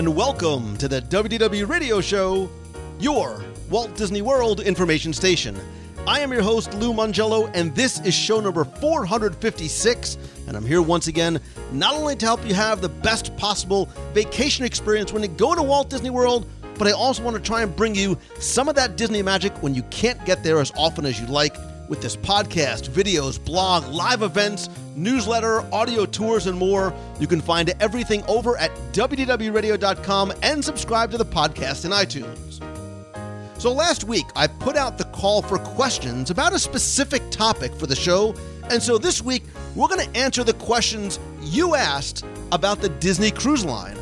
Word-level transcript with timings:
And 0.00 0.16
welcome 0.16 0.78
to 0.78 0.88
the 0.88 1.02
WDW 1.02 1.68
Radio 1.68 2.00
Show, 2.00 2.48
your 2.98 3.44
Walt 3.68 3.94
Disney 3.96 4.22
World 4.22 4.60
information 4.60 5.12
station. 5.12 5.54
I 6.06 6.20
am 6.20 6.32
your 6.32 6.40
host, 6.40 6.72
Lou 6.72 6.94
Mongello, 6.94 7.50
and 7.52 7.74
this 7.74 8.00
is 8.00 8.14
show 8.14 8.40
number 8.40 8.64
456. 8.64 10.16
And 10.46 10.56
I'm 10.56 10.64
here 10.64 10.80
once 10.80 11.08
again, 11.08 11.38
not 11.70 11.96
only 11.96 12.16
to 12.16 12.24
help 12.24 12.46
you 12.46 12.54
have 12.54 12.80
the 12.80 12.88
best 12.88 13.36
possible 13.36 13.90
vacation 14.14 14.64
experience 14.64 15.12
when 15.12 15.22
you 15.22 15.28
go 15.28 15.54
to 15.54 15.62
Walt 15.62 15.90
Disney 15.90 16.08
World, 16.08 16.48
but 16.78 16.88
I 16.88 16.92
also 16.92 17.22
want 17.22 17.36
to 17.36 17.42
try 17.42 17.60
and 17.60 17.76
bring 17.76 17.94
you 17.94 18.16
some 18.38 18.70
of 18.70 18.76
that 18.76 18.96
Disney 18.96 19.20
magic 19.20 19.52
when 19.62 19.74
you 19.74 19.82
can't 19.90 20.24
get 20.24 20.42
there 20.42 20.60
as 20.60 20.72
often 20.78 21.04
as 21.04 21.20
you'd 21.20 21.28
like 21.28 21.54
with 21.90 22.00
this 22.00 22.16
podcast, 22.16 22.88
videos, 22.88 23.44
blog, 23.44 23.84
live 23.88 24.22
events, 24.22 24.70
newsletter, 24.94 25.62
audio 25.74 26.06
tours, 26.06 26.46
and 26.46 26.56
more. 26.56 26.94
You 27.18 27.26
can 27.26 27.40
find 27.40 27.74
everything 27.80 28.22
over 28.28 28.56
at 28.56 28.70
WDWRadio.com 28.92 30.32
and 30.42 30.64
subscribe 30.64 31.10
to 31.10 31.18
the 31.18 31.26
podcast 31.26 31.84
in 31.84 31.90
iTunes. 31.90 32.62
So 33.60 33.72
last 33.72 34.04
week, 34.04 34.24
I 34.36 34.46
put 34.46 34.76
out 34.76 34.98
the 34.98 35.04
call 35.06 35.42
for 35.42 35.58
questions 35.58 36.30
about 36.30 36.54
a 36.54 36.58
specific 36.58 37.28
topic 37.30 37.74
for 37.74 37.86
the 37.86 37.96
show, 37.96 38.36
and 38.70 38.80
so 38.80 38.96
this 38.96 39.20
week, 39.20 39.42
we're 39.74 39.88
going 39.88 40.08
to 40.08 40.16
answer 40.16 40.44
the 40.44 40.54
questions 40.54 41.18
you 41.42 41.74
asked 41.74 42.24
about 42.52 42.80
the 42.80 42.88
Disney 42.88 43.32
Cruise 43.32 43.64
Line. 43.64 43.98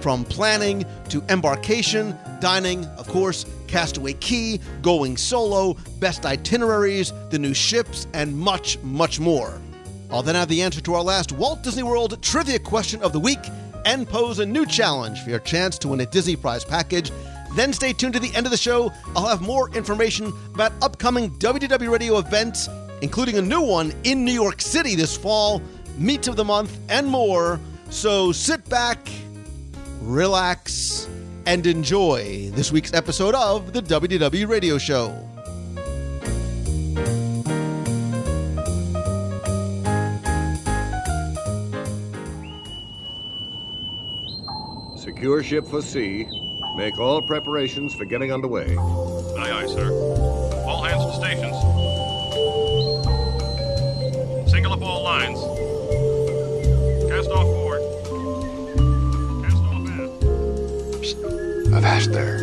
From 0.00 0.24
planning 0.24 0.84
to 1.08 1.22
embarkation, 1.28 2.16
dining, 2.40 2.84
of 2.96 3.08
course, 3.08 3.44
Castaway 3.70 4.14
Cay, 4.14 4.58
going 4.82 5.16
solo, 5.16 5.76
best 6.00 6.26
itineraries, 6.26 7.12
the 7.30 7.38
new 7.38 7.54
ships, 7.54 8.08
and 8.12 8.36
much, 8.36 8.78
much 8.82 9.20
more. 9.20 9.60
I'll 10.10 10.22
then 10.24 10.34
have 10.34 10.48
the 10.48 10.60
answer 10.60 10.80
to 10.80 10.94
our 10.94 11.02
last 11.02 11.30
Walt 11.30 11.62
Disney 11.62 11.84
World 11.84 12.20
trivia 12.20 12.58
question 12.58 13.00
of 13.02 13.12
the 13.12 13.20
week 13.20 13.38
and 13.86 14.08
pose 14.08 14.40
a 14.40 14.46
new 14.46 14.66
challenge 14.66 15.22
for 15.22 15.30
your 15.30 15.38
chance 15.38 15.78
to 15.78 15.88
win 15.88 16.00
a 16.00 16.06
Disney 16.06 16.34
Prize 16.34 16.64
package. 16.64 17.12
Then 17.54 17.72
stay 17.72 17.92
tuned 17.92 18.14
to 18.14 18.20
the 18.20 18.34
end 18.34 18.44
of 18.44 18.50
the 18.50 18.58
show. 18.58 18.92
I'll 19.14 19.28
have 19.28 19.40
more 19.40 19.70
information 19.70 20.32
about 20.52 20.72
upcoming 20.82 21.30
WDW 21.38 21.90
Radio 21.90 22.18
events, 22.18 22.68
including 23.02 23.38
a 23.38 23.42
new 23.42 23.60
one 23.60 23.92
in 24.02 24.24
New 24.24 24.32
York 24.32 24.60
City 24.60 24.96
this 24.96 25.16
fall, 25.16 25.62
Meet 25.96 26.26
of 26.26 26.34
the 26.36 26.44
Month, 26.44 26.76
and 26.88 27.06
more. 27.06 27.60
So 27.90 28.32
sit 28.32 28.68
back, 28.68 29.08
relax, 30.00 31.08
and 31.46 31.66
enjoy 31.66 32.50
this 32.50 32.70
week's 32.72 32.92
episode 32.92 33.34
of 33.34 33.72
the 33.72 33.80
WDW 33.80 34.48
Radio 34.48 34.78
Show. 34.78 35.14
Secure 44.96 45.42
ship 45.42 45.66
for 45.66 45.82
sea. 45.82 46.26
Make 46.76 46.98
all 46.98 47.20
preparations 47.22 47.94
for 47.94 48.04
getting 48.04 48.32
underway. 48.32 48.76
Aye, 48.76 49.50
aye, 49.52 49.66
sir. 49.66 49.90
All 50.66 50.82
hands 50.82 51.04
to 51.04 51.12
stations. 51.12 51.56
Single 54.50 54.72
up 54.72 54.82
all 54.82 55.02
lines. 55.02 55.38
Cast 57.10 57.30
off 57.30 57.46
board. 57.46 57.99
Aft. 61.00 61.16
Avast 61.72 62.12
there. 62.12 62.38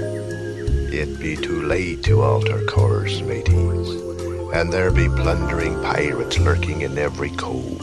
It 0.91 1.19
be 1.19 1.35
too 1.35 1.63
late 1.63 2.03
to 2.03 2.21
alter 2.21 2.65
course, 2.65 3.21
mateys. 3.21 3.89
And 4.53 4.71
there 4.71 4.91
be 4.91 5.07
plundering 5.07 5.75
pirates 5.83 6.39
lurking 6.39 6.81
in 6.81 6.97
every 6.97 7.29
cove, 7.31 7.81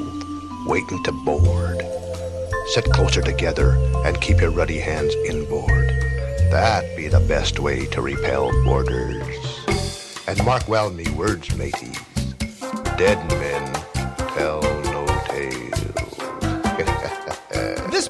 waiting 0.66 1.02
to 1.04 1.12
board. 1.12 1.82
Sit 2.68 2.84
closer 2.86 3.22
together 3.22 3.76
and 4.04 4.20
keep 4.20 4.40
your 4.40 4.50
ruddy 4.50 4.78
hands 4.78 5.14
inboard. 5.26 5.88
That 6.50 6.84
be 6.96 7.08
the 7.08 7.20
best 7.20 7.58
way 7.58 7.86
to 7.86 8.00
repel 8.00 8.50
boarders. 8.64 9.36
And 10.26 10.42
mark 10.44 10.66
well 10.68 10.90
me 10.90 11.08
words, 11.10 11.54
mateys. 11.56 12.00
Dead 12.96 13.18
men 13.28 13.83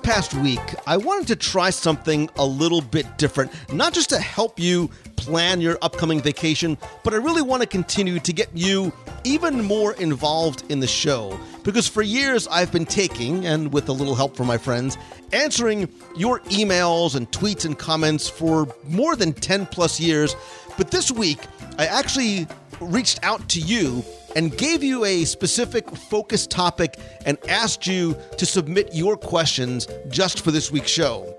past 0.05 0.35
week, 0.35 0.61
I 0.87 0.99
wanted 0.99 1.29
to 1.29 1.37
try 1.37 1.71
something 1.71 2.29
a 2.37 2.45
little 2.45 2.83
bit 2.83 3.17
different, 3.17 3.51
not 3.73 3.95
just 3.95 4.11
to 4.11 4.19
help 4.19 4.61
you 4.61 4.91
plan 5.17 5.63
your 5.63 5.79
upcoming 5.81 6.21
vacation, 6.21 6.77
but 7.03 7.15
I 7.15 7.17
really 7.17 7.41
want 7.41 7.63
to 7.63 7.67
continue 7.67 8.19
to 8.21 8.33
get 8.35 8.51
you 8.53 8.93
even 9.25 9.65
more 9.65 9.95
involved 9.95 10.71
in 10.71 10.81
the 10.81 10.87
show. 10.87 11.41
Because 11.63 11.89
for 11.89 12.03
years, 12.03 12.47
I've 12.49 12.71
been 12.71 12.85
taking, 12.85 13.47
and 13.47 13.73
with 13.73 13.89
a 13.89 13.93
little 13.93 14.15
help 14.15 14.37
from 14.37 14.47
my 14.47 14.59
friends, 14.59 14.99
answering 15.33 15.89
your 16.15 16.41
emails 16.41 17.15
and 17.15 17.31
tweets 17.31 17.65
and 17.65 17.79
comments 17.79 18.29
for 18.29 18.69
more 18.87 19.17
than 19.17 19.33
10 19.33 19.65
plus 19.67 19.99
years. 19.99 20.37
But 20.77 20.91
this 20.91 21.11
week, 21.11 21.39
I 21.79 21.87
actually 21.87 22.47
reached 22.79 23.21
out 23.23 23.49
to 23.49 23.61
you 23.61 24.05
and 24.35 24.57
gave 24.57 24.83
you 24.83 25.05
a 25.05 25.25
specific 25.25 25.89
focus 25.97 26.47
topic 26.47 26.99
and 27.27 27.39
asked 27.49 27.87
you 27.87 28.17
to 28.37 28.47
submit 28.47 28.95
your 28.95 29.17
questions 29.17 29.89
just 30.09 30.45
for 30.45 30.51
this 30.51 30.71
week's 30.71 30.91
show. 30.91 31.35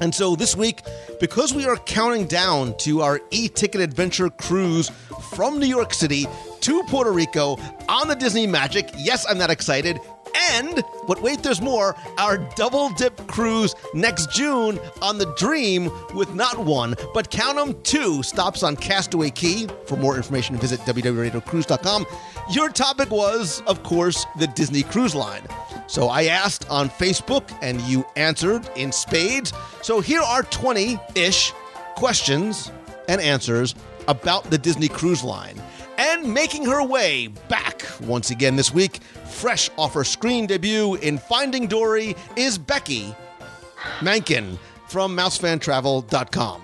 And 0.00 0.14
so 0.14 0.34
this 0.34 0.56
week, 0.56 0.80
because 1.20 1.52
we 1.52 1.66
are 1.66 1.76
counting 1.76 2.26
down 2.26 2.76
to 2.78 3.02
our 3.02 3.20
e 3.30 3.48
ticket 3.48 3.82
adventure 3.82 4.30
cruise 4.30 4.90
from 5.32 5.58
New 5.58 5.66
York 5.66 5.92
City 5.92 6.26
to 6.60 6.82
Puerto 6.84 7.12
Rico 7.12 7.58
on 7.88 8.08
the 8.08 8.16
Disney 8.16 8.46
Magic, 8.46 8.90
yes, 8.96 9.26
I'm 9.28 9.38
that 9.38 9.50
excited. 9.50 10.00
And, 10.52 10.82
but 11.06 11.22
wait, 11.22 11.42
there's 11.42 11.60
more, 11.60 11.96
our 12.18 12.38
double 12.56 12.90
dip 12.90 13.16
cruise 13.26 13.74
next 13.94 14.30
June 14.32 14.78
on 15.02 15.18
the 15.18 15.32
Dream 15.36 15.90
with 16.14 16.34
not 16.34 16.58
one, 16.58 16.94
but 17.14 17.30
count 17.30 17.56
them 17.56 17.80
two 17.82 18.22
stops 18.22 18.62
on 18.62 18.76
Castaway 18.76 19.30
Cay. 19.30 19.66
For 19.86 19.96
more 19.96 20.16
information, 20.16 20.56
visit 20.56 20.80
www.radiocruise.com. 20.80 22.06
Your 22.50 22.68
topic 22.68 23.10
was, 23.10 23.62
of 23.66 23.82
course, 23.82 24.26
the 24.38 24.46
Disney 24.48 24.82
Cruise 24.82 25.14
Line. 25.14 25.42
So 25.86 26.08
I 26.08 26.24
asked 26.24 26.68
on 26.70 26.88
Facebook 26.88 27.50
and 27.62 27.80
you 27.82 28.04
answered 28.16 28.68
in 28.76 28.92
spades. 28.92 29.52
So 29.82 30.00
here 30.00 30.20
are 30.20 30.42
20 30.44 30.98
ish 31.14 31.52
questions 31.96 32.70
and 33.08 33.20
answers 33.20 33.74
about 34.08 34.44
the 34.50 34.58
Disney 34.58 34.88
Cruise 34.88 35.22
Line. 35.22 35.60
And 35.98 36.32
making 36.32 36.64
her 36.64 36.82
way 36.82 37.26
back 37.48 37.84
once 38.00 38.30
again 38.30 38.56
this 38.56 38.72
week, 38.72 39.00
fresh 39.40 39.70
off 39.78 39.94
her 39.94 40.04
screen 40.04 40.46
debut 40.46 40.96
in 40.96 41.16
Finding 41.16 41.66
Dory, 41.66 42.14
is 42.36 42.58
Becky 42.58 43.14
Mankin 44.00 44.58
from 44.86 45.16
MouseFanTravel.com. 45.16 46.62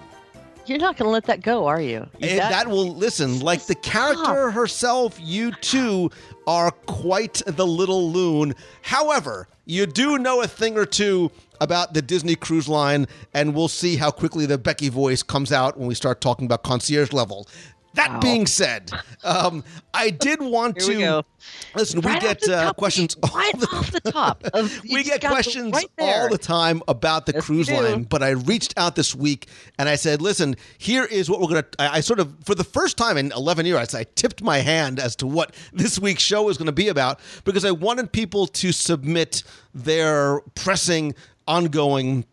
You're 0.67 0.79
not 0.79 0.97
going 0.97 1.07
to 1.07 1.13
let 1.13 1.25
that 1.25 1.43
go, 1.43 1.67
are 1.67 1.81
you? 1.81 2.07
You 2.19 2.37
that 2.37 2.69
will 2.69 2.95
listen, 2.95 3.41
like 3.41 3.65
the 3.67 3.77
character 3.77 4.51
herself, 4.51 5.17
you 5.19 5.53
two 5.53 6.11
are 6.47 6.71
quite 6.71 7.41
the 7.47 7.67
little 7.67 8.11
loon. 8.11 8.55
However, 8.83 9.49
you 9.65 9.87
do 9.87 10.19
know 10.19 10.43
a 10.43 10.47
thing 10.47 10.77
or 10.77 10.85
two 10.85 11.31
about 11.61 11.95
the 11.95 12.03
Disney 12.03 12.35
Cruise 12.35 12.69
Line, 12.69 13.07
and 13.33 13.55
we'll 13.55 13.69
see 13.69 13.97
how 13.97 14.11
quickly 14.11 14.45
the 14.45 14.59
Becky 14.59 14.89
voice 14.89 15.23
comes 15.23 15.53
out 15.53 15.79
when 15.79 15.89
we 15.89 15.95
start 15.95 16.21
talking 16.21 16.45
about 16.47 16.63
concierge 16.63 17.13
level. 17.13 17.49
That 17.97 18.13
Wow. 18.13 18.21
being 18.21 18.47
said, 18.47 18.93
um, 19.25 19.65
I 19.93 20.11
did 20.11 20.41
want 20.41 20.79
to 20.81 20.99
go. 20.99 21.25
listen. 21.75 22.01
Right 22.01 22.15
we 22.23 22.29
get 22.29 22.41
the 22.41 22.57
uh, 22.57 22.73
questions 22.75 23.17
right 23.35 23.55
off 23.73 23.91
the 23.91 24.01
top. 24.01 24.45
Of, 24.53 24.83
we 24.91 25.03
get 25.03 25.21
questions 25.23 25.73
right 25.73 25.89
all 25.99 26.29
the 26.29 26.39
time 26.39 26.83
about 26.89 27.27
the 27.27 27.33
Yes, 27.33 27.45
cruise 27.45 27.71
line, 27.71 28.05
but 28.05 28.23
I 28.23 28.31
reached 28.31 28.75
out 28.77 28.97
this 28.97 29.15
week 29.15 29.49
and 29.79 29.89
I 29.89 29.97
said, 29.97 30.21
"Listen, 30.23 30.57
here 30.79 31.05
is 31.05 31.29
what 31.31 31.41
we're 31.41 31.49
gonna." 31.49 31.65
I, 31.79 31.97
I 31.97 32.01
sort 32.01 32.21
of, 32.21 32.35
for 32.45 32.55
the 32.55 32.65
first 32.65 32.97
time 32.97 33.17
in 33.17 33.33
11 33.33 33.67
years, 33.67 33.95
I 33.95 34.05
tipped 34.15 34.43
my 34.43 34.59
hand 34.59 35.01
as 35.01 35.17
to 35.17 35.27
what 35.27 35.55
this 35.73 35.99
week's 35.99 36.23
show 36.23 36.49
is 36.51 36.59
going 36.59 36.67
to 36.67 36.73
be 36.73 36.89
about 36.89 37.19
because 37.45 37.65
I 37.65 37.71
wanted 37.73 38.13
people 38.13 38.47
to 38.47 38.73
submit 38.73 39.43
their 39.75 40.41
pressing, 40.55 41.15
ongoing 41.49 42.27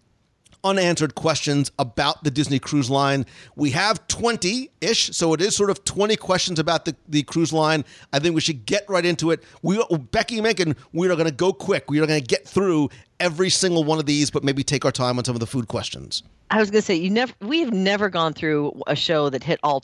unanswered 0.63 1.15
questions 1.15 1.71
about 1.77 2.23
the 2.23 2.31
Disney 2.31 2.59
Cruise 2.59 2.89
Line. 2.89 3.25
We 3.55 3.71
have 3.71 4.07
20 4.07 4.69
ish, 4.81 5.15
so 5.15 5.33
it 5.33 5.41
is 5.41 5.55
sort 5.55 5.69
of 5.69 5.83
20 5.83 6.15
questions 6.15 6.59
about 6.59 6.85
the, 6.85 6.95
the 7.07 7.23
cruise 7.23 7.53
line. 7.53 7.83
I 8.11 8.19
think 8.19 8.35
we 8.35 8.41
should 8.41 8.65
get 8.65 8.85
right 8.87 9.05
into 9.05 9.31
it. 9.31 9.43
We, 9.61 9.83
Becky 10.11 10.41
Megan, 10.41 10.75
we 10.93 11.07
are 11.07 11.15
going 11.15 11.25
to 11.25 11.33
go 11.33 11.53
quick. 11.53 11.89
We 11.89 11.99
are 11.99 12.07
going 12.07 12.21
to 12.21 12.25
get 12.25 12.47
through 12.47 12.89
every 13.19 13.49
single 13.49 13.83
one 13.83 13.99
of 13.99 14.05
these, 14.05 14.31
but 14.31 14.43
maybe 14.43 14.63
take 14.63 14.85
our 14.85 14.91
time 14.91 15.17
on 15.17 15.25
some 15.25 15.35
of 15.35 15.39
the 15.39 15.47
food 15.47 15.67
questions. 15.67 16.23
I 16.51 16.59
was 16.59 16.69
going 16.69 16.81
to 16.81 16.85
say 16.85 16.95
you 16.95 17.09
never. 17.09 17.33
We've 17.41 17.73
never 17.73 18.09
gone 18.09 18.33
through 18.33 18.81
a 18.87 18.95
show 18.95 19.29
that 19.29 19.43
hit 19.43 19.59
all 19.63 19.83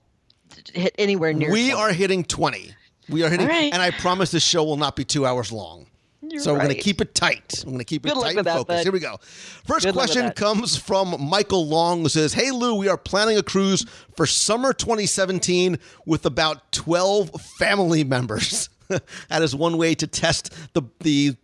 hit 0.73 0.93
anywhere 0.97 1.33
near. 1.33 1.51
We 1.51 1.71
20. 1.71 1.73
are 1.73 1.93
hitting 1.93 2.23
20. 2.23 2.75
We 3.09 3.23
are 3.23 3.29
hitting, 3.29 3.47
right. 3.47 3.73
and 3.73 3.81
I 3.81 3.89
promise 3.91 4.29
this 4.29 4.43
show 4.43 4.63
will 4.63 4.77
not 4.77 4.95
be 4.95 5.03
two 5.03 5.25
hours 5.25 5.51
long. 5.51 5.87
You're 6.29 6.41
so 6.41 6.53
we're 6.53 6.59
going 6.59 6.75
to 6.75 6.81
keep 6.81 7.01
it 7.01 7.15
tight. 7.15 7.63
We're 7.65 7.71
going 7.71 7.79
to 7.79 7.85
keep 7.85 8.05
it 8.05 8.13
Good 8.13 8.21
tight 8.21 8.37
and 8.37 8.45
that, 8.45 8.57
focused. 8.57 8.67
bud. 8.67 8.83
Here 8.83 8.91
we 8.91 8.99
go. 8.99 9.17
First 9.65 9.85
Good 9.85 9.93
question 9.93 10.31
comes 10.31 10.77
from 10.77 11.15
Michael 11.19 11.67
Long, 11.67 12.01
who 12.01 12.09
says, 12.09 12.33
"Hey 12.33 12.51
Lou, 12.51 12.75
we 12.75 12.87
are 12.87 12.97
planning 12.97 13.37
a 13.37 13.43
cruise 13.43 13.85
for 14.15 14.25
summer 14.25 14.73
2017 14.73 15.77
with 16.05 16.25
about 16.25 16.71
12 16.71 17.29
family 17.57 18.03
members. 18.03 18.69
that 18.87 19.41
is 19.41 19.55
one 19.55 19.77
way 19.77 19.95
to 19.95 20.07
test 20.07 20.53
the 20.73 20.83
the 20.99 21.35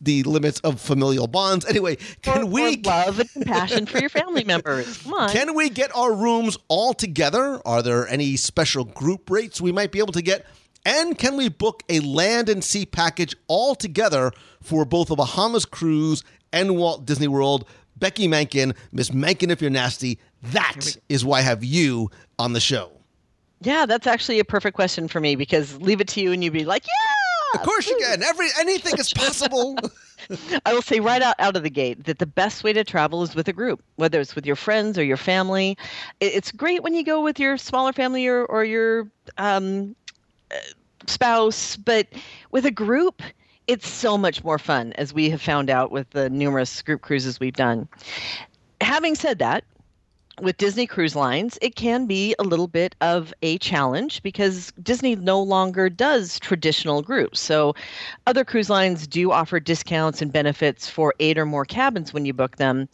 the 0.00 0.22
limits 0.24 0.60
of 0.60 0.80
familial 0.80 1.26
bonds. 1.26 1.64
Anyway, 1.66 1.96
can 2.22 2.50
we 2.50 2.76
love 2.78 3.18
and 3.18 3.30
compassion 3.32 3.86
for 3.86 3.98
your 3.98 4.10
family 4.10 4.44
members? 4.44 4.98
Come 5.02 5.14
on. 5.14 5.30
can 5.30 5.54
we 5.54 5.70
get 5.70 5.94
our 5.96 6.12
rooms 6.12 6.58
all 6.68 6.92
together? 6.94 7.60
Are 7.64 7.82
there 7.82 8.06
any 8.08 8.36
special 8.36 8.84
group 8.84 9.30
rates 9.30 9.60
we 9.60 9.72
might 9.72 9.90
be 9.92 9.98
able 9.98 10.12
to 10.12 10.22
get? 10.22 10.46
And 10.84 11.18
can 11.18 11.36
we 11.36 11.48
book 11.48 11.82
a 11.88 12.00
land 12.00 12.48
and 12.48 12.64
sea 12.64 12.86
package 12.86 13.36
all 13.48 13.74
together 13.74 14.32
for 14.62 14.84
both 14.84 15.10
a 15.10 15.16
Bahamas 15.16 15.64
cruise 15.66 16.24
and 16.52 16.76
Walt 16.76 17.04
Disney 17.04 17.28
World? 17.28 17.66
Becky 17.96 18.26
Mankin, 18.26 18.74
Miss 18.92 19.10
Mankin, 19.10 19.50
if 19.50 19.60
you're 19.60 19.70
nasty, 19.70 20.18
that 20.42 20.96
is 21.08 21.24
why 21.24 21.38
I 21.38 21.42
have 21.42 21.62
you 21.62 22.10
on 22.38 22.54
the 22.54 22.60
show. 22.60 22.90
yeah, 23.60 23.84
that's 23.84 24.06
actually 24.06 24.38
a 24.38 24.44
perfect 24.44 24.74
question 24.74 25.06
for 25.06 25.20
me 25.20 25.36
because 25.36 25.78
leave 25.80 26.00
it 26.00 26.08
to 26.08 26.20
you 26.22 26.32
and 26.32 26.42
you'd 26.42 26.54
be 26.54 26.64
like, 26.64 26.86
yeah. 26.86 27.60
Of 27.60 27.66
course 27.66 27.88
you 27.88 27.98
can. 28.00 28.22
Every 28.22 28.46
anything 28.60 28.96
is 28.96 29.12
possible. 29.12 29.76
I 30.66 30.72
will 30.72 30.82
say 30.82 31.00
right 31.00 31.20
out, 31.20 31.34
out 31.40 31.56
of 31.56 31.64
the 31.64 31.70
gate 31.70 32.04
that 32.04 32.20
the 32.20 32.26
best 32.26 32.62
way 32.62 32.72
to 32.72 32.84
travel 32.84 33.22
is 33.22 33.34
with 33.34 33.48
a 33.48 33.52
group, 33.52 33.82
whether 33.96 34.20
it's 34.20 34.36
with 34.36 34.46
your 34.46 34.54
friends 34.54 34.96
or 34.96 35.02
your 35.02 35.16
family. 35.16 35.76
It's 36.20 36.52
great 36.52 36.84
when 36.84 36.94
you 36.94 37.02
go 37.02 37.22
with 37.22 37.40
your 37.40 37.56
smaller 37.56 37.92
family 37.92 38.26
or, 38.28 38.44
or 38.44 38.64
your 38.64 39.10
um, 39.38 39.96
spouse, 41.06 41.76
but 41.76 42.06
with 42.50 42.66
a 42.66 42.70
group, 42.70 43.22
it's 43.66 43.88
so 43.88 44.18
much 44.18 44.42
more 44.42 44.58
fun, 44.58 44.92
as 44.94 45.12
we 45.12 45.30
have 45.30 45.40
found 45.40 45.70
out 45.70 45.92
with 45.92 46.10
the 46.10 46.28
numerous 46.30 46.82
group 46.82 47.02
cruises 47.02 47.38
we've 47.38 47.54
done. 47.54 47.88
Having 48.80 49.14
said 49.14 49.38
that, 49.38 49.64
with 50.40 50.56
Disney 50.56 50.86
Cruise 50.86 51.14
Lines, 51.14 51.58
it 51.60 51.76
can 51.76 52.06
be 52.06 52.34
a 52.38 52.42
little 52.42 52.66
bit 52.66 52.96
of 53.00 53.34
a 53.42 53.58
challenge 53.58 54.22
because 54.22 54.72
Disney 54.82 55.14
no 55.14 55.42
longer 55.42 55.90
does 55.90 56.40
traditional 56.40 57.02
groups. 57.02 57.40
So, 57.40 57.74
other 58.26 58.44
cruise 58.44 58.70
lines 58.70 59.06
do 59.06 59.32
offer 59.32 59.60
discounts 59.60 60.22
and 60.22 60.32
benefits 60.32 60.88
for 60.88 61.14
eight 61.20 61.36
or 61.36 61.44
more 61.46 61.64
cabins 61.66 62.14
when 62.14 62.24
you 62.24 62.32
book 62.32 62.56
them. 62.56 62.88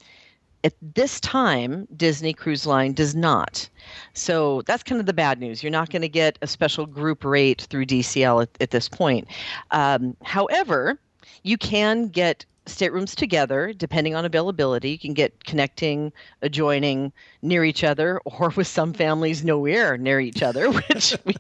At 0.67 0.75
this 0.81 1.21
time, 1.21 1.87
Disney 1.97 2.33
Cruise 2.33 2.67
Line 2.67 2.93
does 2.93 3.15
not. 3.15 3.69
So, 4.15 4.63
that's 4.63 4.83
kind 4.83 4.99
of 4.99 5.07
the 5.07 5.13
bad 5.13 5.39
news. 5.39 5.63
You're 5.63 5.71
not 5.71 5.91
going 5.91 6.03
to 6.03 6.09
get 6.09 6.41
a 6.43 6.49
special 6.49 6.87
group 6.87 7.25
rate 7.25 7.63
through 7.71 7.87
DCL 7.87 8.43
at, 8.43 8.49
at 8.61 8.71
this 8.73 8.89
point. 8.89 9.29
Um, 9.71 10.17
however, 10.25 10.99
you 11.45 11.57
can 11.57 12.09
get 12.09 12.45
staterooms 12.65 13.15
together 13.15 13.73
depending 13.73 14.17
on 14.17 14.25
availability. 14.25 14.91
You 14.91 14.99
can 14.99 15.15
get 15.15 15.45
connecting, 15.45 16.13
adjoining, 16.43 17.13
near 17.43 17.65
each 17.65 17.85
other, 17.85 18.21
or 18.25 18.49
with 18.57 18.67
some 18.67 18.93
families 18.93 19.45
nowhere 19.45 19.97
near 19.97 20.19
each 20.19 20.43
other, 20.43 20.69
which 20.89 21.17
we, 21.25 21.37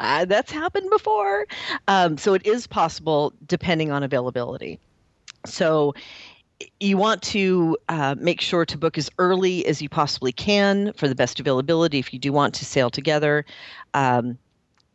uh, 0.00 0.24
that's 0.24 0.50
happened 0.50 0.90
before. 0.90 1.46
Um, 1.86 2.18
so 2.18 2.34
it 2.34 2.44
is 2.44 2.66
possible 2.66 3.32
depending 3.46 3.92
on 3.92 4.02
availability. 4.02 4.80
So 5.46 5.94
you 6.80 6.96
want 6.96 7.22
to 7.22 7.76
uh, 7.88 8.14
make 8.18 8.40
sure 8.40 8.64
to 8.64 8.78
book 8.78 8.96
as 8.96 9.10
early 9.18 9.66
as 9.66 9.82
you 9.82 9.88
possibly 9.88 10.32
can 10.32 10.92
for 10.94 11.08
the 11.08 11.14
best 11.14 11.40
availability 11.40 11.98
if 11.98 12.12
you 12.12 12.18
do 12.18 12.32
want 12.32 12.54
to 12.54 12.64
sail 12.64 12.90
together. 12.90 13.44
Um, 13.94 14.38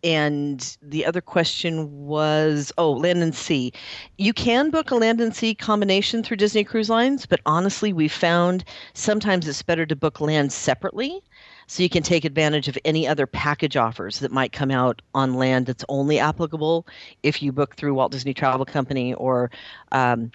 and 0.03 0.77
the 0.81 1.06
other 1.06 1.19
question 1.19 2.06
was 2.06 2.71
oh, 2.77 2.91
land 2.91 3.21
and 3.21 3.35
sea. 3.35 3.73
You 4.17 4.31
can 4.31 4.69
book 4.69 4.91
a 4.91 4.95
land 4.95 5.19
and 5.19 5.35
sea 5.35 5.53
combination 5.53 6.23
through 6.23 6.38
Disney 6.38 6.63
Cruise 6.63 6.89
Lines, 6.89 7.25
but 7.25 7.41
honestly, 7.45 7.91
we 7.91 8.07
found 8.07 8.63
sometimes 8.94 9.47
it's 9.47 9.61
better 9.61 9.85
to 9.85 9.95
book 9.95 10.21
land 10.21 10.53
separately 10.53 11.21
so 11.67 11.83
you 11.83 11.89
can 11.89 12.01
take 12.01 12.23
advantage 12.23 12.67
of 12.67 12.77
any 12.85 13.07
other 13.07 13.27
package 13.27 13.75
offers 13.75 14.19
that 14.19 14.31
might 14.31 14.53
come 14.53 14.71
out 14.71 15.01
on 15.13 15.33
land 15.33 15.65
that's 15.65 15.85
only 15.89 16.17
applicable 16.17 16.88
if 17.21 17.44
you 17.44 17.51
book 17.51 17.75
through 17.75 17.94
Walt 17.94 18.11
Disney 18.11 18.33
Travel 18.33 18.65
Company 18.65 19.13
or 19.15 19.51
um, 19.91 20.31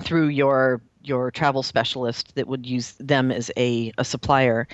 through 0.00 0.28
your 0.28 0.80
your 1.04 1.30
travel 1.30 1.62
specialist 1.62 2.34
that 2.36 2.46
would 2.46 2.64
use 2.64 2.92
them 3.00 3.32
as 3.32 3.50
a, 3.56 3.92
a 3.98 4.04
supplier. 4.04 4.68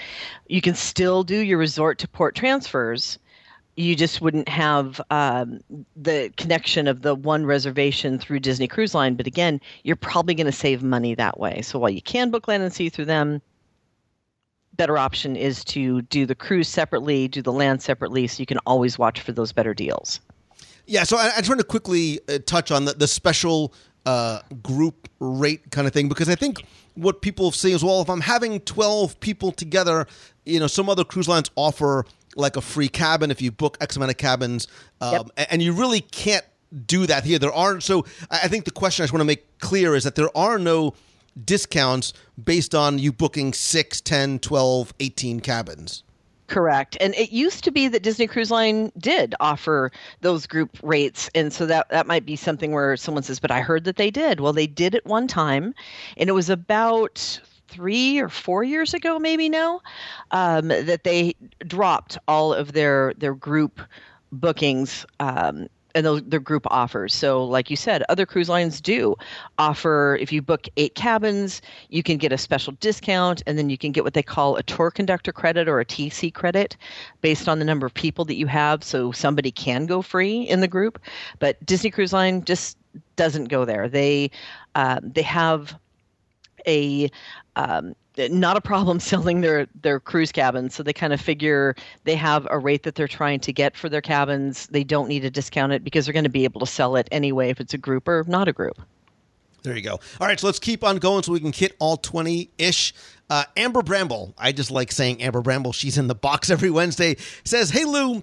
You 0.48 0.60
can 0.60 0.74
still 0.74 1.24
do 1.24 1.38
your 1.38 1.56
resort 1.56 1.98
to 1.98 2.08
port 2.08 2.34
transfers. 2.34 3.18
You 3.76 3.96
just 3.96 4.20
wouldn't 4.20 4.48
have 4.48 5.00
um, 5.10 5.60
the 5.96 6.30
connection 6.36 6.86
of 6.86 7.00
the 7.00 7.14
one 7.14 7.46
reservation 7.46 8.18
through 8.18 8.40
Disney 8.40 8.68
Cruise 8.68 8.94
Line. 8.94 9.14
But 9.14 9.26
again, 9.26 9.60
you're 9.84 9.96
probably 9.96 10.34
going 10.34 10.46
to 10.46 10.52
save 10.52 10.82
money 10.82 11.14
that 11.14 11.40
way. 11.40 11.62
So 11.62 11.78
while 11.78 11.88
you 11.88 12.02
can 12.02 12.30
book 12.30 12.46
land 12.48 12.62
and 12.62 12.72
sea 12.72 12.88
through 12.88 13.06
them, 13.06 13.40
better 14.74 14.98
option 14.98 15.36
is 15.36 15.64
to 15.64 16.02
do 16.02 16.26
the 16.26 16.34
cruise 16.34 16.68
separately, 16.68 17.28
do 17.28 17.42
the 17.42 17.52
land 17.52 17.82
separately, 17.82 18.26
so 18.26 18.40
you 18.40 18.46
can 18.46 18.58
always 18.66 18.98
watch 18.98 19.20
for 19.20 19.32
those 19.32 19.52
better 19.52 19.74
deals. 19.74 20.20
Yeah, 20.86 21.04
so 21.04 21.18
I, 21.18 21.32
I 21.34 21.38
just 21.38 21.48
want 21.48 21.60
to 21.60 21.66
quickly 21.66 22.18
uh, 22.28 22.38
touch 22.46 22.70
on 22.70 22.86
the, 22.86 22.94
the 22.94 23.06
special 23.06 23.74
uh, 24.08 24.40
group 24.62 25.08
rate 25.20 25.70
kind 25.70 25.86
of 25.86 25.92
thing 25.92 26.08
because 26.08 26.28
I 26.28 26.34
think 26.34 26.64
what 26.94 27.20
people 27.22 27.52
say 27.52 27.72
is, 27.72 27.84
well, 27.84 28.00
if 28.00 28.08
I'm 28.08 28.20
having 28.22 28.60
12 28.60 29.20
people 29.20 29.52
together, 29.52 30.06
you 30.44 30.58
know, 30.60 30.66
some 30.66 30.88
other 30.88 31.04
cruise 31.04 31.28
lines 31.28 31.50
offer 31.56 32.04
like 32.36 32.56
a 32.56 32.60
free 32.60 32.88
cabin 32.88 33.30
if 33.30 33.42
you 33.42 33.50
book 33.52 33.76
X 33.80 33.96
amount 33.96 34.10
of 34.10 34.16
cabins, 34.16 34.66
um, 35.00 35.12
Yep. 35.36 35.48
and 35.50 35.62
you 35.62 35.72
really 35.72 36.00
can't 36.00 36.44
do 36.86 37.06
that 37.06 37.24
here. 37.24 37.38
There 37.38 37.52
aren't. 37.52 37.82
So 37.82 38.04
I 38.30 38.40
I 38.44 38.48
think 38.48 38.64
the 38.64 38.70
question 38.82 39.02
I 39.02 39.04
just 39.04 39.12
want 39.12 39.20
to 39.22 39.30
make 39.34 39.42
clear 39.60 39.94
is 39.94 40.04
that 40.04 40.14
there 40.14 40.34
are 40.36 40.58
no 40.58 40.94
discounts 41.44 42.12
based 42.42 42.74
on 42.74 42.98
you 42.98 43.12
booking 43.12 43.52
6, 43.52 44.00
10, 44.00 44.38
12, 44.40 44.94
18 45.00 45.40
cabins. 45.40 46.02
Correct. 46.48 46.96
And 46.98 47.14
it 47.14 47.30
used 47.30 47.62
to 47.64 47.70
be 47.70 47.88
that 47.88 48.02
Disney 48.02 48.26
Cruise 48.26 48.50
Line 48.50 48.90
did 48.96 49.34
offer 49.38 49.92
those 50.22 50.46
group 50.46 50.78
rates. 50.82 51.28
And 51.34 51.52
so 51.52 51.66
that, 51.66 51.90
that 51.90 52.06
might 52.06 52.24
be 52.24 52.36
something 52.36 52.72
where 52.72 52.96
someone 52.96 53.22
says, 53.22 53.38
but 53.38 53.50
I 53.50 53.60
heard 53.60 53.84
that 53.84 53.96
they 53.96 54.10
did. 54.10 54.40
Well, 54.40 54.54
they 54.54 54.66
did 54.66 54.94
at 54.94 55.04
one 55.04 55.28
time. 55.28 55.74
And 56.16 56.30
it 56.30 56.32
was 56.32 56.48
about 56.48 57.38
three 57.68 58.18
or 58.18 58.30
four 58.30 58.64
years 58.64 58.94
ago, 58.94 59.18
maybe 59.18 59.50
now, 59.50 59.82
um, 60.30 60.68
that 60.68 61.04
they 61.04 61.34
dropped 61.66 62.16
all 62.26 62.54
of 62.54 62.72
their, 62.72 63.12
their 63.18 63.34
group 63.34 63.82
bookings. 64.32 65.04
Um, 65.20 65.68
and 65.94 66.04
those 66.04 66.22
their 66.24 66.40
group 66.40 66.66
offers. 66.70 67.14
So, 67.14 67.44
like 67.44 67.70
you 67.70 67.76
said, 67.76 68.02
other 68.08 68.26
cruise 68.26 68.48
lines 68.48 68.80
do 68.80 69.16
offer. 69.58 70.18
If 70.20 70.32
you 70.32 70.42
book 70.42 70.68
eight 70.76 70.94
cabins, 70.94 71.62
you 71.88 72.02
can 72.02 72.18
get 72.18 72.32
a 72.32 72.38
special 72.38 72.74
discount, 72.80 73.42
and 73.46 73.58
then 73.58 73.70
you 73.70 73.78
can 73.78 73.92
get 73.92 74.04
what 74.04 74.14
they 74.14 74.22
call 74.22 74.56
a 74.56 74.62
tour 74.62 74.90
conductor 74.90 75.32
credit 75.32 75.68
or 75.68 75.80
a 75.80 75.84
TC 75.84 76.32
credit, 76.32 76.76
based 77.20 77.48
on 77.48 77.58
the 77.58 77.64
number 77.64 77.86
of 77.86 77.94
people 77.94 78.24
that 78.26 78.36
you 78.36 78.46
have. 78.46 78.84
So 78.84 79.12
somebody 79.12 79.50
can 79.50 79.86
go 79.86 80.02
free 80.02 80.42
in 80.42 80.60
the 80.60 80.68
group, 80.68 81.00
but 81.38 81.64
Disney 81.64 81.90
Cruise 81.90 82.12
Line 82.12 82.44
just 82.44 82.76
doesn't 83.16 83.46
go 83.46 83.64
there. 83.64 83.88
They 83.88 84.30
uh, 84.74 85.00
they 85.02 85.22
have 85.22 85.78
a 86.66 87.10
um, 87.56 87.94
not 88.30 88.56
a 88.56 88.60
problem 88.60 88.98
selling 89.12 89.40
their 89.40 89.66
their 89.82 90.00
cruise 90.00 90.32
cabins 90.32 90.74
so 90.74 90.82
they 90.82 90.92
kind 90.92 91.12
of 91.12 91.20
figure 91.20 91.74
they 92.04 92.14
have 92.14 92.46
a 92.50 92.58
rate 92.58 92.82
that 92.82 92.94
they're 92.96 93.08
trying 93.08 93.40
to 93.40 93.52
get 93.52 93.76
for 93.76 93.88
their 93.88 94.00
cabins 94.02 94.66
they 94.68 94.84
don't 94.84 95.08
need 95.08 95.20
to 95.20 95.30
discount 95.30 95.72
it 95.72 95.84
because 95.84 96.04
they're 96.04 96.12
going 96.12 96.24
to 96.24 96.28
be 96.30 96.44
able 96.44 96.60
to 96.60 96.66
sell 96.66 96.96
it 96.96 97.08
anyway 97.12 97.48
if 97.50 97.60
it's 97.60 97.74
a 97.74 97.78
group 97.78 98.08
or 98.08 98.24
not 98.26 98.48
a 98.48 98.52
group 98.52 98.80
There 99.62 99.76
you 99.76 99.82
go. 99.82 99.98
All 100.20 100.26
right, 100.26 100.38
so 100.38 100.46
let's 100.46 100.58
keep 100.60 100.84
on 100.84 100.98
going 100.98 101.22
so 101.24 101.32
we 101.32 101.40
can 101.40 101.52
hit 101.52 101.74
all 101.80 101.96
20 101.96 102.50
ish. 102.58 102.94
Uh, 103.28 103.44
Amber 103.56 103.82
Bramble, 103.82 104.32
I 104.38 104.52
just 104.52 104.70
like 104.70 104.90
saying 104.92 105.20
Amber 105.20 105.42
Bramble. 105.42 105.72
She's 105.72 105.98
in 105.98 106.06
the 106.06 106.14
box 106.14 106.48
every 106.56 106.70
Wednesday. 106.70 107.16
Says, 107.44 107.70
Hey, 107.70 107.84
Lou, 107.84 108.22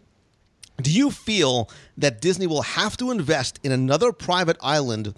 do 0.82 0.92
you 0.92 1.12
feel 1.12 1.70
that 1.98 2.22
Disney 2.22 2.48
will 2.48 2.64
have 2.64 2.98
to 2.98 3.12
invest 3.12 3.60
in 3.64 3.72
another 3.72 4.12
private 4.12 4.58
island 4.62 5.14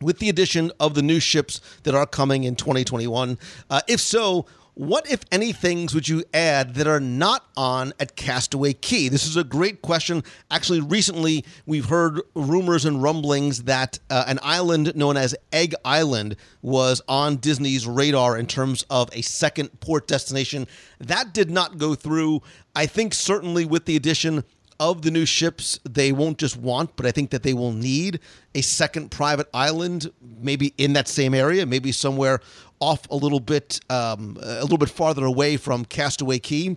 with 0.00 0.18
the 0.18 0.28
addition 0.28 0.72
of 0.78 0.94
the 0.94 1.02
new 1.02 1.20
ships 1.20 1.60
that 1.84 1.94
are 1.94 2.06
coming 2.06 2.44
in 2.44 2.56
2021? 2.56 3.38
Uh, 3.70 3.80
if 3.88 4.00
so, 4.00 4.46
what, 4.76 5.10
if 5.10 5.22
any, 5.32 5.52
things 5.52 5.94
would 5.94 6.06
you 6.06 6.22
add 6.34 6.74
that 6.74 6.86
are 6.86 7.00
not 7.00 7.46
on 7.56 7.94
at 7.98 8.14
Castaway 8.14 8.74
Cay? 8.74 9.08
This 9.08 9.26
is 9.26 9.34
a 9.34 9.42
great 9.42 9.80
question. 9.80 10.22
Actually, 10.50 10.80
recently 10.80 11.46
we've 11.64 11.86
heard 11.86 12.20
rumors 12.34 12.84
and 12.84 13.02
rumblings 13.02 13.62
that 13.62 13.98
uh, 14.10 14.24
an 14.26 14.38
island 14.42 14.94
known 14.94 15.16
as 15.16 15.34
Egg 15.50 15.74
Island 15.82 16.36
was 16.60 17.00
on 17.08 17.36
Disney's 17.36 17.86
radar 17.86 18.36
in 18.36 18.46
terms 18.46 18.84
of 18.90 19.08
a 19.14 19.22
second 19.22 19.80
port 19.80 20.06
destination. 20.06 20.66
That 21.00 21.32
did 21.32 21.50
not 21.50 21.78
go 21.78 21.94
through. 21.94 22.42
I 22.74 22.84
think 22.84 23.14
certainly 23.14 23.64
with 23.64 23.86
the 23.86 23.96
addition 23.96 24.44
of 24.78 25.02
the 25.02 25.10
new 25.10 25.26
ships, 25.26 25.78
they 25.88 26.12
won't 26.12 26.38
just 26.38 26.56
want, 26.56 26.96
but 26.96 27.06
I 27.06 27.10
think 27.10 27.30
that 27.30 27.42
they 27.42 27.54
will 27.54 27.72
need 27.72 28.20
a 28.54 28.60
second 28.60 29.10
private 29.10 29.48
island, 29.54 30.10
maybe 30.40 30.74
in 30.78 30.92
that 30.94 31.08
same 31.08 31.34
area, 31.34 31.66
maybe 31.66 31.92
somewhere 31.92 32.40
off 32.80 33.08
a 33.10 33.16
little 33.16 33.40
bit, 33.40 33.80
um, 33.90 34.36
a 34.42 34.62
little 34.62 34.78
bit 34.78 34.90
farther 34.90 35.24
away 35.24 35.56
from 35.56 35.84
Castaway 35.84 36.38
Cay. 36.38 36.76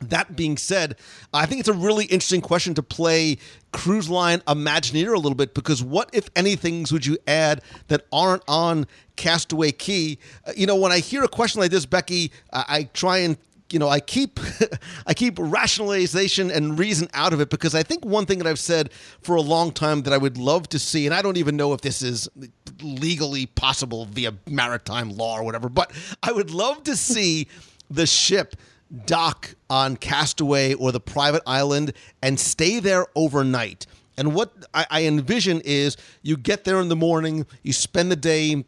That 0.00 0.34
being 0.34 0.56
said, 0.56 0.96
I 1.34 1.44
think 1.44 1.60
it's 1.60 1.68
a 1.68 1.74
really 1.74 2.06
interesting 2.06 2.40
question 2.40 2.72
to 2.74 2.82
play 2.82 3.36
cruise 3.72 4.08
line 4.08 4.40
Imagineer 4.40 5.14
a 5.14 5.18
little 5.18 5.34
bit 5.34 5.52
because 5.52 5.82
what, 5.82 6.08
if 6.14 6.30
any, 6.34 6.56
things 6.56 6.90
would 6.90 7.04
you 7.04 7.18
add 7.26 7.60
that 7.88 8.06
aren't 8.10 8.42
on 8.48 8.86
Castaway 9.16 9.72
Cay? 9.72 10.16
Uh, 10.46 10.52
you 10.56 10.66
know, 10.66 10.76
when 10.76 10.90
I 10.90 11.00
hear 11.00 11.22
a 11.22 11.28
question 11.28 11.60
like 11.60 11.70
this, 11.70 11.84
Becky, 11.84 12.32
I, 12.50 12.64
I 12.68 12.82
try 12.94 13.18
and 13.18 13.36
you 13.72 13.78
know, 13.78 13.88
I 13.88 14.00
keep 14.00 14.40
I 15.06 15.14
keep 15.14 15.36
rationalization 15.38 16.50
and 16.50 16.78
reason 16.78 17.08
out 17.14 17.32
of 17.32 17.40
it 17.40 17.50
because 17.50 17.74
I 17.74 17.82
think 17.82 18.04
one 18.04 18.26
thing 18.26 18.38
that 18.38 18.46
I've 18.46 18.58
said 18.58 18.92
for 19.22 19.36
a 19.36 19.40
long 19.40 19.72
time 19.72 20.02
that 20.02 20.12
I 20.12 20.18
would 20.18 20.38
love 20.38 20.68
to 20.70 20.78
see, 20.78 21.06
and 21.06 21.14
I 21.14 21.22
don't 21.22 21.36
even 21.36 21.56
know 21.56 21.72
if 21.72 21.80
this 21.80 22.02
is 22.02 22.28
legally 22.82 23.46
possible 23.46 24.06
via 24.06 24.32
maritime 24.46 25.10
law 25.10 25.38
or 25.38 25.44
whatever, 25.44 25.68
but 25.68 25.92
I 26.22 26.32
would 26.32 26.50
love 26.50 26.84
to 26.84 26.96
see 26.96 27.48
the 27.90 28.06
ship 28.06 28.56
dock 29.06 29.54
on 29.68 29.96
Castaway 29.96 30.74
or 30.74 30.92
the 30.92 31.00
private 31.00 31.42
island 31.46 31.92
and 32.22 32.38
stay 32.38 32.80
there 32.80 33.06
overnight. 33.14 33.86
And 34.16 34.34
what 34.34 34.52
I, 34.74 34.86
I 34.90 35.04
envision 35.04 35.62
is 35.64 35.96
you 36.22 36.36
get 36.36 36.64
there 36.64 36.80
in 36.80 36.88
the 36.88 36.96
morning, 36.96 37.46
you 37.62 37.72
spend 37.72 38.10
the 38.10 38.16
day 38.16 38.64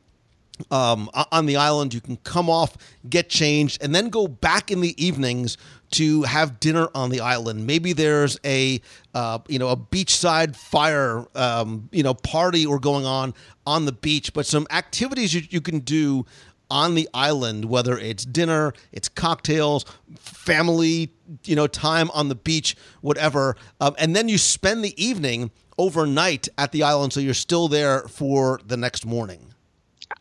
um, 0.71 1.11
on 1.31 1.47
the 1.47 1.57
island. 1.57 1.95
You 1.95 2.01
can 2.01 2.17
come 2.19 2.49
off, 2.49 2.77
get 3.09 3.29
changed, 3.29 3.83
and 3.83 3.95
then 3.95 4.09
go 4.09 4.27
back 4.27 4.71
in 4.71 4.81
the 4.81 5.03
evenings 5.03 5.57
to 5.93 6.23
have 6.23 6.59
dinner 6.61 6.89
on 6.95 7.11
the 7.11 7.21
island. 7.21 7.67
Maybe 7.67 7.93
there's 7.93 8.39
a 8.45 8.81
uh, 9.15 9.39
you 9.49 9.59
know 9.59 9.69
a 9.69 9.77
beachside 9.77 10.57
fire 10.57 11.27
um, 11.35 11.89
you 11.93 12.03
know 12.03 12.15
party 12.15 12.67
or 12.67 12.79
going 12.79 13.07
on 13.07 13.35
on 13.67 13.85
the 13.85 13.93
beach, 13.93 14.33
but 14.33 14.47
some 14.47 14.67
activities 14.71 15.35
you, 15.35 15.43
you 15.51 15.61
can 15.61 15.81
do 15.81 16.27
on 16.71 16.95
the 16.95 17.07
island, 17.13 17.67
whether 17.67 17.99
it's 17.99 18.25
dinner, 18.25 18.73
it's 18.93 19.07
cocktails, 19.07 19.85
family, 20.17 21.13
you 21.45 21.55
know, 21.55 21.67
time 21.67 22.11
on 22.15 22.31
the 22.31 22.35
beach, 22.35 22.75
whatever, 23.03 23.57
um, 23.79 23.95
and 23.99 24.17
then 24.17 24.27
you 24.27 24.39
spend 24.39 24.83
the 24.83 25.05
evening 25.05 25.51
overnight 25.77 26.49
at 26.57 26.73
the 26.73 26.83
island, 26.83 27.13
so 27.13 27.21
you're 27.21 27.35
still 27.35 27.69
there 27.69 28.09
for 28.09 28.59
the 28.67 28.77
next 28.79 29.05
morning. 29.05 29.52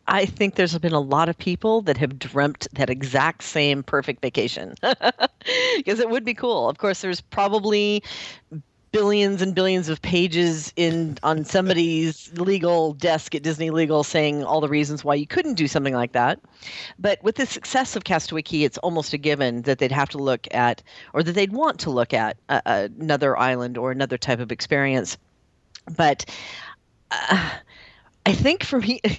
I 0.06 0.26
think 0.26 0.54
there's 0.54 0.76
been 0.78 0.92
a 0.92 1.00
lot 1.00 1.28
of 1.28 1.38
people 1.38 1.82
that 1.82 1.96
have 1.96 2.18
dreamt 2.18 2.66
that 2.72 2.90
exact 2.90 3.42
same 3.42 3.82
perfect 3.82 4.20
vacation 4.20 4.74
because 5.76 6.00
it 6.00 6.10
would 6.10 6.24
be 6.24 6.34
cool. 6.34 6.68
Of 6.68 6.78
course, 6.78 7.00
there's 7.00 7.20
probably 7.20 8.02
billions 8.92 9.40
and 9.40 9.54
billions 9.54 9.88
of 9.88 10.00
pages 10.02 10.72
in 10.76 11.18
on 11.22 11.44
somebody's 11.44 12.30
legal 12.38 12.92
desk 12.92 13.34
at 13.34 13.42
Disney 13.42 13.70
Legal 13.70 14.04
saying 14.04 14.44
all 14.44 14.60
the 14.60 14.68
reasons 14.68 15.02
why 15.02 15.14
you 15.14 15.26
couldn't 15.26 15.54
do 15.54 15.66
something 15.66 15.94
like 15.94 16.12
that. 16.12 16.38
But 16.98 17.22
with 17.22 17.36
the 17.36 17.46
success 17.46 17.96
of 17.96 18.04
Castaway 18.04 18.42
Cay, 18.42 18.64
it's 18.64 18.78
almost 18.78 19.14
a 19.14 19.18
given 19.18 19.62
that 19.62 19.78
they'd 19.78 19.90
have 19.90 20.10
to 20.10 20.18
look 20.18 20.46
at, 20.52 20.82
or 21.14 21.22
that 21.22 21.32
they'd 21.32 21.52
want 21.52 21.80
to 21.80 21.90
look 21.90 22.12
at, 22.12 22.36
uh, 22.50 22.60
another 22.98 23.36
island 23.36 23.78
or 23.78 23.90
another 23.90 24.18
type 24.18 24.40
of 24.40 24.52
experience. 24.52 25.16
But 25.96 26.26
uh, 27.10 27.50
I 28.26 28.32
think 28.32 28.62
for 28.62 28.78
me. 28.78 29.00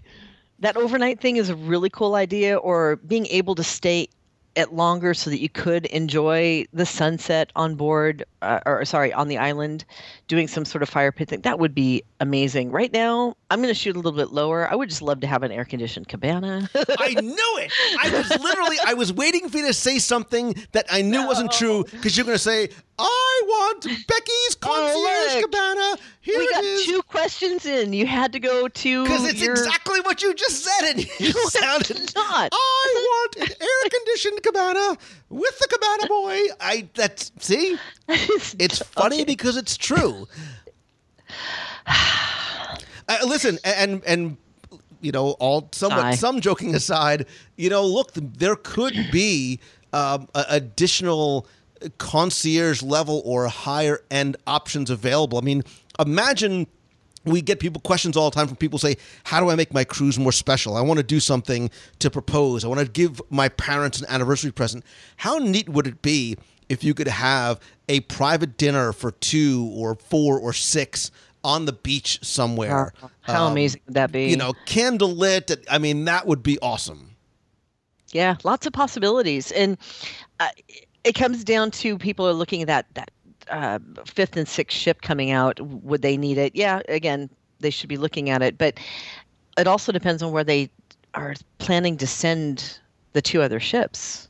that 0.63 0.77
overnight 0.77 1.19
thing 1.19 1.35
is 1.35 1.49
a 1.49 1.55
really 1.55 1.89
cool 1.89 2.15
idea 2.15 2.55
or 2.57 2.95
being 2.95 3.25
able 3.27 3.53
to 3.53 3.63
stay 3.63 4.07
at 4.55 4.73
longer 4.73 5.13
so 5.13 5.29
that 5.29 5.39
you 5.39 5.49
could 5.49 5.85
enjoy 5.87 6.63
the 6.71 6.85
sunset 6.85 7.51
on 7.55 7.75
board 7.75 8.23
uh, 8.43 8.59
or 8.65 8.85
sorry 8.85 9.11
on 9.11 9.27
the 9.27 9.37
island 9.37 9.83
doing 10.27 10.47
some 10.47 10.63
sort 10.63 10.83
of 10.83 10.89
fire 10.89 11.11
pit 11.11 11.27
thing 11.29 11.41
that 11.41 11.57
would 11.57 11.73
be 11.73 12.03
amazing. 12.19 12.71
Right 12.71 12.93
now 12.93 13.35
i'm 13.49 13.59
going 13.61 13.73
to 13.73 13.79
shoot 13.79 13.95
a 13.95 13.99
little 13.99 14.11
bit 14.13 14.31
lower. 14.31 14.69
I 14.71 14.75
would 14.75 14.89
just 14.89 15.01
love 15.01 15.19
to 15.21 15.27
have 15.27 15.43
an 15.43 15.51
air 15.51 15.65
conditioned 15.65 16.07
cabana. 16.07 16.69
I 16.75 17.15
knew 17.19 17.57
it! 17.57 17.71
I 17.99 18.09
was 18.11 18.29
literally 18.41 18.77
i 18.85 18.93
was 18.93 19.11
waiting 19.11 19.49
for 19.49 19.57
you 19.57 19.67
to 19.67 19.73
say 19.73 19.99
something 19.99 20.55
that 20.71 20.85
i 20.91 21.01
knew 21.01 21.21
no. 21.21 21.27
wasn't 21.27 21.51
true 21.51 21.83
because 21.91 22.15
you're 22.15 22.25
going 22.25 22.37
to 22.37 22.43
say 22.43 22.69
I 22.99 23.41
want 23.45 23.83
Becky's 23.83 24.55
concierge 24.59 25.35
oh, 25.35 25.41
cabana. 25.41 25.97
Here 26.21 26.37
we 26.37 26.49
got 26.51 26.63
is. 26.63 26.85
two 26.85 27.01
questions 27.23 27.65
in. 27.65 27.93
You 27.93 28.05
had 28.05 28.33
to 28.33 28.39
go 28.39 28.67
to 28.67 29.03
because 29.03 29.25
it's 29.25 29.41
your... 29.41 29.53
exactly 29.53 30.01
what 30.01 30.21
you 30.21 30.33
just 30.33 30.63
said, 30.63 30.91
and 30.91 31.19
you 31.19 31.33
no, 31.33 31.41
sounded 31.47 32.13
not. 32.15 32.49
I 32.51 33.05
want 33.07 33.49
an 33.49 33.55
air 33.61 33.89
conditioned 33.89 34.43
cabana 34.43 34.97
with 35.29 35.57
the 35.59 35.67
cabana 35.67 36.07
boy. 36.07 36.39
I 36.59 36.89
that's 36.93 37.31
see, 37.39 37.77
it's 38.07 38.79
funny 38.79 39.17
okay. 39.17 39.25
because 39.25 39.55
it's 39.55 39.77
true. 39.77 40.27
Uh, 41.85 43.17
listen, 43.25 43.57
and 43.63 44.03
and 44.05 44.37
you 45.01 45.11
know, 45.11 45.31
all 45.31 45.69
somewhat 45.71 46.15
some 46.15 46.41
joking 46.41 46.75
aside, 46.75 47.25
you 47.55 47.69
know, 47.69 47.85
look, 47.85 48.11
there 48.13 48.55
could 48.55 48.95
be 49.11 49.59
um, 49.93 50.27
additional 50.33 51.47
concierge 51.97 52.81
level 52.81 53.21
or 53.25 53.47
higher 53.47 54.01
end 54.09 54.37
options 54.47 54.89
available. 54.89 55.37
I 55.37 55.41
mean, 55.41 55.63
imagine 55.99 56.67
we 57.25 57.41
get 57.41 57.59
people 57.59 57.81
questions 57.81 58.17
all 58.17 58.29
the 58.29 58.35
time 58.35 58.47
from 58.47 58.57
people 58.57 58.79
say 58.79 58.95
how 59.23 59.39
do 59.39 59.49
i 59.49 59.55
make 59.55 59.73
my 59.73 59.83
cruise 59.83 60.19
more 60.19 60.31
special? 60.31 60.75
I 60.75 60.81
want 60.81 60.97
to 60.97 61.03
do 61.03 61.19
something 61.19 61.69
to 61.99 62.09
propose. 62.09 62.65
I 62.65 62.67
want 62.67 62.81
to 62.81 62.87
give 62.87 63.21
my 63.29 63.49
parents 63.49 63.99
an 63.99 64.07
anniversary 64.09 64.51
present. 64.51 64.83
How 65.17 65.37
neat 65.37 65.69
would 65.69 65.87
it 65.87 66.01
be 66.01 66.37
if 66.69 66.83
you 66.83 66.93
could 66.93 67.07
have 67.07 67.59
a 67.89 68.01
private 68.01 68.57
dinner 68.57 68.93
for 68.93 69.11
two 69.11 69.71
or 69.73 69.95
four 69.95 70.39
or 70.39 70.53
six 70.53 71.11
on 71.43 71.65
the 71.65 71.73
beach 71.73 72.19
somewhere? 72.23 72.93
How 73.21 73.45
um, 73.45 73.51
amazing 73.53 73.81
would 73.85 73.95
that 73.95 74.11
be? 74.11 74.29
you 74.29 74.37
know 74.37 74.53
candlelit 74.65 75.63
i 75.69 75.77
mean 75.77 76.05
that 76.05 76.27
would 76.27 76.43
be 76.43 76.57
awesome. 76.59 77.15
Yeah 78.11 78.37
lots 78.43 78.65
of 78.65 78.73
possibilities. 78.73 79.51
And 79.51 79.77
uh, 80.39 80.49
it 81.03 81.13
comes 81.13 81.43
down 81.43 81.71
to 81.71 81.97
people 81.97 82.27
are 82.27 82.33
looking 82.33 82.61
at 82.61 82.67
that 82.67 82.85
that 82.95 83.11
uh, 83.49 83.79
fifth 84.05 84.37
and 84.37 84.47
sixth 84.47 84.77
ship 84.77 85.01
coming 85.01 85.31
out. 85.31 85.59
Would 85.59 86.01
they 86.01 86.17
need 86.17 86.37
it? 86.37 86.55
Yeah, 86.55 86.81
again, 86.87 87.29
they 87.59 87.69
should 87.69 87.89
be 87.89 87.97
looking 87.97 88.29
at 88.29 88.41
it, 88.41 88.57
but 88.57 88.75
it 89.57 89.67
also 89.67 89.91
depends 89.91 90.21
on 90.23 90.31
where 90.31 90.43
they 90.43 90.69
are 91.13 91.35
planning 91.57 91.97
to 91.97 92.07
send 92.07 92.79
the 93.13 93.21
two 93.21 93.41
other 93.41 93.59
ships. 93.59 94.27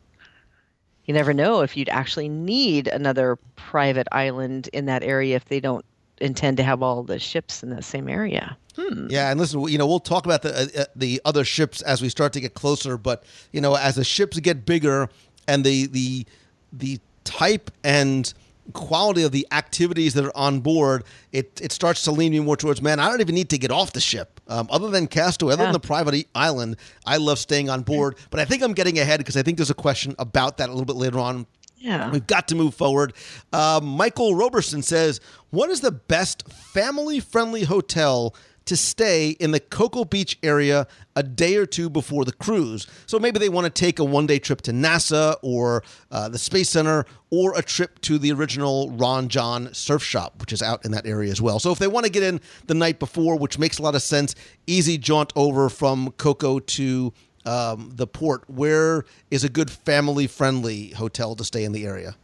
You 1.05 1.13
never 1.13 1.33
know 1.33 1.61
if 1.61 1.75
you'd 1.75 1.89
actually 1.89 2.29
need 2.29 2.87
another 2.87 3.37
private 3.55 4.07
island 4.11 4.69
in 4.71 4.85
that 4.85 5.03
area 5.03 5.35
if 5.35 5.45
they 5.45 5.59
don't 5.59 5.83
intend 6.21 6.57
to 6.57 6.63
have 6.63 6.81
all 6.81 7.03
the 7.03 7.19
ships 7.19 7.63
in 7.63 7.69
the 7.69 7.81
same 7.81 8.07
area. 8.07 8.57
Hmm. 8.77 9.07
Yeah, 9.09 9.29
and 9.29 9.39
listen, 9.39 9.61
you 9.67 9.77
know, 9.77 9.85
we'll 9.85 9.99
talk 9.99 10.25
about 10.25 10.41
the 10.41 10.55
uh, 10.55 10.81
uh 10.81 10.85
the 10.95 11.21
other 11.25 11.43
ships 11.43 11.81
as 11.81 12.01
we 12.01 12.09
start 12.09 12.33
to 12.33 12.39
get 12.39 12.53
closer, 12.53 12.97
but 12.97 13.23
you 13.51 13.61
know, 13.61 13.75
as 13.75 13.95
the 13.95 14.03
ships 14.03 14.39
get 14.39 14.65
bigger 14.65 15.09
and 15.47 15.63
the 15.63 15.87
the 15.87 16.25
the 16.71 16.99
type 17.23 17.69
and 17.83 18.33
quality 18.71 19.23
of 19.23 19.31
the 19.31 19.45
activities 19.51 20.13
that 20.13 20.25
are 20.25 20.37
on 20.37 20.61
board, 20.61 21.03
it, 21.31 21.59
it 21.61 21.71
starts 21.71 22.03
to 22.03 22.11
lean 22.11 22.31
me 22.31 22.39
more 22.39 22.55
towards, 22.55 22.81
man, 22.81 22.99
I 22.99 23.09
don't 23.09 23.19
even 23.19 23.35
need 23.35 23.49
to 23.49 23.57
get 23.57 23.71
off 23.71 23.91
the 23.91 23.99
ship. 23.99 24.39
Um, 24.47 24.67
other 24.71 24.89
than 24.89 25.07
Castaway, 25.07 25.53
other 25.53 25.63
yeah. 25.63 25.67
than 25.67 25.73
the 25.73 25.87
private 25.87 26.25
island, 26.33 26.77
I 27.05 27.17
love 27.17 27.39
staying 27.39 27.69
on 27.69 27.81
board. 27.81 28.17
But 28.29 28.39
I 28.39 28.45
think 28.45 28.63
I'm 28.63 28.73
getting 28.73 28.99
ahead 28.99 29.19
because 29.19 29.35
I 29.35 29.43
think 29.43 29.57
there's 29.57 29.69
a 29.69 29.75
question 29.75 30.15
about 30.19 30.57
that 30.57 30.69
a 30.69 30.71
little 30.71 30.85
bit 30.85 30.95
later 30.95 31.19
on. 31.19 31.45
Yeah. 31.77 32.09
We've 32.11 32.25
got 32.25 32.47
to 32.47 32.55
move 32.55 32.73
forward. 32.73 33.13
Uh, 33.51 33.81
Michael 33.83 34.35
Roberson 34.35 34.81
says, 34.81 35.19
What 35.49 35.69
is 35.69 35.81
the 35.81 35.91
best 35.91 36.49
family 36.49 37.19
friendly 37.19 37.65
hotel 37.65 38.33
to 38.65 38.77
stay 38.77 39.31
in 39.31 39.51
the 39.51 39.59
Cocoa 39.59 40.05
Beach 40.05 40.37
area 40.43 40.87
a 41.15 41.23
day 41.23 41.55
or 41.55 41.65
two 41.65 41.89
before 41.89 42.25
the 42.25 42.31
cruise. 42.31 42.87
So 43.05 43.19
maybe 43.19 43.39
they 43.39 43.49
want 43.49 43.65
to 43.65 43.69
take 43.69 43.99
a 43.99 44.03
one 44.03 44.25
day 44.25 44.39
trip 44.39 44.61
to 44.61 44.71
NASA 44.71 45.35
or 45.41 45.83
uh, 46.11 46.29
the 46.29 46.37
Space 46.37 46.69
Center 46.69 47.05
or 47.29 47.57
a 47.57 47.61
trip 47.61 47.99
to 48.01 48.17
the 48.17 48.31
original 48.31 48.91
Ron 48.91 49.27
Jon 49.27 49.73
surf 49.73 50.03
shop, 50.03 50.39
which 50.39 50.53
is 50.53 50.61
out 50.61 50.85
in 50.85 50.91
that 50.91 51.05
area 51.05 51.31
as 51.31 51.41
well. 51.41 51.59
So 51.59 51.71
if 51.71 51.79
they 51.79 51.87
want 51.87 52.05
to 52.05 52.11
get 52.11 52.23
in 52.23 52.39
the 52.67 52.73
night 52.73 52.99
before, 52.99 53.37
which 53.37 53.59
makes 53.59 53.79
a 53.79 53.81
lot 53.81 53.95
of 53.95 54.01
sense, 54.01 54.35
easy 54.67 54.97
jaunt 54.97 55.33
over 55.35 55.69
from 55.69 56.11
Cocoa 56.17 56.59
to 56.59 57.13
um, 57.45 57.91
the 57.93 58.07
port. 58.07 58.49
Where 58.49 59.03
is 59.29 59.43
a 59.43 59.49
good 59.49 59.69
family 59.69 60.27
friendly 60.27 60.89
hotel 60.89 61.35
to 61.35 61.43
stay 61.43 61.63
in 61.63 61.71
the 61.71 61.85
area? 61.85 62.15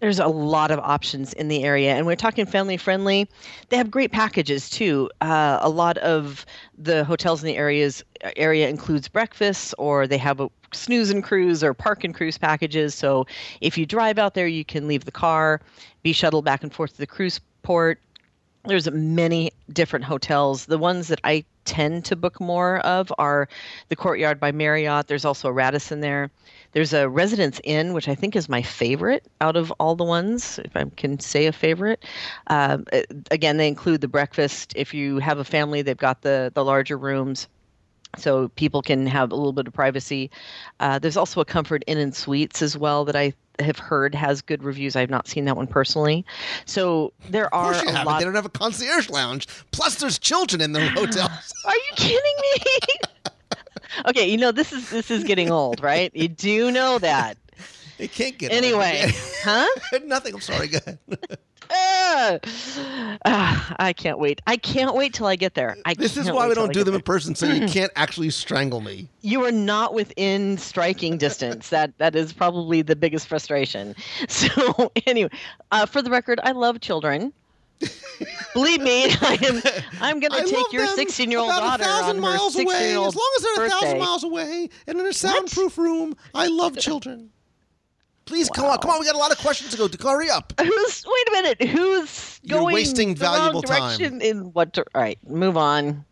There's 0.00 0.18
a 0.18 0.26
lot 0.26 0.70
of 0.70 0.78
options 0.80 1.32
in 1.32 1.48
the 1.48 1.64
area, 1.64 1.94
and 1.94 2.06
we're 2.06 2.16
talking 2.16 2.46
family 2.46 2.76
friendly. 2.76 3.28
They 3.68 3.76
have 3.76 3.90
great 3.90 4.12
packages 4.12 4.70
too. 4.70 5.10
Uh, 5.20 5.58
a 5.60 5.68
lot 5.68 5.98
of 5.98 6.44
the 6.78 7.04
hotels 7.04 7.42
in 7.42 7.46
the 7.46 7.56
areas 7.56 8.04
area 8.36 8.68
includes 8.68 9.08
breakfasts, 9.08 9.74
or 9.78 10.06
they 10.06 10.18
have 10.18 10.40
a 10.40 10.48
snooze 10.72 11.10
and 11.10 11.22
cruise 11.22 11.62
or 11.62 11.74
park 11.74 12.04
and 12.04 12.14
cruise 12.14 12.38
packages. 12.38 12.94
So 12.94 13.26
if 13.60 13.78
you 13.78 13.86
drive 13.86 14.18
out 14.18 14.34
there, 14.34 14.46
you 14.46 14.64
can 14.64 14.86
leave 14.86 15.04
the 15.04 15.12
car, 15.12 15.60
be 16.02 16.12
shuttled 16.12 16.44
back 16.44 16.62
and 16.62 16.72
forth 16.72 16.92
to 16.92 16.98
the 16.98 17.06
cruise 17.06 17.40
port. 17.62 18.00
There's 18.64 18.90
many 18.90 19.52
different 19.72 20.04
hotels. 20.04 20.66
The 20.66 20.78
ones 20.78 21.08
that 21.08 21.20
I 21.22 21.44
tend 21.64 22.04
to 22.06 22.16
book 22.16 22.40
more 22.40 22.78
of 22.78 23.12
are 23.18 23.48
the 23.88 23.96
Courtyard 23.96 24.40
by 24.40 24.52
Marriott. 24.52 25.06
There's 25.06 25.24
also 25.24 25.48
a 25.48 25.52
Radisson 25.52 26.00
there. 26.00 26.30
There's 26.76 26.92
a 26.92 27.08
Residence 27.08 27.58
Inn, 27.64 27.94
which 27.94 28.06
I 28.06 28.14
think 28.14 28.36
is 28.36 28.50
my 28.50 28.60
favorite 28.60 29.24
out 29.40 29.56
of 29.56 29.70
all 29.80 29.96
the 29.96 30.04
ones, 30.04 30.58
if 30.62 30.76
I 30.76 30.84
can 30.94 31.18
say 31.18 31.46
a 31.46 31.52
favorite. 31.52 32.04
Um, 32.48 32.84
again, 33.30 33.56
they 33.56 33.66
include 33.66 34.02
the 34.02 34.08
breakfast. 34.08 34.74
If 34.76 34.92
you 34.92 35.18
have 35.20 35.38
a 35.38 35.44
family, 35.44 35.80
they've 35.80 35.96
got 35.96 36.20
the 36.20 36.52
the 36.54 36.62
larger 36.62 36.98
rooms 36.98 37.48
so 38.18 38.48
people 38.56 38.82
can 38.82 39.06
have 39.06 39.32
a 39.32 39.34
little 39.34 39.54
bit 39.54 39.66
of 39.66 39.72
privacy. 39.72 40.30
Uh, 40.78 40.98
there's 40.98 41.16
also 41.16 41.40
a 41.40 41.46
Comfort 41.46 41.82
Inn 41.86 41.96
and 41.96 42.14
Suites 42.14 42.60
as 42.60 42.76
well 42.76 43.06
that 43.06 43.16
I 43.16 43.32
have 43.58 43.78
heard 43.78 44.14
has 44.14 44.42
good 44.42 44.62
reviews. 44.62 44.96
I 44.96 45.00
have 45.00 45.08
not 45.08 45.26
seen 45.26 45.46
that 45.46 45.56
one 45.56 45.66
personally. 45.66 46.26
So 46.66 47.14
there 47.30 47.52
are 47.54 47.70
Of 47.70 47.76
course 47.76 47.82
you 47.84 47.88
a 47.88 47.92
haven't. 47.92 48.06
lot. 48.06 48.18
They 48.18 48.26
don't 48.26 48.34
have 48.34 48.44
a 48.44 48.50
concierge 48.50 49.08
lounge. 49.08 49.48
Plus, 49.70 49.94
there's 49.94 50.18
children 50.18 50.60
in 50.60 50.72
the 50.72 50.86
hotels. 50.90 51.54
Are 51.64 51.74
you 51.74 51.92
kidding 51.96 52.34
me? 52.42 52.74
okay, 54.06 54.26
you 54.28 54.36
know 54.36 54.52
this 54.52 54.72
is 54.72 54.90
this 54.90 55.10
is 55.10 55.24
getting 55.24 55.50
old, 55.50 55.82
right? 55.82 56.10
You 56.14 56.28
do 56.28 56.70
know 56.70 56.98
that. 56.98 57.36
It 57.98 58.12
can't 58.12 58.36
get 58.36 58.52
Anyway, 58.52 59.10
huh? 59.42 59.66
Nothing. 60.04 60.34
I'm 60.34 60.40
sorry. 60.40 60.68
Go 60.68 60.78
ahead. 60.86 60.98
Ah, 61.68 62.38
ah, 63.24 63.74
I 63.78 63.92
can't 63.92 64.18
wait. 64.18 64.40
I 64.46 64.56
can't 64.56 64.94
wait 64.94 65.14
till 65.14 65.26
I 65.26 65.34
get 65.34 65.54
there. 65.54 65.76
I 65.84 65.94
This 65.94 66.16
is 66.16 66.30
why 66.30 66.46
we 66.46 66.54
don't 66.54 66.72
do 66.72 66.84
them 66.84 66.92
there. 66.92 66.98
in 66.98 67.02
person, 67.02 67.34
so 67.34 67.46
you 67.46 67.66
can't 67.72 67.90
actually 67.96 68.30
strangle 68.30 68.80
me. 68.80 69.08
you 69.22 69.44
are 69.44 69.50
not 69.52 69.94
within 69.94 70.58
striking 70.58 71.16
distance. 71.18 71.70
That 71.70 71.96
that 71.98 72.14
is 72.14 72.32
probably 72.32 72.82
the 72.82 72.94
biggest 72.96 73.26
frustration. 73.28 73.94
So 74.28 74.92
anyway, 75.06 75.30
uh, 75.72 75.86
for 75.86 76.02
the 76.02 76.10
record, 76.10 76.38
I 76.44 76.52
love 76.52 76.80
children. 76.80 77.32
Believe 78.54 78.80
me, 78.80 79.04
I 79.20 79.38
am. 79.42 79.62
I'm 80.00 80.20
going 80.20 80.32
to 80.32 80.50
take 80.50 80.72
your 80.72 80.86
16 80.86 81.30
year 81.30 81.40
old 81.40 81.50
daughter 81.50 81.82
a 81.82 81.86
thousand 81.86 82.08
on 82.10 82.14
her 82.16 82.20
miles 82.22 82.54
16 82.54 82.66
away. 82.66 82.90
As 83.06 83.14
long 83.14 83.32
as 83.36 83.42
they're 83.42 83.66
a 83.66 83.70
thousand 83.70 83.98
miles 83.98 84.24
away 84.24 84.70
and 84.86 84.98
in 84.98 85.06
a 85.06 85.12
soundproof 85.12 85.76
room, 85.76 86.14
I 86.34 86.46
love 86.46 86.76
children. 86.78 87.30
Please 88.24 88.48
come 88.50 88.64
on, 88.64 88.78
come 88.78 88.90
on. 88.92 88.98
We 89.00 89.06
got 89.06 89.14
a 89.14 89.18
lot 89.18 89.30
of 89.30 89.38
questions 89.38 89.70
to 89.72 89.76
go. 89.76 89.86
to. 89.88 90.02
Hurry 90.08 90.30
up. 90.30 90.52
Who's 90.60 91.04
wait 91.06 91.28
a 91.28 91.32
minute? 91.32 91.62
Who's 91.68 92.40
You're 92.42 92.60
going 92.60 92.74
wasting 92.74 93.14
the 93.14 93.24
wrong 93.24 93.34
valuable 93.36 93.62
time. 93.62 93.98
direction 93.98 94.20
In 94.20 94.38
what? 94.52 94.72
dir- 94.72 94.86
All 94.94 95.02
right, 95.02 95.18
move 95.28 95.56
on. 95.56 96.04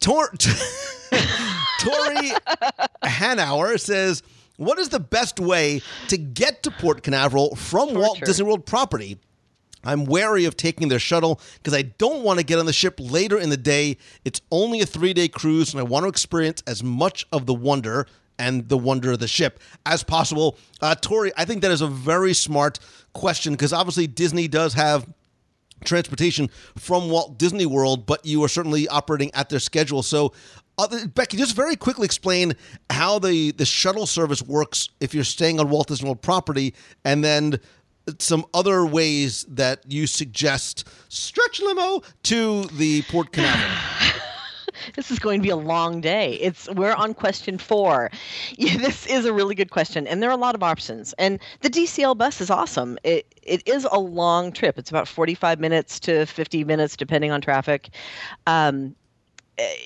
Tor- 0.00 0.30
Tori 1.80 2.32
Hanauer 3.04 3.78
says, 3.78 4.22
"What 4.60 4.78
is 4.78 4.90
the 4.90 5.00
best 5.00 5.40
way 5.40 5.80
to 6.08 6.18
get 6.18 6.62
to 6.64 6.70
Port 6.70 7.02
Canaveral 7.02 7.56
from 7.56 7.94
Walt 7.94 8.20
Disney 8.20 8.44
World 8.44 8.66
property?" 8.66 9.18
I'm 9.82 10.04
wary 10.04 10.44
of 10.44 10.58
taking 10.58 10.88
their 10.88 10.98
shuttle 10.98 11.40
because 11.54 11.72
I 11.72 11.80
don't 11.80 12.22
want 12.22 12.38
to 12.38 12.44
get 12.44 12.58
on 12.58 12.66
the 12.66 12.72
ship 12.74 12.96
later 12.98 13.38
in 13.38 13.48
the 13.48 13.56
day. 13.56 13.96
It's 14.26 14.42
only 14.50 14.82
a 14.82 14.86
three 14.86 15.14
day 15.14 15.28
cruise, 15.28 15.72
and 15.72 15.80
I 15.80 15.84
want 15.84 16.04
to 16.04 16.08
experience 16.08 16.62
as 16.66 16.82
much 16.84 17.26
of 17.32 17.46
the 17.46 17.54
wonder 17.54 18.06
and 18.38 18.68
the 18.68 18.76
wonder 18.76 19.12
of 19.12 19.18
the 19.18 19.28
ship 19.28 19.60
as 19.86 20.02
possible. 20.02 20.58
Uh, 20.82 20.94
Tori, 20.94 21.32
I 21.36 21.46
think 21.46 21.62
that 21.62 21.70
is 21.70 21.80
a 21.80 21.86
very 21.86 22.34
smart 22.34 22.78
question 23.14 23.54
because 23.54 23.72
obviously 23.72 24.06
Disney 24.06 24.46
does 24.46 24.74
have 24.74 25.06
transportation 25.84 26.50
from 26.76 27.08
Walt 27.08 27.38
Disney 27.38 27.66
World, 27.66 28.06
but 28.06 28.24
you 28.24 28.42
are 28.44 28.48
certainly 28.48 28.86
operating 28.88 29.30
at 29.34 29.48
their 29.48 29.58
schedule. 29.58 30.02
So, 30.02 30.32
uh, 30.78 31.06
Becky, 31.14 31.36
just 31.36 31.54
very 31.54 31.76
quickly 31.76 32.04
explain 32.04 32.54
how 32.88 33.18
the, 33.18 33.52
the 33.52 33.64
shuttle 33.64 34.06
service 34.06 34.42
works 34.42 34.88
if 35.00 35.14
you're 35.14 35.24
staying 35.24 35.60
on 35.60 35.68
Walt 35.70 35.88
Disney 35.88 36.06
World 36.08 36.22
property, 36.22 36.74
and 37.04 37.22
then 37.24 37.60
some 38.18 38.44
other 38.54 38.84
ways 38.84 39.44
that 39.48 39.80
you 39.86 40.06
suggest 40.06 40.88
stretch 41.08 41.60
limo 41.60 42.02
to 42.24 42.64
the 42.64 43.02
Port 43.02 43.32
Canaveral. 43.32 43.70
This 44.96 45.10
is 45.10 45.18
going 45.18 45.40
to 45.40 45.42
be 45.42 45.50
a 45.50 45.56
long 45.56 46.00
day. 46.00 46.34
It's 46.34 46.68
we're 46.70 46.94
on 46.94 47.12
question 47.12 47.58
four. 47.58 48.10
Yeah, 48.56 48.76
this 48.76 49.06
is 49.06 49.24
a 49.24 49.32
really 49.32 49.54
good 49.54 49.70
question, 49.70 50.06
and 50.06 50.22
there 50.22 50.30
are 50.30 50.36
a 50.36 50.40
lot 50.40 50.54
of 50.54 50.62
options. 50.62 51.12
And 51.18 51.38
the 51.60 51.70
DCL 51.70 52.16
bus 52.16 52.40
is 52.40 52.50
awesome. 52.50 52.98
It 53.04 53.26
it 53.42 53.62
is 53.66 53.86
a 53.90 53.98
long 53.98 54.52
trip. 54.52 54.78
It's 54.78 54.90
about 54.90 55.08
forty 55.08 55.34
five 55.34 55.60
minutes 55.60 56.00
to 56.00 56.26
fifty 56.26 56.64
minutes, 56.64 56.96
depending 56.96 57.30
on 57.30 57.40
traffic. 57.40 57.90
Um, 58.46 58.94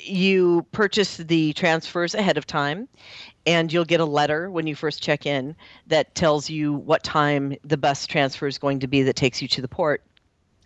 you 0.04 0.64
purchase 0.72 1.16
the 1.16 1.52
transfers 1.54 2.14
ahead 2.14 2.38
of 2.38 2.46
time 2.46 2.88
and 3.46 3.72
you'll 3.72 3.84
get 3.84 4.00
a 4.00 4.04
letter 4.04 4.50
when 4.50 4.66
you 4.66 4.74
first 4.74 5.02
check 5.02 5.26
in 5.26 5.56
that 5.86 6.14
tells 6.14 6.48
you 6.48 6.72
what 6.72 7.02
time 7.02 7.54
the 7.64 7.76
bus 7.76 8.06
transfer 8.06 8.46
is 8.46 8.58
going 8.58 8.80
to 8.80 8.86
be 8.86 9.02
that 9.02 9.16
takes 9.16 9.42
you 9.42 9.48
to 9.48 9.60
the 9.60 9.68
port 9.68 10.02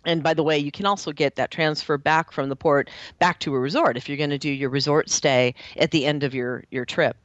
and 0.05 0.23
by 0.23 0.33
the 0.33 0.43
way, 0.43 0.57
you 0.57 0.71
can 0.71 0.85
also 0.85 1.11
get 1.11 1.35
that 1.35 1.51
transfer 1.51 1.97
back 1.97 2.31
from 2.31 2.49
the 2.49 2.55
port 2.55 2.89
back 3.19 3.39
to 3.41 3.53
a 3.53 3.59
resort 3.59 3.97
if 3.97 4.07
you're 4.07 4.17
going 4.17 4.29
to 4.29 4.37
do 4.37 4.49
your 4.49 4.69
resort 4.69 5.09
stay 5.09 5.53
at 5.77 5.91
the 5.91 6.05
end 6.05 6.23
of 6.23 6.33
your 6.33 6.63
your 6.71 6.85
trip. 6.85 7.17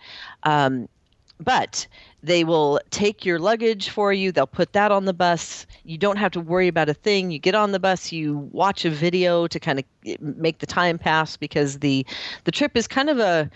Um, 0.43 0.89
but 1.41 1.87
they 2.23 2.45
will 2.45 2.81
take 2.91 3.25
your 3.25 3.39
luggage 3.39 3.89
for 3.89 4.13
you. 4.13 4.33
They'll 4.33 4.47
put 4.47 4.73
that 4.73 4.91
on 4.91 5.05
the 5.05 5.13
bus. 5.13 5.67
You 5.85 5.99
don't 5.99 6.17
have 6.17 6.33
to 6.33 6.41
worry 6.41 6.69
about 6.69 6.89
a 6.89 6.95
thing. 6.95 7.31
You 7.31 7.39
get 7.39 7.55
on 7.55 7.73
the 7.73 7.81
bus. 7.81 8.13
You 8.13 8.49
watch 8.53 8.85
a 8.85 8.91
video 8.91 9.47
to 9.47 9.61
kind 9.61 9.79
of 9.79 9.85
make 10.21 10.59
the 10.59 10.67
time 10.67 10.99
pass 10.99 11.37
because 11.37 11.81
the 11.81 12.07
the 12.45 12.53
trip 12.53 12.77
is 12.77 12.87
kind 12.87 13.11
of 13.11 13.19
a 13.19 13.51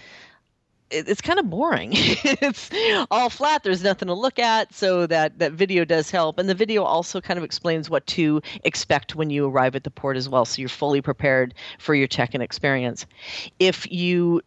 it's 0.91 1.21
kind 1.21 1.39
of 1.39 1.51
boring. 1.51 1.91
it's 1.95 2.71
all 3.11 3.31
flat. 3.31 3.63
There's 3.63 3.83
nothing 3.83 4.09
to 4.09 4.15
look 4.15 4.39
at. 4.39 4.73
So 4.73 5.07
that 5.07 5.39
that 5.39 5.53
video 5.53 5.85
does 5.85 6.11
help, 6.11 6.39
and 6.39 6.49
the 6.49 6.55
video 6.55 6.83
also 6.83 7.21
kind 7.21 7.39
of 7.39 7.45
explains 7.45 7.91
what 7.91 8.07
to 8.09 8.41
expect 8.65 9.15
when 9.15 9.31
you 9.31 9.47
arrive 9.47 9.77
at 9.77 9.85
the 9.85 9.91
port 9.91 10.17
as 10.17 10.29
well. 10.29 10.45
So 10.45 10.61
you're 10.61 10.69
fully 10.69 11.03
prepared 11.03 11.55
for 11.79 11.95
your 11.95 12.07
check-in 12.07 12.41
experience. 12.41 13.07
If 13.59 13.91
you 13.91 14.43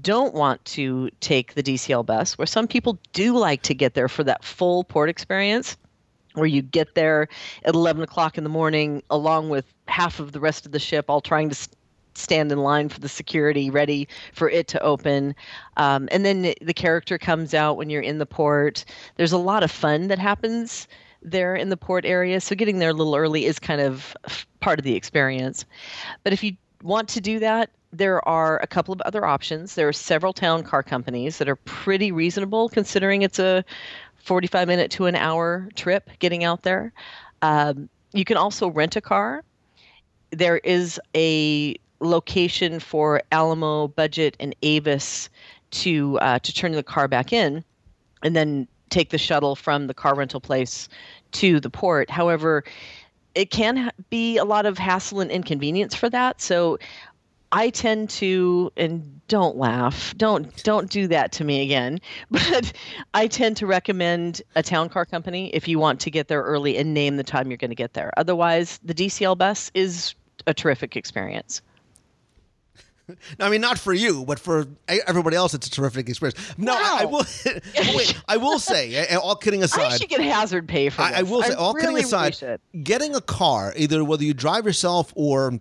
don't 0.00 0.34
want 0.34 0.64
to 0.64 1.10
take 1.20 1.54
the 1.54 1.62
DCL 1.62 2.06
bus, 2.06 2.38
where 2.38 2.46
some 2.46 2.66
people 2.66 2.98
do 3.12 3.36
like 3.36 3.62
to 3.62 3.74
get 3.74 3.94
there 3.94 4.08
for 4.08 4.24
that 4.24 4.44
full 4.44 4.84
port 4.84 5.10
experience, 5.10 5.76
where 6.34 6.46
you 6.46 6.62
get 6.62 6.94
there 6.94 7.28
at 7.64 7.74
11 7.74 8.02
o'clock 8.02 8.38
in 8.38 8.44
the 8.44 8.50
morning 8.50 9.02
along 9.10 9.50
with 9.50 9.66
half 9.86 10.20
of 10.20 10.32
the 10.32 10.40
rest 10.40 10.66
of 10.66 10.72
the 10.72 10.78
ship 10.78 11.06
all 11.08 11.20
trying 11.20 11.48
to 11.50 11.68
stand 12.14 12.50
in 12.50 12.58
line 12.58 12.88
for 12.88 13.00
the 13.00 13.08
security 13.08 13.70
ready 13.70 14.08
for 14.32 14.48
it 14.48 14.68
to 14.68 14.80
open. 14.80 15.34
Um, 15.76 16.08
and 16.12 16.24
then 16.24 16.42
the- 16.42 16.58
the 16.60 16.74
character 16.74 17.18
comes 17.18 17.54
out 17.54 17.76
when 17.76 17.90
you're 17.90 18.02
in 18.02 18.18
the 18.18 18.26
port. 18.26 18.84
There's 19.16 19.32
a 19.32 19.38
lot 19.38 19.62
of 19.62 19.70
fun 19.70 20.08
that 20.08 20.18
happens 20.18 20.86
there 21.22 21.56
in 21.56 21.70
the 21.70 21.76
port 21.76 22.04
area 22.04 22.38
so 22.38 22.54
getting 22.54 22.78
there 22.78 22.90
a 22.90 22.94
little 22.94 23.16
early 23.16 23.46
is 23.46 23.58
kind 23.58 23.80
of 23.80 24.14
part 24.60 24.78
of 24.78 24.84
the 24.84 24.94
experience. 24.94 25.64
But 26.22 26.32
if 26.32 26.44
you 26.44 26.56
want 26.82 27.08
to 27.10 27.20
do 27.20 27.38
that 27.38 27.70
there 27.96 28.26
are 28.28 28.58
a 28.62 28.66
couple 28.66 28.92
of 28.92 29.00
other 29.02 29.24
options 29.24 29.74
there 29.74 29.88
are 29.88 29.92
several 29.92 30.32
town 30.32 30.62
car 30.62 30.82
companies 30.82 31.38
that 31.38 31.48
are 31.48 31.56
pretty 31.56 32.10
reasonable 32.12 32.68
considering 32.68 33.22
it's 33.22 33.38
a 33.38 33.64
45 34.16 34.68
minute 34.68 34.90
to 34.90 35.06
an 35.06 35.14
hour 35.14 35.68
trip 35.74 36.10
getting 36.18 36.44
out 36.44 36.62
there 36.62 36.92
um, 37.42 37.88
you 38.12 38.24
can 38.24 38.36
also 38.36 38.68
rent 38.68 38.96
a 38.96 39.00
car 39.00 39.44
there 40.30 40.58
is 40.58 41.00
a 41.14 41.76
location 42.00 42.80
for 42.80 43.22
Alamo, 43.32 43.88
Budget, 43.88 44.36
and 44.40 44.54
Avis 44.62 45.30
to 45.70 46.18
uh, 46.20 46.38
to 46.40 46.52
turn 46.52 46.72
the 46.72 46.82
car 46.82 47.08
back 47.08 47.32
in, 47.32 47.64
and 48.22 48.36
then 48.36 48.68
take 48.90 49.10
the 49.10 49.18
shuttle 49.18 49.56
from 49.56 49.86
the 49.86 49.94
car 49.94 50.14
rental 50.14 50.40
place 50.40 50.88
to 51.32 51.58
the 51.60 51.70
port. 51.70 52.10
However, 52.10 52.64
it 53.34 53.50
can 53.50 53.90
be 54.10 54.36
a 54.36 54.44
lot 54.44 54.66
of 54.66 54.78
hassle 54.78 55.20
and 55.20 55.30
inconvenience 55.30 55.94
for 55.94 56.08
that. 56.10 56.40
So 56.40 56.78
I 57.54 57.70
tend 57.70 58.10
to 58.10 58.72
and 58.76 59.20
don't 59.28 59.56
laugh. 59.56 60.12
Don't 60.16 60.62
don't 60.64 60.90
do 60.90 61.06
that 61.08 61.32
to 61.32 61.44
me 61.44 61.62
again. 61.62 62.00
But 62.30 62.72
I 63.14 63.28
tend 63.28 63.56
to 63.58 63.66
recommend 63.66 64.42
a 64.56 64.62
town 64.62 64.88
car 64.88 65.06
company 65.06 65.54
if 65.54 65.68
you 65.68 65.78
want 65.78 66.00
to 66.00 66.10
get 66.10 66.28
there 66.28 66.42
early 66.42 66.76
and 66.76 66.92
name 66.92 67.16
the 67.16 67.22
time 67.22 67.50
you're 67.50 67.56
going 67.56 67.70
to 67.70 67.76
get 67.76 67.94
there. 67.94 68.12
Otherwise, 68.16 68.80
the 68.84 68.94
DCL 68.94 69.38
bus 69.38 69.70
is 69.72 70.14
a 70.46 70.52
terrific 70.54 70.96
experience. 70.96 71.62
I 73.40 73.50
mean, 73.50 73.60
not 73.60 73.78
for 73.78 73.92
you, 73.92 74.24
but 74.24 74.38
for 74.38 74.66
everybody 74.88 75.36
else, 75.36 75.54
it's 75.54 75.66
a 75.66 75.70
terrific 75.70 76.08
experience. 76.08 76.38
No, 76.58 76.72
I, 76.72 77.02
I 77.02 77.04
will. 77.04 77.24
wait, 77.96 78.20
I 78.26 78.36
will 78.36 78.58
say, 78.58 79.14
all 79.14 79.36
kidding 79.36 79.62
aside, 79.62 79.92
I 79.92 79.96
should 79.98 80.08
get 80.08 80.20
hazard 80.20 80.66
pay 80.66 80.88
for. 80.88 81.02
I, 81.02 81.18
I 81.18 81.22
will 81.22 81.42
say, 81.42 81.54
all 81.54 81.74
really, 81.74 81.86
kidding 81.86 82.04
aside, 82.04 82.36
really 82.42 82.58
getting 82.82 83.14
a 83.14 83.20
car, 83.20 83.74
either 83.76 84.04
whether 84.04 84.24
you 84.24 84.34
drive 84.34 84.66
yourself 84.66 85.12
or 85.14 85.60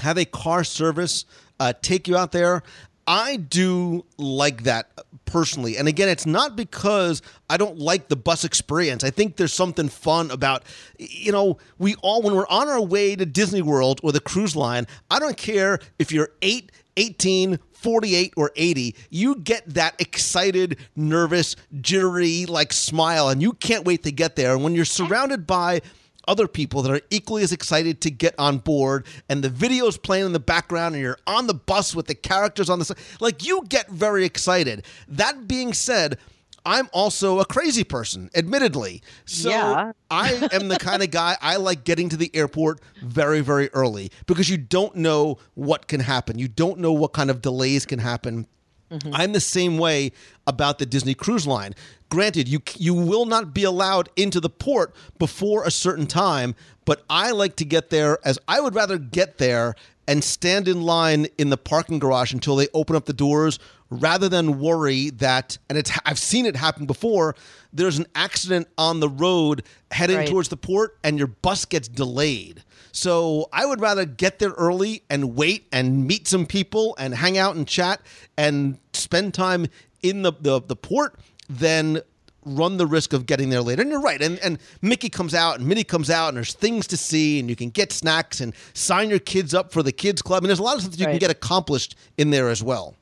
have 0.00 0.18
a 0.18 0.24
car 0.24 0.64
service 0.64 1.24
uh, 1.58 1.72
take 1.82 2.08
you 2.08 2.16
out 2.16 2.32
there, 2.32 2.62
I 3.06 3.36
do 3.36 4.04
like 4.18 4.64
that 4.64 4.90
personally. 5.26 5.76
And 5.76 5.86
again, 5.86 6.08
it's 6.08 6.26
not 6.26 6.56
because 6.56 7.22
I 7.48 7.56
don't 7.56 7.78
like 7.78 8.08
the 8.08 8.16
bus 8.16 8.44
experience. 8.44 9.04
I 9.04 9.10
think 9.10 9.36
there's 9.36 9.52
something 9.52 9.88
fun 9.88 10.30
about, 10.30 10.64
you 10.98 11.30
know, 11.30 11.58
we 11.78 11.94
all, 11.96 12.22
when 12.22 12.34
we're 12.34 12.48
on 12.48 12.68
our 12.68 12.80
way 12.80 13.14
to 13.14 13.24
Disney 13.24 13.62
World 13.62 14.00
or 14.02 14.10
the 14.10 14.20
cruise 14.20 14.56
line, 14.56 14.86
I 15.10 15.20
don't 15.20 15.36
care 15.36 15.78
if 15.98 16.10
you're 16.10 16.30
8, 16.42 16.72
18, 16.96 17.58
48 17.72 18.34
or 18.36 18.50
80, 18.56 18.96
you 19.10 19.36
get 19.36 19.74
that 19.74 20.00
excited, 20.00 20.78
nervous, 20.96 21.54
jittery 21.80 22.46
like 22.46 22.72
smile 22.72 23.28
and 23.28 23.40
you 23.40 23.52
can't 23.52 23.84
wait 23.84 24.02
to 24.02 24.10
get 24.10 24.34
there. 24.34 24.54
And 24.54 24.64
when 24.64 24.74
you're 24.74 24.84
surrounded 24.84 25.46
by 25.46 25.82
other 26.26 26.48
people 26.48 26.82
that 26.82 26.90
are 26.92 27.00
equally 27.10 27.42
as 27.42 27.52
excited 27.52 28.00
to 28.00 28.10
get 28.10 28.34
on 28.38 28.58
board 28.58 29.06
and 29.28 29.42
the 29.42 29.48
video 29.48 29.86
is 29.86 29.96
playing 29.96 30.26
in 30.26 30.32
the 30.32 30.40
background 30.40 30.94
and 30.94 31.02
you're 31.02 31.18
on 31.26 31.46
the 31.46 31.54
bus 31.54 31.94
with 31.94 32.06
the 32.06 32.14
characters 32.14 32.68
on 32.68 32.78
the 32.78 32.84
side 32.84 32.98
like 33.20 33.46
you 33.46 33.62
get 33.68 33.88
very 33.88 34.24
excited 34.24 34.84
that 35.08 35.46
being 35.46 35.72
said 35.72 36.18
I'm 36.66 36.88
also 36.92 37.38
a 37.38 37.44
crazy 37.44 37.84
person, 37.84 38.28
admittedly. 38.34 39.00
So 39.24 39.50
Yeah. 39.50 39.92
I 40.10 40.48
am 40.52 40.66
the 40.66 40.78
kind 40.78 41.00
of 41.02 41.12
guy 41.12 41.36
I 41.40 41.56
like 41.56 41.84
getting 41.84 42.08
to 42.08 42.16
the 42.16 42.28
airport 42.34 42.80
very, 43.02 43.40
very 43.40 43.70
early 43.72 44.10
because 44.26 44.50
you 44.50 44.56
don't 44.56 44.96
know 44.96 45.38
what 45.54 45.86
can 45.86 46.00
happen. 46.00 46.40
You 46.40 46.48
don't 46.48 46.80
know 46.80 46.92
what 46.92 47.12
kind 47.12 47.30
of 47.30 47.40
delays 47.40 47.86
can 47.86 48.00
happen. 48.00 48.48
Mm-hmm. 48.90 49.10
I'm 49.14 49.32
the 49.32 49.40
same 49.40 49.78
way 49.78 50.12
about 50.46 50.78
the 50.78 50.86
Disney 50.86 51.14
Cruise 51.14 51.46
Line. 51.46 51.74
Granted, 52.08 52.46
you 52.48 52.60
you 52.76 52.94
will 52.94 53.26
not 53.26 53.52
be 53.52 53.64
allowed 53.64 54.08
into 54.16 54.40
the 54.40 54.50
port 54.50 54.94
before 55.18 55.64
a 55.64 55.70
certain 55.70 56.06
time, 56.06 56.54
but 56.84 57.04
I 57.10 57.32
like 57.32 57.56
to 57.56 57.64
get 57.64 57.90
there 57.90 58.18
as 58.24 58.38
I 58.46 58.60
would 58.60 58.74
rather 58.74 58.96
get 58.98 59.38
there 59.38 59.74
and 60.06 60.22
stand 60.22 60.68
in 60.68 60.82
line 60.82 61.26
in 61.36 61.50
the 61.50 61.56
parking 61.56 61.98
garage 61.98 62.32
until 62.32 62.54
they 62.54 62.68
open 62.74 62.94
up 62.94 63.06
the 63.06 63.12
doors 63.12 63.58
rather 63.90 64.28
than 64.28 64.60
worry 64.60 65.10
that 65.10 65.58
and 65.68 65.76
it's 65.76 65.90
I've 66.04 66.18
seen 66.18 66.46
it 66.46 66.54
happen 66.54 66.86
before 66.86 67.34
there's 67.72 67.98
an 67.98 68.06
accident 68.14 68.68
on 68.78 69.00
the 69.00 69.08
road 69.08 69.64
heading 69.90 70.18
Right. 70.18 70.28
towards 70.28 70.48
the 70.48 70.56
port 70.56 70.96
and 71.02 71.18
your 71.18 71.26
bus 71.28 71.64
gets 71.64 71.88
delayed. 71.88 72.62
So 72.96 73.50
I 73.52 73.66
would 73.66 73.82
rather 73.82 74.06
get 74.06 74.38
there 74.38 74.52
early 74.52 75.02
and 75.10 75.36
wait 75.36 75.66
and 75.70 76.06
meet 76.06 76.26
some 76.26 76.46
people 76.46 76.96
and 76.98 77.14
hang 77.14 77.36
out 77.36 77.54
and 77.54 77.68
chat 77.68 78.00
and 78.38 78.78
spend 78.94 79.34
time 79.34 79.66
in 80.02 80.22
the, 80.22 80.32
the, 80.40 80.62
the 80.62 80.76
port 80.76 81.20
than 81.50 82.00
run 82.46 82.78
the 82.78 82.86
risk 82.86 83.12
of 83.12 83.26
getting 83.26 83.50
there 83.50 83.60
later. 83.60 83.82
And 83.82 83.90
you're 83.90 84.00
right. 84.00 84.22
And 84.22 84.38
and 84.38 84.58
Mickey 84.80 85.10
comes 85.10 85.34
out 85.34 85.58
and 85.58 85.68
Minnie 85.68 85.84
comes 85.84 86.08
out 86.08 86.28
and 86.28 86.38
there's 86.38 86.54
things 86.54 86.86
to 86.86 86.96
see 86.96 87.38
and 87.38 87.50
you 87.50 87.56
can 87.56 87.68
get 87.68 87.92
snacks 87.92 88.40
and 88.40 88.54
sign 88.72 89.10
your 89.10 89.18
kids 89.18 89.52
up 89.52 89.72
for 89.72 89.82
the 89.82 89.92
kids 89.92 90.22
club. 90.22 90.42
And 90.42 90.48
there's 90.48 90.60
a 90.60 90.62
lot 90.62 90.76
of 90.76 90.80
stuff 90.80 90.92
that 90.92 91.00
you 91.00 91.06
can 91.06 91.18
get 91.18 91.30
accomplished 91.30 91.96
in 92.16 92.30
there 92.30 92.48
as 92.48 92.62
well. 92.62 92.94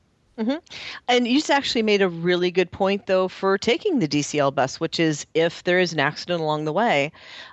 And 1.07 1.27
you 1.27 1.35
just 1.35 1.49
actually 1.49 1.81
made 1.81 2.01
a 2.01 2.09
really 2.09 2.51
good 2.51 2.71
point, 2.71 3.07
though, 3.07 3.27
for 3.27 3.57
taking 3.57 3.99
the 3.99 4.07
DCL 4.07 4.53
bus, 4.53 4.79
which 4.79 4.99
is 4.99 5.25
if 5.33 5.63
there 5.63 5.79
is 5.79 5.93
an 5.93 5.99
accident 5.99 6.41
along 6.41 6.65
the 6.65 6.73
way. 6.73 7.11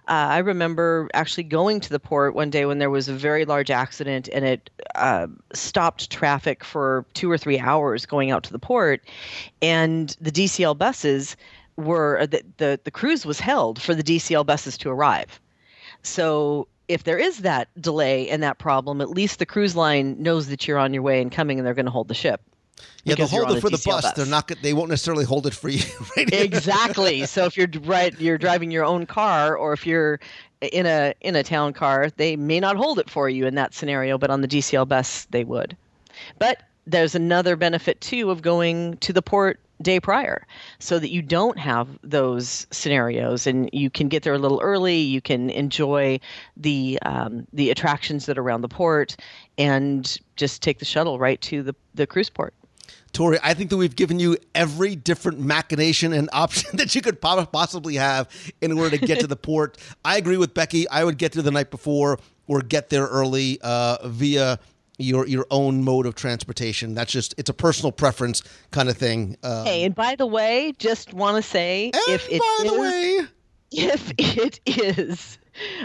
Uh, 0.08 0.28
I 0.30 0.38
remember 0.38 1.08
actually 1.14 1.44
going 1.44 1.80
to 1.80 1.90
the 1.90 2.00
port 2.00 2.34
one 2.34 2.50
day 2.50 2.66
when 2.66 2.78
there 2.78 2.90
was 2.90 3.08
a 3.08 3.12
very 3.12 3.44
large 3.44 3.70
accident 3.70 4.28
and 4.32 4.44
it 4.44 4.70
uh, 4.96 5.28
stopped 5.52 6.10
traffic 6.10 6.64
for 6.64 7.06
two 7.14 7.30
or 7.30 7.38
three 7.38 7.58
hours 7.58 8.04
going 8.04 8.30
out 8.32 8.42
to 8.44 8.52
the 8.52 8.58
port. 8.58 9.02
And 9.60 10.16
the 10.20 10.32
DCL 10.32 10.76
buses 10.76 11.36
were, 11.76 12.18
uh, 12.18 12.26
the, 12.26 12.42
the, 12.56 12.80
the 12.82 12.90
cruise 12.90 13.24
was 13.24 13.38
held 13.38 13.80
for 13.80 13.94
the 13.94 14.02
DCL 14.02 14.44
buses 14.44 14.76
to 14.78 14.90
arrive. 14.90 15.40
So 16.02 16.66
if 16.88 17.04
there 17.04 17.18
is 17.18 17.38
that 17.38 17.68
delay 17.80 18.28
and 18.28 18.42
that 18.42 18.58
problem, 18.58 19.00
at 19.00 19.08
least 19.08 19.38
the 19.38 19.46
cruise 19.46 19.76
line 19.76 20.20
knows 20.20 20.48
that 20.48 20.66
you're 20.66 20.78
on 20.78 20.92
your 20.92 21.02
way 21.02 21.22
and 21.22 21.30
coming 21.30 21.58
and 21.58 21.66
they're 21.66 21.74
going 21.74 21.86
to 21.86 21.92
hold 21.92 22.08
the 22.08 22.14
ship. 22.14 22.40
Yeah, 23.04 23.16
they'll 23.16 23.26
hold 23.26 23.56
it 23.56 23.60
for 23.60 23.70
the 23.70 23.76
DCL 23.76 24.02
bus. 24.02 24.12
They're 24.12 24.26
not. 24.26 24.50
They 24.62 24.72
won't 24.72 24.88
necessarily 24.88 25.24
hold 25.24 25.46
it 25.46 25.54
for 25.54 25.68
you. 25.68 25.82
right? 26.16 26.32
exactly. 26.32 27.26
So 27.26 27.44
if 27.44 27.56
you're 27.56 27.68
right, 27.82 28.18
you're 28.20 28.38
driving 28.38 28.70
your 28.70 28.84
own 28.84 29.06
car, 29.06 29.56
or 29.56 29.72
if 29.72 29.86
you're 29.86 30.20
in 30.60 30.86
a 30.86 31.14
in 31.20 31.34
a 31.34 31.42
town 31.42 31.72
car, 31.72 32.10
they 32.16 32.36
may 32.36 32.60
not 32.60 32.76
hold 32.76 32.98
it 32.98 33.10
for 33.10 33.28
you 33.28 33.46
in 33.46 33.54
that 33.56 33.74
scenario, 33.74 34.18
but 34.18 34.30
on 34.30 34.40
the 34.40 34.48
DCL 34.48 34.88
bus 34.88 35.26
they 35.30 35.44
would. 35.44 35.76
But 36.38 36.62
there's 36.86 37.14
another 37.14 37.56
benefit 37.56 38.00
too 38.00 38.30
of 38.30 38.42
going 38.42 38.96
to 38.98 39.12
the 39.12 39.22
port 39.22 39.58
day 39.80 39.98
prior 39.98 40.46
so 40.78 40.98
that 40.98 41.10
you 41.10 41.22
don't 41.22 41.58
have 41.58 41.88
those 42.02 42.66
scenarios 42.70 43.46
and 43.46 43.68
you 43.72 43.90
can 43.90 44.08
get 44.08 44.22
there 44.22 44.34
a 44.34 44.38
little 44.38 44.60
early 44.62 44.96
you 44.96 45.20
can 45.20 45.50
enjoy 45.50 46.20
the 46.56 46.98
um, 47.04 47.46
the 47.52 47.70
attractions 47.70 48.26
that 48.26 48.38
are 48.38 48.42
around 48.42 48.60
the 48.60 48.68
port 48.68 49.16
and 49.58 50.18
just 50.36 50.62
take 50.62 50.78
the 50.78 50.84
shuttle 50.84 51.18
right 51.18 51.40
to 51.40 51.64
the, 51.64 51.74
the 51.94 52.06
cruise 52.06 52.30
port 52.30 52.54
Tori, 53.12 53.38
I 53.42 53.52
think 53.54 53.70
that 53.70 53.76
we've 53.76 53.94
given 53.94 54.18
you 54.18 54.36
every 54.54 54.96
different 54.96 55.38
machination 55.38 56.12
and 56.12 56.30
option 56.32 56.76
that 56.78 56.94
you 56.94 57.02
could 57.02 57.20
possibly 57.20 57.96
have 57.96 58.28
in 58.60 58.72
order 58.78 58.96
to 58.96 59.06
get 59.06 59.20
to 59.20 59.26
the 59.26 59.36
port. 59.48 59.76
I 60.04 60.16
agree 60.16 60.36
with 60.38 60.54
Becky. 60.54 60.88
I 60.88 61.04
would 61.04 61.18
get 61.18 61.32
there 61.32 61.42
the 61.42 61.50
night 61.50 61.70
before 61.70 62.18
or 62.46 62.60
get 62.62 62.88
there 62.90 63.06
early 63.06 63.58
uh, 63.62 63.98
via 64.08 64.58
your 64.98 65.26
your 65.26 65.46
own 65.50 65.82
mode 65.84 66.06
of 66.06 66.14
transportation. 66.14 66.94
That's 66.94 67.10
just 67.12 67.34
it's 67.36 67.50
a 67.50 67.54
personal 67.54 67.92
preference 67.92 68.42
kind 68.70 68.88
of 68.88 68.96
thing. 68.96 69.36
Uh, 69.42 69.64
Hey, 69.64 69.84
and 69.84 69.94
by 69.94 70.14
the 70.16 70.26
way, 70.26 70.72
just 70.78 71.12
want 71.12 71.36
to 71.36 71.42
say 71.42 71.90
if 72.08 72.28
it 72.30 72.40
by 72.40 72.64
the 72.68 72.72
is- 72.74 72.78
way, 72.80 73.26
if 73.72 74.12
it 74.18 74.60
is 74.66 75.38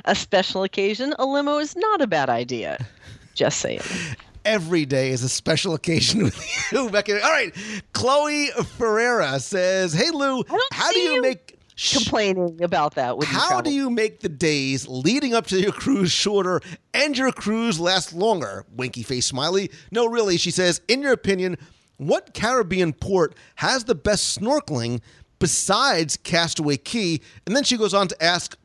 a 0.05 0.13
special 0.15 0.63
occasion, 0.63 1.13
a 1.19 1.25
limo 1.25 1.57
is 1.57 1.75
not 1.75 2.01
a 2.01 2.07
bad 2.07 2.29
idea. 2.29 2.85
Just 3.33 3.59
saying. 3.59 3.81
every 4.47 4.85
day 4.85 5.11
is 5.11 5.21
a 5.23 5.29
special 5.29 5.73
occasion 5.73 6.23
with 6.23 6.71
you, 6.71 6.89
Becky. 6.89 7.13
All 7.13 7.19
right, 7.31 7.53
Chloe 7.93 8.47
Ferreira 8.77 9.39
says, 9.39 9.93
"Hey 9.93 10.09
Lou, 10.09 10.43
how 10.71 10.91
do 10.91 10.99
you 10.99 11.15
you 11.15 11.21
make?" 11.21 11.53
Complaining 11.93 12.63
about 12.63 12.95
that 12.95 13.19
with 13.19 13.27
How 13.27 13.61
do 13.61 13.71
you 13.71 13.91
make 13.91 14.21
the 14.21 14.29
days 14.29 14.87
leading 14.87 15.35
up 15.35 15.45
to 15.47 15.61
your 15.61 15.71
cruise 15.71 16.11
shorter 16.11 16.59
and 16.91 17.15
your 17.15 17.31
cruise 17.31 17.79
last 17.79 18.13
longer? 18.13 18.65
Winky 18.75 19.03
face 19.03 19.27
smiley. 19.27 19.69
No, 19.91 20.07
really, 20.07 20.37
she 20.37 20.49
says, 20.49 20.81
in 20.87 21.03
your 21.03 21.11
opinion, 21.11 21.55
what 21.97 22.33
Caribbean 22.33 22.93
port 22.93 23.35
has 23.57 23.83
the 23.83 23.93
best 23.93 24.39
snorkeling 24.39 25.01
besides 25.37 26.17
Castaway 26.17 26.77
Cay? 26.77 27.19
And 27.45 27.55
then 27.55 27.63
she 27.63 27.77
goes 27.77 27.93
on 27.93 28.07
to 28.07 28.23
ask 28.23 28.57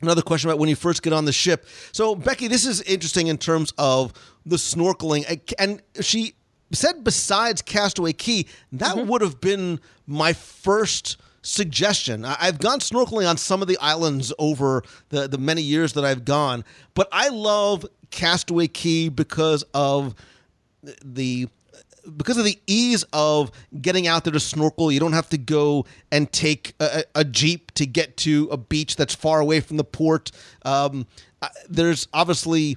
another 0.00 0.22
question 0.22 0.48
about 0.48 0.58
when 0.58 0.70
you 0.70 0.76
first 0.76 1.02
get 1.02 1.12
on 1.12 1.26
the 1.26 1.32
ship. 1.32 1.66
So, 1.92 2.14
Becky, 2.14 2.48
this 2.48 2.64
is 2.64 2.80
interesting 2.82 3.26
in 3.26 3.36
terms 3.36 3.70
of 3.76 4.14
the 4.46 4.56
snorkeling. 4.56 5.54
And 5.58 5.82
she 6.00 6.34
said 6.72 7.04
besides 7.04 7.60
Castaway 7.60 8.12
Cay, 8.12 8.46
that 8.72 9.06
would 9.06 9.20
have 9.20 9.40
been 9.40 9.80
my 10.06 10.32
first 10.32 11.18
suggestion. 11.42 12.24
I've 12.24 12.58
gone 12.58 12.80
snorkeling 12.80 13.28
on 13.28 13.36
some 13.36 13.62
of 13.62 13.68
the 13.68 13.78
islands 13.78 14.32
over 14.38 14.82
the, 15.10 15.28
the 15.28 15.38
many 15.38 15.62
years 15.62 15.92
that 15.92 16.04
I've 16.04 16.24
gone, 16.24 16.64
but 16.94 17.08
I 17.12 17.28
love 17.28 17.84
Castaway 18.10 18.68
Cay 18.68 19.08
because 19.08 19.64
of 19.74 20.14
the 21.04 21.48
because 22.16 22.36
of 22.36 22.44
the 22.44 22.58
ease 22.68 23.04
of 23.12 23.50
getting 23.80 24.06
out 24.06 24.22
there 24.22 24.32
to 24.32 24.38
snorkel, 24.38 24.92
you 24.92 25.00
don't 25.00 25.12
have 25.12 25.28
to 25.30 25.38
go 25.38 25.86
and 26.12 26.30
take 26.30 26.72
a, 26.78 27.02
a 27.16 27.24
jeep 27.24 27.72
to 27.72 27.84
get 27.84 28.16
to 28.18 28.48
a 28.52 28.56
beach 28.56 28.94
that's 28.94 29.14
far 29.14 29.40
away 29.40 29.58
from 29.58 29.76
the 29.76 29.82
port. 29.82 30.30
Um, 30.64 31.06
there's 31.68 32.06
obviously 32.12 32.76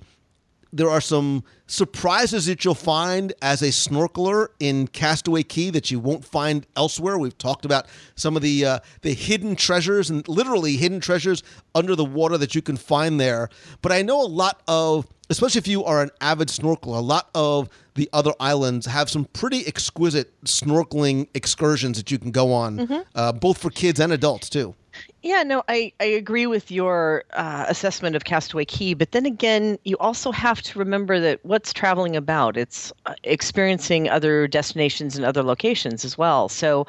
there 0.74 0.90
are 0.90 1.02
some 1.02 1.44
surprises 1.70 2.48
that 2.48 2.66
you'll 2.66 2.74
find 2.74 3.32
as 3.42 3.62
a 3.62 3.68
snorkeler 3.68 4.48
in 4.60 4.88
Castaway 4.88 5.44
Cay 5.44 5.70
that 5.70 5.92
you 5.92 6.00
won't 6.00 6.26
find 6.26 6.66
elsewhere. 6.76 7.18
We've 7.18 7.38
talked 7.38 7.64
about 7.64 7.86
some 8.16 8.36
of 8.36 8.42
the 8.42 8.66
uh, 8.66 8.80
the 9.02 9.14
hidden 9.14 9.56
treasures 9.56 10.10
and 10.10 10.28
literally 10.28 10.78
hidden 10.78 11.00
treasures 11.00 11.44
under 11.76 11.96
the 11.96 12.04
water 12.06 12.38
that 12.40 12.56
you 12.56 12.62
can 12.62 12.76
find 12.76 13.20
there. 13.20 13.50
But 13.82 13.92
I 13.92 14.02
know 14.02 14.22
a 14.22 14.26
lot 14.28 14.62
of, 14.68 15.08
especially 15.30 15.60
if 15.60 15.68
you 15.68 15.86
are 15.86 16.02
an 16.02 16.10
avid 16.22 16.48
snorkeler, 16.48 16.98
a 16.98 17.02
lot 17.02 17.30
of 17.36 17.70
the 17.94 18.10
other 18.14 18.32
islands 18.40 18.88
have 18.88 19.10
some 19.10 19.26
pretty 19.26 19.68
exquisite 19.68 20.42
snorkeling 20.46 21.28
excursions 21.36 21.98
that 21.98 22.10
you 22.10 22.18
can 22.18 22.32
go 22.32 22.52
on, 22.52 23.06
uh, 23.14 23.32
both 23.32 23.60
for 23.60 23.70
kids 23.70 24.00
and 24.00 24.12
adults 24.12 24.50
too. 24.50 24.74
Yeah, 25.22 25.44
no, 25.44 25.64
I, 25.68 25.92
I 26.00 26.06
agree 26.06 26.48
with 26.48 26.72
your 26.72 27.24
uh, 27.34 27.66
assessment 27.68 28.16
of 28.16 28.24
Castaway 28.24 28.66
Cay, 28.66 28.94
but 28.94 29.12
then 29.12 29.26
again, 29.26 29.78
you 29.84 29.98
also 29.98 30.32
have 30.32 30.62
to 30.64 30.80
remember 30.80 31.20
that 31.20 31.44
what's 31.44 31.74
traveling 31.74 32.16
about? 32.16 32.56
It's 32.58 32.94
uh, 33.06 33.16
experiencing 33.24 34.10
other 34.10 34.48
destinations 34.48 35.16
and 35.16 35.26
other 35.26 35.44
locations 35.44 36.06
as 36.06 36.18
well. 36.18 36.48
So 36.48 36.88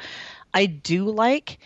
I 0.54 0.66
do 0.66 1.10
like 1.10 1.58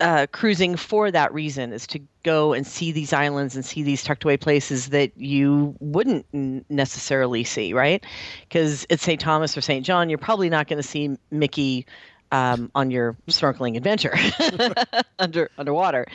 uh, 0.00 0.26
cruising 0.32 0.76
for 0.76 1.10
that 1.10 1.32
reason, 1.34 1.72
is 1.72 1.86
to 1.88 2.00
go 2.22 2.52
and 2.52 2.66
see 2.66 2.92
these 2.92 3.12
islands 3.12 3.56
and 3.56 3.64
see 3.64 3.82
these 3.82 4.04
tucked 4.04 4.24
away 4.24 4.36
places 4.36 4.88
that 4.90 5.12
you 5.16 5.74
wouldn't 5.80 6.26
necessarily 6.70 7.44
see, 7.44 7.72
right? 7.74 8.04
Because 8.48 8.86
at 8.90 9.00
St. 9.00 9.20
Thomas 9.20 9.56
or 9.56 9.60
St. 9.60 9.84
John, 9.84 10.08
you're 10.08 10.18
probably 10.18 10.48
not 10.50 10.68
going 10.68 10.80
to 10.82 10.88
see 10.88 11.16
Mickey 11.30 11.86
um, 12.32 12.70
on 12.74 12.90
your 12.90 13.16
snorkeling 13.28 13.76
adventure 13.76 14.14
under 15.18 15.50
underwater. 15.58 16.06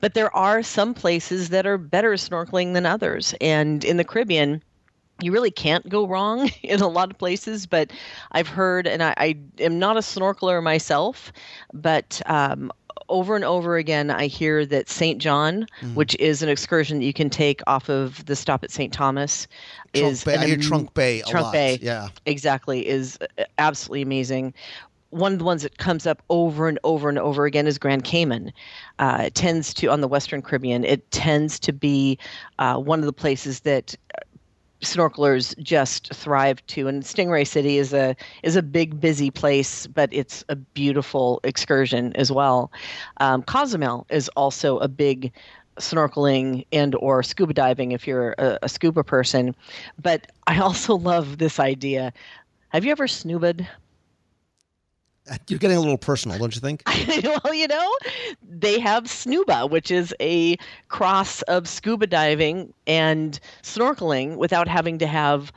But 0.00 0.14
there 0.14 0.34
are 0.36 0.62
some 0.62 0.94
places 0.94 1.48
that 1.50 1.66
are 1.66 1.78
better 1.78 2.12
snorkeling 2.14 2.74
than 2.74 2.86
others, 2.86 3.34
and 3.40 3.84
in 3.84 3.96
the 3.96 4.04
Caribbean. 4.04 4.62
you 5.20 5.30
really 5.32 5.50
can't 5.52 5.88
go 5.88 6.06
wrong 6.06 6.50
in 6.62 6.80
a 6.80 6.88
lot 6.88 7.10
of 7.10 7.18
places. 7.18 7.66
But 7.66 7.92
I've 8.32 8.48
heard, 8.48 8.86
and 8.86 9.02
I, 9.02 9.14
I 9.16 9.36
am 9.60 9.78
not 9.78 9.96
a 9.96 10.00
snorkeler 10.00 10.62
myself, 10.62 11.32
but 11.72 12.20
um, 12.26 12.72
over 13.08 13.36
and 13.36 13.44
over 13.44 13.76
again, 13.76 14.10
I 14.10 14.26
hear 14.26 14.64
that 14.66 14.88
St. 14.88 15.20
John, 15.20 15.66
Mm-hmm. 15.80 15.94
which 15.94 16.16
is 16.18 16.42
an 16.42 16.48
excursion 16.48 16.98
that 17.00 17.04
you 17.04 17.12
can 17.12 17.28
take 17.30 17.60
off 17.66 17.88
of 17.90 18.24
the 18.26 18.34
stop 18.34 18.64
at 18.64 18.70
St. 18.70 18.92
Thomas, 18.92 19.46
Trunk 19.94 20.10
is 20.12 20.24
Bay. 20.24 20.36
I 20.36 20.46
hear 20.46 20.56
Trunk 20.56 20.94
Bay 20.94 21.20
a 21.20 21.24
Trunk 21.24 21.44
lot. 21.46 21.52
Bay. 21.52 21.78
Yeah. 21.82 22.08
exactly 22.26 22.86
is 22.86 23.18
uh, 23.38 23.44
absolutely 23.58 24.02
amazing. 24.02 24.54
One 25.12 25.34
of 25.34 25.38
the 25.38 25.44
ones 25.44 25.62
that 25.62 25.76
comes 25.76 26.06
up 26.06 26.22
over 26.30 26.68
and 26.68 26.78
over 26.84 27.08
and 27.08 27.18
over 27.18 27.44
again 27.44 27.66
is 27.66 27.78
Grand 27.78 28.04
Cayman. 28.04 28.52
Uh, 28.98 29.24
it 29.26 29.34
tends 29.34 29.74
to 29.74 29.88
on 29.88 30.00
the 30.00 30.08
Western 30.08 30.40
Caribbean. 30.40 30.84
It 30.84 31.10
tends 31.10 31.58
to 31.60 31.72
be 31.72 32.18
uh, 32.58 32.78
one 32.78 32.98
of 32.98 33.04
the 33.04 33.12
places 33.12 33.60
that 33.60 33.94
uh, 34.14 34.20
snorkelers 34.80 35.56
just 35.62 36.12
thrive 36.14 36.64
to. 36.68 36.88
And 36.88 37.02
Stingray 37.02 37.46
City 37.46 37.76
is 37.76 37.92
a 37.92 38.16
is 38.42 38.56
a 38.56 38.62
big 38.62 39.00
busy 39.00 39.30
place, 39.30 39.86
but 39.86 40.08
it's 40.12 40.44
a 40.48 40.56
beautiful 40.56 41.40
excursion 41.44 42.12
as 42.16 42.32
well. 42.32 42.72
Um, 43.18 43.42
Cozumel 43.42 44.06
is 44.08 44.28
also 44.30 44.78
a 44.78 44.88
big 44.88 45.30
snorkeling 45.76 46.66
and 46.72 46.94
or 46.96 47.22
scuba 47.22 47.52
diving 47.52 47.92
if 47.92 48.06
you're 48.06 48.34
a, 48.38 48.58
a 48.62 48.68
scuba 48.68 49.04
person. 49.04 49.54
But 50.00 50.30
I 50.46 50.58
also 50.66 50.96
love 50.96 51.38
this 51.38 51.60
idea. 51.60 52.12
Have 52.70 52.84
you 52.84 52.92
ever 52.92 53.06
snoobed? 53.06 53.66
You're 55.46 55.60
getting 55.60 55.76
a 55.76 55.80
little 55.80 55.98
personal, 55.98 56.38
don't 56.38 56.54
you 56.54 56.60
think? 56.60 56.82
well, 57.24 57.54
you 57.54 57.68
know, 57.68 57.96
they 58.42 58.80
have 58.80 59.04
snuba, 59.04 59.70
which 59.70 59.90
is 59.90 60.12
a 60.20 60.56
cross 60.88 61.42
of 61.42 61.68
scuba 61.68 62.08
diving 62.08 62.74
and 62.86 63.38
snorkeling 63.62 64.36
without 64.36 64.66
having 64.66 64.98
to 64.98 65.06
have 65.06 65.52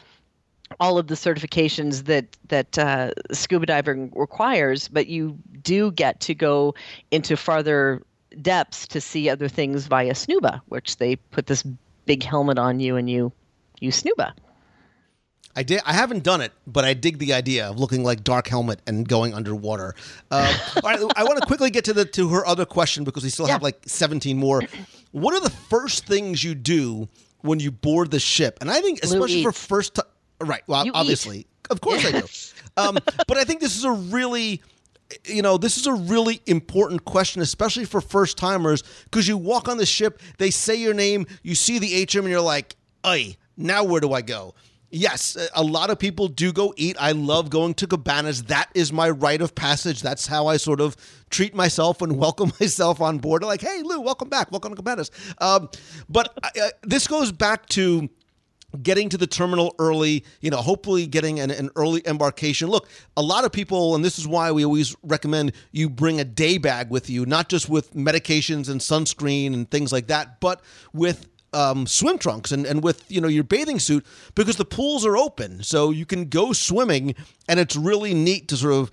all 0.79 0.97
of 0.97 1.07
the 1.07 1.15
certifications 1.15 2.05
that 2.05 2.37
that 2.47 2.77
uh, 2.77 3.11
scuba 3.31 3.65
diving 3.65 4.11
requires. 4.15 4.87
But 4.87 5.07
you 5.07 5.37
do 5.63 5.91
get 5.91 6.19
to 6.21 6.35
go 6.35 6.75
into 7.09 7.35
farther 7.35 8.03
depths 8.41 8.87
to 8.89 9.01
see 9.01 9.29
other 9.29 9.47
things 9.47 9.87
via 9.87 10.13
snuba, 10.13 10.61
which 10.67 10.97
they 10.97 11.15
put 11.15 11.47
this 11.47 11.63
big 12.05 12.23
helmet 12.23 12.59
on 12.59 12.79
you 12.79 12.97
and 12.97 13.09
you 13.09 13.31
you 13.79 13.91
snuba. 13.91 14.33
I 15.55 15.63
did. 15.63 15.81
I 15.85 15.93
haven't 15.93 16.23
done 16.23 16.41
it, 16.41 16.51
but 16.67 16.83
I 16.83 16.93
dig 16.93 17.17
the 17.17 17.33
idea 17.33 17.69
of 17.69 17.79
looking 17.79 18.03
like 18.03 18.23
Dark 18.23 18.47
Helmet 18.47 18.81
and 18.87 19.07
going 19.07 19.33
underwater. 19.33 19.95
Uh, 20.29 20.55
all 20.83 20.89
right, 20.89 20.99
I 21.15 21.23
want 21.23 21.39
to 21.39 21.45
quickly 21.45 21.69
get 21.69 21.85
to 21.85 21.93
the 21.93 22.05
to 22.05 22.29
her 22.29 22.45
other 22.45 22.65
question 22.65 23.03
because 23.03 23.23
we 23.23 23.29
still 23.29 23.45
have 23.45 23.63
like 23.63 23.77
seventeen 23.85 24.37
more. 24.37 24.61
What 25.11 25.33
are 25.33 25.39
the 25.41 25.49
first 25.49 26.05
things 26.05 26.43
you 26.43 26.55
do 26.55 27.07
when 27.41 27.59
you 27.59 27.71
board 27.71 28.11
the 28.11 28.19
ship? 28.19 28.57
And 28.59 28.69
I 28.69 28.81
think, 28.81 29.03
especially 29.03 29.43
for 29.43 29.51
first 29.53 29.95
time, 29.95 30.05
right? 30.41 30.61
Well, 30.67 30.85
You 30.85 30.91
eat. 30.91 30.95
obviously, 30.97 31.47
of 31.69 31.81
course 31.81 32.05
I 32.05 32.11
do. 32.11 32.27
Um, 32.77 32.97
but 33.25 33.37
I 33.37 33.45
think 33.45 33.61
this 33.61 33.77
is 33.77 33.85
a 33.85 33.91
really 33.91 34.61
you 35.25 35.41
know, 35.41 35.57
this 35.57 35.77
is 35.77 35.87
a 35.87 35.93
really 35.93 36.41
important 36.45 37.05
question, 37.05 37.41
especially 37.41 37.85
for 37.85 38.01
first 38.01 38.37
timers, 38.37 38.83
because 39.05 39.27
you 39.29 39.37
walk 39.37 39.69
on 39.69 39.77
the 39.77 39.85
ship, 39.85 40.19
they 40.39 40.49
say 40.49 40.75
your 40.75 40.93
name, 40.93 41.25
you 41.43 41.55
see 41.55 41.79
the 41.79 42.03
HM, 42.03 42.19
and 42.25 42.29
you're 42.29 42.41
like, 42.41 42.75
"Ay, 43.03 43.37
now 43.55 43.83
where 43.83 44.01
do 44.01 44.13
I 44.13 44.21
go?" 44.21 44.55
Yes, 44.91 45.35
a 45.53 45.63
lot 45.63 45.89
of 45.89 45.99
people 45.99 46.27
do 46.27 46.53
go 46.53 46.73
eat. 46.77 46.95
I 46.99 47.11
love 47.11 47.49
going 47.49 47.73
to 47.75 47.87
cabanas. 47.87 48.43
That 48.43 48.69
is 48.73 48.93
my 48.93 49.09
rite 49.09 49.41
of 49.41 49.55
passage. 49.55 50.01
That's 50.01 50.27
how 50.27 50.47
I 50.47 50.57
sort 50.57 50.79
of 50.79 50.95
treat 51.29 51.55
myself 51.55 52.01
and 52.01 52.17
welcome 52.17 52.53
myself 52.59 53.01
on 53.01 53.17
board. 53.17 53.43
Like, 53.43 53.61
hey, 53.61 53.81
Lou, 53.83 54.01
welcome 54.01 54.29
back. 54.29 54.51
Welcome 54.51 54.71
to 54.71 54.75
cabanas. 54.75 55.11
Um, 55.39 55.69
but 56.07 56.37
uh, 56.43 56.69
this 56.83 57.07
goes 57.07 57.31
back 57.31 57.65
to 57.69 58.09
getting 58.81 59.09
to 59.09 59.17
the 59.17 59.27
terminal 59.27 59.73
early, 59.79 60.23
you 60.41 60.51
know, 60.51 60.57
hopefully 60.57 61.07
getting 61.07 61.39
an, 61.39 61.51
an 61.51 61.69
early 61.75 62.01
embarkation. 62.05 62.69
Look, 62.69 62.89
a 63.17 63.21
lot 63.21 63.45
of 63.45 63.51
people, 63.51 63.95
and 63.95 64.03
this 64.03 64.19
is 64.19 64.27
why 64.27 64.51
we 64.51 64.65
always 64.65 64.95
recommend 65.03 65.53
you 65.71 65.89
bring 65.89 66.19
a 66.19 66.25
day 66.25 66.57
bag 66.57 66.89
with 66.89 67.09
you, 67.09 67.25
not 67.25 67.49
just 67.49 67.69
with 67.69 67.93
medications 67.93 68.69
and 68.69 68.81
sunscreen 68.81 69.53
and 69.53 69.69
things 69.69 69.91
like 69.91 70.07
that, 70.07 70.39
but 70.39 70.61
with 70.93 71.27
um, 71.55 71.87
swim 71.87 72.17
trunks 72.17 72.51
and, 72.51 72.65
and 72.65 72.83
with 72.83 73.09
you 73.09 73.21
know 73.21 73.27
your 73.27 73.43
bathing 73.43 73.79
suit 73.79 74.05
because 74.35 74.57
the 74.57 74.65
pools 74.65 75.05
are 75.05 75.17
open 75.17 75.63
so 75.63 75.89
you 75.89 76.05
can 76.05 76.25
go 76.25 76.53
swimming 76.53 77.15
and 77.47 77.59
it's 77.59 77.75
really 77.75 78.13
neat 78.13 78.47
to 78.49 78.57
sort 78.57 78.73
of 78.73 78.91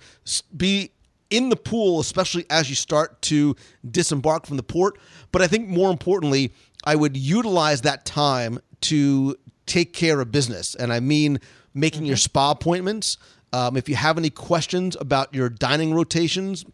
be 0.55 0.91
in 1.29 1.49
the 1.49 1.55
pool, 1.55 1.99
especially 1.99 2.45
as 2.51 2.69
you 2.69 2.75
start 2.75 3.19
to 3.23 3.55
disembark 3.89 4.45
from 4.45 4.55
the 4.55 4.63
port. 4.63 4.99
But 5.31 5.41
I 5.41 5.47
think 5.47 5.67
more 5.67 5.89
importantly, 5.89 6.53
I 6.83 6.95
would 6.95 7.17
utilize 7.17 7.81
that 7.81 8.05
time 8.05 8.59
to 8.81 9.35
take 9.65 9.93
care 9.93 10.19
of 10.19 10.31
business. 10.31 10.75
And 10.75 10.93
I 10.93 10.99
mean 10.99 11.39
making 11.73 12.05
your 12.05 12.17
spa 12.17 12.51
appointments. 12.51 13.17
Um, 13.51 13.77
if 13.77 13.89
you 13.89 13.95
have 13.95 14.17
any 14.17 14.29
questions 14.29 14.95
about 14.99 15.33
your 15.33 15.49
dining 15.49 15.93
rotations, 15.93 16.65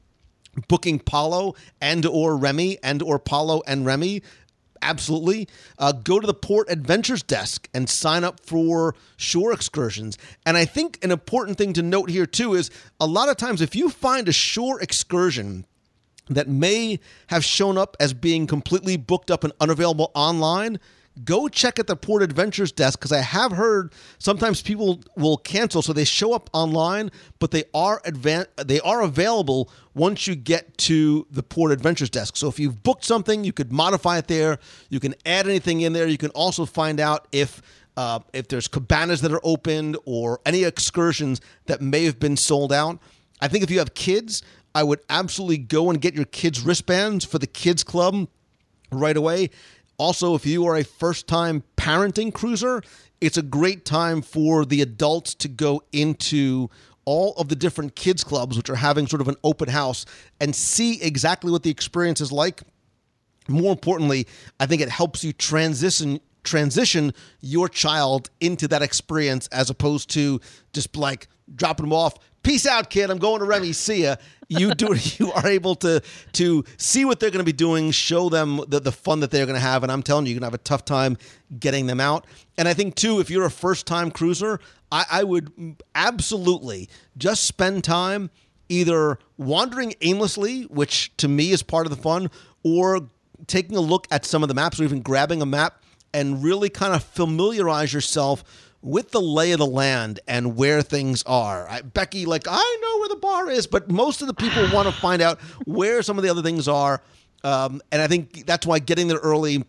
booking 0.68 1.00
Palo 1.00 1.56
and 1.80 2.06
or 2.06 2.36
Remy 2.36 2.80
and 2.84 3.02
or 3.02 3.18
Palo 3.20 3.62
and 3.66 3.86
Remy, 3.86 4.22
absolutely. 4.82 5.48
Uh, 5.78 5.92
go 5.92 6.20
to 6.20 6.28
the 6.28 6.34
Port 6.34 6.70
Adventures 6.70 7.24
desk 7.24 7.70
and 7.74 7.90
sign 7.90 8.24
up 8.24 8.40
for 8.40 8.96
shore 9.18 9.54
excursions. 9.54 10.18
And 10.46 10.58
I 10.58 10.66
think 10.66 11.04
an 11.04 11.12
important 11.12 11.58
thing 11.58 11.74
to 11.74 11.82
note 11.82 12.10
here 12.10 12.26
too 12.26 12.54
is 12.54 12.72
a 13.00 13.06
lot 13.06 13.30
of 13.30 13.38
times 13.38 13.62
if 13.62 13.76
you 13.76 13.90
find 13.90 14.28
a 14.28 14.34
shore 14.34 14.82
excursion 14.82 15.66
that 16.30 16.48
may 16.48 17.00
have 17.28 17.44
shown 17.44 17.78
up 17.78 17.98
as 18.00 18.14
being 18.14 18.48
completely 18.48 18.98
booked 18.98 19.32
up 19.32 19.44
and 19.44 19.54
unavailable 19.60 20.12
online, 20.14 20.80
go 21.24 21.48
check 21.48 21.80
at 21.80 21.88
the 21.88 21.96
Port 21.96 22.24
Adventures 22.24 22.72
desk 22.72 23.00
because 23.00 23.12
I 23.12 23.22
have 23.22 23.52
heard 23.52 23.94
sometimes 24.18 24.62
people 24.62 25.02
will 25.16 25.38
cancel, 25.38 25.82
so 25.82 25.94
they 25.94 26.06
show 26.06 26.34
up 26.34 26.50
online, 26.54 27.12
but 27.40 27.52
they 27.52 27.64
are 27.74 28.02
advan- 28.02 28.48
they 28.64 28.80
are 28.82 29.02
available 29.02 29.72
once 29.94 30.28
you 30.28 30.36
get 30.36 30.78
to 30.78 31.28
the 31.32 31.44
Port 31.44 31.72
Adventures 31.72 32.10
desk. 32.10 32.38
So 32.38 32.48
if 32.48 32.60
you've 32.60 32.84
booked 32.84 33.06
something, 33.06 33.44
you 33.44 33.54
could 33.54 33.72
modify 33.72 34.18
it 34.18 34.28
there. 34.28 34.60
You 34.90 35.00
can 35.00 35.16
add 35.26 35.48
anything 35.48 35.82
in 35.82 35.94
there. 35.94 36.08
You 36.08 36.18
can 36.18 36.32
also 36.32 36.66
find 36.66 37.00
out 37.00 37.28
if 37.32 37.62
uh, 37.98 38.20
if 38.32 38.48
there's 38.48 38.68
cabanas 38.68 39.22
that 39.22 39.32
are 39.32 39.42
opened 39.44 39.98
or 40.06 40.40
any 40.46 40.64
excursions 40.64 41.42
that 41.66 41.82
may 41.82 42.06
have 42.06 42.20
been 42.20 42.38
sold 42.38 42.72
out. 42.72 43.00
I 43.42 43.48
think 43.48 43.64
if 43.64 43.70
you 43.70 43.80
have 43.80 43.94
kids, 43.94 44.42
I 44.74 44.84
would 44.84 45.02
absolutely 45.10 45.58
go 45.58 45.90
and 45.90 46.00
get 46.00 46.14
your 46.14 46.26
kids' 46.26 46.62
wristbands 46.62 47.26
for 47.26 47.40
the 47.40 47.48
kids' 47.48 47.84
club 47.84 48.28
right 48.92 49.18
away. 49.18 49.50
Also, 50.00 50.34
if 50.34 50.46
you 50.46 50.66
are 50.66 50.78
a 50.78 50.84
first 50.84 51.28
time 51.28 51.62
parenting 51.76 52.34
cruiser, 52.34 52.82
it's 53.20 53.38
a 53.38 53.42
great 53.42 53.84
time 53.84 54.22
for 54.22 54.64
the 54.64 54.82
adults 54.82 55.36
to 55.36 55.50
go 55.50 55.84
into 55.92 56.70
all 57.04 57.34
of 57.34 57.50
the 57.50 57.56
different 57.56 57.96
kids' 57.96 58.24
clubs, 58.24 58.56
which 58.56 58.70
are 58.70 58.76
having 58.76 59.08
sort 59.08 59.22
of 59.22 59.28
an 59.28 59.36
open 59.44 59.68
house, 59.68 60.06
and 60.40 60.56
see 60.56 61.02
exactly 61.02 61.52
what 61.52 61.64
the 61.64 61.70
experience 61.70 62.22
is 62.22 62.32
like. 62.32 62.62
More 63.50 63.72
importantly, 63.72 64.26
I 64.58 64.68
think 64.68 64.82
it 64.82 64.90
helps 64.90 65.24
you 65.24 65.34
transition 65.34 66.22
transition 66.44 67.14
your 67.42 67.68
child 67.68 68.30
into 68.40 68.66
that 68.70 68.82
experience 68.82 69.48
as 69.48 69.70
opposed 69.70 70.10
to 70.10 70.40
just 70.72 70.96
like 70.96 71.28
dropping 71.56 71.86
them 71.86 71.94
off. 71.94 72.16
Peace 72.44 72.66
out, 72.66 72.90
kid. 72.90 73.10
I'm 73.10 73.18
going 73.18 73.40
to 73.40 73.46
Remy. 73.46 73.74
See 73.74 74.04
ya. 74.04 74.16
You 74.48 74.74
do. 74.74 74.96
You 75.20 75.32
are 75.34 75.48
able 75.48 75.76
to 75.76 76.02
to 76.34 76.64
see 76.78 77.06
what 77.06 77.20
they're 77.20 77.30
going 77.30 77.46
to 77.46 77.52
be 77.52 77.54
doing, 77.54 77.92
show 77.92 78.30
them 78.30 78.62
the, 78.68 78.80
the 78.80 78.92
fun 78.92 79.20
that 79.20 79.32
they're 79.32 79.46
going 79.46 79.56
to 79.56 79.62
have, 79.62 79.84
and 79.84 79.92
I'm 79.92 80.02
telling 80.02 80.26
you, 80.26 80.32
you're 80.32 80.40
going 80.40 80.50
to 80.50 80.54
have 80.54 80.62
a 80.62 80.64
tough 80.64 80.86
time 80.86 81.18
getting 81.60 81.88
them 81.88 82.00
out. 82.00 82.26
And 82.58 82.68
I 82.68 82.74
think 82.74 82.96
too, 82.96 83.20
if 83.20 83.30
you're 83.30 83.46
a 83.46 83.52
first 83.52 83.86
time 83.86 84.12
cruiser, 84.12 84.60
I, 84.92 85.06
I 85.12 85.24
would 85.24 85.76
absolutely 85.94 86.90
just 87.18 87.46
spend 87.46 87.84
time 87.84 88.30
either 88.70 89.20
wandering 89.38 89.94
aimlessly, 90.02 90.64
which 90.64 91.16
to 91.18 91.28
me 91.28 91.52
is 91.52 91.64
part 91.64 91.86
of 91.86 91.90
the 91.90 92.02
fun, 92.02 92.30
or 92.64 93.02
taking 93.48 93.76
a 93.76 93.82
look 93.82 94.08
at 94.12 94.26
some 94.26 94.44
of 94.44 94.50
the 94.50 94.56
maps, 94.56 94.80
or 94.80 94.84
even 94.84 95.02
grabbing 95.02 95.42
a 95.42 95.46
map 95.46 95.84
and 96.14 96.44
really 96.44 96.70
kind 96.70 96.94
of 96.94 97.04
familiarize 97.04 97.94
yourself 97.94 98.44
with 98.82 99.12
the 99.12 99.20
lay 99.22 99.52
of 99.52 99.60
the 99.60 99.66
land 99.66 100.20
and 100.28 100.56
where 100.56 100.82
things 100.82 101.22
are. 101.24 101.68
I, 101.70 101.82
Becky, 101.82 102.26
like, 102.26 102.44
I 102.50 102.78
know 102.82 103.00
where 103.00 103.10
the 103.10 103.16
bar 103.18 103.50
is, 103.50 103.68
but 103.68 103.90
most 103.92 104.22
of 104.22 104.28
the 104.28 104.34
people 104.34 104.68
want 104.74 104.88
to 104.88 104.94
find 105.02 105.22
out 105.22 105.40
where 105.66 106.02
some 106.02 106.18
of 106.18 106.24
the 106.24 106.30
other 106.30 106.42
things 106.42 106.68
are. 106.68 107.02
Um, 107.44 107.82
and 107.92 108.02
I 108.02 108.08
think 108.08 108.46
that's 108.46 108.66
why 108.66 108.80
getting 108.80 109.08
there 109.08 109.18
early 109.18 109.64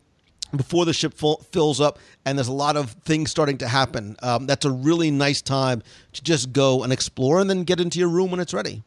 before 0.57 0.85
the 0.85 0.93
ship 0.93 1.15
full, 1.15 1.45
fills 1.53 1.81
up 1.81 1.99
and 2.25 2.37
there's 2.39 2.49
a 2.49 2.53
lot 2.53 2.77
of 2.77 2.91
things 3.05 3.31
starting 3.31 3.59
to 3.59 3.69
happen. 3.69 4.17
Um, 4.23 4.47
that's 4.47 4.65
a 4.65 4.71
really 4.71 5.11
nice 5.11 5.41
time 5.43 5.83
to 6.13 6.23
just 6.23 6.53
go 6.53 6.83
and 6.83 6.93
explore 6.93 7.41
and 7.41 7.49
then 7.49 7.63
get 7.65 7.81
into 7.81 7.99
your 8.01 8.09
room 8.09 8.31
when 8.33 8.41
it's 8.41 8.53
ready. 8.55 8.83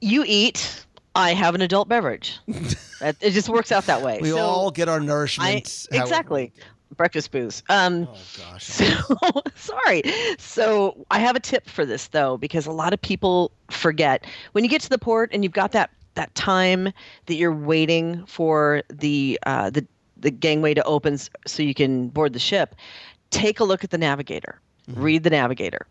You 0.00 0.24
eat. 0.26 0.84
I 1.14 1.34
have 1.34 1.54
an 1.54 1.62
adult 1.62 1.88
beverage. 1.88 2.38
It 3.00 3.30
just 3.30 3.48
works 3.48 3.70
out 3.70 3.86
that 3.86 4.02
way. 4.02 4.18
We 4.20 4.30
So 4.30 4.38
all 4.38 4.72
get 4.72 4.88
our 4.88 4.98
nourishment. 4.98 5.48
how- 5.92 6.02
exactly. 6.02 6.52
Breakfast 6.96 7.30
booze. 7.30 7.62
Um, 7.68 8.08
Oh 8.10 8.16
gosh. 8.38 8.66
So 8.68 9.42
sorry. 9.54 10.02
So 10.38 11.06
I 11.10 11.18
have 11.20 11.36
a 11.36 11.40
tip 11.40 11.68
for 11.68 11.84
this 11.86 12.08
though, 12.08 12.36
because 12.36 12.66
a 12.66 12.72
lot 12.72 12.92
of 12.92 13.00
people 13.00 13.52
forget 13.70 14.24
when 14.52 14.64
you 14.64 14.70
get 14.70 14.80
to 14.82 14.88
the 14.88 14.98
port 14.98 15.30
and 15.32 15.42
you've 15.44 15.52
got 15.52 15.72
that 15.72 15.90
that 16.14 16.34
time 16.34 16.92
that 17.26 17.34
you're 17.34 17.54
waiting 17.54 18.24
for 18.26 18.82
the 18.88 19.38
uh, 19.46 19.70
the 19.70 19.86
the 20.16 20.30
gangway 20.30 20.74
to 20.74 20.82
open 20.84 21.16
so 21.46 21.62
you 21.62 21.74
can 21.74 22.08
board 22.08 22.32
the 22.32 22.40
ship. 22.40 22.74
take 23.30 23.60
a 23.60 23.64
look 23.64 23.84
at 23.84 23.90
the 23.90 23.98
navigator. 23.98 24.58
Read 24.88 25.22
the 25.22 25.30
navigator 25.30 25.86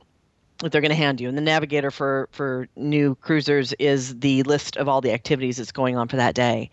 that 0.60 0.72
they're 0.72 0.82
going 0.82 0.90
to 0.90 0.96
hand 0.96 1.22
you. 1.22 1.28
And 1.30 1.38
the 1.38 1.42
navigator 1.42 1.92
for 1.92 2.30
for 2.32 2.68
new 2.76 3.16
cruisers 3.16 3.74
is 3.74 4.20
the 4.20 4.44
list 4.44 4.78
of 4.78 4.88
all 4.88 5.02
the 5.02 5.12
activities 5.12 5.58
that's 5.58 5.72
going 5.72 5.98
on 5.98 6.08
for 6.08 6.16
that 6.16 6.36
day. 6.36 6.70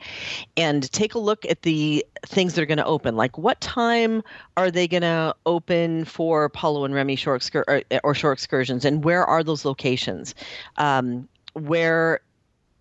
And 0.57 0.91
take 0.93 1.15
a 1.15 1.19
look 1.19 1.45
at 1.47 1.63
the 1.63 2.05
things 2.27 2.55
that 2.55 2.63
are 2.63 2.67
going 2.67 2.79
to 2.79 2.85
open. 2.85 3.17
Like 3.17 3.37
what 3.39 3.61
time 3.61 4.23
are 4.57 4.71
they 4.71 4.89
going 4.89 5.03
to 5.03 5.35
open 5.47 6.05
for 6.05 6.49
Palo 6.49 6.85
and 6.85 6.95
Remy 6.95 7.17
shore 7.17 7.37
excur- 7.37 7.65
or, 7.69 7.83
or 8.03 8.15
shore 8.15 8.33
excursions, 8.33 8.85
and 8.85 9.05
where 9.05 9.25
are 9.25 9.43
those 9.43 9.65
locations? 9.65 10.35
Um, 10.77 11.29
where 11.55 12.21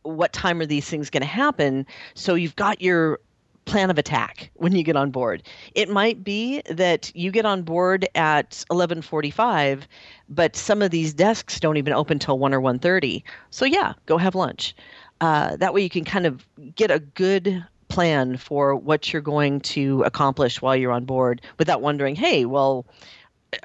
what 0.04 0.34
time 0.34 0.60
are 0.60 0.66
these 0.66 0.89
things 0.89 1.10
going 1.10 1.22
to 1.22 1.28
happen? 1.28 1.86
So 2.13 2.36
you've 2.36 2.56
got 2.56 2.82
your 2.82 3.20
plan 3.65 3.89
of 3.89 3.97
attack 3.97 4.52
when 4.56 4.76
you 4.76 4.84
get 4.84 4.95
on 4.95 5.12
board. 5.12 5.43
It 5.76 5.89
might 5.89 6.23
be 6.23 6.62
that 6.69 7.12
you 7.15 7.32
get 7.32 7.45
on 7.45 7.63
board 7.63 8.08
at 8.15 8.63
11:45, 8.69 9.88
but 10.30 10.56
some 10.56 10.82
of 10.82 10.91
these 10.91 11.13
desks 11.13 11.60
don't 11.60 11.78
even 11.78 11.93
open 11.93 12.19
till 12.19 12.39
1 12.39 12.54
or 12.54 12.62
1:30. 12.62 13.23
So 13.49 13.65
yeah, 13.65 13.93
go 14.06 14.17
have 14.17 14.36
lunch. 14.36 14.76
Uh, 15.21 15.56
that 15.58 15.73
way 15.73 15.82
you 15.82 15.89
can 15.89 16.04
kind 16.04 16.26
of 16.26 16.45
get 16.76 16.91
a 16.91 16.99
good 16.99 17.65
plan 17.88 18.38
for 18.38 18.76
what 18.76 19.13
you're 19.13 19.21
going 19.21 19.60
to 19.62 20.02
accomplish 20.04 20.62
while 20.62 20.76
you're 20.76 20.91
on 20.91 21.06
board 21.06 21.41
without 21.60 21.82
wondering, 21.82 22.15
"Hey, 22.15 22.45
well, 22.45 22.86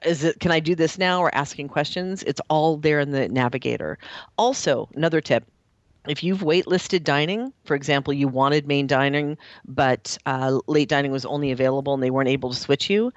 is 0.04 0.22
it 0.22 0.38
can 0.40 0.52
I 0.52 0.61
do 0.61 0.74
this 0.74 0.98
now?" 0.98 1.20
or 1.20 1.34
asking 1.34 1.68
questions. 1.68 2.22
It's 2.24 2.40
all 2.48 2.76
there 2.76 3.00
in 3.00 3.11
the 3.11 3.28
navigator. 3.28 3.98
Also, 4.37 4.88
another 4.94 5.20
tip, 5.20 5.44
if 6.09 6.25
you've 6.25 6.40
waitlisted 6.40 7.05
dining, 7.05 7.53
for 7.64 7.75
example, 7.75 8.12
you 8.12 8.29
wanted 8.29 8.66
main 8.66 8.87
dining, 8.87 9.37
but 9.66 10.16
uh, 10.27 10.59
late 10.66 10.88
dining 10.88 11.12
was 11.12 11.27
only 11.27 11.51
available 11.51 11.94
and 11.94 12.03
they 12.03 12.11
weren't 12.11 12.29
able 12.29 12.51
to 12.51 12.57
switch 12.57 12.88
you, 12.88 13.12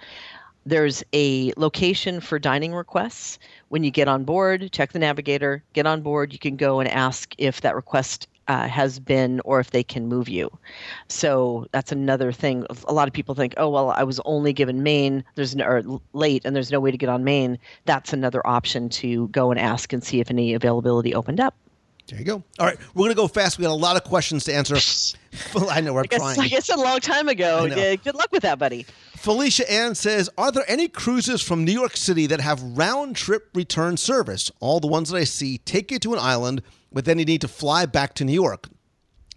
there's 0.66 1.04
a 1.14 1.54
location 1.58 2.20
for 2.20 2.38
dining 2.38 2.74
requests. 2.74 3.40
When 3.70 3.84
you 3.84 3.92
get 3.92 4.08
on 4.08 4.26
board, 4.26 4.72
check 4.72 4.92
the 4.92 5.00
navigator, 5.00 5.64
get 5.74 5.88
on 5.88 6.02
board, 6.02 6.34
you 6.34 6.40
can 6.40 6.56
go 6.56 6.80
and 6.80 6.90
ask 6.90 7.34
if 7.38 7.62
that 7.62 7.76
request 7.76 8.28
uh, 8.48 8.68
has 8.68 9.00
been 9.00 9.40
or 9.46 9.60
if 9.60 9.72
they 9.72 9.84
can 9.84 10.08
move 10.08 10.28
you. 10.28 10.52
So 11.08 11.68
that's 11.72 11.92
another 11.92 12.32
thing. 12.32 12.66
A 12.88 12.94
lot 12.94 13.08
of 13.08 13.14
people 13.14 13.34
think, 13.34 13.54
oh, 13.58 13.70
well, 13.70 13.92
I 13.92 14.04
was 14.04 14.20
only 14.26 14.52
given 14.52 14.84
main, 14.84 15.24
there's 15.36 15.56
no, 15.56 15.66
or 15.66 16.02
late, 16.14 16.44
and 16.44 16.56
there's 16.56 16.72
no 16.72 16.80
way 16.80 16.92
to 16.92 16.98
get 16.98 17.10
on 17.10 17.24
main. 17.24 17.58
That's 17.86 18.14
another 18.14 18.46
option 18.46 18.90
to 18.90 19.30
go 19.30 19.52
and 19.52 19.60
ask 19.60 19.94
and 19.94 20.04
see 20.04 20.20
if 20.20 20.30
any 20.30 20.54
availability 20.54 21.16
opened 21.16 21.40
up. 21.40 21.56
There 22.08 22.20
you 22.20 22.26
go. 22.26 22.44
All 22.60 22.66
right, 22.66 22.78
we're 22.94 23.06
gonna 23.06 23.16
go 23.16 23.28
fast. 23.28 23.58
We 23.58 23.64
got 23.64 23.72
a 23.72 23.74
lot 23.74 23.96
of 23.96 24.04
questions 24.04 24.44
to 24.46 24.54
answer. 24.54 24.76
I 25.70 25.82
know 25.82 25.94
we're 25.94 26.02
I 26.02 26.08
guess, 26.08 26.20
trying. 26.20 26.40
I 26.40 26.48
guess 26.48 26.70
a 26.70 26.76
long 26.78 27.00
time 27.00 27.30
ago. 27.30 27.68
Uh, 27.68 27.96
Good 27.96 28.16
luck 28.16 28.32
with 28.32 28.44
that, 28.44 28.60
buddy. 28.60 28.86
Felicia 29.16 29.72
Ann 29.72 29.96
says, 29.96 30.30
"Are 30.38 30.52
there 30.52 30.66
any 30.68 30.88
cruises 30.88 31.42
from 31.42 31.64
New 31.64 31.72
York 31.72 31.96
City 31.96 32.26
that 32.28 32.42
have 32.42 32.62
round 32.62 33.16
trip 33.16 33.50
return 33.54 33.96
service? 33.98 34.52
All 34.60 34.80
the 34.80 34.88
ones 34.88 35.10
that 35.10 35.18
I 35.18 35.24
see 35.24 35.60
take 35.60 35.92
you 35.92 36.00
to 36.00 36.14
an 36.14 36.20
island, 36.20 36.64
but 36.92 37.06
then 37.06 37.20
you 37.20 37.26
need 37.26 37.42
to 37.42 37.48
fly 37.48 37.86
back 37.86 38.14
to 38.16 38.26
New 38.26 38.34
York. 38.34 38.68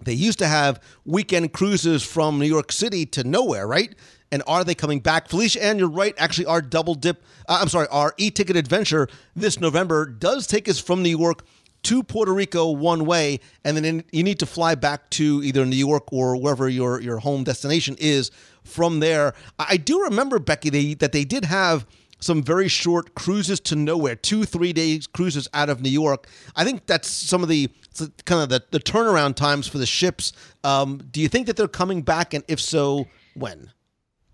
They 0.03 0.15
used 0.15 0.39
to 0.41 0.47
have 0.49 0.81
weekend 1.05 1.53
cruises 1.53 2.03
from 2.03 2.39
New 2.39 2.47
York 2.47 2.73
City 2.73 3.07
to 3.07 3.25
nowhere, 3.25 3.67
right? 3.67 3.95
And 4.33 4.43
are 4.49 4.65
they 4.65 4.75
coming 4.75 4.99
back? 4.99 5.29
Felicia 5.29 5.63
Ann, 5.63 5.79
you're 5.79 5.89
right. 5.89 6.15
Actually, 6.19 6.47
our 6.47 6.61
double 6.61 6.97
dip, 6.97 7.23
uh, 7.49 7.59
I'm 7.61 7.69
sorry, 7.69 7.87
our 7.93 8.15
e-ticket 8.17 8.57
adventure 8.57 9.07
this 9.37 9.61
November 9.61 10.07
does 10.07 10.49
take 10.49 10.69
us 10.69 10.81
from 10.81 11.03
New 11.03 11.17
York." 11.17 11.45
To 11.85 12.03
Puerto 12.03 12.33
Rico 12.33 12.71
one 12.71 13.05
way, 13.05 13.41
and 13.65 13.77
then 13.77 13.85
in, 13.85 14.05
you 14.11 14.23
need 14.23 14.39
to 14.39 14.47
fly 14.47 14.75
back 14.75 15.11
to 15.11 15.43
either 15.45 15.65
New 15.67 15.77
York 15.77 16.13
or 16.13 16.37
wherever 16.37 16.69
your 16.69 17.01
your 17.01 17.19
home 17.19 17.45
destination 17.45 17.97
is 17.99 18.31
from 18.65 19.01
there. 19.01 19.35
I 19.59 19.77
do 19.77 20.03
remember 20.03 20.39
Becky 20.39 20.71
they, 20.71 20.95
that 20.95 21.13
they 21.13 21.25
did 21.25 21.45
have 21.45 21.87
some 22.21 22.43
very 22.43 22.69
short 22.69 23.15
cruises 23.15 23.61
to 23.61 23.77
nowhere, 23.77 24.17
two 24.17 24.45
three 24.45 24.73
days 24.73 25.07
cruises 25.07 25.47
out 25.53 25.69
of 25.69 25.83
New 25.83 25.91
York. 25.91 26.27
I 26.57 26.65
think 26.65 26.87
that's 26.87 27.09
some 27.09 27.43
of 27.43 27.51
the 27.51 27.71
kind 28.25 28.43
of 28.43 28.49
the, 28.49 28.65
the 28.71 28.81
turnaround 28.81 29.35
times 29.37 29.69
for 29.69 29.77
the 29.77 29.87
ships. 29.87 30.33
Um, 30.65 31.03
do 31.11 31.21
you 31.21 31.29
think 31.29 31.47
that 31.47 31.57
they're 31.57 31.69
coming 31.69 32.01
back, 32.01 32.33
and 32.33 32.43
if 32.49 32.61
so, 32.61 33.07
when? 33.35 33.71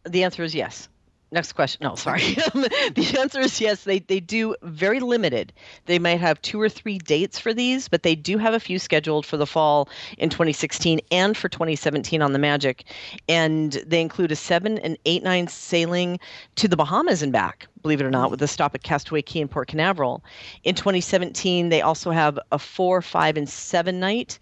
The 0.09 0.23
answer 0.23 0.45
is 0.45 0.55
yes. 0.55 0.89
Next 1.33 1.53
question. 1.53 1.85
No, 1.85 1.95
sorry. 1.95 2.21
the 2.55 3.17
answer 3.19 3.41
is 3.41 3.61
yes. 3.61 3.85
They 3.85 4.01
they 4.01 4.19
do 4.19 4.57
very 4.63 4.99
limited. 4.99 5.53
They 5.87 6.01
might 6.01 6.21
have 6.21 6.43
two 6.43 6.61
or 6.61 6.69
three 6.69 6.99
dates 6.99 7.39
for 7.39 7.55
these, 7.55 7.89
but 7.89 8.03
they 8.03 8.17
do 8.17 8.37
have 8.39 8.53
a 8.53 8.59
few 8.59 8.81
scheduled 8.81 9.25
for 9.25 9.37
the 9.37 9.47
fall 9.47 9.89
in 10.19 10.29
2016 10.29 11.01
and 11.13 11.37
for 11.37 11.49
2017 11.49 12.21
on 12.21 12.33
the 12.33 12.39
Magic, 12.39 12.85
and 13.29 13.73
they 13.87 14.01
include 14.01 14.33
a 14.33 14.37
seven 14.37 14.79
and 14.79 14.99
eight 15.05 15.23
nine 15.23 15.47
sailing 15.47 16.19
to 16.57 16.67
the 16.67 16.77
Bahamas 16.77 17.23
and 17.23 17.33
back. 17.33 17.69
Believe 17.83 18.01
it 18.01 18.05
or 18.05 18.11
not, 18.11 18.29
mm. 18.29 18.33
with 18.33 18.43
a 18.43 18.49
stop 18.49 18.75
at 18.75 18.83
Castaway 18.83 19.23
Cay 19.23 19.41
in 19.41 19.49
Port 19.49 19.69
Canaveral. 19.69 20.25
In 20.65 20.75
2017, 20.75 21.69
they 21.69 21.81
also 21.81 22.11
have 22.11 22.39
a 22.51 22.59
four, 22.59 23.01
five, 23.01 23.37
and 23.37 23.49
seven 23.49 24.01
night 24.01 24.41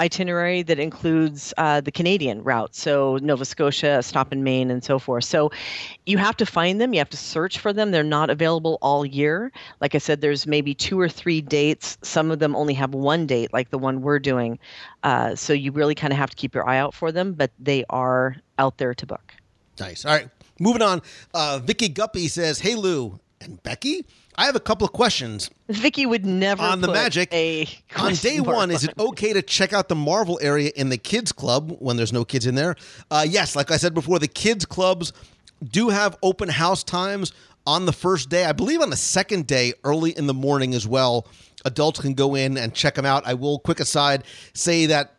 itinerary 0.00 0.62
that 0.62 0.78
includes 0.78 1.52
uh, 1.58 1.80
the 1.80 1.90
Canadian 1.90 2.42
route, 2.42 2.74
so 2.74 3.18
Nova 3.22 3.44
Scotia, 3.44 4.02
stop 4.02 4.32
in 4.32 4.44
Maine, 4.44 4.70
and 4.70 4.82
so 4.82 4.98
forth. 4.98 5.24
So 5.24 5.50
you 6.06 6.18
have 6.18 6.36
to 6.38 6.46
find 6.46 6.80
them, 6.80 6.92
you 6.92 6.98
have 6.98 7.10
to 7.10 7.16
search 7.16 7.58
for 7.58 7.72
them. 7.72 7.90
They're 7.90 8.02
not 8.02 8.30
available 8.30 8.78
all 8.82 9.04
year. 9.04 9.52
Like 9.80 9.94
I 9.94 9.98
said, 9.98 10.20
there's 10.20 10.46
maybe 10.46 10.74
two 10.74 10.98
or 10.98 11.08
three 11.08 11.40
dates. 11.40 11.98
Some 12.02 12.30
of 12.30 12.38
them 12.38 12.54
only 12.56 12.74
have 12.74 12.94
one 12.94 13.26
date, 13.26 13.52
like 13.52 13.70
the 13.70 13.78
one 13.78 14.02
we're 14.02 14.18
doing. 14.18 14.58
Uh, 15.02 15.34
so 15.34 15.52
you 15.52 15.72
really 15.72 15.94
kind 15.94 16.12
of 16.12 16.18
have 16.18 16.30
to 16.30 16.36
keep 16.36 16.54
your 16.54 16.68
eye 16.68 16.78
out 16.78 16.94
for 16.94 17.12
them, 17.12 17.32
but 17.32 17.50
they 17.58 17.84
are 17.90 18.36
out 18.58 18.78
there 18.78 18.94
to 18.94 19.06
book. 19.06 19.34
Nice. 19.78 20.04
All 20.04 20.12
right, 20.12 20.28
moving 20.58 20.82
on. 20.82 21.02
Uh, 21.32 21.60
Vicky 21.62 21.88
Guppy 21.88 22.28
says, 22.28 22.60
"Hey 22.60 22.74
Lou 22.74 23.20
and 23.40 23.62
Becky, 23.62 24.04
I 24.38 24.46
have 24.46 24.56
a 24.56 24.60
couple 24.60 24.86
of 24.86 24.92
questions." 24.92 25.50
Vicky 25.68 26.06
would 26.06 26.24
never 26.24 26.62
on 26.62 26.80
the 26.80 26.88
magic. 26.88 27.32
a 27.34 27.68
on 27.96 28.14
day 28.14 28.40
one 28.40 28.70
is 28.70 28.84
it 28.84 28.94
okay 28.98 29.34
to 29.34 29.42
check 29.42 29.72
out 29.74 29.88
the 29.88 29.94
marvel 29.94 30.38
area 30.40 30.70
in 30.74 30.88
the 30.88 30.96
kids 30.96 31.32
club 31.32 31.76
when 31.80 31.96
there's 31.96 32.12
no 32.12 32.24
kids 32.24 32.46
in 32.46 32.54
there? 32.54 32.76
Uh, 33.10 33.26
yes 33.28 33.54
like 33.54 33.70
i 33.70 33.76
said 33.76 33.92
before 33.92 34.18
the 34.18 34.28
kids 34.28 34.64
clubs 34.64 35.12
do 35.70 35.88
have 35.88 36.16
open 36.22 36.48
house 36.48 36.84
times 36.84 37.32
on 37.66 37.84
the 37.84 37.92
first 37.92 38.30
day. 38.30 38.46
I 38.46 38.52
believe 38.52 38.80
on 38.80 38.88
the 38.88 38.96
second 38.96 39.46
day 39.46 39.74
early 39.84 40.12
in 40.12 40.26
the 40.26 40.34
morning 40.34 40.72
as 40.72 40.86
well 40.86 41.26
adults 41.64 42.00
can 42.00 42.14
go 42.14 42.34
in 42.34 42.56
and 42.56 42.72
check 42.72 42.94
them 42.94 43.04
out. 43.04 43.26
I 43.26 43.34
will 43.34 43.58
quick 43.58 43.80
aside 43.80 44.24
say 44.54 44.86
that 44.86 45.14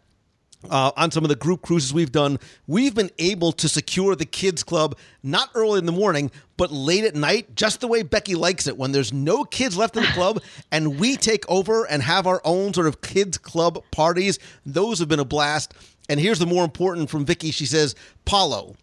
uh, 0.69 0.91
on 0.97 1.11
some 1.11 1.23
of 1.23 1.29
the 1.29 1.35
group 1.35 1.61
cruises 1.61 1.93
we've 1.93 2.11
done, 2.11 2.39
we've 2.67 2.93
been 2.95 3.11
able 3.17 3.51
to 3.53 3.69
secure 3.69 4.15
the 4.15 4.25
kids 4.25 4.63
club 4.63 4.97
not 5.23 5.49
early 5.55 5.79
in 5.79 5.85
the 5.85 5.91
morning, 5.91 6.31
but 6.57 6.71
late 6.71 7.05
at 7.05 7.15
night, 7.15 7.55
just 7.55 7.79
the 7.79 7.87
way 7.87 8.03
Becky 8.03 8.35
likes 8.35 8.67
it, 8.67 8.77
when 8.77 8.91
there's 8.91 9.13
no 9.13 9.43
kids 9.43 9.77
left 9.77 9.95
in 9.95 10.03
the 10.03 10.09
club 10.09 10.41
and 10.71 10.99
we 10.99 11.15
take 11.15 11.49
over 11.49 11.85
and 11.85 12.03
have 12.03 12.27
our 12.27 12.41
own 12.43 12.73
sort 12.73 12.87
of 12.87 13.01
kids 13.01 13.37
club 13.37 13.81
parties. 13.91 14.39
Those 14.65 14.99
have 14.99 15.07
been 15.07 15.19
a 15.19 15.25
blast. 15.25 15.73
And 16.09 16.19
here's 16.19 16.39
the 16.39 16.45
more 16.45 16.63
important 16.63 17.09
from 17.09 17.25
Vicky. 17.25 17.51
She 17.51 17.65
says, 17.65 17.95
Palo, 18.25 18.75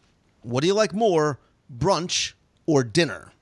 what 0.42 0.60
do 0.60 0.68
you 0.68 0.74
like 0.74 0.94
more, 0.94 1.40
brunch 1.76 2.34
or 2.66 2.84
dinner? 2.84 3.32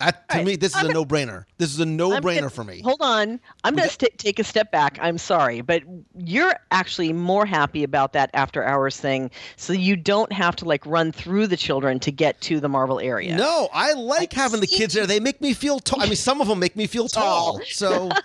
That, 0.00 0.28
to 0.30 0.38
right. 0.38 0.46
me, 0.46 0.56
this 0.56 0.74
is 0.74 0.82
I'm 0.82 0.90
a 0.90 0.92
no 0.92 1.04
brainer. 1.04 1.44
This 1.58 1.72
is 1.72 1.78
a 1.78 1.86
no 1.86 2.10
brainer 2.20 2.50
for 2.50 2.64
me. 2.64 2.80
Hold 2.82 3.00
on. 3.00 3.38
I'm 3.64 3.76
going 3.76 3.88
to 3.88 3.94
st- 3.94 4.18
take 4.18 4.38
a 4.38 4.44
step 4.44 4.72
back. 4.72 4.98
I'm 5.00 5.18
sorry, 5.18 5.60
but 5.60 5.82
you're 6.16 6.54
actually 6.70 7.12
more 7.12 7.46
happy 7.46 7.84
about 7.84 8.14
that 8.14 8.30
after 8.34 8.64
hours 8.64 8.98
thing. 8.98 9.30
So 9.56 9.72
you 9.72 9.96
don't 9.96 10.32
have 10.32 10.56
to 10.56 10.64
like 10.64 10.84
run 10.86 11.12
through 11.12 11.46
the 11.46 11.56
children 11.56 12.00
to 12.00 12.10
get 12.10 12.40
to 12.42 12.60
the 12.60 12.68
Marvel 12.68 12.98
area. 12.98 13.36
No, 13.36 13.68
I 13.72 13.92
like 13.92 14.32
having 14.32 14.60
the 14.60 14.66
kids 14.66 14.94
there. 14.94 15.06
They 15.06 15.20
make 15.20 15.40
me 15.40 15.52
feel 15.54 15.78
tall. 15.78 16.02
I 16.02 16.06
mean, 16.06 16.16
some 16.16 16.40
of 16.40 16.48
them 16.48 16.58
make 16.58 16.76
me 16.76 16.86
feel 16.86 17.04
oh. 17.04 17.08
tall. 17.08 17.60
So 17.66 18.10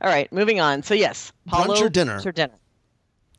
All 0.00 0.08
right, 0.10 0.32
moving 0.32 0.60
on. 0.60 0.82
So 0.82 0.94
yes, 0.94 1.32
Palo, 1.46 1.78
or 1.80 1.88
dinner? 1.88 2.18
brunch 2.18 2.26
or 2.26 2.32
dinner. 2.32 2.54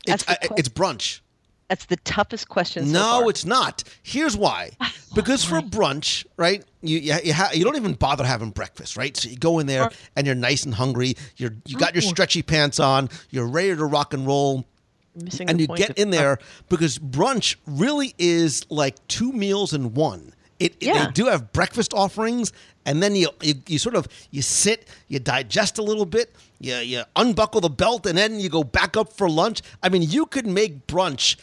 it's 0.06 0.28
I, 0.28 0.38
it's 0.56 0.68
brunch. 0.68 1.20
That's 1.68 1.86
the 1.86 1.96
toughest 1.96 2.48
question. 2.48 2.92
No, 2.92 3.28
it's 3.28 3.44
not. 3.44 3.82
Here's 4.02 4.36
why. 4.36 4.70
Oh, 5.08 5.22
because 5.22 5.44
for 5.44 5.60
brunch, 5.60 6.26
right? 6.36 6.62
You 6.82 6.98
you 6.98 7.14
you, 7.24 7.32
ha- 7.32 7.50
you 7.54 7.64
don't 7.64 7.76
even 7.76 7.94
bother 7.94 8.24
having 8.24 8.50
breakfast, 8.50 8.98
right? 8.98 9.16
So 9.16 9.30
you 9.30 9.36
go 9.38 9.58
in 9.60 9.66
there 9.66 9.88
and 10.14 10.26
you're 10.26 10.36
nice 10.36 10.64
and 10.64 10.74
hungry. 10.74 11.14
You're 11.36 11.52
you 11.64 11.78
got 11.78 11.94
your 11.94 12.04
oh. 12.04 12.08
stretchy 12.08 12.42
pants 12.42 12.78
on. 12.78 13.08
You're 13.30 13.46
ready 13.46 13.74
to 13.74 13.84
rock 13.86 14.12
and 14.12 14.26
roll. 14.26 14.66
Missing 15.14 15.48
and 15.48 15.58
you 15.58 15.68
get 15.68 15.96
in 15.96 16.10
there 16.10 16.32
uh-huh. 16.32 16.64
because 16.68 16.98
brunch 16.98 17.56
really 17.66 18.14
is 18.18 18.66
like 18.68 18.94
two 19.08 19.32
meals 19.32 19.72
in 19.72 19.94
one. 19.94 20.34
It, 20.58 20.74
it- 20.80 20.88
Yeah. 20.88 21.06
they 21.06 21.12
do 21.12 21.26
have 21.26 21.52
breakfast 21.52 21.94
offerings, 21.94 22.52
and 22.84 23.02
then 23.02 23.16
you, 23.16 23.30
you 23.40 23.54
you 23.66 23.78
sort 23.78 23.94
of 23.94 24.06
you 24.30 24.42
sit, 24.42 24.86
you 25.08 25.18
digest 25.18 25.78
a 25.78 25.82
little 25.82 26.06
bit, 26.06 26.34
you 26.60 26.76
you 26.76 27.02
unbuckle 27.14 27.62
the 27.62 27.70
belt, 27.70 28.04
and 28.04 28.18
then 28.18 28.38
you 28.38 28.50
go 28.50 28.64
back 28.64 28.96
up 28.96 29.12
for 29.14 29.30
lunch. 29.30 29.62
I 29.82 29.88
mean, 29.88 30.02
you 30.02 30.26
could 30.26 30.46
make 30.46 30.86
brunch 30.86 31.36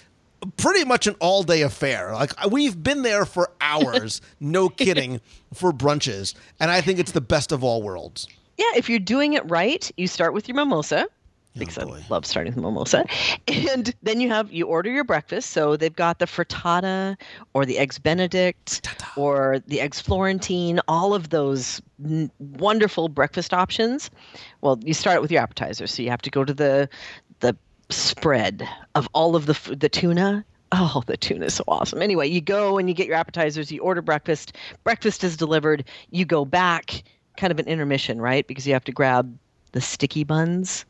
pretty 0.57 0.85
much 0.85 1.07
an 1.07 1.15
all 1.19 1.43
day 1.43 1.61
affair. 1.61 2.13
Like 2.13 2.33
we've 2.49 2.81
been 2.81 3.01
there 3.01 3.25
for 3.25 3.51
hours, 3.61 4.21
no 4.39 4.69
kidding, 4.69 5.21
for 5.53 5.71
brunches, 5.71 6.33
and 6.59 6.71
I 6.71 6.81
think 6.81 6.99
it's 6.99 7.11
the 7.11 7.21
best 7.21 7.51
of 7.51 7.63
all 7.63 7.81
worlds. 7.81 8.27
Yeah, 8.57 8.65
if 8.75 8.89
you're 8.89 8.99
doing 8.99 9.33
it 9.33 9.49
right, 9.49 9.89
you 9.97 10.07
start 10.07 10.33
with 10.33 10.47
your 10.47 10.55
mimosa. 10.55 11.07
Oh, 11.55 11.59
because 11.59 11.77
boy. 11.77 12.01
I 12.03 12.03
love 12.09 12.25
starting 12.25 12.55
with 12.55 12.63
mimosa. 12.63 13.05
And 13.47 13.93
then 14.01 14.19
you 14.19 14.29
have 14.29 14.51
you 14.51 14.65
order 14.65 14.89
your 14.89 15.03
breakfast. 15.03 15.51
So 15.51 15.77
they've 15.77 15.95
got 15.95 16.17
the 16.17 16.25
frittata 16.25 17.15
or 17.53 17.65
the 17.65 17.77
eggs 17.77 17.99
Benedict 17.99 18.89
or 19.15 19.59
the 19.67 19.79
eggs 19.79 19.99
Florentine, 19.99 20.79
all 20.87 21.13
of 21.13 21.29
those 21.29 21.79
n- 22.03 22.31
wonderful 22.39 23.07
breakfast 23.07 23.53
options. 23.53 24.09
Well, 24.61 24.79
you 24.83 24.95
start 24.95 25.21
with 25.21 25.31
your 25.31 25.43
appetizer, 25.43 25.85
so 25.85 26.01
you 26.01 26.09
have 26.09 26.23
to 26.23 26.31
go 26.31 26.43
to 26.43 26.53
the 26.53 26.89
spread 27.89 28.67
of 28.95 29.07
all 29.13 29.35
of 29.35 29.45
the 29.45 29.75
the 29.75 29.89
tuna. 29.89 30.45
Oh, 30.71 31.03
the 31.05 31.17
tuna 31.17 31.45
is 31.45 31.53
so 31.53 31.63
awesome. 31.67 32.01
Anyway, 32.01 32.27
you 32.27 32.41
go 32.41 32.79
and 32.79 32.89
you 32.89 32.95
get 32.95 33.05
your 33.05 33.15
appetizers, 33.15 33.71
you 33.71 33.81
order 33.81 34.01
breakfast. 34.01 34.55
Breakfast 34.83 35.23
is 35.23 35.37
delivered. 35.37 35.83
You 36.09 36.25
go 36.25 36.45
back, 36.45 37.03
kind 37.37 37.51
of 37.51 37.59
an 37.59 37.67
intermission, 37.67 38.19
right? 38.19 38.47
Because 38.47 38.65
you 38.65 38.73
have 38.73 38.83
to 38.85 38.91
grab 38.91 39.37
the 39.73 39.81
sticky 39.81 40.23
buns. 40.23 40.85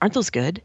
Aren't 0.00 0.14
those 0.14 0.30
good? 0.30 0.62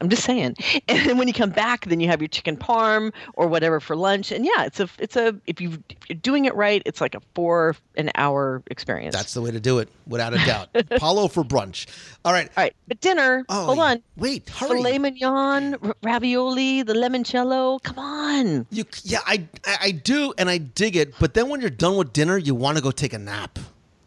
I'm 0.00 0.08
just 0.08 0.24
saying. 0.24 0.56
And 0.88 1.06
then 1.08 1.18
when 1.18 1.28
you 1.28 1.34
come 1.34 1.50
back, 1.50 1.84
then 1.86 2.00
you 2.00 2.08
have 2.08 2.20
your 2.22 2.28
chicken 2.28 2.56
parm 2.56 3.12
or 3.34 3.46
whatever 3.46 3.78
for 3.80 3.94
lunch. 3.94 4.32
And 4.32 4.44
yeah, 4.44 4.64
it's 4.64 4.80
a 4.80 4.88
it's 4.98 5.16
a 5.16 5.34
if 5.46 5.60
you 5.60 5.82
if 5.90 6.08
you're 6.08 6.18
doing 6.18 6.44
it 6.46 6.54
right, 6.54 6.82
it's 6.86 7.00
like 7.00 7.14
a 7.14 7.20
four 7.34 7.76
an 7.96 8.10
hour 8.14 8.62
experience. 8.70 9.14
That's 9.14 9.34
the 9.34 9.42
way 9.42 9.50
to 9.50 9.60
do 9.60 9.78
it, 9.80 9.88
without 10.06 10.32
a 10.34 10.38
doubt. 10.38 10.68
Apollo 10.90 11.28
for 11.28 11.44
brunch. 11.44 11.86
All 12.24 12.32
right. 12.32 12.48
all 12.56 12.62
right. 12.64 12.74
But 12.86 13.00
dinner, 13.00 13.44
Oh, 13.48 13.66
hold 13.66 13.78
on. 13.80 14.02
Wait, 14.16 14.48
hurry. 14.48 14.78
Filet 14.78 14.98
mignon, 14.98 15.76
ravioli, 16.02 16.82
the 16.82 16.94
limoncello. 16.94 17.82
Come 17.82 17.98
on. 17.98 18.66
You, 18.70 18.84
yeah, 19.02 19.20
I, 19.26 19.46
I 19.66 19.76
I 19.82 19.90
do, 19.90 20.32
and 20.38 20.48
I 20.48 20.58
dig 20.58 20.96
it. 20.96 21.14
But 21.18 21.34
then 21.34 21.48
when 21.48 21.60
you're 21.60 21.70
done 21.70 21.96
with 21.96 22.12
dinner, 22.12 22.38
you 22.38 22.54
want 22.54 22.76
to 22.78 22.82
go 22.82 22.90
take 22.90 23.12
a 23.12 23.18
nap. 23.18 23.58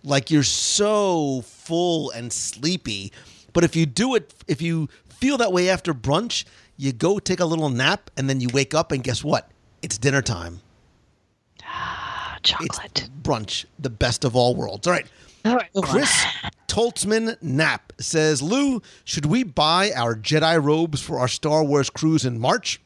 Like 0.04 0.32
you're 0.32 0.44
so 0.44 1.42
full 1.42 2.10
and 2.12 2.34
sleepy. 2.34 3.12
But 3.54 3.64
if 3.64 3.76
you 3.76 3.86
do 3.86 4.16
it, 4.16 4.34
if 4.48 4.62
you 4.62 4.88
feel 5.22 5.38
that 5.38 5.53
way 5.53 5.69
after 5.69 5.93
brunch, 5.93 6.43
you 6.78 6.91
go 6.91 7.19
take 7.19 7.39
a 7.39 7.45
little 7.45 7.69
nap, 7.69 8.09
and 8.17 8.30
then 8.30 8.41
you 8.41 8.49
wake 8.53 8.74
up, 8.74 8.91
and 8.91 9.03
guess 9.03 9.24
what? 9.24 9.49
It's 9.82 9.97
dinner 9.97 10.22
time. 10.22 10.59
Ah, 11.63 12.38
It's 12.39 12.49
chocolate. 12.49 13.09
brunch, 13.22 13.65
the 13.80 13.89
best 13.89 14.26
of 14.26 14.36
all 14.36 14.55
worlds. 14.55 14.88
All 14.88 14.93
right. 14.93 15.05
All 15.45 15.55
right. 15.55 15.69
Chris 15.84 16.11
Toltzman 16.67 17.41
Knapp 17.41 17.93
says, 17.99 18.41
Lou, 18.41 18.82
should 19.05 19.26
we 19.26 19.43
buy 19.43 19.91
our 19.95 20.15
Jedi 20.15 20.61
robes 20.63 21.01
for 21.01 21.19
our 21.19 21.28
Star 21.28 21.63
Wars 21.63 21.89
cruise 21.89 22.26
in 22.26 22.39
March? 22.39 22.82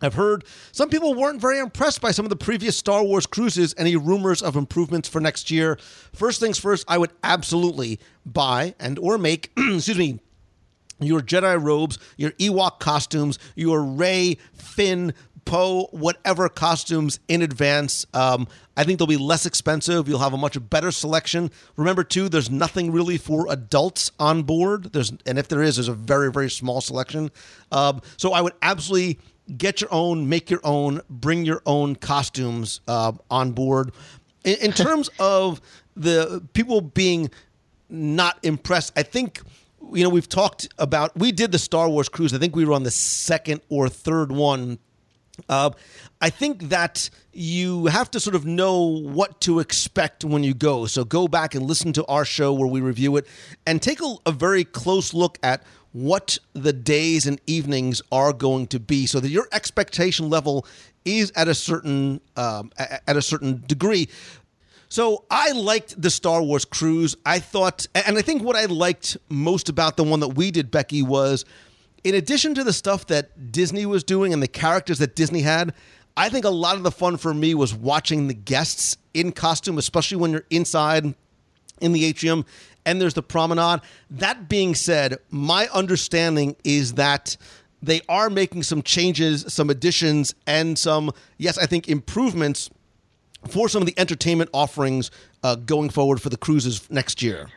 I've 0.00 0.14
heard 0.14 0.44
some 0.72 0.88
people 0.88 1.14
weren't 1.14 1.40
very 1.40 1.58
impressed 1.60 2.00
by 2.00 2.10
some 2.10 2.26
of 2.26 2.30
the 2.30 2.36
previous 2.36 2.76
Star 2.76 3.04
Wars 3.04 3.24
cruises. 3.24 3.72
Any 3.78 3.94
rumors 3.94 4.42
of 4.42 4.56
improvements 4.56 5.08
for 5.08 5.20
next 5.20 5.50
year? 5.50 5.78
First 6.12 6.40
things 6.40 6.58
first, 6.58 6.84
I 6.88 6.98
would 6.98 7.12
absolutely 7.22 8.00
buy 8.26 8.74
and 8.80 8.98
or 8.98 9.16
make, 9.16 9.52
excuse 9.56 9.96
me, 9.98 10.18
your 11.02 11.20
Jedi 11.20 11.62
robes, 11.62 11.98
your 12.16 12.30
Ewok 12.32 12.78
costumes, 12.80 13.38
your 13.54 13.82
Rey, 13.82 14.38
Finn, 14.54 15.14
Poe, 15.44 15.88
whatever 15.90 16.48
costumes 16.48 17.18
in 17.28 17.42
advance. 17.42 18.06
Um, 18.14 18.46
I 18.76 18.84
think 18.84 18.98
they'll 18.98 19.06
be 19.06 19.16
less 19.16 19.44
expensive. 19.44 20.08
You'll 20.08 20.20
have 20.20 20.32
a 20.32 20.38
much 20.38 20.56
better 20.70 20.92
selection. 20.92 21.50
Remember, 21.76 22.04
too, 22.04 22.28
there's 22.28 22.50
nothing 22.50 22.92
really 22.92 23.18
for 23.18 23.46
adults 23.50 24.12
on 24.20 24.44
board. 24.44 24.92
There's, 24.92 25.12
and 25.26 25.38
if 25.38 25.48
there 25.48 25.62
is, 25.62 25.76
there's 25.76 25.88
a 25.88 25.94
very, 25.94 26.30
very 26.30 26.48
small 26.48 26.80
selection. 26.80 27.30
Um, 27.72 28.02
so 28.16 28.32
I 28.32 28.40
would 28.40 28.54
absolutely 28.62 29.18
get 29.56 29.80
your 29.80 29.92
own, 29.92 30.28
make 30.28 30.48
your 30.48 30.60
own, 30.62 31.00
bring 31.10 31.44
your 31.44 31.62
own 31.66 31.96
costumes 31.96 32.80
uh, 32.86 33.12
on 33.30 33.52
board. 33.52 33.92
In, 34.44 34.56
in 34.56 34.72
terms 34.72 35.10
of 35.18 35.60
the 35.96 36.42
people 36.52 36.80
being 36.80 37.30
not 37.88 38.38
impressed. 38.42 38.92
I 38.96 39.02
think 39.02 39.42
you 39.94 40.04
know 40.04 40.10
we've 40.10 40.28
talked 40.28 40.68
about 40.78 41.16
we 41.16 41.32
did 41.32 41.52
the 41.52 41.58
Star 41.58 41.88
Wars 41.88 42.08
cruise. 42.08 42.34
I 42.34 42.38
think 42.38 42.56
we 42.56 42.64
were 42.64 42.72
on 42.72 42.82
the 42.82 42.90
second 42.90 43.60
or 43.68 43.88
third 43.88 44.32
one. 44.32 44.78
Uh, 45.48 45.70
I 46.20 46.30
think 46.30 46.68
that 46.68 47.08
you 47.32 47.86
have 47.86 48.10
to 48.12 48.20
sort 48.20 48.36
of 48.36 48.44
know 48.44 48.82
what 48.82 49.40
to 49.42 49.60
expect 49.60 50.24
when 50.24 50.44
you 50.44 50.54
go. 50.54 50.86
So 50.86 51.04
go 51.04 51.26
back 51.26 51.54
and 51.54 51.64
listen 51.66 51.92
to 51.94 52.04
our 52.04 52.24
show 52.24 52.52
where 52.52 52.68
we 52.68 52.80
review 52.80 53.16
it, 53.16 53.26
and 53.66 53.80
take 53.80 54.00
a, 54.02 54.14
a 54.26 54.32
very 54.32 54.64
close 54.64 55.14
look 55.14 55.38
at 55.42 55.62
what 55.92 56.38
the 56.52 56.72
days 56.72 57.26
and 57.26 57.40
evenings 57.46 58.00
are 58.10 58.32
going 58.32 58.66
to 58.68 58.80
be, 58.80 59.06
so 59.06 59.20
that 59.20 59.28
your 59.28 59.48
expectation 59.52 60.30
level 60.30 60.66
is 61.04 61.32
at 61.34 61.48
a 61.48 61.54
certain 61.54 62.20
um, 62.36 62.70
at 62.78 63.16
a 63.16 63.22
certain 63.22 63.62
degree. 63.66 64.08
So 64.92 65.24
I 65.30 65.52
liked 65.52 66.02
the 66.02 66.10
Star 66.10 66.42
Wars 66.42 66.66
cruise. 66.66 67.16
I 67.24 67.38
thought, 67.38 67.86
and 67.94 68.18
I 68.18 68.20
think 68.20 68.42
what 68.42 68.56
I 68.56 68.66
liked 68.66 69.16
most 69.30 69.70
about 69.70 69.96
the 69.96 70.04
one 70.04 70.20
that 70.20 70.34
we 70.34 70.50
did, 70.50 70.70
Becky, 70.70 71.00
was 71.00 71.46
in 72.04 72.14
addition 72.14 72.54
to 72.56 72.62
the 72.62 72.74
stuff 72.74 73.06
that 73.06 73.50
Disney 73.50 73.86
was 73.86 74.04
doing 74.04 74.34
and 74.34 74.42
the 74.42 74.48
characters 74.48 74.98
that 74.98 75.16
Disney 75.16 75.40
had, 75.40 75.72
I 76.14 76.28
think 76.28 76.44
a 76.44 76.50
lot 76.50 76.76
of 76.76 76.82
the 76.82 76.90
fun 76.90 77.16
for 77.16 77.32
me 77.32 77.54
was 77.54 77.72
watching 77.72 78.28
the 78.28 78.34
guests 78.34 78.98
in 79.14 79.32
costume, 79.32 79.78
especially 79.78 80.18
when 80.18 80.30
you're 80.30 80.44
inside 80.50 81.14
in 81.80 81.92
the 81.92 82.04
atrium 82.04 82.44
and 82.84 83.00
there's 83.00 83.14
the 83.14 83.22
promenade. 83.22 83.80
That 84.10 84.46
being 84.46 84.74
said, 84.74 85.16
my 85.30 85.68
understanding 85.72 86.54
is 86.64 86.92
that 86.94 87.38
they 87.80 88.02
are 88.10 88.28
making 88.28 88.64
some 88.64 88.82
changes, 88.82 89.46
some 89.48 89.70
additions, 89.70 90.34
and 90.46 90.78
some, 90.78 91.12
yes, 91.38 91.56
I 91.56 91.64
think 91.64 91.88
improvements 91.88 92.68
for 93.48 93.68
some 93.68 93.82
of 93.82 93.86
the 93.86 93.98
entertainment 93.98 94.50
offerings 94.52 95.10
uh, 95.42 95.56
going 95.56 95.90
forward 95.90 96.20
for 96.20 96.28
the 96.28 96.36
cruises 96.36 96.88
next 96.90 97.22
year. 97.22 97.48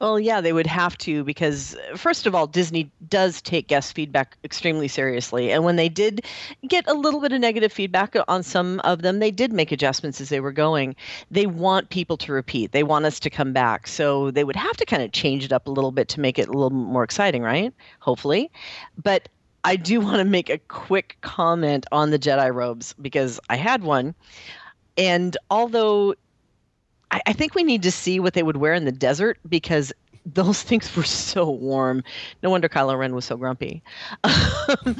Well, 0.00 0.20
yeah, 0.20 0.40
they 0.40 0.52
would 0.52 0.66
have 0.66 0.98
to 0.98 1.24
because, 1.24 1.76
first 1.96 2.26
of 2.26 2.34
all, 2.34 2.46
Disney 2.46 2.90
does 3.08 3.40
take 3.40 3.68
guest 3.68 3.94
feedback 3.94 4.36
extremely 4.44 4.86
seriously. 4.86 5.50
And 5.50 5.64
when 5.64 5.76
they 5.76 5.88
did 5.88 6.26
get 6.68 6.86
a 6.88 6.94
little 6.94 7.20
bit 7.20 7.32
of 7.32 7.40
negative 7.40 7.72
feedback 7.72 8.14
on 8.28 8.42
some 8.42 8.80
of 8.80 9.02
them, 9.02 9.20
they 9.20 9.30
did 9.30 9.50
make 9.50 9.72
adjustments 9.72 10.20
as 10.20 10.28
they 10.28 10.40
were 10.40 10.52
going. 10.52 10.94
They 11.30 11.46
want 11.46 11.88
people 11.88 12.16
to 12.18 12.32
repeat, 12.32 12.72
they 12.72 12.82
want 12.82 13.06
us 13.06 13.18
to 13.20 13.30
come 13.30 13.52
back. 13.52 13.86
So 13.86 14.30
they 14.30 14.44
would 14.44 14.56
have 14.56 14.76
to 14.76 14.84
kind 14.84 15.02
of 15.02 15.12
change 15.12 15.44
it 15.44 15.52
up 15.52 15.68
a 15.68 15.70
little 15.70 15.92
bit 15.92 16.08
to 16.08 16.20
make 16.20 16.38
it 16.38 16.48
a 16.48 16.52
little 16.52 16.70
more 16.70 17.04
exciting, 17.04 17.42
right? 17.42 17.72
Hopefully. 18.00 18.50
But 19.02 19.28
I 19.64 19.76
do 19.76 20.00
want 20.02 20.18
to 20.18 20.24
make 20.24 20.50
a 20.50 20.58
quick 20.58 21.16
comment 21.22 21.86
on 21.92 22.10
the 22.10 22.18
Jedi 22.18 22.52
robes 22.52 22.94
because 23.00 23.40
I 23.48 23.56
had 23.56 23.82
one. 23.84 24.14
And 24.96 25.36
although 25.50 26.14
I, 27.10 27.20
I 27.26 27.32
think 27.32 27.54
we 27.54 27.62
need 27.62 27.82
to 27.82 27.90
see 27.90 28.20
what 28.20 28.34
they 28.34 28.42
would 28.42 28.56
wear 28.56 28.74
in 28.74 28.84
the 28.84 28.92
desert 28.92 29.38
because 29.48 29.92
those 30.26 30.62
things 30.62 30.94
were 30.96 31.04
so 31.04 31.48
warm. 31.50 32.02
No 32.42 32.50
wonder 32.50 32.68
Kylo 32.68 32.98
Ren 32.98 33.14
was 33.14 33.26
so 33.26 33.36
grumpy. 33.36 33.82
Um, 34.24 34.32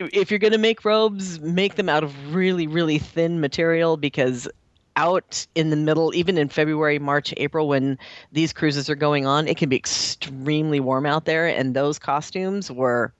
if 0.00 0.30
you're 0.30 0.38
going 0.38 0.52
to 0.52 0.58
make 0.58 0.84
robes, 0.84 1.40
make 1.40 1.76
them 1.76 1.88
out 1.88 2.02
of 2.02 2.34
really, 2.34 2.66
really 2.66 2.98
thin 2.98 3.40
material 3.40 3.96
because 3.96 4.48
out 4.96 5.46
in 5.54 5.68
the 5.68 5.76
middle, 5.76 6.14
even 6.14 6.38
in 6.38 6.48
February, 6.48 6.98
March, 6.98 7.34
April, 7.36 7.68
when 7.68 7.98
these 8.32 8.54
cruises 8.54 8.88
are 8.88 8.94
going 8.94 9.26
on, 9.26 9.46
it 9.46 9.58
can 9.58 9.68
be 9.68 9.76
extremely 9.76 10.80
warm 10.80 11.04
out 11.04 11.26
there. 11.26 11.46
And 11.46 11.76
those 11.76 11.98
costumes 11.98 12.70
were 12.70 13.12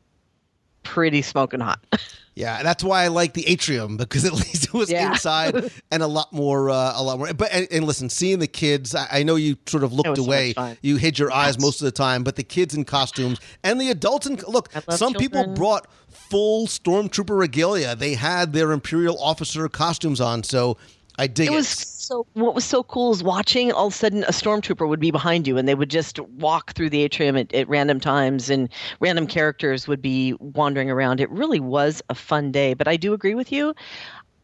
pretty 0.84 1.20
smoking 1.20 1.60
hot. 1.60 1.80
Yeah, 2.36 2.62
that's 2.62 2.84
why 2.84 3.02
I 3.02 3.08
like 3.08 3.32
the 3.32 3.48
atrium 3.48 3.96
because 3.96 4.26
at 4.26 4.32
least 4.44 4.64
it 4.66 4.74
was 4.74 4.90
Yeah. 4.90 5.10
inside 5.10 5.72
and 5.90 6.02
a 6.02 6.06
lot 6.06 6.32
more, 6.34 6.68
uh, 6.70 6.92
a 6.94 7.02
lot 7.02 7.18
more. 7.18 7.32
But 7.32 7.50
and, 7.50 7.66
and 7.72 7.84
listen, 7.86 8.10
seeing 8.10 8.38
the 8.40 8.46
kids, 8.46 8.94
I, 8.94 9.08
I 9.10 9.22
know 9.22 9.36
you 9.36 9.56
sort 9.66 9.82
of 9.82 9.92
looked 9.94 10.10
was 10.10 10.18
so 10.18 10.24
away, 10.26 10.54
you 10.82 10.96
hid 10.96 11.18
your 11.18 11.32
eyes 11.32 11.58
most 11.58 11.80
of 11.80 11.86
the 11.86 11.92
time, 11.92 12.22
but 12.24 12.36
the 12.36 12.44
kids 12.44 12.74
in 12.74 12.84
costumes 12.84 13.40
and 13.64 13.80
the 13.80 13.90
adults 13.90 14.26
in 14.26 14.36
look, 14.46 14.68
some 14.90 15.14
people 15.14 15.46
brought 15.54 15.88
full 16.08 16.66
stormtrooper 16.66 17.36
regalia. 17.38 17.96
They 17.96 18.14
had 18.14 18.52
their 18.52 18.70
imperial 18.72 19.18
officer 19.18 19.66
costumes 19.70 20.20
on, 20.20 20.42
so 20.42 20.76
I 21.18 21.26
dig 21.26 21.48
it 21.48 21.52
it. 21.52 21.56
was 21.56 21.68
so 21.68 22.26
what 22.34 22.54
was 22.54 22.64
so 22.64 22.82
cool 22.84 23.12
is 23.12 23.22
watching 23.22 23.72
all 23.72 23.88
of 23.88 23.92
a 23.92 23.96
sudden 23.96 24.24
a 24.24 24.32
stormtrooper 24.32 24.88
would 24.88 25.00
be 25.00 25.10
behind 25.10 25.46
you 25.46 25.56
and 25.56 25.66
they 25.66 25.74
would 25.74 25.90
just 25.90 26.20
walk 26.20 26.72
through 26.74 26.90
the 26.90 27.02
atrium 27.02 27.36
at, 27.36 27.52
at 27.54 27.68
random 27.68 27.98
times 28.00 28.48
and 28.50 28.68
random 29.00 29.26
characters 29.26 29.88
would 29.88 30.00
be 30.00 30.34
wandering 30.40 30.90
around 30.90 31.20
it 31.20 31.30
really 31.30 31.60
was 31.60 32.02
a 32.10 32.14
fun 32.14 32.52
day 32.52 32.74
but 32.74 32.86
i 32.86 32.96
do 32.96 33.12
agree 33.12 33.34
with 33.34 33.50
you 33.50 33.74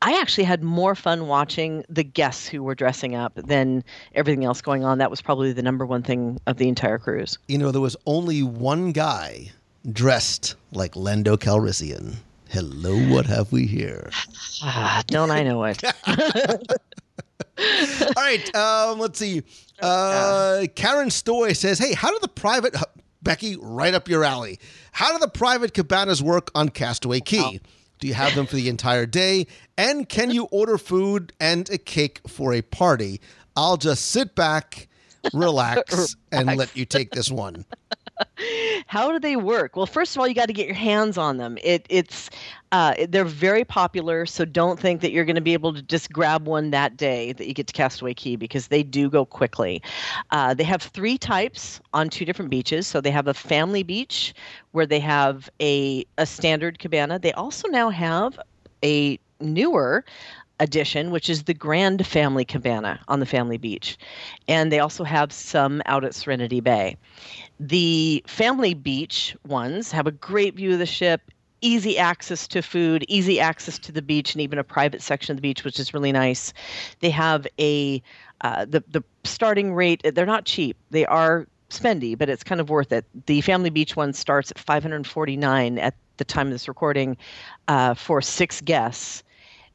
i 0.01 0.19
actually 0.19 0.45
had 0.45 0.63
more 0.63 0.95
fun 0.97 1.29
watching 1.29 1.85
the 1.89 2.03
guests 2.03 2.49
who 2.49 2.63
were 2.63 2.75
dressing 2.75 3.15
up 3.15 3.33
than 3.37 3.85
everything 4.15 4.45
else 4.45 4.61
going 4.61 4.85
on 4.85 4.99
that 4.99 5.11
was 5.11 5.23
probably 5.23 5.53
the 5.53 5.63
number 5.63 5.87
one 5.87 6.03
thing 6.03 6.41
of 6.47 6.57
the 6.57 6.69
entire 6.69 6.99
cruise 6.99 7.39
you 7.47 7.59
know, 7.59 7.71
there 7.71 7.81
was 7.81 7.97
only 8.07 8.43
one 8.43 8.93
guy 8.93 9.53
dressed 9.91 10.55
like 10.73 10.95
Lando 10.97 11.37
Calrissian. 11.37 12.17
Hello, 12.53 12.95
what 13.09 13.25
have 13.25 13.51
we 13.51 13.67
here? 13.67 14.11
ah, 14.63 15.03
don't 15.07 15.31
i 15.31 15.43
know 15.43 15.65
it 15.65 15.83
All 16.07 16.17
right, 18.15 18.55
um, 18.55 18.99
let's 18.99 19.19
see. 19.19 19.43
Uh, 19.81 20.67
Karen 20.75 21.09
Stoy 21.09 21.57
says, 21.57 21.79
"Hey, 21.79 21.95
how 21.95 22.11
do 22.11 22.19
the 22.21 22.29
private 22.29 22.77
Becky 23.23 23.57
right 23.59 23.95
up 23.95 24.07
your 24.07 24.23
alley? 24.23 24.61
How 24.93 25.13
do 25.13 25.19
the 25.19 25.29
private 25.29 25.73
cabanas 25.73 26.23
work 26.23 26.51
on 26.55 26.69
Castaway 26.69 27.21
Cay? 27.21 27.59
Do 28.01 28.07
you 28.07 28.13
have 28.13 28.35
them 28.35 28.45
for 28.45 28.57
the 28.57 28.69
entire 28.69 29.07
day? 29.07 29.47
And 29.79 30.07
can 30.07 30.31
you 30.31 30.45
order 30.51 30.77
food 30.77 31.33
and 31.41 31.71
a 31.71 31.79
cake 31.79 32.21
for 32.27 32.53
a 32.53 32.61
party? 32.61 33.23
I'll 33.57 33.79
just 33.79 34.11
sit 34.11 34.35
back, 34.35 34.89
relax, 35.33 36.17
and 36.33 36.55
let 36.59 36.77
you 36.77 36.85
take 36.85 37.13
this 37.13 37.31
one." 37.31 37.65
How 38.87 39.11
do 39.13 39.19
they 39.19 39.37
work? 39.37 39.77
Well, 39.77 39.87
first 39.87 40.15
of 40.15 40.21
all, 40.21 40.29
you 40.29 40.35
got 40.35 40.47
to 40.47 40.53
get 40.53 40.67
your 40.67 40.77
hands 40.77 41.17
on 41.19 41.37
them. 41.39 41.59
It, 41.63 41.87
it's 41.89 42.31
uh, 42.71 42.95
they're 43.09 43.25
very 43.25 43.65
popular, 43.65 44.27
so 44.27 44.45
don't 44.45 44.79
think 44.79 45.01
that 45.03 45.13
you're 45.13 45.25
going 45.25 45.37
to 45.37 45.43
be 45.43 45.53
able 45.53 45.75
to 45.75 45.83
just 45.83 46.13
grab 46.13 46.47
one 46.47 46.71
that 46.71 46.97
day 46.97 47.33
that 47.33 47.47
you 47.47 47.55
get 47.55 47.67
to 47.69 47.73
Castaway 47.73 48.15
Cay 48.15 48.37
because 48.37 48.69
they 48.69 48.83
do 48.83 49.11
go 49.11 49.25
quickly. 49.25 49.83
Uh, 50.31 50.55
they 50.55 50.65
have 50.65 50.83
three 50.83 51.19
types 51.19 51.81
on 51.93 52.09
two 52.09 52.25
different 52.25 52.51
beaches. 52.51 52.87
So 52.87 53.01
they 53.01 53.11
have 53.11 53.29
a 53.29 53.35
family 53.35 53.83
beach 53.83 54.35
where 54.73 54.87
they 54.87 55.01
have 55.01 55.51
a 55.61 56.05
a 56.19 56.27
standard 56.27 56.79
cabana. 56.79 57.19
They 57.19 57.33
also 57.33 57.69
now 57.69 57.91
have 57.91 58.39
a 58.85 59.19
newer 59.41 60.05
edition, 60.61 61.11
which 61.11 61.29
is 61.29 61.45
the 61.45 61.55
Grand 61.55 62.07
Family 62.07 62.45
Cabana 62.45 63.01
on 63.09 63.19
the 63.21 63.27
Family 63.27 63.59
Beach. 63.59 63.99
And 64.49 64.71
they 64.71 64.79
also 64.79 65.03
have 65.05 65.33
some 65.33 65.83
out 65.87 66.05
at 66.05 66.15
Serenity 66.15 66.61
Bay. 66.61 66.97
The 67.61 68.25
Family 68.27 68.75
Beach 68.75 69.37
ones 69.47 69.93
have 69.93 70.07
a 70.07 70.13
great 70.13 70.55
view 70.55 70.73
of 70.73 70.79
the 70.79 70.87
ship, 70.87 71.21
easy 71.61 71.99
access 71.99 72.47
to 72.49 72.63
food, 72.63 73.05
easy 73.09 73.41
access 73.41 73.79
to 73.81 73.93
the 73.93 74.03
beach, 74.03 74.35
and 74.35 74.41
even 74.41 74.59
a 74.59 74.65
private 74.65 75.03
section 75.03 75.33
of 75.33 75.37
the 75.37 75.43
beach, 75.43 75.65
which 75.65 75.79
is 75.79 75.95
really 75.95 76.13
nice. 76.13 76.53
They 77.01 77.11
have 77.11 77.47
a 77.59 78.03
uh, 78.41 78.65
the 78.65 78.83
the 78.89 79.03
starting 79.25 79.75
rate. 79.75 80.03
They're 80.15 80.27
not 80.27 80.45
cheap. 80.45 80.77
They 80.91 81.07
are 81.07 81.47
spendy, 81.71 82.19
but 82.19 82.29
it's 82.29 82.45
kind 82.45 82.61
of 82.61 82.69
worth 82.69 82.93
it. 82.93 83.05
The 83.27 83.41
Family 83.41 83.71
Beach 83.71 83.97
one 83.97 84.13
starts 84.13 84.51
at 84.51 84.59
549 84.59 85.79
at 85.79 85.95
the 86.17 86.25
time 86.25 86.49
of 86.49 86.53
this 86.53 86.69
recording 86.69 87.17
uh, 87.69 87.95
for 87.95 88.21
six 88.21 88.61
guests 88.61 89.23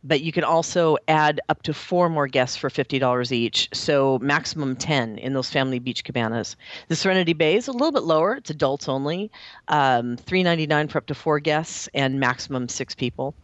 but 0.07 0.21
you 0.21 0.31
can 0.31 0.43
also 0.43 0.97
add 1.07 1.41
up 1.49 1.61
to 1.63 1.73
four 1.73 2.09
more 2.09 2.27
guests 2.27 2.55
for 2.55 2.69
$50 2.69 3.31
each. 3.31 3.69
So 3.73 4.17
maximum 4.21 4.75
10 4.75 5.17
in 5.17 5.33
those 5.33 5.49
family 5.49 5.79
beach 5.79 6.03
cabanas. 6.03 6.55
The 6.87 6.95
Serenity 6.95 7.33
Bay 7.33 7.55
is 7.55 7.67
a 7.67 7.73
little 7.73 7.91
bit 7.91 8.03
lower. 8.03 8.35
It's 8.35 8.49
adults 8.49 8.87
only. 8.87 9.29
Um, 9.67 10.17
$3.99 10.17 10.91
for 10.91 10.97
up 10.99 11.07
to 11.07 11.15
four 11.15 11.39
guests 11.39 11.89
and 11.93 12.19
maximum 12.19 12.69
six 12.69 12.95
people. 12.95 13.35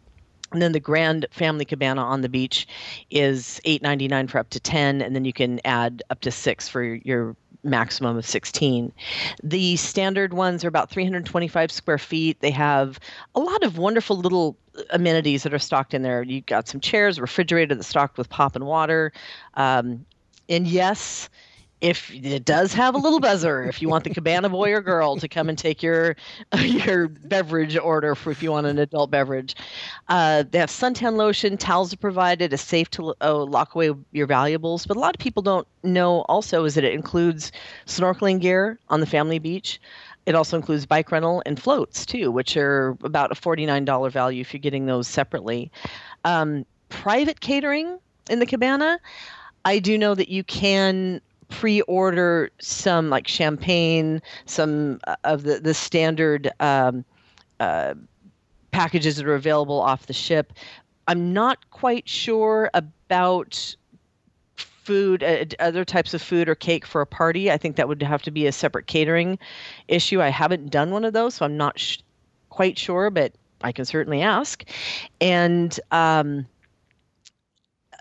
And 0.53 0.61
then 0.61 0.71
the 0.71 0.79
Grand 0.79 1.25
Family 1.31 1.65
Cabana 1.65 2.01
on 2.01 2.21
the 2.21 2.29
beach 2.29 2.67
is 3.09 3.59
$8.99 3.65 4.29
for 4.29 4.37
up 4.37 4.51
to 4.51 4.59
10, 4.59 5.01
and 5.01 5.15
then 5.15 5.25
you 5.25 5.33
can 5.33 5.59
add 5.65 6.03
up 6.11 6.21
to 6.21 6.31
six 6.31 6.69
for 6.69 6.83
your 6.83 7.35
maximum 7.63 8.17
of 8.17 8.25
16. 8.25 8.91
The 9.43 9.75
standard 9.77 10.33
ones 10.33 10.65
are 10.65 10.67
about 10.67 10.89
325 10.89 11.71
square 11.71 11.97
feet. 11.97 12.39
They 12.41 12.51
have 12.51 12.99
a 13.35 13.39
lot 13.39 13.63
of 13.63 13.77
wonderful 13.77 14.17
little 14.17 14.57
amenities 14.89 15.43
that 15.43 15.53
are 15.53 15.59
stocked 15.59 15.93
in 15.93 16.01
there. 16.01 16.23
You've 16.23 16.45
got 16.45 16.67
some 16.67 16.81
chairs, 16.81 17.19
refrigerator 17.19 17.75
that's 17.75 17.87
stocked 17.87 18.17
with 18.17 18.29
pop 18.29 18.55
and 18.55 18.65
water. 18.65 19.13
Um, 19.53 20.05
and 20.49 20.67
yes, 20.67 21.29
if 21.83 22.09
it 22.13 22.45
does 22.45 22.73
have 22.73 22.95
a 22.95 22.97
little 22.97 23.19
buzzer, 23.19 23.61
if 23.63 23.81
you 23.81 23.89
want 23.89 24.05
the 24.05 24.09
cabana 24.09 24.47
boy 24.47 24.71
or 24.71 24.79
girl 24.79 25.17
to 25.17 25.27
come 25.27 25.49
and 25.49 25.57
take 25.57 25.83
your 25.83 26.15
your 26.57 27.09
beverage 27.09 27.77
order 27.77 28.15
for 28.15 28.31
if 28.31 28.41
you 28.41 28.51
want 28.51 28.65
an 28.65 28.79
adult 28.79 29.11
beverage, 29.11 29.53
uh, 30.07 30.45
they 30.49 30.59
have 30.59 30.69
suntan 30.69 31.17
lotion, 31.17 31.57
towels 31.57 31.91
are 31.93 31.97
provided, 31.97 32.53
a 32.53 32.57
safe 32.57 32.89
to 32.91 33.13
oh, 33.19 33.43
lock 33.43 33.75
away 33.75 33.91
your 34.13 34.25
valuables. 34.25 34.85
But 34.85 34.95
a 34.95 34.99
lot 35.01 35.13
of 35.13 35.19
people 35.19 35.43
don't 35.43 35.67
know 35.83 36.21
also 36.29 36.63
is 36.63 36.75
that 36.75 36.85
it 36.85 36.93
includes 36.93 37.51
snorkeling 37.85 38.39
gear 38.39 38.79
on 38.87 39.01
the 39.01 39.05
family 39.05 39.37
beach. 39.37 39.81
It 40.25 40.35
also 40.35 40.55
includes 40.55 40.85
bike 40.85 41.11
rental 41.11 41.43
and 41.45 41.61
floats 41.61 42.05
too, 42.05 42.31
which 42.31 42.55
are 42.55 42.97
about 43.03 43.33
a 43.33 43.35
forty-nine 43.35 43.83
dollar 43.83 44.09
value 44.09 44.39
if 44.39 44.53
you're 44.53 44.61
getting 44.61 44.85
those 44.85 45.09
separately. 45.09 45.69
Um, 46.23 46.65
private 46.87 47.41
catering 47.41 47.99
in 48.29 48.39
the 48.39 48.45
cabana. 48.45 49.01
I 49.65 49.79
do 49.79 49.97
know 49.97 50.15
that 50.15 50.29
you 50.29 50.45
can 50.45 51.21
pre-order 51.53 52.49
some 52.59 53.11
like 53.11 53.27
champagne, 53.27 54.21
some 54.45 54.99
uh, 55.05 55.15
of 55.23 55.43
the 55.43 55.59
the 55.59 55.73
standard 55.73 56.51
um, 56.59 57.05
uh, 57.59 57.93
packages 58.71 59.17
that 59.17 59.27
are 59.27 59.35
available 59.35 59.79
off 59.79 60.07
the 60.07 60.13
ship. 60.13 60.51
I'm 61.07 61.31
not 61.31 61.69
quite 61.69 62.09
sure 62.09 62.71
about 62.73 63.75
food, 64.55 65.21
uh, 65.23 65.45
other 65.59 65.85
types 65.85 66.15
of 66.15 66.23
food 66.23 66.49
or 66.49 66.55
cake 66.55 66.87
for 66.87 67.01
a 67.01 67.05
party. 67.05 67.51
I 67.51 67.57
think 67.57 67.75
that 67.75 67.87
would 67.87 68.01
have 68.01 68.23
to 68.23 68.31
be 68.31 68.47
a 68.47 68.51
separate 68.51 68.87
catering 68.87 69.37
issue. 69.87 70.21
I 70.21 70.29
haven't 70.29 70.71
done 70.71 70.89
one 70.89 71.05
of 71.05 71.13
those, 71.13 71.35
so 71.35 71.45
I'm 71.45 71.55
not 71.55 71.77
sh- 71.77 71.99
quite 72.49 72.79
sure, 72.79 73.11
but 73.11 73.31
I 73.61 73.71
can 73.71 73.85
certainly 73.85 74.23
ask. 74.23 74.63
And 75.21 75.79
um, 75.91 76.47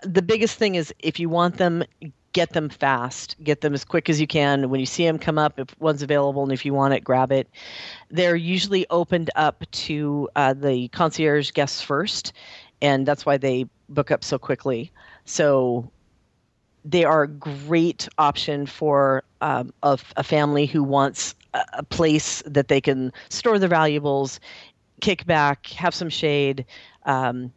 the 0.01 0.23
biggest 0.23 0.57
thing 0.57 0.73
is 0.73 0.91
if 0.99 1.19
you 1.19 1.29
want 1.29 1.57
them, 1.57 1.83
get 2.33 2.53
them 2.53 2.67
fast. 2.67 3.35
Get 3.43 3.61
them 3.61 3.73
as 3.73 3.85
quick 3.85 4.09
as 4.09 4.19
you 4.19 4.27
can. 4.27 4.69
When 4.69 4.79
you 4.79 4.85
see 4.85 5.05
them 5.05 5.19
come 5.19 5.37
up, 5.37 5.59
if 5.59 5.79
one's 5.79 6.01
available 6.01 6.43
and 6.43 6.51
if 6.51 6.65
you 6.65 6.73
want 6.73 6.93
it, 6.93 7.03
grab 7.03 7.31
it. 7.31 7.47
They're 8.09 8.35
usually 8.35 8.85
opened 8.89 9.29
up 9.35 9.63
to 9.71 10.27
uh, 10.35 10.53
the 10.53 10.87
concierge 10.89 11.51
guests 11.51 11.81
first, 11.81 12.33
and 12.81 13.05
that's 13.05 13.25
why 13.25 13.37
they 13.37 13.67
book 13.89 14.11
up 14.11 14.23
so 14.23 14.37
quickly. 14.37 14.91
So 15.25 15.89
they 16.83 17.05
are 17.05 17.23
a 17.23 17.27
great 17.27 18.09
option 18.17 18.65
for 18.65 19.23
um, 19.41 19.71
a, 19.83 19.97
a 20.17 20.23
family 20.23 20.65
who 20.65 20.83
wants 20.83 21.35
a, 21.53 21.63
a 21.73 21.83
place 21.83 22.41
that 22.45 22.67
they 22.67 22.81
can 22.81 23.13
store 23.29 23.59
their 23.59 23.69
valuables, 23.69 24.39
kick 25.01 25.25
back, 25.25 25.67
have 25.67 25.93
some 25.95 26.09
shade. 26.09 26.65
Um, 27.05 27.53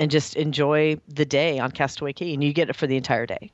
and 0.00 0.12
just 0.12 0.36
enjoy 0.36 0.96
the 1.08 1.24
day 1.24 1.58
on 1.58 1.72
Castaway 1.72 2.12
Cay, 2.12 2.32
and 2.32 2.42
you 2.42 2.52
get 2.52 2.70
it 2.70 2.76
for 2.76 2.86
the 2.86 2.96
entire 2.96 3.26
day. 3.26 3.50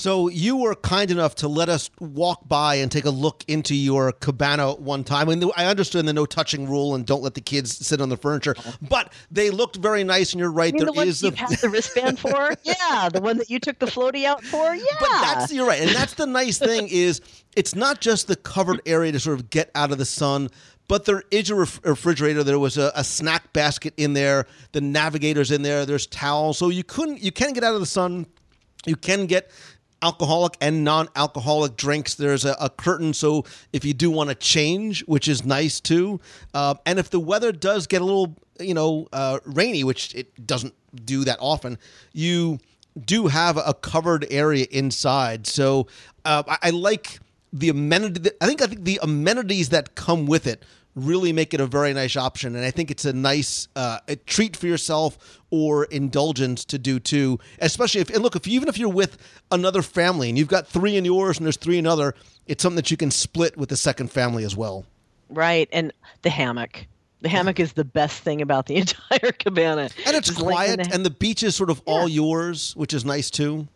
So 0.00 0.28
you 0.28 0.56
were 0.56 0.74
kind 0.76 1.10
enough 1.10 1.34
to 1.36 1.48
let 1.48 1.68
us 1.68 1.90
walk 2.00 2.48
by 2.48 2.76
and 2.76 2.90
take 2.90 3.04
a 3.04 3.10
look 3.10 3.44
into 3.48 3.74
your 3.74 4.12
cabana 4.12 4.72
one 4.72 5.04
time. 5.04 5.28
And 5.28 5.44
I 5.58 5.66
understand 5.66 6.08
the 6.08 6.14
no 6.14 6.24
touching 6.24 6.66
rule 6.66 6.94
and 6.94 7.04
don't 7.04 7.22
let 7.22 7.34
the 7.34 7.42
kids 7.42 7.86
sit 7.86 8.00
on 8.00 8.08
the 8.08 8.16
furniture, 8.16 8.54
uh-huh. 8.56 8.72
but 8.80 9.12
they 9.30 9.50
looked 9.50 9.76
very 9.76 10.02
nice. 10.02 10.32
And 10.32 10.40
you're 10.40 10.50
right, 10.50 10.72
You 10.72 10.78
there 10.78 10.86
the 10.86 10.92
one 10.94 11.06
is 11.06 11.22
you 11.22 11.32
the. 11.32 11.36
had 11.36 11.50
the 11.58 11.68
wristband 11.68 12.18
for? 12.18 12.54
yeah, 12.62 13.10
the 13.12 13.20
one 13.20 13.36
that 13.36 13.50
you 13.50 13.60
took 13.60 13.78
the 13.78 13.84
floaty 13.84 14.24
out 14.24 14.42
for? 14.42 14.74
Yeah. 14.74 14.84
But 15.00 15.10
that's 15.10 15.52
you're 15.52 15.66
right, 15.66 15.82
and 15.82 15.90
that's 15.90 16.14
the 16.14 16.26
nice 16.26 16.56
thing 16.56 16.88
is 16.88 17.20
it's 17.54 17.74
not 17.74 18.00
just 18.00 18.26
the 18.26 18.36
covered 18.36 18.80
area 18.86 19.12
to 19.12 19.20
sort 19.20 19.38
of 19.38 19.50
get 19.50 19.70
out 19.74 19.92
of 19.92 19.98
the 19.98 20.06
sun. 20.06 20.48
But 20.88 21.04
there 21.04 21.24
is 21.30 21.50
a 21.50 21.56
ref- 21.56 21.78
refrigerator. 21.84 22.42
There 22.42 22.58
was 22.58 22.78
a, 22.78 22.90
a 22.94 23.04
snack 23.04 23.52
basket 23.52 23.92
in 23.98 24.14
there. 24.14 24.46
The 24.72 24.80
navigator's 24.80 25.50
in 25.50 25.60
there. 25.60 25.84
There's 25.84 26.06
towels, 26.06 26.56
so 26.56 26.70
you 26.70 26.84
couldn't. 26.84 27.22
You 27.22 27.32
can 27.32 27.52
get 27.52 27.64
out 27.64 27.74
of 27.74 27.80
the 27.80 27.86
sun. 27.86 28.24
You 28.86 28.96
can 28.96 29.26
get 29.26 29.50
alcoholic 30.02 30.56
and 30.60 30.84
non-alcoholic 30.84 31.76
drinks. 31.76 32.14
There's 32.14 32.44
a, 32.44 32.56
a 32.60 32.70
curtain, 32.70 33.12
so 33.12 33.44
if 33.72 33.84
you 33.84 33.94
do 33.94 34.10
want 34.10 34.30
to 34.30 34.34
change, 34.34 35.00
which 35.04 35.28
is 35.28 35.44
nice 35.44 35.80
too. 35.80 36.20
Uh, 36.54 36.74
and 36.86 36.98
if 36.98 37.10
the 37.10 37.20
weather 37.20 37.52
does 37.52 37.86
get 37.86 38.02
a 38.02 38.04
little, 38.04 38.36
you 38.58 38.74
know, 38.74 39.08
uh, 39.12 39.38
rainy, 39.44 39.84
which 39.84 40.14
it 40.14 40.46
doesn't 40.46 40.74
do 41.04 41.24
that 41.24 41.38
often, 41.40 41.78
you 42.12 42.58
do 43.06 43.28
have 43.28 43.56
a 43.56 43.74
covered 43.74 44.26
area 44.30 44.66
inside. 44.70 45.46
So 45.46 45.86
uh, 46.24 46.42
I, 46.46 46.58
I 46.62 46.70
like 46.70 47.20
the 47.52 47.68
amenity. 47.68 48.30
I 48.40 48.46
think 48.46 48.62
I 48.62 48.66
think 48.66 48.84
the 48.84 49.00
amenities 49.02 49.70
that 49.70 49.94
come 49.94 50.26
with 50.26 50.46
it 50.46 50.64
really 50.94 51.32
make 51.32 51.54
it 51.54 51.60
a 51.60 51.66
very 51.66 51.92
nice 51.94 52.16
option, 52.16 52.56
and 52.56 52.64
I 52.64 52.70
think 52.70 52.90
it's 52.90 53.04
a 53.04 53.12
nice 53.12 53.68
uh, 53.76 53.98
a 54.08 54.16
treat 54.16 54.56
for 54.56 54.66
yourself 54.66 55.40
or 55.50 55.84
indulgence 55.84 56.64
to 56.66 56.78
do 56.78 56.98
too. 56.98 57.38
Especially 57.60 58.00
if 58.00 58.10
and 58.10 58.22
look 58.22 58.36
if 58.36 58.46
you, 58.46 58.54
even 58.54 58.68
if 58.68 58.78
you're 58.78 58.88
with 58.88 59.18
another 59.50 59.82
family 59.82 60.28
and 60.28 60.36
you've 60.38 60.48
got 60.48 60.66
three 60.66 60.96
in 60.96 61.04
yours 61.04 61.38
and 61.38 61.46
there's 61.46 61.56
three 61.56 61.78
in 61.78 61.86
other, 61.86 62.14
it's 62.46 62.62
something 62.62 62.76
that 62.76 62.90
you 62.90 62.96
can 62.96 63.10
split 63.10 63.56
with 63.56 63.68
the 63.68 63.76
second 63.76 64.10
family 64.10 64.44
as 64.44 64.56
well. 64.56 64.84
right. 65.28 65.68
And 65.72 65.92
the 66.22 66.30
hammock. 66.30 66.86
The 67.22 67.28
hammock 67.28 67.60
is 67.60 67.74
the 67.74 67.84
best 67.84 68.22
thing 68.22 68.40
about 68.40 68.64
the 68.66 68.76
entire 68.84 69.32
cabana. 69.32 69.90
And 70.06 70.16
it's 70.16 70.28
Just 70.28 70.40
laying 70.40 70.70
in 70.70 70.74
quiet, 70.76 70.88
the- 70.88 70.94
and 70.94 71.04
the 71.06 71.10
beach 71.10 71.42
is 71.42 71.54
sort 71.54 71.68
of 71.70 71.82
all 71.84 72.08
yours, 72.08 72.74
which 72.76 72.94
is 72.94 73.04
nice 73.04 73.30
too. 73.30 73.68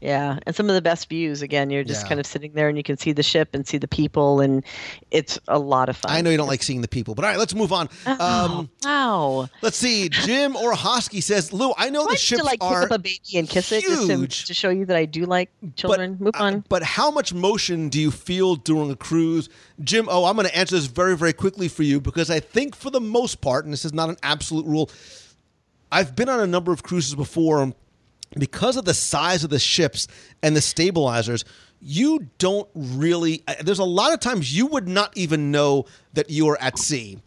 Yeah, 0.00 0.38
and 0.46 0.54
some 0.54 0.68
of 0.68 0.74
the 0.74 0.82
best 0.82 1.08
views. 1.08 1.42
Again, 1.42 1.70
you're 1.70 1.82
just 1.82 2.04
Yeah. 2.04 2.08
kind 2.08 2.20
of 2.20 2.26
sitting 2.26 2.52
there 2.52 2.68
and 2.68 2.76
you 2.76 2.84
can 2.84 2.96
see 2.96 3.12
the 3.12 3.22
ship 3.22 3.48
and 3.52 3.66
see 3.66 3.78
the 3.78 3.88
people, 3.88 4.40
and 4.40 4.64
it's 5.10 5.38
a 5.48 5.58
lot 5.58 5.88
of 5.88 5.96
fun. 5.96 6.12
I 6.12 6.20
know 6.20 6.30
you 6.30 6.36
don't 6.36 6.48
like 6.48 6.62
seeing 6.62 6.82
the 6.82 6.88
people, 6.88 7.14
but 7.14 7.24
all 7.24 7.30
right, 7.30 7.38
let's 7.38 7.54
move 7.54 7.72
on. 7.72 7.88
Um, 8.06 8.70
wow. 8.84 9.48
let's 9.62 9.76
see. 9.76 10.08
Jim 10.08 10.54
or 10.56 10.72
Hosky 10.72 11.22
says, 11.22 11.52
Lou, 11.52 11.72
I 11.76 11.90
know 11.90 12.04
I 12.06 12.12
the 12.12 12.16
ships 12.16 12.40
to 12.40 12.46
like 12.46 12.62
are 12.62 12.82
pick 12.82 12.90
up 12.92 12.98
a 12.98 13.02
baby 13.02 13.18
and 13.36 13.48
kiss 13.48 13.72
it 13.72 13.82
just 13.82 14.06
to, 14.06 14.16
huge. 14.16 14.44
to 14.46 14.54
show 14.54 14.70
you 14.70 14.84
that 14.86 14.96
I 14.96 15.04
do 15.04 15.24
like 15.24 15.50
children. 15.76 16.16
Move 16.20 16.34
uh, 16.36 16.44
on. 16.44 16.64
but 16.68 16.82
how 16.82 17.10
much 17.10 17.34
motion 17.34 17.88
do 17.88 18.00
you 18.00 18.10
feel 18.10 18.54
during 18.56 18.90
a 18.90 18.96
cruise? 18.96 19.48
Jim, 19.80 20.06
oh, 20.10 20.24
I'm 20.24 20.36
going 20.36 20.46
to 20.46 20.56
answer 20.56 20.76
this 20.76 20.86
very, 20.86 21.16
very 21.16 21.32
quickly 21.32 21.68
for 21.68 21.82
you 21.82 22.00
because 22.00 22.30
I 22.30 22.40
think 22.40 22.76
for 22.76 22.90
the 22.90 23.00
most 23.00 23.40
part, 23.40 23.64
and 23.64 23.72
this 23.72 23.84
is 23.84 23.92
not 23.92 24.08
an 24.08 24.16
absolute 24.22 24.66
rule, 24.66 24.90
I've 25.90 26.14
been 26.14 26.28
on 26.28 26.40
a 26.40 26.46
number 26.46 26.72
of 26.72 26.82
cruises 26.82 27.14
before. 27.14 27.72
Because 28.36 28.76
of 28.76 28.84
the 28.84 28.94
size 28.94 29.44
of 29.44 29.50
the 29.50 29.58
ships 29.58 30.06
and 30.42 30.54
the 30.54 30.60
stabilizers, 30.60 31.44
you 31.80 32.28
don't 32.38 32.68
really. 32.74 33.42
uh, 33.48 33.54
There's 33.62 33.78
a 33.78 33.84
lot 33.84 34.12
of 34.12 34.20
times 34.20 34.54
you 34.54 34.66
would 34.66 34.88
not 34.88 35.16
even 35.16 35.50
know 35.50 35.86
that 36.12 36.30
you 36.30 36.48
are 36.48 36.60
at 36.60 36.78
sea. 36.78 37.18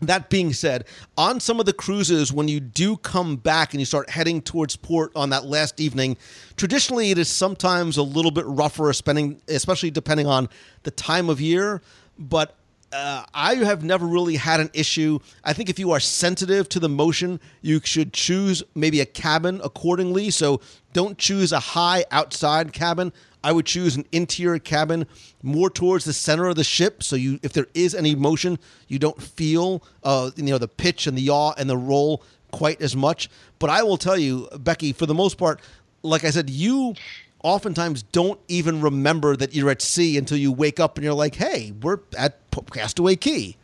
That 0.00 0.30
being 0.30 0.52
said, 0.52 0.84
on 1.16 1.40
some 1.40 1.58
of 1.58 1.66
the 1.66 1.72
cruises, 1.72 2.32
when 2.32 2.46
you 2.46 2.60
do 2.60 2.96
come 2.98 3.34
back 3.34 3.72
and 3.72 3.80
you 3.80 3.84
start 3.84 4.08
heading 4.10 4.40
towards 4.40 4.76
port 4.76 5.10
on 5.16 5.30
that 5.30 5.46
last 5.46 5.80
evening, 5.80 6.16
traditionally 6.56 7.10
it 7.10 7.18
is 7.18 7.28
sometimes 7.28 7.96
a 7.96 8.02
little 8.04 8.30
bit 8.30 8.44
rougher, 8.46 8.92
spending, 8.92 9.42
especially 9.48 9.90
depending 9.90 10.28
on 10.28 10.48
the 10.84 10.92
time 10.92 11.28
of 11.28 11.40
year. 11.40 11.82
but 12.16 12.54
uh, 12.92 13.24
I 13.34 13.56
have 13.56 13.84
never 13.84 14.06
really 14.06 14.36
had 14.36 14.60
an 14.60 14.70
issue. 14.72 15.18
I 15.44 15.52
think 15.52 15.68
if 15.68 15.78
you 15.78 15.92
are 15.92 16.00
sensitive 16.00 16.68
to 16.70 16.80
the 16.80 16.88
motion, 16.88 17.40
you 17.60 17.80
should 17.84 18.12
choose 18.12 18.62
maybe 18.74 19.00
a 19.00 19.06
cabin 19.06 19.60
accordingly. 19.62 20.30
So 20.30 20.60
don't 20.92 21.18
choose 21.18 21.52
a 21.52 21.60
high 21.60 22.04
outside 22.10 22.72
cabin. 22.72 23.12
I 23.44 23.52
would 23.52 23.66
choose 23.66 23.96
an 23.96 24.04
interior 24.10 24.58
cabin 24.58 25.06
more 25.42 25.70
towards 25.70 26.04
the 26.04 26.12
center 26.12 26.46
of 26.46 26.56
the 26.56 26.64
ship, 26.64 27.02
so 27.02 27.14
you, 27.14 27.38
if 27.42 27.52
there 27.52 27.68
is 27.72 27.94
any 27.94 28.14
motion, 28.16 28.58
you 28.88 28.98
don't 28.98 29.22
feel, 29.22 29.82
uh, 30.02 30.32
you 30.34 30.44
know, 30.44 30.58
the 30.58 30.66
pitch 30.66 31.06
and 31.06 31.16
the 31.16 31.22
yaw 31.22 31.54
and 31.56 31.70
the 31.70 31.76
roll 31.76 32.22
quite 32.50 32.82
as 32.82 32.96
much. 32.96 33.30
But 33.58 33.70
I 33.70 33.82
will 33.84 33.96
tell 33.96 34.18
you, 34.18 34.48
Becky, 34.58 34.92
for 34.92 35.06
the 35.06 35.14
most 35.14 35.38
part, 35.38 35.60
like 36.02 36.24
I 36.24 36.30
said, 36.30 36.50
you 36.50 36.94
oftentimes 37.42 38.02
don't 38.02 38.40
even 38.48 38.80
remember 38.80 39.36
that 39.36 39.54
you're 39.54 39.70
at 39.70 39.82
sea 39.82 40.16
until 40.16 40.38
you 40.38 40.52
wake 40.52 40.80
up 40.80 40.96
and 40.96 41.04
you're 41.04 41.14
like, 41.14 41.36
hey, 41.36 41.72
we're 41.82 41.98
at 42.16 42.38
Castaway 42.72 43.16
Cay. 43.16 43.56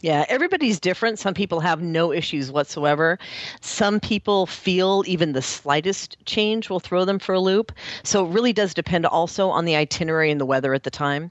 Yeah, 0.00 0.24
everybody's 0.28 0.80
different. 0.80 1.20
Some 1.20 1.32
people 1.32 1.60
have 1.60 1.80
no 1.80 2.12
issues 2.12 2.50
whatsoever. 2.50 3.20
Some 3.60 4.00
people 4.00 4.46
feel 4.46 5.04
even 5.06 5.32
the 5.32 5.42
slightest 5.42 6.16
change 6.26 6.68
will 6.68 6.80
throw 6.80 7.04
them 7.04 7.20
for 7.20 7.36
a 7.36 7.40
loop. 7.40 7.70
So 8.02 8.26
it 8.26 8.30
really 8.30 8.52
does 8.52 8.74
depend 8.74 9.06
also 9.06 9.48
on 9.48 9.64
the 9.64 9.76
itinerary 9.76 10.32
and 10.32 10.40
the 10.40 10.46
weather 10.46 10.74
at 10.74 10.82
the 10.82 10.90
time. 10.90 11.30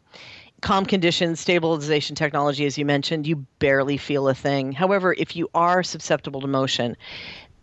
Calm 0.61 0.85
conditions, 0.85 1.41
stabilization 1.41 2.15
technology, 2.15 2.65
as 2.65 2.77
you 2.77 2.85
mentioned, 2.85 3.27
you 3.27 3.37
barely 3.59 3.97
feel 3.97 4.29
a 4.29 4.33
thing. 4.33 4.71
However, 4.71 5.15
if 5.17 5.35
you 5.35 5.49
are 5.53 5.83
susceptible 5.83 6.39
to 6.39 6.47
motion, 6.47 6.95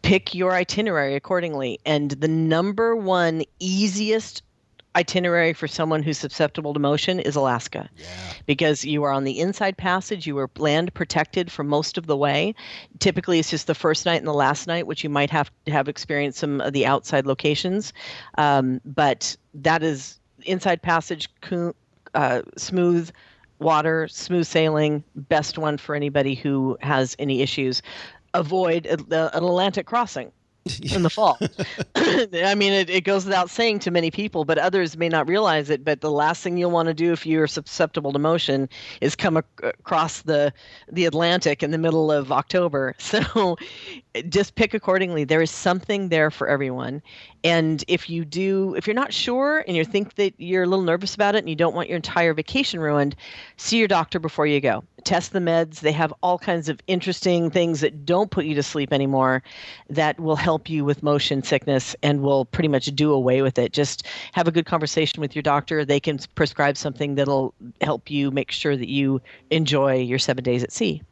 pick 0.03 0.34
your 0.34 0.53
itinerary 0.53 1.14
accordingly. 1.14 1.78
And 1.84 2.11
the 2.12 2.28
number 2.28 2.96
one 2.96 3.42
easiest 3.59 4.42
itinerary 4.96 5.53
for 5.53 5.68
someone 5.68 6.03
who's 6.03 6.18
susceptible 6.18 6.74
to 6.74 6.80
motion 6.80 7.20
is 7.20 7.36
Alaska. 7.36 7.88
Yeah. 7.96 8.07
Because 8.46 8.84
you 8.84 9.05
are 9.05 9.12
on 9.12 9.24
the 9.24 9.38
inside 9.38 9.76
passage, 9.76 10.26
you 10.26 10.36
are 10.38 10.51
land 10.57 10.92
protected 10.94 11.53
for 11.53 11.62
most 11.62 11.99
of 11.99 12.07
the 12.07 12.16
way. 12.16 12.55
Typically, 12.99 13.38
it's 13.38 13.51
just 13.51 13.66
the 13.66 13.74
first 13.74 14.07
night 14.07 14.16
and 14.16 14.26
the 14.26 14.32
last 14.32 14.66
night, 14.66 14.86
which 14.86 15.05
you 15.05 15.11
might 15.11 15.30
have 15.30 15.51
to 15.66 15.72
have 15.72 15.88
experienced 15.88 16.38
some 16.38 16.61
of 16.61 16.72
the 16.72 16.86
outside 16.86 17.26
locations. 17.26 17.92
Um, 18.38 18.80
but 18.84 19.36
that 19.55 19.82
is 19.82 20.18
inside 20.42 20.82
passage, 20.82 21.28
uh, 22.14 22.42
smooth 22.57 23.11
water, 23.61 24.09
smooth 24.09 24.46
sailing, 24.46 25.05
best 25.14 25.59
one 25.59 25.78
for 25.78 25.94
anybody 25.94 26.34
who 26.34 26.76
has 26.80 27.16
any 27.18 27.42
issues. 27.42 27.82
Avoid 28.34 28.86
an 28.86 29.06
Atlantic 29.10 29.86
crossing 29.86 30.32
in 30.94 31.02
the 31.02 31.10
fall. 31.10 31.38
I 31.96 32.54
mean, 32.54 32.72
it, 32.72 32.90
it 32.90 33.04
goes 33.04 33.24
without 33.24 33.50
saying 33.50 33.80
to 33.80 33.90
many 33.90 34.10
people, 34.10 34.44
but 34.44 34.58
others 34.58 34.96
may 34.96 35.08
not 35.08 35.28
realize 35.28 35.70
it. 35.70 35.84
But 35.84 36.00
the 36.00 36.10
last 36.10 36.42
thing 36.42 36.56
you'll 36.56 36.70
want 36.70 36.88
to 36.88 36.94
do 36.94 37.12
if 37.12 37.26
you're 37.26 37.46
susceptible 37.46 38.12
to 38.12 38.18
motion 38.18 38.68
is 39.00 39.16
come 39.16 39.38
ac- 39.38 39.44
across 39.62 40.22
the 40.22 40.52
the 40.90 41.06
Atlantic 41.06 41.62
in 41.62 41.70
the 41.70 41.78
middle 41.78 42.10
of 42.12 42.32
October. 42.32 42.94
So 43.08 43.56
just 44.28 44.54
pick 44.54 44.74
accordingly. 44.74 45.24
There 45.24 45.40
is 45.40 45.50
something 45.50 46.10
there 46.10 46.30
for 46.30 46.46
everyone. 46.46 47.00
And 47.45 47.84
if 47.86 48.11
you 48.11 48.24
do, 48.24 48.74
if 48.76 48.86
you're 48.86 48.95
not 48.95 49.12
sure 49.12 49.64
and 49.66 49.76
you 49.76 49.84
think 49.84 50.16
that 50.16 50.34
you're 50.39 50.64
a 50.64 50.66
little 50.66 50.84
nervous 50.84 51.14
about 51.14 51.34
it 51.34 51.39
and 51.39 51.49
you 51.49 51.55
don't 51.55 51.74
want 51.74 51.89
your 51.89 51.97
entire 51.97 52.34
vacation 52.34 52.80
ruined, 52.80 53.14
see 53.57 53.78
your 53.78 53.89
doctor 53.89 54.18
before 54.18 54.47
you 54.47 54.61
go. 54.61 54.82
Test 55.05 55.32
the 55.32 55.39
meds. 55.39 55.80
They 55.80 55.93
have 55.93 56.12
all 56.22 56.39
kinds 56.39 56.68
of 56.68 56.80
interesting 56.89 57.51
things 57.51 57.80
that 57.80 58.05
don't 58.05 58.30
put 58.30 58.45
you 58.45 58.55
to 58.57 58.62
sleep 58.62 58.93
anymore 58.93 59.43
that 59.89 60.18
will 60.18 60.36
help 60.36 60.68
you 60.68 60.84
with 60.84 61.03
motion 61.03 61.43
sickness 61.43 61.95
and 62.03 62.22
will 62.22 62.45
pretty 62.45 62.68
much 62.68 62.86
do 62.86 63.12
away 63.12 63.43
with 63.43 63.59
it. 63.59 63.72
Just 63.72 64.07
have 64.32 64.49
a 64.49 64.53
good 64.53 64.66
conversation 64.66 65.20
with 65.20 65.36
your 65.36 65.43
doctor. 65.43 65.84
They 65.84 66.01
can 66.01 66.18
prescribe 66.34 66.76
something 66.76 67.14
that'll 67.14 67.55
help 67.80 68.11
you 68.11 68.30
make 68.32 68.51
sure 68.51 68.76
that 68.76 68.89
you 68.89 69.22
enjoy 69.51 69.97
your 69.97 70.18
seven 70.18 70.43
days 70.43 70.64
at 70.64 70.72
sea. 70.72 71.03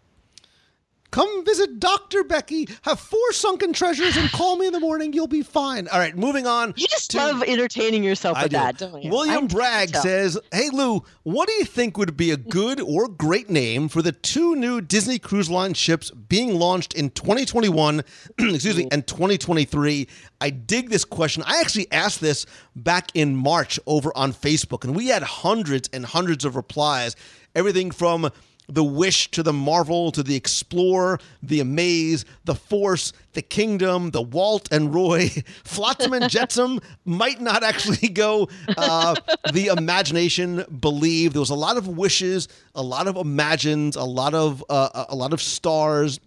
Come 1.11 1.45
visit 1.45 1.79
Dr. 1.79 2.25
Becky. 2.25 2.69
Have 2.83 3.01
four 3.01 3.33
sunken 3.33 3.73
treasures 3.73 4.17
and 4.17 4.31
call 4.31 4.57
me 4.57 4.67
in 4.67 4.73
the 4.73 4.81
morning. 4.81 5.13
You'll 5.13 5.27
be 5.27 5.43
fine. 5.43 5.89
All 5.89 5.99
right, 5.99 6.17
moving 6.17 6.47
on. 6.47 6.75
You 6.77 6.87
just 6.89 7.11
to, 7.13 7.19
love 7.19 7.43
entertaining 7.43 8.03
yourself 8.03 8.37
I 8.37 8.45
with 8.45 8.51
do. 8.53 8.57
that, 8.57 8.79
don't 8.79 9.03
you? 9.03 9.11
William 9.11 9.45
I'm 9.45 9.47
Bragg 9.47 9.95
says, 9.95 10.39
Hey, 10.53 10.69
Lou, 10.73 11.03
what 11.23 11.49
do 11.49 11.55
you 11.55 11.65
think 11.65 11.97
would 11.97 12.17
be 12.17 12.31
a 12.31 12.37
good 12.37 12.81
or 12.81 13.09
great 13.09 13.51
name 13.51 13.89
for 13.89 14.03
the 14.03 14.13
two 14.13 14.57
new 14.57 14.81
Disney 14.81 15.19
Cruise 15.19 15.51
Line 15.51 15.75
ships 15.75 16.11
being 16.11 16.55
launched 16.59 16.95
in 16.95 17.11
2021, 17.11 18.03
excuse 18.39 18.77
me, 18.77 18.89
and 18.91 19.07
2023? 19.07 20.09
I 20.41 20.51
dig 20.51 20.91
this 20.91 21.05
question. 21.05 21.43
I 21.47 21.61
actually 21.61 21.91
asked 21.93 22.21
this 22.21 22.47
back 22.75 23.11
in 23.15 23.37
March 23.37 23.81
over 23.87 24.13
on 24.17 24.33
Facebook, 24.33 24.85
and 24.85 24.95
we 24.95 25.09
had 25.09 25.23
hundreds 25.23 25.89
and 25.93 26.05
hundreds 26.05 26.45
of 26.45 26.57
replies. 26.57 27.17
Everything 27.55 27.91
from 27.91 28.31
the 28.69 28.85
Wish 28.85 29.31
to 29.33 29.43
the 29.43 29.53
Marvel 29.53 30.11
to 30.13 30.23
the 30.23 30.35
Explore, 30.35 31.21
the 31.43 31.61
Amaze, 31.61 32.25
the 32.45 32.55
Force, 32.55 33.13
the 33.33 33.43
Kingdom, 33.43 34.11
the 34.11 34.23
Walt 34.23 34.69
and 34.73 34.95
Roy, 34.95 35.29
Flotsam 35.65 36.13
and 36.13 36.29
Jetsam 36.29 36.81
might 37.05 37.41
not 37.41 37.63
actually 37.63 38.09
go. 38.09 38.49
Uh, 38.77 39.15
the 39.53 39.67
Imagination, 39.67 40.65
Believe. 40.81 41.33
There 41.33 41.41
was 41.41 41.51
a 41.51 41.55
lot 41.55 41.77
of 41.77 41.89
wishes, 41.89 42.49
a 42.75 42.83
lot 42.83 43.07
of 43.07 43.17
imagines, 43.17 43.97
a 43.97 44.05
lot 44.05 44.35
of 44.35 44.65
uh, 44.69 45.07
a 45.09 45.15
lot 45.15 45.33
of 45.33 45.41
stars 45.41 46.21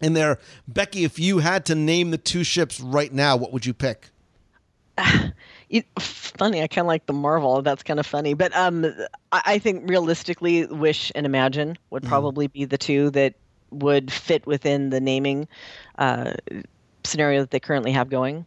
in 0.00 0.12
there. 0.12 0.38
Becky, 0.68 1.04
if 1.04 1.18
you 1.18 1.38
had 1.38 1.64
to 1.66 1.74
name 1.74 2.10
the 2.10 2.18
two 2.18 2.44
ships 2.44 2.80
right 2.80 3.12
now, 3.12 3.36
what 3.36 3.52
would 3.52 3.66
you 3.66 3.74
pick? 3.74 4.10
it, 5.72 5.86
funny. 5.98 6.62
I 6.62 6.68
kind 6.68 6.84
of 6.84 6.88
like 6.88 7.06
the 7.06 7.12
Marvel. 7.14 7.62
That's 7.62 7.82
kind 7.82 7.98
of 7.98 8.06
funny. 8.06 8.34
But 8.34 8.54
um, 8.54 8.84
I, 9.32 9.42
I 9.46 9.58
think 9.58 9.88
realistically, 9.88 10.66
Wish 10.66 11.10
and 11.14 11.26
Imagine 11.26 11.76
would 11.90 12.04
probably 12.04 12.46
mm. 12.48 12.52
be 12.52 12.64
the 12.66 12.78
two 12.78 13.10
that 13.10 13.34
would 13.70 14.12
fit 14.12 14.46
within 14.46 14.90
the 14.90 15.00
naming 15.00 15.48
uh, 15.98 16.34
scenario 17.04 17.40
that 17.40 17.50
they 17.50 17.58
currently 17.58 17.90
have 17.90 18.10
going. 18.10 18.44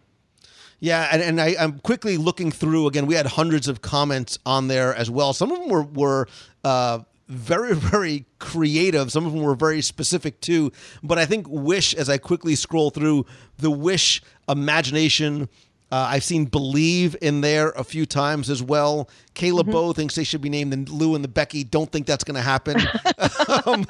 Yeah, 0.79 1.09
and, 1.11 1.21
and 1.21 1.41
I, 1.41 1.55
am 1.57 1.79
quickly 1.79 2.15
looking 2.15 2.51
through 2.51 2.85
again. 2.87 3.07
We 3.07 3.15
had 3.15 3.25
hundreds 3.25 3.67
of 3.67 3.81
comments 3.81 4.37
on 4.45 4.67
there 4.67 4.93
as 4.93 5.09
well. 5.09 5.33
Some 5.33 5.51
of 5.51 5.59
them 5.59 5.69
were 5.69 5.83
were 5.83 6.27
uh, 6.63 6.99
very 7.27 7.73
very 7.75 8.25
creative. 8.37 9.11
Some 9.11 9.25
of 9.25 9.33
them 9.33 9.41
were 9.41 9.55
very 9.55 9.81
specific 9.81 10.41
too. 10.41 10.71
But 11.01 11.17
I 11.17 11.25
think 11.25 11.47
Wish, 11.49 11.95
as 11.95 12.07
I 12.07 12.19
quickly 12.19 12.55
scroll 12.55 12.91
through 12.91 13.25
the 13.57 13.71
Wish 13.71 14.21
imagination 14.47 15.49
uh, 15.91 16.07
I've 16.09 16.23
seen 16.23 16.45
Believe 16.45 17.15
in 17.21 17.41
there 17.41 17.69
a 17.69 17.83
few 17.83 18.05
times 18.05 18.49
as 18.49 18.61
well. 18.63 19.09
Kayla 19.35 19.61
mm-hmm. 19.61 19.71
Bow 19.71 19.93
thinks 19.93 20.15
they 20.15 20.23
should 20.23 20.41
be 20.41 20.49
named 20.49 20.73
the 20.73 20.91
Lou 20.91 21.15
and 21.15 21.23
the 21.23 21.29
Becky. 21.29 21.63
Don't 21.63 21.91
think 21.91 22.07
that's 22.07 22.23
going 22.23 22.35
to 22.35 22.41
happen. 22.41 22.77
um, 23.65 23.85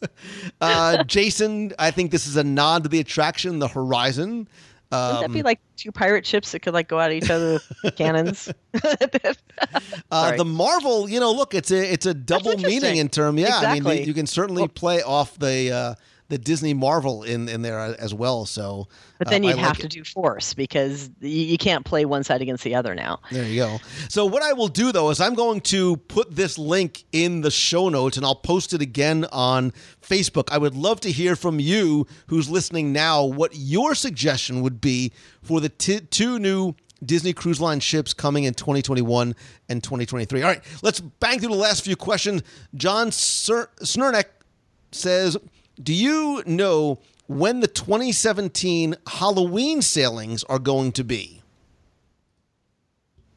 uh, 0.60 1.04
Jason, 1.04 1.72
I 1.78 1.90
think 1.90 2.10
this 2.10 2.26
is 2.26 2.36
a 2.36 2.44
nod 2.44 2.84
to 2.84 2.88
the 2.88 3.00
attraction, 3.00 3.58
the 3.58 3.68
Horizon. 3.68 4.48
Um, 4.90 5.16
Wouldn't 5.16 5.20
that 5.22 5.32
be 5.32 5.40
um, 5.40 5.44
like 5.44 5.60
two 5.76 5.92
pirate 5.92 6.24
ships 6.24 6.52
that 6.52 6.60
could 6.60 6.72
like 6.72 6.88
go 6.88 6.98
at 6.98 7.12
each 7.12 7.28
other 7.28 7.60
cannons? 7.96 8.50
uh, 10.10 10.36
the 10.36 10.44
Marvel, 10.46 11.10
you 11.10 11.20
know, 11.20 11.32
look, 11.32 11.54
it's 11.54 11.70
a 11.70 11.92
it's 11.92 12.06
a 12.06 12.14
double 12.14 12.56
meaning 12.56 12.96
in 12.96 13.08
term. 13.08 13.36
Yeah, 13.38 13.48
exactly. 13.48 13.92
I 13.92 13.98
mean, 13.98 14.06
you 14.06 14.14
can 14.14 14.26
certainly 14.26 14.62
well, 14.62 14.68
play 14.68 15.02
off 15.02 15.38
the. 15.38 15.96
Uh, 16.24 16.34
the 16.34 16.38
Disney 16.38 16.72
Marvel 16.74 17.22
in 17.22 17.48
in 17.48 17.62
there 17.62 17.78
as 17.78 18.14
well. 18.14 18.46
So, 18.46 18.88
but 19.18 19.28
then 19.28 19.44
uh, 19.44 19.48
you'd 19.48 19.58
I 19.58 19.60
have 19.60 19.70
like 19.72 19.78
to 19.80 19.86
it. 19.86 19.90
do 19.90 20.04
force 20.04 20.54
because 20.54 21.10
you, 21.20 21.28
you 21.28 21.58
can't 21.58 21.84
play 21.84 22.04
one 22.06 22.24
side 22.24 22.40
against 22.40 22.64
the 22.64 22.74
other 22.74 22.94
now. 22.94 23.20
There 23.30 23.44
you 23.44 23.56
go. 23.56 23.78
So 24.08 24.24
what 24.24 24.42
I 24.42 24.52
will 24.54 24.68
do 24.68 24.90
though 24.90 25.10
is 25.10 25.20
I'm 25.20 25.34
going 25.34 25.60
to 25.62 25.96
put 25.96 26.34
this 26.34 26.58
link 26.58 27.04
in 27.12 27.42
the 27.42 27.50
show 27.50 27.88
notes 27.88 28.16
and 28.16 28.24
I'll 28.24 28.34
post 28.34 28.72
it 28.72 28.80
again 28.80 29.26
on 29.32 29.72
Facebook. 30.00 30.48
I 30.50 30.58
would 30.58 30.74
love 30.74 31.00
to 31.00 31.12
hear 31.12 31.36
from 31.36 31.60
you 31.60 32.06
who's 32.28 32.48
listening 32.48 32.92
now 32.92 33.24
what 33.24 33.52
your 33.54 33.94
suggestion 33.94 34.62
would 34.62 34.80
be 34.80 35.12
for 35.42 35.60
the 35.60 35.68
t- 35.68 36.00
two 36.00 36.38
new 36.38 36.74
Disney 37.04 37.34
Cruise 37.34 37.60
Line 37.60 37.80
ships 37.80 38.14
coming 38.14 38.44
in 38.44 38.54
2021 38.54 39.34
and 39.68 39.82
2023. 39.82 40.40
All 40.42 40.48
right, 40.48 40.62
let's 40.82 41.00
bang 41.00 41.38
through 41.38 41.50
the 41.50 41.54
last 41.54 41.84
few 41.84 41.96
questions. 41.96 42.42
John 42.74 43.12
Sir- 43.12 43.68
Snurnek 43.82 44.24
says, 44.90 45.36
do 45.82 45.92
you 45.92 46.42
know 46.46 46.98
when 47.26 47.60
the 47.60 47.66
2017 47.66 48.96
Halloween 49.06 49.82
sailings 49.82 50.44
are 50.44 50.58
going 50.58 50.92
to 50.92 51.04
be? 51.04 51.42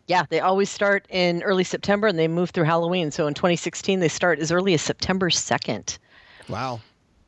Yeah, 0.08 0.24
they 0.30 0.40
always 0.40 0.70
start 0.70 1.06
in 1.10 1.44
early 1.44 1.66
September 1.66 2.08
and 2.08 2.18
they 2.18 2.30
move 2.30 2.52
through 2.52 2.64
Halloween. 2.64 3.12
So 3.12 3.28
in 3.28 3.34
2016, 3.34 4.00
they 4.00 4.08
start 4.08 4.40
as 4.40 4.52
early 4.52 4.74
as 4.74 4.82
September 4.82 5.30
2nd. 5.30 5.98
Wow. 6.48 6.80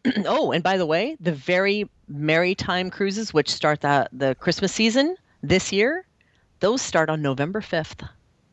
oh, 0.26 0.52
and 0.52 0.64
by 0.64 0.78
the 0.78 0.86
way, 0.86 1.18
the 1.20 1.34
very 1.34 1.90
merry 2.08 2.56
time 2.56 2.90
cruises, 2.90 3.34
which 3.34 3.50
start 3.50 3.82
the, 3.82 4.08
the 4.14 4.34
Christmas 4.36 4.72
season 4.72 5.18
this 5.44 5.74
year, 5.74 6.06
those 6.62 6.82
start 6.82 7.10
on 7.10 7.22
November 7.22 7.60
5th. 7.60 8.08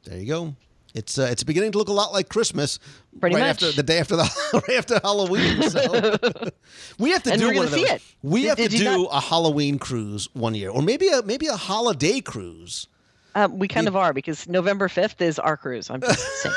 There 0.04 0.18
you 0.18 0.26
go. 0.26 0.56
It's 0.96 1.18
uh, 1.18 1.28
it's 1.30 1.44
beginning 1.44 1.72
to 1.72 1.78
look 1.78 1.88
a 1.88 1.92
lot 1.92 2.12
like 2.14 2.30
Christmas. 2.30 2.78
Pretty 3.20 3.36
right 3.36 3.42
much. 3.42 3.50
after 3.62 3.70
the 3.72 3.82
day 3.82 3.98
after 3.98 4.16
the 4.16 4.22
right 4.68 4.78
after 4.78 4.98
Halloween. 5.02 5.62
So 5.70 6.50
we 6.98 7.10
have 7.10 7.22
to 7.24 7.32
And 7.32 7.40
do 7.40 7.48
one 7.54 7.66
of 7.66 7.70
those. 7.70 7.80
it. 7.82 8.02
We 8.22 8.42
Did- 8.42 8.48
have 8.48 8.56
did 8.58 8.70
to 8.72 8.76
do 8.78 8.84
not- 8.84 9.08
a 9.12 9.20
Halloween 9.20 9.78
cruise 9.78 10.26
one 10.32 10.54
year, 10.54 10.70
or 10.70 10.80
maybe 10.82 11.08
a 11.08 11.20
maybe 11.22 11.48
a 11.48 11.56
holiday 11.56 12.20
cruise. 12.20 12.88
Um, 13.34 13.58
we 13.58 13.68
kind 13.68 13.86
of 13.86 13.94
are 13.94 14.14
because 14.14 14.48
November 14.48 14.88
5th 14.88 15.20
is 15.20 15.38
our 15.38 15.58
cruise. 15.58 15.90
I'm 15.90 16.00
just 16.00 16.26
saying. 16.42 16.54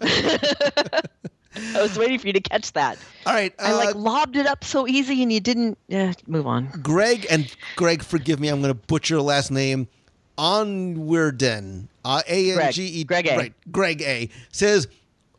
I 1.74 1.82
was 1.82 1.98
waiting 1.98 2.18
for 2.18 2.26
you 2.26 2.32
to 2.34 2.40
catch 2.40 2.72
that. 2.74 2.98
All 3.26 3.32
right. 3.32 3.52
I 3.58 3.72
like 3.72 3.94
uh, 3.94 3.98
lobbed 3.98 4.36
it 4.36 4.46
up 4.46 4.62
so 4.62 4.86
easy, 4.86 5.22
and 5.22 5.32
you 5.32 5.40
didn't. 5.40 5.78
Yeah, 5.88 6.12
move 6.26 6.46
on. 6.46 6.68
Greg 6.82 7.26
and 7.30 7.52
Greg, 7.76 8.02
forgive 8.04 8.38
me, 8.38 8.48
I'm 8.48 8.60
going 8.60 8.72
to 8.72 8.78
butcher 8.86 9.20
last 9.20 9.50
name. 9.50 9.88
Onwerden, 10.40 11.88
uh, 12.04 12.22
A 12.26 12.58
N 12.58 12.72
G 12.72 12.84
E. 12.84 13.04
Greg 13.04 13.26
A. 13.26 13.36
Right, 13.36 13.52
Greg 13.70 14.00
A. 14.00 14.30
says, 14.52 14.88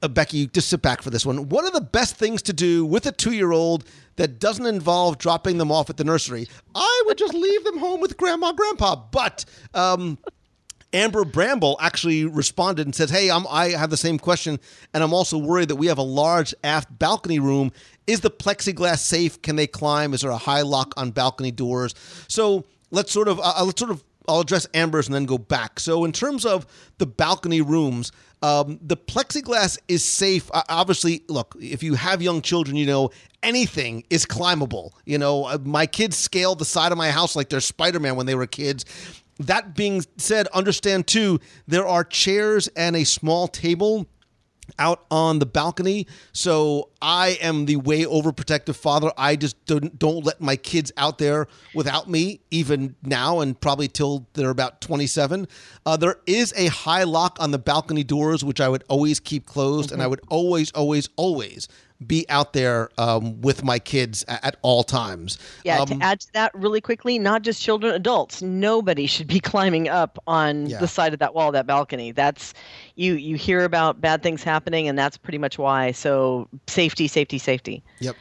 uh, 0.03 0.07
Becky, 0.07 0.45
just 0.47 0.69
sit 0.69 0.81
back 0.81 1.01
for 1.01 1.09
this 1.09 1.25
one. 1.25 1.49
What 1.49 1.65
are 1.65 1.71
the 1.71 1.81
best 1.81 2.15
things 2.15 2.43
to 2.43 2.53
do 2.53 2.85
with 2.85 3.07
a 3.07 3.11
two-year-old 3.11 3.83
that 4.17 4.39
doesn't 4.39 4.65
involve 4.65 5.17
dropping 5.17 5.57
them 5.57 5.71
off 5.71 5.89
at 5.89 5.97
the 5.97 6.03
nursery? 6.03 6.47
I 6.75 7.03
would 7.07 7.17
just 7.17 7.33
leave 7.33 7.63
them 7.63 7.79
home 7.79 7.99
with 7.99 8.15
grandma, 8.15 8.51
grandpa. 8.51 8.95
But 9.11 9.45
um, 9.73 10.19
Amber 10.93 11.25
Bramble 11.25 11.77
actually 11.79 12.25
responded 12.25 12.85
and 12.85 12.93
says, 12.93 13.09
"Hey, 13.09 13.31
I'm, 13.31 13.47
I 13.49 13.69
have 13.69 13.89
the 13.89 13.97
same 13.97 14.19
question, 14.19 14.59
and 14.93 15.03
I'm 15.03 15.13
also 15.13 15.37
worried 15.37 15.69
that 15.69 15.77
we 15.77 15.87
have 15.87 15.97
a 15.97 16.03
large 16.03 16.53
aft 16.63 16.99
balcony 16.99 17.39
room. 17.39 17.71
Is 18.05 18.21
the 18.21 18.31
plexiglass 18.31 18.99
safe? 18.99 19.41
Can 19.41 19.55
they 19.55 19.67
climb? 19.67 20.13
Is 20.13 20.21
there 20.21 20.31
a 20.31 20.37
high 20.37 20.61
lock 20.61 20.93
on 20.97 21.09
balcony 21.09 21.51
doors? 21.51 21.95
So 22.27 22.65
let's 22.91 23.11
sort 23.11 23.27
of 23.27 23.39
uh, 23.39 23.63
let's 23.65 23.79
sort 23.79 23.91
of 23.91 24.03
I'll 24.27 24.41
address 24.41 24.67
Amber's 24.73 25.07
and 25.07 25.15
then 25.15 25.25
go 25.25 25.37
back. 25.37 25.79
So 25.79 26.05
in 26.05 26.11
terms 26.11 26.45
of 26.45 26.65
the 26.97 27.05
balcony 27.05 27.61
rooms, 27.61 28.11
um, 28.41 28.79
the 28.81 28.97
plexiglass 28.97 29.77
is 29.87 30.03
safe. 30.03 30.49
Uh, 30.53 30.63
obviously, 30.69 31.23
look, 31.27 31.55
if 31.59 31.83
you 31.83 31.95
have 31.95 32.21
young 32.21 32.41
children, 32.41 32.75
you 32.75 32.85
know 32.85 33.11
anything 33.43 34.03
is 34.09 34.25
climbable. 34.25 34.95
You 35.05 35.17
know, 35.17 35.45
uh, 35.45 35.57
my 35.63 35.85
kids 35.85 36.17
scaled 36.17 36.59
the 36.59 36.65
side 36.65 36.91
of 36.91 36.97
my 36.97 37.11
house 37.11 37.35
like 37.35 37.49
they're 37.49 37.59
Spider 37.59 37.99
Man 37.99 38.15
when 38.15 38.25
they 38.25 38.35
were 38.35 38.47
kids. 38.47 38.85
That 39.39 39.75
being 39.75 40.03
said, 40.17 40.47
understand 40.47 41.07
too, 41.07 41.39
there 41.67 41.87
are 41.87 42.03
chairs 42.03 42.67
and 42.69 42.95
a 42.95 43.03
small 43.03 43.47
table 43.47 44.07
out 44.79 45.05
on 45.11 45.39
the 45.39 45.45
balcony. 45.45 46.07
So 46.33 46.89
I 47.01 47.37
am 47.41 47.65
the 47.65 47.77
way 47.77 48.03
overprotective 48.03 48.75
father. 48.75 49.11
I 49.17 49.35
just 49.35 49.63
don't 49.65 49.97
don't 49.97 50.25
let 50.25 50.41
my 50.41 50.55
kids 50.55 50.91
out 50.97 51.17
there 51.17 51.47
without 51.73 52.09
me, 52.09 52.41
even 52.51 52.95
now 53.03 53.39
and 53.39 53.59
probably 53.59 53.87
till 53.87 54.27
they're 54.33 54.49
about 54.49 54.81
27. 54.81 55.47
Uh, 55.85 55.97
there 55.97 56.17
is 56.25 56.53
a 56.55 56.67
high 56.67 57.03
lock 57.03 57.37
on 57.39 57.51
the 57.51 57.59
balcony 57.59 58.03
doors, 58.03 58.43
which 58.43 58.61
I 58.61 58.69
would 58.69 58.83
always 58.87 59.19
keep 59.19 59.45
closed, 59.45 59.91
and 59.91 60.01
I 60.01 60.07
would 60.07 60.21
always, 60.29 60.71
always, 60.71 61.09
always 61.15 61.67
be 62.07 62.25
out 62.29 62.53
there 62.53 62.89
um, 62.97 63.39
with 63.41 63.63
my 63.63 63.79
kids 63.79 64.25
at, 64.27 64.43
at 64.43 64.55
all 64.61 64.83
times. 64.83 65.37
Yeah, 65.63 65.81
Um, 65.81 65.87
to 65.87 65.97
add 66.01 66.19
to 66.21 66.33
that 66.33 66.53
really 66.55 66.81
quickly, 66.81 67.19
not 67.19 67.41
just 67.43 67.61
children, 67.61 67.93
adults. 67.93 68.41
Nobody 68.41 69.05
should 69.05 69.27
be 69.27 69.39
climbing 69.51 69.87
up 69.89 70.17
on 70.27 70.65
Yeah. 70.67 70.79
the 70.79 70.87
side 70.87 71.13
of 71.13 71.19
that 71.19 71.33
wall, 71.35 71.51
that 71.51 71.67
balcony. 71.67 72.11
That's 72.11 72.53
you. 72.95 73.13
You 73.13 73.35
hear 73.35 73.63
about 73.63 74.01
bad 74.01 74.23
things 74.23 74.43
happening, 74.43 74.87
and 74.87 74.97
that's 74.97 75.17
pretty 75.17 75.37
much 75.37 75.57
why. 75.57 75.91
So 75.91 76.47
safety, 76.67 77.07
safety, 77.07 77.37
safety. 77.37 77.83
Yep. 77.99 78.15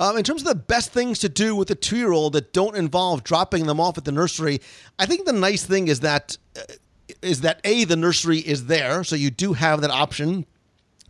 Um, 0.00 0.16
in 0.16 0.24
terms 0.24 0.42
of 0.42 0.48
the 0.48 0.54
best 0.54 0.92
things 0.92 1.18
to 1.20 1.28
do 1.28 1.54
with 1.54 1.70
a 1.70 1.74
two 1.74 1.96
year 1.96 2.12
old 2.12 2.32
that 2.32 2.52
don't 2.52 2.76
involve 2.76 3.22
dropping 3.24 3.66
them 3.66 3.80
off 3.80 3.96
at 3.98 4.04
the 4.04 4.12
nursery, 4.12 4.60
I 4.98 5.06
think 5.06 5.24
the 5.26 5.32
nice 5.32 5.64
thing 5.64 5.88
is 5.88 6.00
that 6.00 6.36
uh, 6.56 6.62
is 7.22 7.42
that 7.42 7.60
a 7.64 7.84
the 7.84 7.96
nursery 7.96 8.38
is 8.38 8.66
there, 8.66 9.04
so 9.04 9.14
you 9.16 9.30
do 9.30 9.52
have 9.52 9.80
that 9.82 9.90
option. 9.90 10.46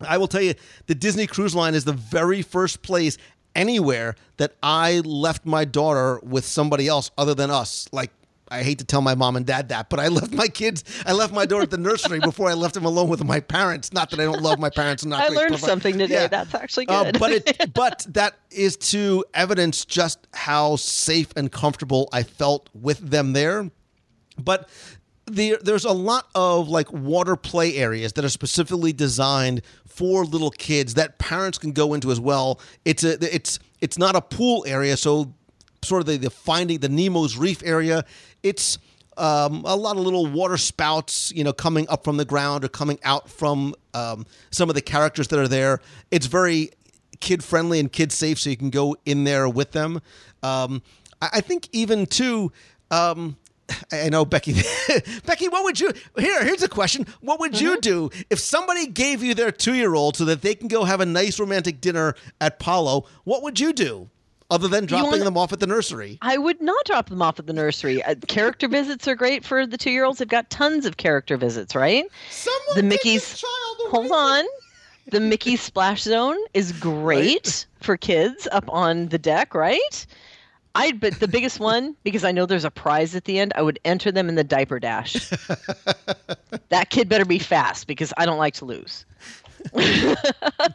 I 0.07 0.19
will 0.19 0.29
tell 0.29 0.43
you, 0.43 0.55
the 0.87 0.95
Disney 0.95 1.27
Cruise 1.27 1.55
Line 1.55 1.75
is 1.75 1.85
the 1.85 1.93
very 1.93 2.43
first 2.43 2.83
place 2.83 3.19
anywhere 3.55 4.15
that 4.37 4.55
I 4.63 5.01
left 5.01 5.45
my 5.45 5.65
daughter 5.65 6.21
with 6.23 6.45
somebody 6.45 6.87
else 6.89 7.11
other 7.19 7.35
than 7.35 7.51
us. 7.51 7.89
Like. 7.93 8.11
I 8.53 8.65
hate 8.65 8.81
to 8.81 8.85
tell 8.85 9.01
my 9.01 9.15
mom 9.15 9.37
and 9.37 9.47
dad 9.47 9.69
that, 9.69 9.89
but 9.89 10.01
I 10.01 10.09
left 10.09 10.33
my 10.33 10.49
kids. 10.49 10.83
I 11.07 11.13
left 11.13 11.33
my 11.33 11.47
daughter 11.47 11.63
at 11.63 11.71
the 11.71 11.79
nursery 11.79 12.19
before 12.25 12.51
I 12.51 12.55
left 12.55 12.75
them 12.75 12.85
alone 12.85 13.09
with 13.09 13.23
my 13.23 13.39
parents. 13.39 13.93
Not 13.93 14.11
that 14.11 14.19
I 14.19 14.25
don't 14.25 14.43
love 14.43 14.59
my 14.59 14.71
parents. 14.71 15.05
Not 15.05 15.21
I 15.21 15.29
learned 15.29 15.51
provi- 15.51 15.67
something 15.67 15.99
today. 15.99 16.15
Yeah. 16.23 16.27
That's 16.27 16.53
actually 16.53 16.89
Uh, 16.89 17.05
good. 17.05 17.21
but 17.21 17.31
it, 17.31 17.73
but 17.75 18.05
that 18.09 18.35
is 18.51 18.77
to 18.79 19.25
evidence 19.35 19.85
just 19.85 20.27
how 20.35 20.75
safe 20.75 21.29
and 21.37 21.53
comfortable 21.53 22.09
I 22.13 22.25
felt 22.25 22.69
with 22.75 22.99
them 22.99 23.35
there. 23.35 23.71
But 24.37 24.69
the, 25.31 25.59
there's 25.63 25.85
a 25.85 25.93
lot 25.93 26.27
of 26.35 26.69
like 26.69 26.93
water 26.93 27.37
play 27.37 27.77
areas 27.77 28.15
that 28.15 28.25
are 28.25 28.29
specifically 28.31 28.93
designed 28.93 29.63
for 30.01 30.25
little 30.25 30.51
kids 30.51 30.95
that 30.95 31.19
parents 31.19 31.59
can 31.59 31.73
go 31.73 31.93
into 31.93 32.11
as 32.11 32.19
well. 32.19 32.59
It's 32.87 33.05
a 33.05 33.19
it's 33.35 33.59
it's 33.83 33.99
not 33.99 34.17
a 34.17 34.23
pool 34.23 34.65
area, 34.67 34.97
so 34.97 35.35
sort 35.83 36.01
of 36.01 36.07
the, 36.07 36.17
the 36.17 36.31
finding 36.31 36.79
the 36.79 36.89
Nemo's 36.89 37.37
Reef 37.37 37.63
area. 37.63 38.07
It's 38.43 38.79
um, 39.19 39.63
a 39.67 39.77
lot 39.77 39.99
of 39.99 40.03
little 40.03 40.25
water 40.25 40.57
spouts, 40.57 41.33
you 41.33 41.45
know, 41.45 41.53
coming 41.53 41.87
up 41.91 42.03
from 42.03 42.17
the 42.17 42.25
ground 42.25 42.65
or 42.65 42.69
coming 42.69 42.99
out 43.05 43.29
from 43.29 43.75
um, 43.93 44.25
some 44.51 44.71
of 44.71 44.75
the 44.75 44.81
characters 44.81 45.29
that 45.29 45.39
are 45.39 45.49
there. 45.49 45.81
It's 46.11 46.25
very 46.25 46.71
kid 47.21 47.45
friendly 47.45 47.79
and 47.79 47.93
kid 47.93 48.11
safe, 48.11 48.39
so 48.39 48.49
you 48.49 48.57
can 48.57 48.71
go 48.71 48.97
in 49.05 49.25
there 49.25 49.51
with 49.51 49.73
them. 49.73 50.01
Um, 50.43 50.81
I, 51.21 51.29
I 51.35 51.41
think 51.43 51.69
even 51.73 52.07
too. 52.07 52.53
Um, 52.91 53.37
I 53.93 54.09
know 54.09 54.25
Becky. 54.25 54.55
Becky, 55.27 55.49
what 55.49 55.65
would 55.65 55.81
you 55.81 55.93
here? 56.19 56.45
Here's 56.45 56.63
a 56.63 56.69
question: 56.69 57.07
What 57.21 57.41
would 57.41 57.61
you 57.61 57.81
do 57.81 58.11
if 58.31 58.39
somebody 58.39 58.87
gave 58.87 59.23
you 59.23 59.35
their 59.35 59.51
two-year-old 59.53 60.17
so 60.17 60.25
that 60.27 60.43
they 60.43 60.55
can 60.55 60.69
go 60.69 60.85
have 60.85 61.01
a 61.01 61.07
nice 61.07 61.39
romantic 61.41 61.81
dinner 61.81 62.15
at 62.41 62.59
Palo? 62.59 63.07
What 63.25 63.43
would 63.43 63.59
you 63.61 63.73
do 63.73 64.09
other 64.51 64.69
than 64.69 64.87
dropping 64.87 65.11
wanna- 65.11 65.25
them 65.25 65.37
off 65.37 65.53
at 65.53 65.61
the 65.61 65.67
nursery? 65.67 66.19
I 66.23 66.37
would 66.39 66.61
not 66.61 66.85
drop 66.85 67.09
them 67.09 67.23
off 67.23 67.39
at 67.39 67.47
the 67.47 67.53
nursery. 67.53 68.03
Uh, 68.03 68.15
character 68.27 68.69
visits 68.69 69.07
are 69.07 69.15
great 69.15 69.45
for 69.45 69.67
the 69.67 69.79
two 69.79 69.91
year 69.91 70.05
olds. 70.05 70.19
They've 70.19 70.29
got 70.29 70.51
tons 70.51 70.87
of 70.87 70.97
character 70.97 71.37
visits, 71.37 71.75
right? 71.75 72.05
Someone 72.31 72.77
the 72.77 72.83
Mickey's. 72.83 73.43
Hold 73.91 74.13
on. 74.13 74.45
The 75.11 75.21
Mickey 75.21 75.57
Splash 75.57 76.03
Zone 76.03 76.37
is 76.55 76.71
great 76.81 77.67
for 77.81 77.97
kids 77.97 78.47
up 78.53 78.65
on 78.69 79.09
the 79.09 79.19
deck, 79.19 79.55
right? 79.55 80.07
I 80.75 80.93
but 80.93 81.19
the 81.19 81.29
biggest 81.29 81.59
one 81.59 81.97
because 82.05 82.25
I 82.25 82.33
know 82.33 82.47
there's 82.47 82.65
a 82.65 82.71
prize 82.71 83.15
at 83.17 83.25
the 83.25 83.39
end. 83.39 83.53
I 83.57 83.63
would 83.63 83.79
enter 83.85 84.13
them 84.13 84.29
in 84.29 84.37
the 84.37 84.45
diaper 84.45 84.79
dash. 84.79 85.15
that 86.69 86.91
kid 86.91 87.09
better 87.09 87.25
be 87.25 87.39
fast 87.39 87.87
because 87.87 88.13
I 88.17 88.27
don't 88.27 88.39
like 88.39 88.55
to 88.55 88.65
lose. 88.65 89.05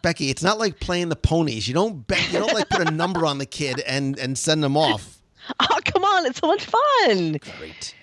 Becky, 0.02 0.30
it's 0.30 0.44
not 0.44 0.60
like 0.60 0.80
playing 0.80 1.10
the 1.10 1.16
ponies. 1.16 1.68
You 1.68 1.74
don't 1.74 2.06
bet. 2.06 2.32
You 2.32 2.40
don't 2.40 2.54
like 2.54 2.70
put 2.70 2.88
a 2.88 2.92
number 2.92 3.26
on 3.26 3.38
the 3.38 3.46
kid 3.46 3.80
and 3.82 4.18
and 4.20 4.38
send 4.38 4.64
them 4.64 4.78
off. 4.78 5.12
Oh 5.60 5.80
come 5.86 6.04
on, 6.04 6.26
it's 6.26 6.40
so 6.40 6.48
much 6.48 6.66
fun. 6.66 7.38
Great. 7.60 7.94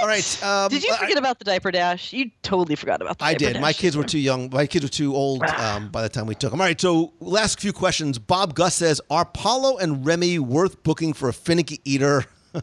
All 0.00 0.06
right. 0.06 0.42
Um, 0.44 0.68
Did 0.70 0.82
you 0.84 0.92
I- 0.92 0.96
forget 0.98 1.18
about 1.18 1.38
the 1.38 1.44
diaper 1.44 1.70
dash? 1.70 2.12
You 2.12 2.30
totally 2.42 2.76
forgot 2.76 3.00
about 3.02 3.18
the 3.18 3.24
diaper 3.24 3.38
dash. 3.38 3.48
I 3.48 3.52
did. 3.54 3.60
My 3.62 3.72
kids 3.72 3.96
were 3.96 4.04
too 4.04 4.18
young. 4.18 4.48
My 4.52 4.66
kids 4.66 4.84
were 4.84 4.88
too 4.88 5.14
old 5.14 5.42
um, 5.44 5.88
by 5.90 6.02
the 6.02 6.08
time 6.08 6.26
we 6.26 6.34
took 6.34 6.50
them. 6.52 6.60
All 6.60 6.66
right. 6.66 6.80
So, 6.80 7.12
last 7.20 7.60
few 7.60 7.72
questions. 7.72 8.18
Bob 8.18 8.54
Gus 8.54 8.74
says, 8.74 9.00
"Are 9.10 9.24
Palo 9.24 9.78
and 9.78 10.04
Remy 10.06 10.38
worth 10.38 10.82
booking 10.82 11.12
for 11.12 11.28
a 11.28 11.32
finicky 11.32 11.80
eater?" 11.84 12.24
I 12.54 12.60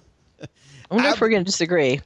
wonder 0.95 1.09
if 1.09 1.21
we're 1.21 1.29
going 1.29 1.43
to 1.43 1.51
disagree. 1.51 2.01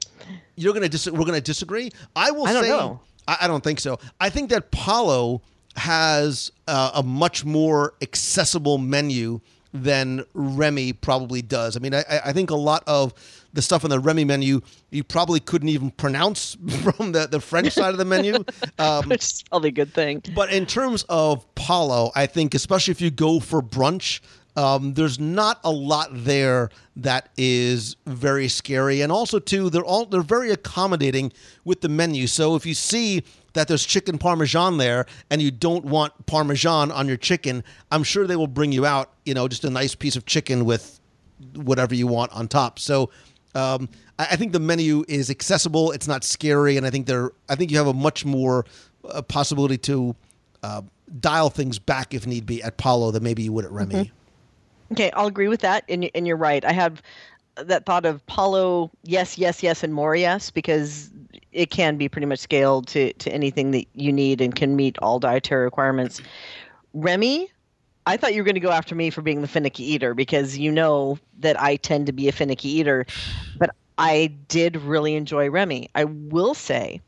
You're 0.56 0.74
gonna 0.74 0.88
dis- 0.88 1.10
we're 1.10 1.24
gonna 1.24 1.40
disagree. 1.40 1.90
I 2.14 2.30
will 2.30 2.46
I 2.46 2.52
don't 2.52 2.62
say 2.64 2.68
know. 2.68 3.00
I, 3.26 3.38
I 3.42 3.46
don't 3.48 3.64
think 3.64 3.80
so. 3.80 3.98
I 4.20 4.30
think 4.30 4.50
that 4.50 4.70
Palo 4.70 5.42
has 5.76 6.52
uh, 6.68 6.92
a 6.94 7.02
much 7.02 7.44
more 7.44 7.94
accessible 8.02 8.78
menu 8.78 9.40
than 9.74 10.24
Remy 10.34 10.92
probably 10.92 11.42
does. 11.42 11.76
I 11.76 11.80
mean, 11.80 11.92
I, 11.94 12.04
I 12.26 12.32
think 12.32 12.50
a 12.50 12.56
lot 12.56 12.84
of 12.86 13.12
the 13.52 13.60
stuff 13.60 13.82
on 13.84 13.90
the 13.90 13.98
Remy 13.98 14.24
menu 14.24 14.60
you 14.90 15.02
probably 15.02 15.40
couldn't 15.40 15.68
even 15.68 15.90
pronounce 15.90 16.56
from 16.82 17.10
the, 17.12 17.26
the 17.26 17.40
French 17.40 17.72
side 17.72 17.90
of 17.90 17.98
the 17.98 18.04
menu. 18.04 18.44
Um, 18.78 19.08
Which 19.08 19.22
is 19.22 19.44
probably 19.48 19.68
a 19.68 19.72
good 19.72 19.94
thing. 19.94 20.22
but 20.34 20.52
in 20.52 20.66
terms 20.66 21.04
of 21.08 21.46
Palo, 21.54 22.10
I 22.14 22.26
think 22.26 22.54
especially 22.54 22.92
if 22.92 23.00
you 23.00 23.10
go 23.10 23.38
for 23.38 23.62
brunch, 23.62 24.20
um, 24.56 24.94
there's 24.94 25.18
not 25.18 25.60
a 25.64 25.70
lot 25.70 26.08
there 26.12 26.70
that 26.96 27.28
is 27.36 27.96
very 28.06 28.48
scary, 28.48 29.00
and 29.00 29.10
also 29.10 29.38
too 29.38 29.68
they're 29.70 29.84
all 29.84 30.06
they're 30.06 30.22
very 30.22 30.50
accommodating 30.50 31.32
with 31.64 31.80
the 31.80 31.88
menu. 31.88 32.26
So 32.26 32.54
if 32.54 32.64
you 32.64 32.74
see 32.74 33.24
that 33.54 33.68
there's 33.68 33.84
chicken 33.84 34.18
parmesan 34.18 34.78
there 34.78 35.06
and 35.30 35.40
you 35.40 35.50
don't 35.50 35.84
want 35.84 36.26
parmesan 36.26 36.92
on 36.92 37.08
your 37.08 37.16
chicken, 37.16 37.64
I'm 37.90 38.02
sure 38.02 38.26
they 38.26 38.36
will 38.36 38.46
bring 38.46 38.72
you 38.72 38.84
out, 38.86 39.12
you 39.24 39.34
know, 39.34 39.48
just 39.48 39.64
a 39.64 39.70
nice 39.70 39.94
piece 39.94 40.16
of 40.16 40.26
chicken 40.26 40.64
with 40.64 41.00
whatever 41.54 41.94
you 41.94 42.06
want 42.06 42.32
on 42.32 42.48
top. 42.48 42.78
So 42.78 43.10
um, 43.54 43.88
I, 44.18 44.28
I 44.32 44.36
think 44.36 44.52
the 44.52 44.60
menu 44.60 45.04
is 45.08 45.30
accessible. 45.30 45.90
It's 45.92 46.08
not 46.08 46.22
scary, 46.24 46.76
and 46.76 46.86
I 46.86 46.90
think 46.90 47.06
they're. 47.06 47.32
I 47.48 47.56
think 47.56 47.70
you 47.70 47.78
have 47.78 47.86
a 47.88 47.92
much 47.94 48.24
more 48.24 48.66
uh, 49.08 49.22
possibility 49.22 49.78
to 49.78 50.14
uh, 50.62 50.82
dial 51.20 51.50
things 51.50 51.78
back 51.78 52.14
if 52.14 52.26
need 52.26 52.46
be 52.46 52.62
at 52.62 52.76
Palo 52.76 53.10
than 53.10 53.22
maybe 53.22 53.42
you 53.42 53.52
would 53.52 53.64
at 53.64 53.72
Remy. 53.72 54.12
Okay, 54.94 55.10
I'll 55.10 55.26
agree 55.26 55.48
with 55.48 55.60
that, 55.62 55.82
and 55.88 56.08
and 56.14 56.24
you're 56.24 56.36
right. 56.36 56.64
I 56.64 56.70
have 56.70 57.02
that 57.56 57.84
thought 57.84 58.06
of 58.06 58.24
Palo, 58.26 58.92
yes, 59.02 59.36
yes, 59.36 59.60
yes, 59.60 59.82
and 59.82 59.92
more 59.92 60.14
yes, 60.14 60.52
because 60.52 61.10
it 61.50 61.70
can 61.70 61.96
be 61.96 62.08
pretty 62.08 62.26
much 62.26 62.38
scaled 62.38 62.86
to 62.88 63.12
to 63.14 63.32
anything 63.32 63.72
that 63.72 63.88
you 63.94 64.12
need 64.12 64.40
and 64.40 64.54
can 64.54 64.76
meet 64.76 64.96
all 64.98 65.18
dietary 65.18 65.64
requirements. 65.64 66.22
Remy, 66.92 67.50
I 68.06 68.16
thought 68.16 68.34
you 68.34 68.40
were 68.40 68.44
going 68.44 68.54
to 68.54 68.60
go 68.60 68.70
after 68.70 68.94
me 68.94 69.10
for 69.10 69.20
being 69.20 69.42
the 69.42 69.48
finicky 69.48 69.82
eater 69.82 70.14
because 70.14 70.56
you 70.56 70.70
know 70.70 71.18
that 71.40 71.60
I 71.60 71.74
tend 71.74 72.06
to 72.06 72.12
be 72.12 72.28
a 72.28 72.32
finicky 72.32 72.68
eater, 72.68 73.04
but 73.58 73.70
I 73.98 74.32
did 74.46 74.76
really 74.76 75.16
enjoy 75.16 75.50
Remy. 75.50 75.90
I 75.96 76.04
will 76.04 76.54
say 76.54 77.00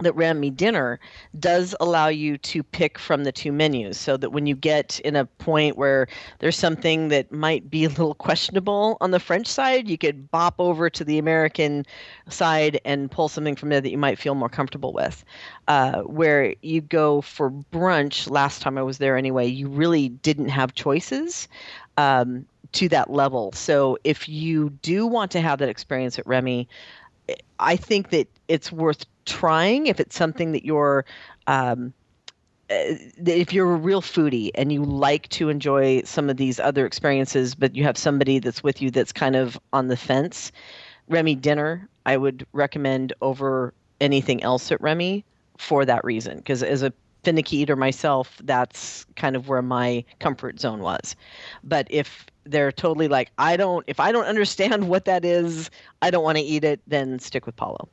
that 0.00 0.14
Remy 0.14 0.50
Dinner 0.50 0.98
does 1.38 1.74
allow 1.80 2.08
you 2.08 2.38
to 2.38 2.62
pick 2.62 2.98
from 2.98 3.24
the 3.24 3.32
two 3.32 3.52
menus 3.52 3.98
so 3.98 4.16
that 4.16 4.30
when 4.30 4.46
you 4.46 4.54
get 4.54 5.00
in 5.00 5.16
a 5.16 5.26
point 5.26 5.76
where 5.76 6.08
there's 6.38 6.56
something 6.56 7.08
that 7.08 7.30
might 7.32 7.70
be 7.70 7.84
a 7.84 7.88
little 7.88 8.14
questionable 8.14 8.96
on 9.00 9.10
the 9.10 9.20
French 9.20 9.46
side, 9.46 9.88
you 9.88 9.98
could 9.98 10.30
bop 10.30 10.54
over 10.58 10.90
to 10.90 11.04
the 11.04 11.18
American 11.18 11.84
side 12.28 12.80
and 12.84 13.10
pull 13.10 13.28
something 13.28 13.56
from 13.56 13.68
there 13.68 13.80
that 13.80 13.90
you 13.90 13.98
might 13.98 14.18
feel 14.18 14.34
more 14.34 14.48
comfortable 14.48 14.92
with. 14.92 15.24
Uh, 15.68 16.02
where 16.02 16.54
you 16.62 16.80
go 16.80 17.20
for 17.20 17.50
brunch, 17.50 18.30
last 18.30 18.62
time 18.62 18.78
I 18.78 18.82
was 18.82 18.98
there 18.98 19.16
anyway, 19.16 19.46
you 19.46 19.68
really 19.68 20.08
didn't 20.08 20.48
have 20.48 20.74
choices. 20.74 21.48
Um, 21.96 22.46
to 22.72 22.88
that 22.88 23.10
level. 23.10 23.50
So 23.52 23.98
if 24.04 24.28
you 24.28 24.70
do 24.82 25.06
want 25.06 25.32
to 25.32 25.40
have 25.40 25.58
that 25.58 25.68
experience 25.68 26.18
at 26.18 26.26
Remy, 26.26 26.68
I 27.58 27.76
think 27.76 28.10
that 28.10 28.28
it's 28.48 28.72
worth 28.72 29.04
trying 29.30 29.86
if 29.86 30.00
it's 30.00 30.16
something 30.16 30.52
that 30.52 30.64
you're 30.64 31.04
um, 31.46 31.92
uh, 32.70 32.94
if 33.26 33.52
you're 33.52 33.72
a 33.72 33.76
real 33.76 34.02
foodie 34.02 34.50
and 34.54 34.72
you 34.72 34.84
like 34.84 35.28
to 35.30 35.48
enjoy 35.48 36.02
some 36.02 36.30
of 36.30 36.36
these 36.36 36.60
other 36.60 36.86
experiences, 36.86 37.54
but 37.54 37.74
you 37.74 37.82
have 37.82 37.98
somebody 37.98 38.38
that's 38.38 38.62
with 38.62 38.80
you 38.80 38.90
that's 38.90 39.12
kind 39.12 39.36
of 39.36 39.58
on 39.72 39.88
the 39.88 39.96
fence, 39.96 40.52
Remy 41.08 41.34
dinner 41.34 41.88
I 42.06 42.16
would 42.16 42.46
recommend 42.52 43.12
over 43.20 43.74
anything 44.00 44.42
else 44.42 44.72
at 44.72 44.80
Remy 44.80 45.24
for 45.58 45.84
that 45.84 46.04
reason. 46.04 46.38
Because 46.38 46.62
as 46.62 46.82
a 46.82 46.92
finicky 47.22 47.58
eater 47.58 47.76
myself, 47.76 48.40
that's 48.44 49.04
kind 49.16 49.36
of 49.36 49.48
where 49.48 49.62
my 49.62 50.04
comfort 50.18 50.58
zone 50.60 50.80
was. 50.80 51.14
But 51.62 51.86
if 51.90 52.26
they're 52.44 52.72
totally 52.72 53.08
like, 53.08 53.30
I 53.38 53.56
don't, 53.56 53.84
if 53.86 54.00
I 54.00 54.12
don't 54.12 54.24
understand 54.24 54.88
what 54.88 55.04
that 55.04 55.24
is, 55.24 55.70
I 56.02 56.10
don't 56.10 56.24
want 56.24 56.38
to 56.38 56.44
eat 56.44 56.64
it, 56.64 56.80
then 56.86 57.18
stick 57.18 57.46
with 57.46 57.56
Palo. 57.56 57.88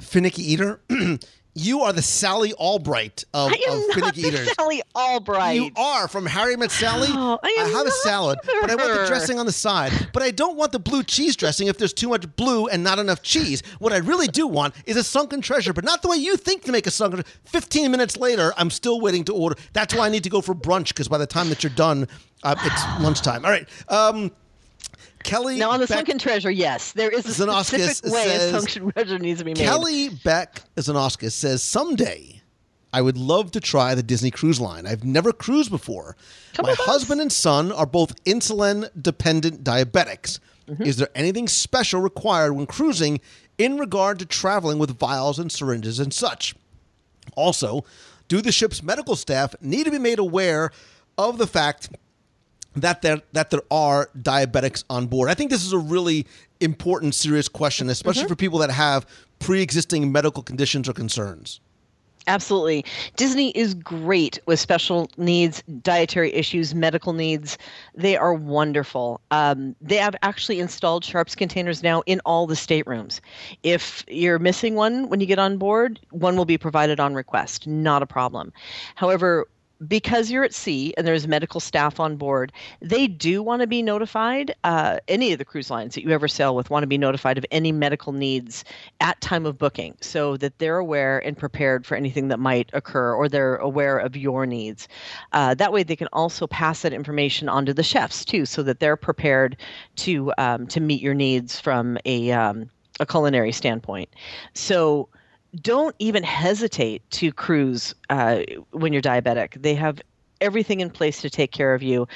Finicky 0.00 0.52
eater. 0.52 0.80
you 1.54 1.80
are 1.82 1.92
the 1.92 2.02
Sally 2.02 2.52
Albright 2.54 3.24
of, 3.34 3.50
I 3.52 3.56
am 3.68 3.78
of 3.78 3.88
not 3.88 3.94
finicky 3.94 4.22
the 4.22 4.28
eaters. 4.28 4.54
Sally 4.54 4.82
Albright. 4.94 5.56
You 5.56 5.70
are 5.76 6.06
from 6.06 6.24
Harry 6.26 6.56
Met 6.56 6.70
Sally. 6.70 7.08
Oh, 7.20 7.38
I 7.42 7.48
am 7.58 7.72
have 7.72 7.80
a 7.80 7.84
not 7.84 7.92
salad, 7.94 8.38
but 8.44 8.70
I 8.70 8.76
want 8.76 9.00
the 9.00 9.04
dressing 9.08 9.38
on 9.38 9.46
the 9.46 9.52
side. 9.52 9.92
But 10.12 10.22
I 10.22 10.30
don't 10.30 10.56
want 10.56 10.72
the 10.72 10.78
blue 10.78 11.02
cheese 11.02 11.36
dressing 11.36 11.66
if 11.66 11.78
there's 11.78 11.92
too 11.92 12.08
much 12.08 12.24
blue 12.36 12.68
and 12.68 12.84
not 12.84 12.98
enough 12.98 13.22
cheese. 13.22 13.62
What 13.80 13.92
I 13.92 13.98
really 13.98 14.28
do 14.28 14.46
want 14.46 14.74
is 14.86 14.96
a 14.96 15.02
sunken 15.02 15.40
treasure, 15.40 15.72
but 15.72 15.84
not 15.84 16.00
the 16.02 16.08
way 16.08 16.16
you 16.16 16.36
think 16.36 16.62
to 16.64 16.72
make 16.72 16.86
a 16.86 16.90
sunken. 16.90 17.24
Fifteen 17.44 17.90
minutes 17.90 18.16
later, 18.16 18.52
I'm 18.56 18.70
still 18.70 19.00
waiting 19.00 19.24
to 19.24 19.34
order. 19.34 19.56
That's 19.72 19.94
why 19.94 20.06
I 20.06 20.10
need 20.10 20.24
to 20.24 20.30
go 20.30 20.40
for 20.40 20.54
brunch 20.54 20.88
because 20.88 21.08
by 21.08 21.18
the 21.18 21.26
time 21.26 21.48
that 21.48 21.62
you're 21.64 21.72
done, 21.74 22.06
uh, 22.44 22.54
it's 22.62 22.82
lunchtime. 23.02 23.44
All 23.44 23.50
right. 23.50 23.68
Um, 23.88 24.30
Kelly. 25.22 25.58
Now 25.58 25.70
on 25.70 25.80
the 25.80 25.86
Beck- 25.86 25.98
sunken 25.98 26.18
treasure, 26.18 26.50
yes, 26.50 26.92
there 26.92 27.10
is 27.10 27.26
a 27.26 27.44
Xenakis 27.44 27.64
specific 27.66 28.12
way 28.12 28.24
says- 28.24 28.54
a 28.54 28.60
sunken 28.60 28.92
treasure 28.92 29.18
needs 29.18 29.38
to 29.40 29.44
be 29.44 29.50
made. 29.52 29.58
Kelly 29.58 30.08
Beck 30.08 30.62
Zanoskis 30.76 31.32
says 31.32 31.62
someday 31.62 32.42
I 32.92 33.02
would 33.02 33.18
love 33.18 33.50
to 33.52 33.60
try 33.60 33.94
the 33.94 34.02
Disney 34.02 34.30
Cruise 34.30 34.60
Line. 34.60 34.86
I've 34.86 35.04
never 35.04 35.32
cruised 35.32 35.70
before. 35.70 36.16
My 36.62 36.74
husband 36.78 37.20
and 37.20 37.30
son 37.30 37.70
are 37.70 37.84
both 37.86 38.22
insulin 38.24 38.88
dependent 39.00 39.62
diabetics. 39.62 40.38
Mm-hmm. 40.68 40.84
Is 40.84 40.96
there 40.96 41.10
anything 41.14 41.48
special 41.48 42.00
required 42.00 42.54
when 42.54 42.66
cruising 42.66 43.20
in 43.58 43.76
regard 43.78 44.18
to 44.20 44.24
traveling 44.26 44.78
with 44.78 44.98
vials 44.98 45.38
and 45.38 45.52
syringes 45.52 45.98
and 45.98 46.14
such? 46.14 46.54
Also, 47.36 47.84
do 48.26 48.40
the 48.40 48.52
ship's 48.52 48.82
medical 48.82 49.16
staff 49.16 49.54
need 49.60 49.84
to 49.84 49.90
be 49.90 49.98
made 49.98 50.18
aware 50.18 50.70
of 51.18 51.36
the 51.38 51.46
fact 51.46 51.90
that 52.76 53.02
there 53.02 53.20
that 53.32 53.50
there 53.50 53.62
are 53.70 54.10
diabetics 54.20 54.84
on 54.88 55.06
board? 55.06 55.28
I 55.30 55.34
think 55.34 55.50
this 55.50 55.64
is 55.64 55.72
a 55.72 55.78
really 55.78 56.26
important, 56.60 57.14
serious 57.14 57.48
question, 57.48 57.88
especially 57.88 58.22
Mm-hmm. 58.22 58.28
for 58.28 58.36
people 58.36 58.58
that 58.58 58.70
have 58.70 59.06
pre-existing 59.38 60.10
medical 60.10 60.42
conditions 60.42 60.88
or 60.88 60.92
concerns. 60.92 61.60
Absolutely. 62.26 62.84
Disney 63.16 63.52
is 63.52 63.72
great 63.72 64.38
with 64.44 64.60
special 64.60 65.08
needs, 65.16 65.62
dietary 65.80 66.30
issues, 66.34 66.74
medical 66.74 67.14
needs. 67.14 67.56
They 67.94 68.18
are 68.18 68.34
wonderful. 68.34 69.22
Um, 69.30 69.74
they 69.80 69.96
have 69.96 70.14
actually 70.20 70.60
installed 70.60 71.06
Sharps 71.06 71.34
containers 71.34 71.82
now 71.82 72.02
in 72.04 72.20
all 72.26 72.46
the 72.46 72.54
staterooms. 72.56 73.22
If 73.62 74.04
you're 74.08 74.38
missing 74.38 74.74
one 74.74 75.08
when 75.08 75.20
you 75.20 75.26
get 75.26 75.38
on 75.38 75.56
board, 75.56 76.00
one 76.10 76.36
will 76.36 76.44
be 76.44 76.58
provided 76.58 77.00
on 77.00 77.14
request. 77.14 77.66
Not 77.66 78.02
a 78.02 78.06
problem. 78.06 78.52
However, 78.96 79.46
because 79.86 80.30
you're 80.30 80.44
at 80.44 80.54
sea 80.54 80.92
and 80.96 81.06
there's 81.06 81.28
medical 81.28 81.60
staff 81.60 82.00
on 82.00 82.16
board, 82.16 82.52
they 82.80 83.06
do 83.06 83.42
want 83.42 83.62
to 83.62 83.66
be 83.66 83.82
notified. 83.82 84.54
Uh, 84.64 84.98
any 85.06 85.32
of 85.32 85.38
the 85.38 85.44
cruise 85.44 85.70
lines 85.70 85.94
that 85.94 86.02
you 86.02 86.10
ever 86.10 86.26
sail 86.26 86.56
with 86.56 86.70
want 86.70 86.82
to 86.82 86.88
be 86.88 86.98
notified 86.98 87.38
of 87.38 87.46
any 87.50 87.70
medical 87.70 88.12
needs 88.12 88.64
at 89.00 89.20
time 89.20 89.46
of 89.46 89.56
booking, 89.56 89.96
so 90.00 90.36
that 90.36 90.58
they're 90.58 90.78
aware 90.78 91.18
and 91.20 91.36
prepared 91.36 91.86
for 91.86 91.96
anything 91.96 92.28
that 92.28 92.38
might 92.38 92.70
occur, 92.72 93.14
or 93.14 93.28
they're 93.28 93.56
aware 93.56 93.98
of 93.98 94.16
your 94.16 94.46
needs. 94.46 94.88
Uh, 95.32 95.54
that 95.54 95.72
way, 95.72 95.82
they 95.82 95.96
can 95.96 96.08
also 96.12 96.46
pass 96.46 96.82
that 96.82 96.92
information 96.92 97.48
on 97.48 97.64
to 97.66 97.74
the 97.74 97.82
chefs 97.82 98.24
too, 98.24 98.44
so 98.44 98.62
that 98.62 98.80
they're 98.80 98.96
prepared 98.96 99.56
to 99.96 100.32
um, 100.38 100.66
to 100.66 100.80
meet 100.80 101.00
your 101.00 101.14
needs 101.14 101.60
from 101.60 101.98
a 102.04 102.32
um, 102.32 102.68
a 103.00 103.06
culinary 103.06 103.52
standpoint. 103.52 104.08
So 104.54 105.08
don't 105.56 105.94
even 105.98 106.22
hesitate 106.22 107.08
to 107.10 107.32
cruise 107.32 107.94
uh, 108.10 108.42
when 108.70 108.92
you're 108.92 109.02
diabetic. 109.02 109.60
They 109.62 109.74
have 109.74 110.00
everything 110.40 110.80
in 110.80 110.90
place 110.90 111.20
to 111.22 111.30
take 111.30 111.52
care 111.52 111.74
of 111.74 111.82
you. 111.82 112.06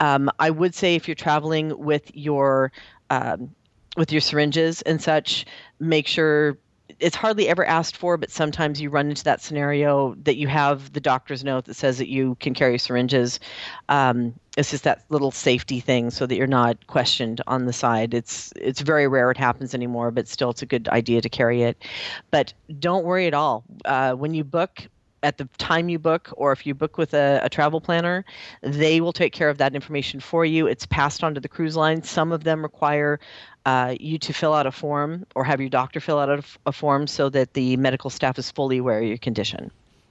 Um, 0.00 0.30
I 0.38 0.50
would 0.50 0.74
say 0.74 0.94
if 0.94 1.08
you're 1.08 1.14
traveling 1.14 1.78
with 1.78 2.14
your 2.14 2.72
um, 3.10 3.54
with 3.96 4.12
your 4.12 4.20
syringes 4.20 4.82
and 4.82 5.02
such, 5.02 5.44
make 5.80 6.06
sure 6.06 6.56
it's 7.00 7.16
hardly 7.16 7.48
ever 7.48 7.64
asked 7.64 7.96
for, 7.96 8.16
but 8.16 8.30
sometimes 8.30 8.80
you 8.80 8.90
run 8.90 9.08
into 9.08 9.24
that 9.24 9.40
scenario 9.40 10.14
that 10.22 10.36
you 10.36 10.48
have 10.48 10.92
the 10.92 11.00
doctor's 11.00 11.42
note 11.42 11.64
that 11.64 11.74
says 11.74 11.98
that 11.98 12.08
you 12.08 12.36
can 12.40 12.54
carry 12.54 12.78
syringes. 12.78 13.40
Um, 13.88 14.34
it's 14.56 14.70
just 14.70 14.84
that 14.84 15.04
little 15.10 15.30
safety 15.30 15.80
thing 15.80 16.10
so 16.10 16.26
that 16.26 16.36
you're 16.36 16.46
not 16.46 16.86
questioned 16.86 17.40
on 17.46 17.66
the 17.66 17.72
side. 17.72 18.14
It's 18.14 18.52
it's 18.56 18.80
very 18.80 19.06
rare 19.06 19.30
it 19.30 19.36
happens 19.36 19.74
anymore, 19.74 20.10
but 20.10 20.26
still 20.28 20.50
it's 20.50 20.62
a 20.62 20.66
good 20.66 20.88
idea 20.88 21.20
to 21.20 21.28
carry 21.28 21.62
it. 21.62 21.82
But 22.30 22.52
don't 22.78 23.04
worry 23.04 23.26
at 23.26 23.34
all. 23.34 23.64
Uh, 23.84 24.14
when 24.14 24.34
you 24.34 24.44
book, 24.44 24.88
at 25.22 25.38
the 25.38 25.48
time 25.58 25.88
you 25.88 25.98
book, 25.98 26.30
or 26.36 26.52
if 26.52 26.66
you 26.66 26.74
book 26.74 26.98
with 26.98 27.14
a, 27.14 27.40
a 27.42 27.48
travel 27.48 27.80
planner, 27.80 28.24
they 28.62 29.00
will 29.00 29.12
take 29.12 29.32
care 29.32 29.48
of 29.48 29.58
that 29.58 29.74
information 29.74 30.20
for 30.20 30.44
you. 30.44 30.66
It's 30.66 30.86
passed 30.86 31.22
on 31.22 31.34
to 31.34 31.40
the 31.40 31.48
cruise 31.48 31.76
line. 31.76 32.02
Some 32.02 32.32
of 32.32 32.44
them 32.44 32.62
require 32.62 33.20
uh, 33.66 33.94
you 34.00 34.18
to 34.18 34.32
fill 34.32 34.54
out 34.54 34.66
a 34.66 34.72
form 34.72 35.26
or 35.34 35.44
have 35.44 35.60
your 35.60 35.68
doctor 35.68 36.00
fill 36.00 36.18
out 36.18 36.30
a, 36.30 36.42
a 36.66 36.72
form 36.72 37.06
so 37.06 37.28
that 37.28 37.54
the 37.54 37.76
medical 37.76 38.10
staff 38.10 38.38
is 38.38 38.50
fully 38.50 38.78
aware 38.78 39.00
of 39.00 39.04
your 39.04 39.18
condition. 39.18 39.70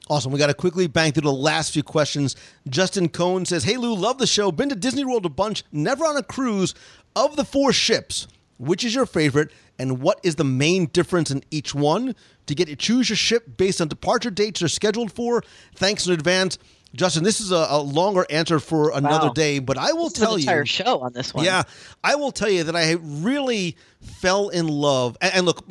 Awesome. 0.09 0.31
We 0.31 0.39
got 0.39 0.47
to 0.47 0.53
quickly 0.55 0.87
bang 0.87 1.11
through 1.11 1.21
the 1.21 1.31
last 1.31 1.71
few 1.71 1.83
questions. 1.83 2.35
Justin 2.67 3.09
Cohn 3.09 3.45
says, 3.45 3.63
Hey 3.63 3.77
Lou, 3.77 3.93
love 3.95 4.17
the 4.17 4.25
show. 4.27 4.51
Been 4.51 4.69
to 4.69 4.75
Disney 4.75 5.05
World 5.05 5.25
a 5.25 5.29
bunch, 5.29 5.63
never 5.71 6.03
on 6.05 6.17
a 6.17 6.23
cruise. 6.23 6.73
Of 7.15 7.35
the 7.35 7.43
four 7.45 7.73
ships, 7.73 8.27
which 8.57 8.83
is 8.83 8.93
your 8.95 9.05
favorite, 9.05 9.51
and 9.77 9.99
what 10.01 10.19
is 10.23 10.35
the 10.35 10.43
main 10.43 10.85
difference 10.87 11.31
in 11.31 11.43
each 11.51 11.73
one? 11.75 12.15
To 12.47 12.55
get 12.55 12.67
you 12.69 12.75
choose 12.75 13.09
your 13.09 13.17
ship 13.17 13.57
based 13.57 13.81
on 13.81 13.87
departure 13.87 14.29
dates 14.31 14.61
you're 14.61 14.67
scheduled 14.67 15.11
for. 15.11 15.43
Thanks 15.75 16.07
in 16.07 16.13
advance. 16.13 16.57
Justin, 16.95 17.23
this 17.23 17.39
is 17.39 17.51
a, 17.51 17.67
a 17.69 17.79
longer 17.79 18.25
answer 18.31 18.57
for 18.59 18.91
another 18.97 19.27
Wow. 19.27 19.33
day, 19.33 19.59
but 19.59 19.77
I 19.77 19.91
will 19.93 20.05
This 20.09 20.13
is 20.17 20.21
an 20.21 20.25
tell 20.27 20.35
entire 20.37 20.59
you. 20.61 20.65
show 20.65 20.99
on 21.01 21.13
this 21.13 21.33
one. 21.35 21.45
Yeah, 21.45 21.63
I 22.03 22.15
will 22.15 22.31
tell 22.31 22.49
you 22.49 22.63
that 22.63 22.75
I 22.75 22.93
really 22.99 23.77
fell 24.01 24.49
in 24.49 24.67
love. 24.67 25.15
And, 25.21 25.33
and 25.35 25.45
look, 25.45 25.63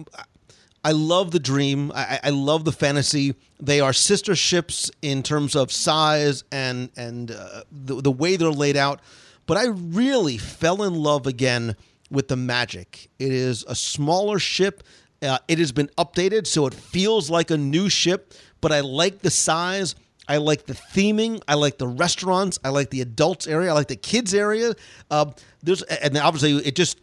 I 0.84 0.92
love 0.92 1.32
the 1.32 1.40
dream. 1.40 1.92
I, 1.94 2.20
I 2.24 2.30
love 2.30 2.64
the 2.64 2.72
fantasy. 2.72 3.34
They 3.60 3.80
are 3.80 3.92
sister 3.92 4.34
ships 4.36 4.90
in 5.02 5.22
terms 5.22 5.56
of 5.56 5.72
size 5.72 6.44
and 6.52 6.90
and 6.96 7.30
uh, 7.30 7.62
the 7.70 8.00
the 8.00 8.12
way 8.12 8.36
they're 8.36 8.50
laid 8.50 8.76
out. 8.76 9.00
But 9.46 9.56
I 9.56 9.66
really 9.66 10.38
fell 10.38 10.82
in 10.82 10.94
love 10.94 11.26
again 11.26 11.76
with 12.10 12.28
the 12.28 12.36
magic. 12.36 13.08
It 13.18 13.32
is 13.32 13.64
a 13.66 13.74
smaller 13.74 14.38
ship. 14.38 14.82
Uh, 15.20 15.38
it 15.48 15.58
has 15.58 15.72
been 15.72 15.88
updated, 15.98 16.46
so 16.46 16.66
it 16.66 16.74
feels 16.74 17.28
like 17.28 17.50
a 17.50 17.56
new 17.56 17.88
ship. 17.88 18.34
But 18.60 18.72
I 18.72 18.80
like 18.80 19.20
the 19.20 19.30
size. 19.30 19.94
I 20.28 20.36
like 20.36 20.66
the 20.66 20.74
theming. 20.74 21.40
I 21.48 21.54
like 21.54 21.78
the 21.78 21.88
restaurants. 21.88 22.58
I 22.62 22.68
like 22.68 22.90
the 22.90 23.00
adults 23.00 23.46
area. 23.46 23.70
I 23.70 23.72
like 23.72 23.88
the 23.88 23.96
kids 23.96 24.34
area. 24.34 24.74
Uh, 25.10 25.32
there's 25.62 25.82
and 25.82 26.16
obviously 26.18 26.56
it 26.58 26.76
just 26.76 26.98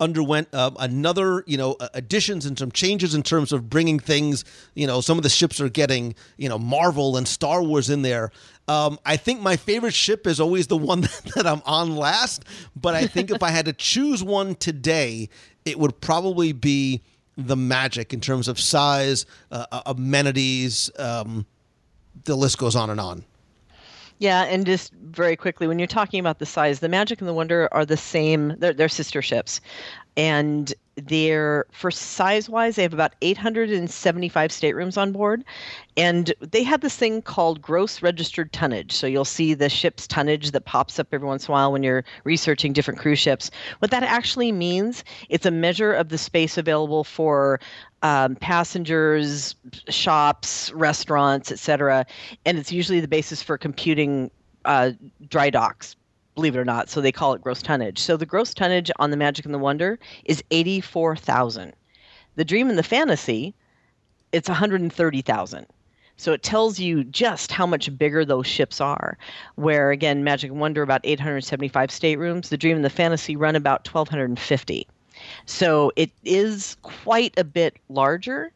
underwent 0.00 0.48
uh, 0.52 0.70
another 0.78 1.44
you 1.46 1.56
know 1.56 1.76
additions 1.94 2.46
and 2.46 2.58
some 2.58 2.70
changes 2.70 3.14
in 3.14 3.22
terms 3.22 3.52
of 3.52 3.68
bringing 3.70 3.98
things 3.98 4.44
you 4.74 4.86
know 4.86 5.00
some 5.00 5.16
of 5.16 5.22
the 5.22 5.28
ships 5.28 5.60
are 5.60 5.68
getting 5.68 6.14
you 6.36 6.48
know 6.48 6.58
marvel 6.58 7.16
and 7.16 7.26
star 7.26 7.62
wars 7.62 7.90
in 7.90 8.02
there. 8.02 8.30
Um, 8.68 8.98
i 9.06 9.16
think 9.16 9.40
my 9.40 9.56
favorite 9.56 9.94
ship 9.94 10.26
is 10.26 10.40
always 10.40 10.66
the 10.66 10.76
one 10.76 11.00
that 11.34 11.46
i'm 11.46 11.62
on 11.64 11.96
last 11.96 12.44
but 12.76 12.94
i 12.94 13.06
think 13.06 13.30
if 13.30 13.42
i 13.42 13.48
had 13.48 13.64
to 13.64 13.72
choose 13.88 14.22
one 14.22 14.54
today 14.56 15.30
it 15.64 15.78
would 15.78 16.00
probably 16.02 16.52
be 16.52 17.00
the 17.38 17.56
magic 17.56 18.12
in 18.12 18.20
terms 18.20 18.46
of 18.46 18.60
size 18.60 19.24
uh, 19.50 19.64
uh, 19.72 19.82
amenities 19.86 20.90
um, 20.98 21.46
the 22.24 22.36
list 22.36 22.58
goes 22.58 22.76
on 22.76 22.90
and 22.90 23.00
on 23.00 23.24
Yeah, 24.20 24.42
and 24.44 24.66
just 24.66 24.92
very 24.94 25.36
quickly, 25.36 25.68
when 25.68 25.78
you're 25.78 25.86
talking 25.86 26.18
about 26.18 26.40
the 26.40 26.46
size, 26.46 26.80
the 26.80 26.88
Magic 26.88 27.20
and 27.20 27.28
the 27.28 27.34
Wonder 27.34 27.68
are 27.70 27.86
the 27.86 27.96
same. 27.96 28.54
They're, 28.58 28.72
they're 28.72 28.88
sister 28.88 29.22
ships. 29.22 29.60
and 30.16 30.74
they're 30.96 31.66
for 31.72 31.90
size 31.90 32.50
wise 32.50 32.76
they 32.76 32.82
have 32.82 32.92
about 32.94 33.14
875 33.22 34.52
staterooms 34.52 34.98
on 34.98 35.12
board 35.12 35.44
and 35.96 36.34
they 36.42 36.62
have 36.62 36.82
this 36.82 36.96
thing 36.96 37.22
called 37.22 37.62
gross 37.62 38.02
registered 38.02 38.52
tonnage 38.52 38.92
so 38.92 39.08
you'll 39.08 39.24
see 39.24 39.54
the 39.54 39.70
ship's 39.70 40.06
tonnage 40.08 40.52
that 40.52 40.66
pops 40.66 41.00
up 41.00 41.08
every 41.12 41.26
once 41.26 41.48
in 41.48 41.52
a 41.52 41.54
while 41.54 41.72
when 41.72 41.82
you're 41.84 42.04
researching 42.24 42.74
different 42.74 43.00
cruise 43.00 43.18
ships 43.18 43.50
what 43.80 43.90
that 43.92 44.04
actually 44.04 44.52
means 44.52 45.04
it's 45.30 45.46
a 45.46 45.52
measure 45.52 45.94
of 45.94 46.10
the 46.10 46.18
space 46.18 46.58
available 46.58 47.04
for 47.04 47.60
um, 48.02 48.36
passengers 48.36 49.54
shops 49.88 50.72
restaurants 50.72 51.50
etc 51.50 52.06
and 52.44 52.58
it's 52.58 52.70
usually 52.70 53.00
the 53.00 53.08
basis 53.08 53.42
for 53.42 53.58
computing 53.58 54.30
uh, 54.64 54.92
dry 55.28 55.50
docks 55.50 55.96
believe 56.38 56.54
it 56.54 56.60
or 56.60 56.64
not. 56.64 56.88
So 56.88 57.00
they 57.00 57.10
call 57.10 57.32
it 57.32 57.42
gross 57.42 57.62
tonnage. 57.62 57.98
So 57.98 58.16
the 58.16 58.24
gross 58.24 58.54
tonnage 58.54 58.92
on 59.00 59.10
the 59.10 59.16
Magic 59.16 59.44
and 59.44 59.52
the 59.52 59.58
Wonder 59.58 59.98
is 60.24 60.40
84,000. 60.52 61.72
The 62.36 62.44
Dream 62.44 62.68
and 62.68 62.78
the 62.78 62.84
Fantasy, 62.84 63.56
it's 64.30 64.48
130,000. 64.48 65.66
So 66.16 66.32
it 66.32 66.44
tells 66.44 66.78
you 66.78 67.02
just 67.02 67.50
how 67.50 67.66
much 67.66 67.96
bigger 67.98 68.24
those 68.24 68.46
ships 68.46 68.80
are. 68.80 69.18
Where 69.56 69.90
again, 69.90 70.22
Magic 70.22 70.52
and 70.52 70.60
Wonder 70.60 70.82
about 70.82 71.00
875 71.02 71.90
staterooms, 71.90 72.50
the 72.50 72.56
Dream 72.56 72.76
and 72.76 72.84
the 72.84 72.90
Fantasy 72.90 73.34
run 73.34 73.56
about 73.56 73.84
1250. 73.92 74.86
So 75.46 75.92
it 75.96 76.10
is 76.24 76.76
quite 76.82 77.34
a 77.36 77.44
bit 77.44 77.76
larger 77.88 78.52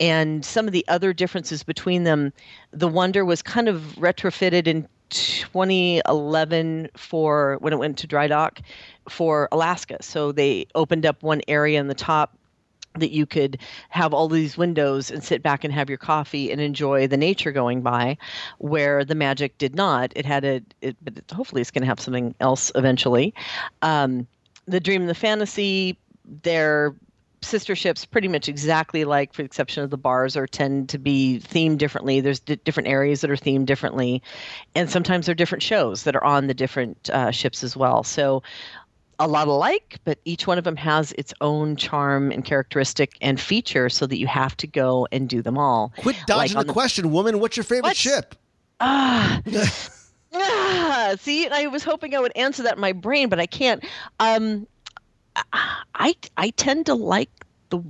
and 0.00 0.44
some 0.44 0.66
of 0.66 0.72
the 0.72 0.84
other 0.88 1.12
differences 1.12 1.62
between 1.62 2.04
them 2.04 2.32
the 2.72 2.88
wonder 2.88 3.24
was 3.24 3.42
kind 3.42 3.68
of 3.68 3.80
retrofitted 3.98 4.66
in 4.66 4.88
2011 5.10 6.88
for 6.96 7.58
when 7.60 7.72
it 7.72 7.78
went 7.78 7.98
to 7.98 8.06
dry 8.06 8.26
dock 8.26 8.60
for 9.08 9.48
Alaska. 9.52 9.98
So 10.00 10.32
they 10.32 10.66
opened 10.74 11.04
up 11.04 11.22
one 11.22 11.42
area 11.48 11.78
in 11.78 11.88
the 11.88 11.94
top 11.94 12.36
that 12.94 13.10
you 13.10 13.26
could 13.26 13.58
have 13.90 14.12
all 14.12 14.28
these 14.28 14.58
windows 14.58 15.10
and 15.10 15.22
sit 15.22 15.42
back 15.42 15.64
and 15.64 15.72
have 15.72 15.88
your 15.88 15.98
coffee 15.98 16.50
and 16.50 16.60
enjoy 16.60 17.06
the 17.06 17.16
nature 17.16 17.52
going 17.52 17.80
by 17.80 18.18
where 18.58 19.04
the 19.04 19.14
magic 19.14 19.56
did 19.56 19.74
not 19.74 20.12
it 20.14 20.26
had 20.26 20.44
a 20.44 20.60
it, 20.82 20.94
but 21.02 21.14
hopefully 21.32 21.62
it's 21.62 21.70
going 21.70 21.80
to 21.80 21.86
have 21.86 22.00
something 22.00 22.34
else 22.40 22.70
eventually 22.74 23.32
um, 23.80 24.26
the 24.66 24.80
dream 24.80 25.02
and 25.02 25.10
the 25.10 25.14
fantasy 25.14 25.98
they're 26.42 26.94
sister 27.42 27.74
ships 27.74 28.04
pretty 28.04 28.28
much 28.28 28.48
exactly 28.48 29.04
like 29.04 29.32
for 29.34 29.42
the 29.42 29.46
exception 29.46 29.82
of 29.82 29.90
the 29.90 29.96
bars 29.96 30.36
or 30.36 30.46
tend 30.46 30.88
to 30.88 30.98
be 30.98 31.40
themed 31.42 31.78
differently 31.78 32.20
there's 32.20 32.38
d- 32.38 32.54
different 32.64 32.88
areas 32.88 33.20
that 33.20 33.30
are 33.30 33.36
themed 33.36 33.66
differently 33.66 34.22
and 34.76 34.88
sometimes 34.88 35.26
there 35.26 35.32
are 35.32 35.34
different 35.34 35.62
shows 35.62 36.04
that 36.04 36.14
are 36.14 36.22
on 36.24 36.46
the 36.46 36.54
different 36.54 37.10
uh, 37.10 37.32
ships 37.32 37.64
as 37.64 37.76
well 37.76 38.04
so 38.04 38.40
a 39.18 39.26
lot 39.26 39.48
alike 39.48 39.98
but 40.04 40.18
each 40.24 40.46
one 40.46 40.56
of 40.56 40.62
them 40.62 40.76
has 40.76 41.10
its 41.18 41.34
own 41.40 41.74
charm 41.74 42.30
and 42.30 42.44
characteristic 42.44 43.18
and 43.20 43.40
feature 43.40 43.88
so 43.88 44.06
that 44.06 44.18
you 44.18 44.28
have 44.28 44.56
to 44.56 44.68
go 44.68 45.08
and 45.10 45.28
do 45.28 45.42
them 45.42 45.58
all 45.58 45.92
Quit 45.98 46.16
dodging 46.26 46.56
Like 46.56 46.66
the, 46.66 46.70
on 46.70 46.74
question, 46.74 47.10
woman. 47.10 47.40
What's 47.40 47.56
your 47.56 47.64
favorite 47.64 47.96
ship? 47.96 48.36
Ah. 48.80 49.40
Ah, 50.34 51.14
see, 51.20 51.48
I 51.48 51.66
was 51.66 51.82
hoping 51.84 52.14
I 52.14 52.20
would 52.20 52.32
answer 52.36 52.62
that 52.64 52.74
in 52.74 52.80
my 52.80 52.92
brain, 52.92 53.28
but 53.28 53.40
I 53.40 53.46
can't. 53.46 53.84
Um, 54.20 54.66
I 55.94 56.14
I 56.36 56.50
tend 56.50 56.86
to 56.86 56.94
like 56.94 57.30
the 57.70 57.80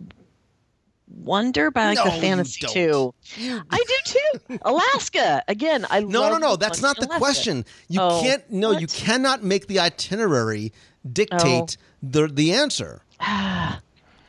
wonder, 1.09 1.71
but 1.71 1.81
I 1.81 1.87
like 1.89 1.97
No, 1.97 2.05
the 2.05 2.21
fantasy 2.21 2.67
too. 2.67 3.15
I 3.39 3.85
do 3.87 3.95
too. 4.05 4.59
Alaska 4.63 5.43
again. 5.49 5.87
I 5.91 6.01
No, 6.01 6.21
love 6.23 6.33
no, 6.33 6.39
no. 6.51 6.57
That's 6.57 6.81
not 6.83 6.97
the 6.97 7.07
Alaska. 7.07 7.19
question. 7.19 7.65
You 7.89 8.01
Oh, 8.01 8.21
can't. 8.23 8.49
No, 8.51 8.71
you 8.73 8.87
cannot 8.87 9.43
make 9.43 9.67
the 9.67 9.81
itinerary 9.81 10.73
dictate 11.11 11.77
the 12.03 12.29
the 12.29 12.53
answer. 12.53 13.03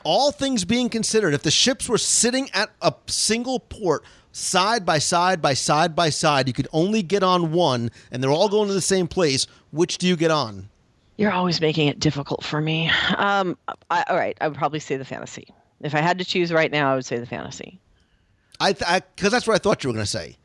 All 0.06 0.34
things 0.34 0.66
being 0.66 0.90
considered, 0.90 1.34
if 1.34 1.44
the 1.44 1.52
ships 1.52 1.88
were 1.88 1.98
sitting 1.98 2.50
at 2.54 2.72
a 2.82 2.94
single 3.08 3.60
port, 3.60 4.04
side 4.34 4.86
by 4.86 5.00
side 5.00 5.42
by 5.42 5.54
side 5.54 5.96
by 5.96 6.10
side, 6.10 6.48
you 6.48 6.54
could 6.54 6.68
only 6.74 7.02
get 7.02 7.24
on 7.24 7.54
one, 7.54 7.90
and 8.12 8.22
they're 8.22 8.32
all 8.32 8.50
going 8.50 8.68
to 8.68 8.74
the 8.74 8.82
same 8.82 9.08
place. 9.08 9.48
Which 9.72 9.98
do 9.98 10.08
you 10.08 10.18
get 10.18 10.32
on? 10.32 10.70
You're 11.16 11.32
always 11.32 11.62
making 11.62 11.88
it 11.88 12.00
difficult 12.00 12.44
for 12.44 12.60
me. 12.60 12.92
Um, 13.18 13.58
I, 13.90 14.04
all 14.10 14.18
right, 14.18 14.38
I 14.42 14.48
would 14.48 14.58
probably 14.58 14.80
say 14.80 14.98
the 14.98 15.06
fantasy. 15.06 15.48
If 15.82 15.96
I 15.96 16.02
had 16.02 16.18
to 16.20 16.26
choose 16.26 16.52
right 16.52 16.72
now, 16.72 16.92
I 16.92 16.96
would 16.96 17.06
say 17.06 17.18
the 17.18 17.26
fantasy. 17.26 17.80
I 18.60 18.74
because 18.74 19.32
that's 19.32 19.48
what 19.48 19.56
I 19.56 19.60
thought 19.60 19.84
you 19.84 19.90
were 19.90 19.94
going 19.94 20.06
to 20.06 20.12
say. 20.12 20.38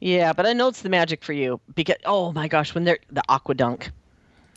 Yeah, 0.00 0.32
but 0.32 0.46
I 0.46 0.52
know 0.52 0.68
it's 0.68 0.82
the 0.82 0.88
magic 0.88 1.24
for 1.24 1.32
you 1.32 1.60
because 1.74 1.96
oh 2.04 2.32
my 2.32 2.48
gosh, 2.48 2.74
when 2.74 2.84
they're 2.84 2.98
the 3.10 3.22
aquadunk. 3.28 3.90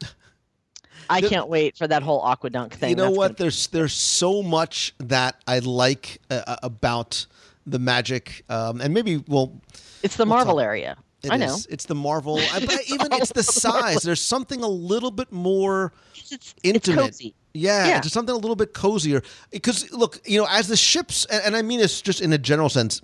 I 1.10 1.22
can't 1.22 1.48
wait 1.48 1.78
for 1.78 1.88
that 1.88 2.04
whole 2.04 2.24
aquadunk 2.24 2.74
thing. 2.74 2.92
you 2.92 2.96
know 2.96 3.06
That's 3.06 3.18
what? 3.18 3.38
There's 3.38 3.68
there's 3.68 3.94
so 3.94 4.42
much 4.42 4.94
that 5.00 5.42
I 5.48 5.60
like 5.60 6.20
uh, 6.30 6.58
about 6.64 7.26
the 7.72 7.80
magic, 7.80 8.44
um, 8.50 8.82
and 8.82 8.94
maybe 8.94 9.24
well, 9.28 9.62
It's 10.04 10.16
the 10.16 10.24
we'll 10.26 10.36
Marvel 10.36 10.56
talk- 10.56 10.64
area. 10.64 10.98
It 11.22 11.32
I 11.34 11.38
know. 11.38 11.58
It's 11.70 11.86
the 11.86 11.96
Marvel. 11.96 12.38
I, 12.40 12.62
but 12.66 12.80
even 12.88 13.12
it's 13.12 13.34
the 13.34 13.44
size. 13.44 14.04
There's 14.04 14.22
something 14.24 14.64
a 14.64 14.68
little 14.70 15.12
bit 15.12 15.34
more 15.34 15.92
It's, 16.16 16.32
it's, 16.32 16.56
it's 16.64 16.88
intimate. 16.88 17.12
cozy. 17.12 17.36
Yeah, 17.54 17.88
Yeah. 17.88 17.98
it's 17.98 18.12
something 18.14 18.34
a 18.34 18.38
little 18.38 18.56
bit 18.56 18.74
cozier. 18.74 19.22
Because 19.52 19.92
look, 19.92 20.22
you 20.26 20.40
know, 20.40 20.48
as 20.50 20.70
the 20.70 20.78
ships, 20.78 21.26
and, 21.26 21.44
and 21.44 21.56
I 21.58 21.62
mean 21.62 21.80
this 21.80 22.02
just 22.02 22.22
in 22.22 22.32
a 22.32 22.38
general 22.38 22.70
sense, 22.70 23.02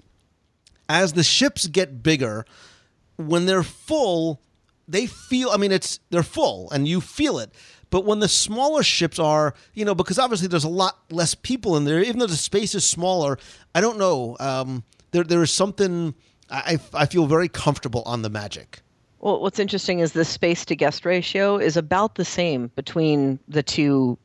as 0.88 1.12
the 1.14 1.24
ships 1.24 1.68
get 1.68 2.04
bigger, 2.04 2.46
when 3.18 3.48
they're 3.48 3.64
full, 3.64 4.40
they 4.88 5.06
feel. 5.06 5.50
I 5.50 5.58
mean, 5.58 5.72
it's 5.72 6.00
they're 6.10 6.24
full, 6.24 6.70
and 6.72 6.88
you 6.88 7.02
feel 7.02 7.40
it. 7.40 7.52
But 7.90 8.06
when 8.06 8.20
the 8.20 8.28
smaller 8.28 8.84
ships 8.84 9.20
are, 9.20 9.54
you 9.74 9.86
know, 9.86 9.96
because 9.96 10.20
obviously 10.20 10.48
there's 10.48 10.64
a 10.64 10.70
lot 10.70 10.98
less 11.12 11.36
people 11.36 11.78
in 11.78 11.86
there, 11.86 12.02
even 12.02 12.20
though 12.20 12.28
the 12.28 12.36
space 12.36 12.76
is 12.76 12.84
smaller. 12.84 13.38
I 13.74 13.82
don't 13.82 13.98
know. 13.98 14.36
Um, 14.40 14.84
there, 15.12 15.24
there 15.24 15.44
is 15.44 15.52
something. 15.52 16.14
I, 16.50 16.78
I 16.94 17.06
feel 17.06 17.26
very 17.26 17.48
comfortable 17.48 18.04
on 18.06 18.22
the 18.22 18.30
Magic. 18.30 18.82
Well, 19.20 19.42
what's 19.42 19.60
interesting 19.60 20.00
is 20.00 20.12
the 20.12 20.26
space 20.26 20.66
to 20.66 20.76
guest 20.76 21.06
ratio 21.06 21.58
is 21.58 21.78
about 21.78 22.16
the 22.16 22.26
same 22.26 22.68
between 22.76 23.40
the 23.48 23.64
two 23.64 24.20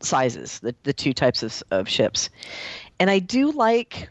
sizes, 0.00 0.60
the, 0.60 0.74
the 0.84 0.92
two 0.92 1.12
types 1.12 1.42
of, 1.42 1.62
of 1.70 1.88
ships. 1.88 2.30
And 2.98 3.10
I 3.10 3.18
do 3.18 3.50
like, 3.50 4.08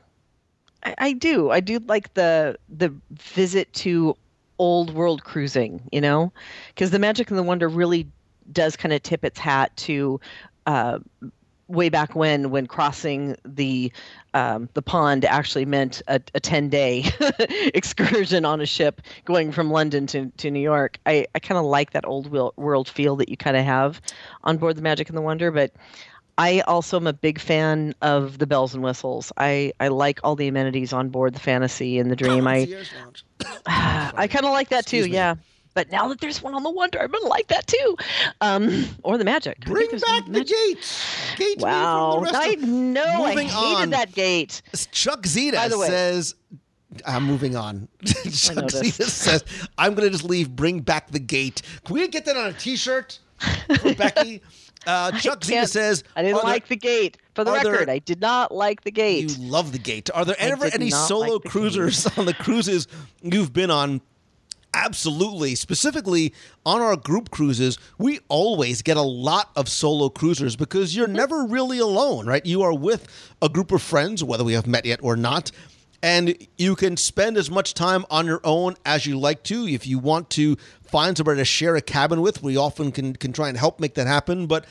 I, 0.83 0.95
I 0.97 1.13
do, 1.13 1.49
I 1.49 1.59
do 1.59 1.79
like 1.79 2.13
the 2.13 2.57
the 2.69 2.93
visit 3.11 3.73
to 3.73 4.15
old 4.61 4.93
world 4.93 5.23
cruising, 5.23 5.81
you 5.91 5.99
know, 5.99 6.31
because 6.67 6.91
the 6.91 6.99
Magic 6.99 7.31
and 7.31 7.37
the 7.37 7.43
Wonder 7.43 7.67
really 7.67 8.07
does 8.51 8.75
kind 8.75 8.93
of 8.93 9.01
tip 9.01 9.25
its 9.25 9.39
hat 9.39 9.75
to 9.75 10.19
uh, 10.67 10.99
way 11.67 11.89
back 11.89 12.15
when 12.15 12.51
when 12.51 12.67
crossing 12.67 13.35
the 13.43 13.91
um, 14.35 14.69
the 14.75 14.83
pond 14.83 15.25
actually 15.25 15.65
meant 15.65 16.03
a, 16.07 16.21
a 16.35 16.39
10 16.39 16.69
day 16.69 17.05
excursion 17.73 18.45
on 18.45 18.61
a 18.61 18.65
ship 18.67 19.01
going 19.25 19.51
from 19.51 19.71
London 19.71 20.05
to, 20.07 20.27
to 20.37 20.51
New 20.51 20.61
York. 20.61 20.99
I, 21.07 21.25
I 21.33 21.39
kind 21.39 21.57
of 21.57 21.65
like 21.65 21.91
that 21.91 22.05
old 22.05 22.31
world 22.55 22.87
feel 22.87 23.15
that 23.15 23.29
you 23.29 23.37
kind 23.37 23.57
of 23.57 23.65
have 23.65 23.99
on 24.43 24.57
board 24.57 24.75
the 24.75 24.83
Magic 24.83 25.09
and 25.09 25.17
the 25.17 25.21
Wonder, 25.21 25.51
but 25.51 25.73
I 26.41 26.61
also 26.61 26.97
am 26.97 27.05
a 27.07 27.13
big 27.13 27.39
fan 27.39 27.93
of 28.01 28.37
the 28.39 28.47
bells 28.47 28.73
and 28.73 28.83
whistles. 28.83 29.31
I, 29.37 29.73
I 29.79 29.89
like 29.89 30.19
all 30.23 30.35
the 30.35 30.47
amenities 30.47 30.91
on 30.93 31.09
board 31.09 31.33
the 31.35 31.39
Fantasy 31.39 31.99
and 31.99 32.09
the 32.09 32.15
Dream. 32.15 32.47
I 32.47 32.67
I 33.67 34.27
kind 34.27 34.45
of 34.45 34.51
like 34.51 34.69
that 34.69 34.85
too. 34.85 35.03
Me. 35.03 35.09
Yeah. 35.11 35.35
But 35.73 35.89
now 35.91 36.07
that 36.09 36.19
there's 36.19 36.41
one 36.43 36.53
on 36.53 36.63
the 36.63 36.69
Wonder, 36.69 36.99
I'm 36.99 37.09
gonna 37.11 37.27
like 37.27 37.47
that 37.47 37.65
too, 37.65 37.95
um, 38.41 38.85
or 39.03 39.17
the 39.17 39.23
Magic. 39.23 39.59
Bring 39.61 39.89
back 39.91 40.25
the 40.25 40.31
Magic. 40.31 40.47
gate. 40.57 41.05
Gate 41.37 41.59
Wow, 41.59 42.15
from 42.15 42.25
the 42.25 42.31
rest 42.33 42.45
I 42.45 42.55
know. 42.55 43.03
I 43.23 43.31
hated 43.43 43.53
on. 43.55 43.89
that 43.91 44.11
gate. 44.13 44.61
Chuck 44.91 45.25
Zeta 45.25 45.55
By 45.55 45.67
the 45.69 45.77
way- 45.79 45.87
says, 45.87 46.35
I'm 47.05 47.23
moving 47.23 47.55
on. 47.55 47.87
Chuck. 48.05 48.69
Zeta 48.69 49.05
says, 49.05 49.45
I'm 49.77 49.93
going 49.95 50.07
to 50.07 50.11
just 50.11 50.25
leave, 50.29 50.49
bring 50.49 50.81
back 50.81 51.09
the 51.11 51.19
gate. 51.19 51.61
Can 51.85 51.93
we 51.95 52.05
get 52.09 52.25
that 52.25 52.35
on 52.35 52.47
a 52.47 52.53
t 52.53 52.75
shirt 52.75 53.19
for 53.79 53.93
Becky? 53.95 54.41
Uh, 54.87 55.11
Chuck 55.11 55.43
Zeta 55.43 55.67
says, 55.67 56.03
I 56.15 56.23
didn't 56.23 56.37
"Are 56.37 56.41
there- 56.41 56.51
like 56.51 56.67
the 56.67 56.75
gate. 56.75 57.17
For 57.35 57.43
the 57.43 57.51
are 57.51 57.63
there- 57.63 57.71
record, 57.73 57.89
I 57.89 57.99
did 57.99 58.19
not 58.19 58.51
like 58.53 58.81
the 58.81 58.91
gate. 58.91 59.29
You 59.37 59.49
love 59.49 59.71
the 59.71 59.77
gate. 59.79 60.09
Are 60.13 60.25
there 60.25 60.35
ever 60.39 60.65
any 60.73 60.89
solo 60.89 61.35
like 61.35 61.43
cruisers 61.43 62.05
on 62.17 62.25
the 62.25 62.33
cruises 62.33 62.87
you've 63.21 63.53
been 63.53 63.69
on? 63.71 64.01
Absolutely. 64.73 65.55
Specifically 65.55 66.33
on 66.65 66.81
our 66.81 66.95
group 66.95 67.29
cruises, 67.29 67.77
we 67.97 68.19
always 68.29 68.81
get 68.81 68.95
a 68.97 69.01
lot 69.01 69.49
of 69.55 69.67
solo 69.67 70.07
cruisers 70.09 70.55
because 70.55 70.95
you're 70.95 71.07
never 71.07 71.43
really 71.43 71.79
alone, 71.79 72.25
right? 72.25 72.45
You 72.45 72.61
are 72.61 72.73
with 72.73 73.05
a 73.41 73.49
group 73.49 73.71
of 73.73 73.81
friends, 73.81 74.23
whether 74.23 74.43
we 74.45 74.53
have 74.53 74.67
met 74.67 74.85
yet 74.85 74.99
or 75.03 75.15
not. 75.17 75.51
And 76.03 76.47
you 76.57 76.75
can 76.75 76.97
spend 76.97 77.37
as 77.37 77.51
much 77.51 77.73
time 77.75 78.05
on 78.09 78.25
your 78.25 78.41
own 78.43 78.75
as 78.85 79.05
you 79.05 79.19
like 79.19 79.43
to. 79.43 79.67
If 79.67 79.85
you 79.85 79.99
want 79.99 80.29
to 80.31 80.55
find 80.83 81.15
somebody 81.15 81.39
to 81.39 81.45
share 81.45 81.75
a 81.75 81.81
cabin 81.81 82.21
with, 82.21 82.41
we 82.41 82.57
often 82.57 82.91
can, 82.91 83.15
can 83.15 83.33
try 83.33 83.49
and 83.49 83.57
help 83.57 83.79
make 83.79 83.93
that 83.95 84.07
happen. 84.07 84.47
But 84.47 84.65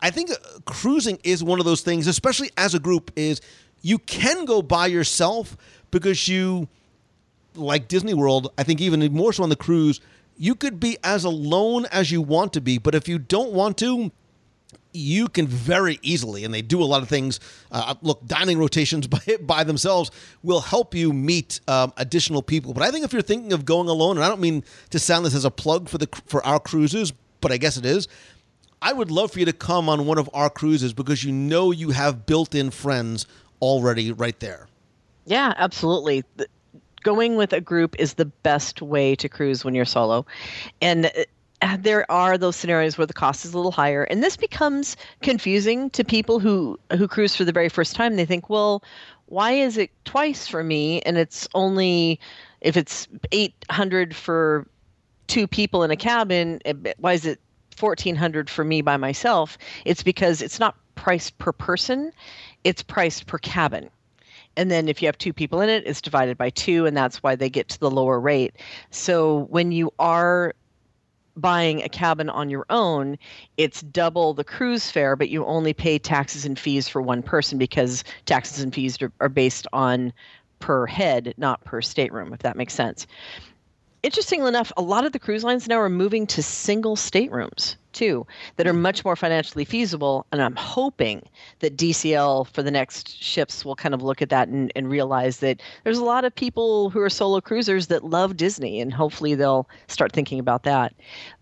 I 0.00 0.10
think 0.10 0.30
uh, 0.30 0.34
cruising 0.66 1.18
is 1.24 1.42
one 1.42 1.58
of 1.58 1.64
those 1.64 1.80
things, 1.80 2.06
especially 2.06 2.50
as 2.56 2.74
a 2.74 2.78
group, 2.78 3.10
is 3.16 3.40
you 3.80 3.98
can 3.98 4.44
go 4.44 4.60
by 4.60 4.86
yourself 4.86 5.56
because 5.90 6.28
you, 6.28 6.68
like 7.54 7.88
Disney 7.88 8.14
World, 8.14 8.52
I 8.58 8.64
think 8.64 8.80
even 8.80 9.00
more 9.12 9.32
so 9.32 9.42
on 9.42 9.48
the 9.48 9.56
cruise, 9.56 10.00
you 10.36 10.54
could 10.54 10.78
be 10.78 10.98
as 11.02 11.24
alone 11.24 11.86
as 11.86 12.12
you 12.12 12.22
want 12.22 12.52
to 12.52 12.60
be. 12.60 12.78
But 12.78 12.94
if 12.94 13.08
you 13.08 13.18
don't 13.18 13.52
want 13.52 13.78
to, 13.78 14.12
you 14.98 15.28
can 15.28 15.46
very 15.46 15.98
easily, 16.02 16.44
and 16.44 16.52
they 16.52 16.62
do 16.62 16.82
a 16.82 16.84
lot 16.84 17.02
of 17.02 17.08
things. 17.08 17.40
Uh, 17.70 17.94
look, 18.02 18.26
dining 18.26 18.58
rotations 18.58 19.06
by 19.08 19.20
by 19.40 19.64
themselves 19.64 20.10
will 20.42 20.60
help 20.60 20.94
you 20.94 21.12
meet 21.12 21.60
um, 21.68 21.92
additional 21.96 22.42
people. 22.42 22.74
But 22.74 22.82
I 22.82 22.90
think 22.90 23.04
if 23.04 23.12
you're 23.12 23.22
thinking 23.22 23.52
of 23.52 23.64
going 23.64 23.88
alone, 23.88 24.16
and 24.16 24.24
I 24.24 24.28
don't 24.28 24.40
mean 24.40 24.64
to 24.90 24.98
sound 24.98 25.24
this 25.24 25.34
as 25.34 25.44
a 25.44 25.50
plug 25.50 25.88
for 25.88 25.98
the 25.98 26.08
for 26.26 26.44
our 26.44 26.60
cruises, 26.60 27.12
but 27.40 27.52
I 27.52 27.56
guess 27.56 27.76
it 27.76 27.86
is. 27.86 28.08
I 28.80 28.92
would 28.92 29.10
love 29.10 29.32
for 29.32 29.40
you 29.40 29.44
to 29.46 29.52
come 29.52 29.88
on 29.88 30.06
one 30.06 30.18
of 30.18 30.30
our 30.32 30.48
cruises 30.48 30.92
because 30.92 31.24
you 31.24 31.32
know 31.32 31.72
you 31.72 31.90
have 31.90 32.26
built-in 32.26 32.70
friends 32.70 33.26
already 33.60 34.12
right 34.12 34.38
there. 34.38 34.68
Yeah, 35.26 35.52
absolutely. 35.56 36.24
The- 36.36 36.46
Going 37.04 37.36
with 37.36 37.52
a 37.52 37.60
group 37.60 37.94
is 37.98 38.14
the 38.14 38.24
best 38.24 38.82
way 38.82 39.14
to 39.16 39.28
cruise 39.28 39.64
when 39.64 39.72
you're 39.74 39.84
solo. 39.84 40.26
And 40.82 41.06
uh, 41.06 41.10
there 41.78 42.10
are 42.10 42.38
those 42.38 42.56
scenarios 42.56 42.98
where 42.98 43.06
the 43.06 43.14
cost 43.14 43.44
is 43.44 43.52
a 43.52 43.56
little 43.56 43.72
higher. 43.72 44.04
And 44.04 44.22
this 44.22 44.36
becomes 44.36 44.96
confusing 45.22 45.90
to 45.90 46.04
people 46.04 46.38
who 46.38 46.78
who 46.96 47.08
cruise 47.08 47.34
for 47.34 47.44
the 47.44 47.52
very 47.52 47.68
first 47.68 47.96
time. 47.96 48.16
They 48.16 48.26
think 48.26 48.48
well 48.48 48.82
why 49.26 49.52
is 49.52 49.76
it 49.76 49.90
twice 50.04 50.48
for 50.48 50.64
me 50.64 51.02
and 51.02 51.18
it's 51.18 51.46
only 51.54 52.18
if 52.62 52.76
it's 52.76 53.06
800 53.30 54.16
for 54.16 54.66
two 55.26 55.46
people 55.46 55.82
in 55.82 55.90
a 55.90 55.96
cabin 55.96 56.60
eh, 56.64 56.72
why 56.98 57.12
is 57.12 57.26
it 57.26 57.38
1400 57.78 58.48
for 58.48 58.64
me 58.64 58.80
by 58.80 58.96
myself? 58.96 59.58
It's 59.84 60.02
because 60.02 60.40
it's 60.40 60.58
not 60.58 60.76
priced 60.94 61.36
per 61.38 61.52
person 61.52 62.12
it's 62.64 62.82
priced 62.82 63.26
per 63.26 63.38
cabin. 63.38 63.88
And 64.56 64.70
then 64.70 64.88
if 64.88 65.00
you 65.00 65.06
have 65.06 65.18
two 65.18 65.32
people 65.32 65.60
in 65.60 65.68
it 65.68 65.86
it's 65.86 66.00
divided 66.00 66.38
by 66.38 66.50
two 66.50 66.86
and 66.86 66.96
that's 66.96 67.22
why 67.22 67.36
they 67.36 67.50
get 67.50 67.68
to 67.68 67.80
the 67.80 67.90
lower 67.90 68.18
rate. 68.18 68.54
So 68.90 69.46
when 69.50 69.72
you 69.72 69.92
are 69.98 70.54
buying 71.40 71.82
a 71.82 71.88
cabin 71.88 72.28
on 72.28 72.50
your 72.50 72.66
own, 72.70 73.18
it's 73.56 73.82
double 73.82 74.34
the 74.34 74.44
cruise 74.44 74.90
fare, 74.90 75.16
but 75.16 75.28
you 75.28 75.44
only 75.44 75.72
pay 75.72 75.98
taxes 75.98 76.44
and 76.44 76.58
fees 76.58 76.88
for 76.88 77.00
one 77.02 77.22
person 77.22 77.58
because 77.58 78.04
taxes 78.26 78.62
and 78.62 78.74
fees 78.74 78.98
are, 79.20 79.28
based 79.28 79.66
on 79.72 80.12
per 80.58 80.86
head, 80.86 81.34
not 81.36 81.64
per 81.64 81.80
stateroom, 81.80 82.32
if 82.32 82.40
that 82.40 82.56
makes 82.56 82.74
sense. 82.74 83.06
Interestingly 84.02 84.48
enough, 84.48 84.72
a 84.76 84.82
lot 84.82 85.04
of 85.04 85.12
the 85.12 85.18
cruise 85.18 85.42
lines 85.42 85.66
now 85.66 85.80
are 85.80 85.88
moving 85.88 86.26
to 86.28 86.42
single 86.42 86.94
staterooms 86.94 87.76
too, 87.92 88.24
that 88.56 88.66
are 88.66 88.72
much 88.72 89.04
more 89.04 89.16
financially 89.16 89.64
feasible. 89.64 90.24
And 90.30 90.40
I'm 90.40 90.54
hoping 90.54 91.22
that 91.58 91.76
DCL 91.76 92.46
for 92.46 92.62
the 92.62 92.70
next 92.70 93.20
ships 93.20 93.64
will 93.64 93.74
kind 93.74 93.92
of 93.92 94.02
look 94.02 94.22
at 94.22 94.28
that 94.30 94.46
and, 94.46 94.72
and 94.76 94.88
realize 94.88 95.38
that 95.38 95.60
there's 95.82 95.98
a 95.98 96.04
lot 96.04 96.24
of 96.24 96.32
people 96.32 96.90
who 96.90 97.00
are 97.00 97.10
solo 97.10 97.40
cruisers 97.40 97.88
that 97.88 98.04
love 98.04 98.36
Disney, 98.36 98.80
and 98.80 98.94
hopefully 98.94 99.34
they'll 99.34 99.68
start 99.88 100.12
thinking 100.12 100.38
about 100.38 100.62
that. 100.62 100.94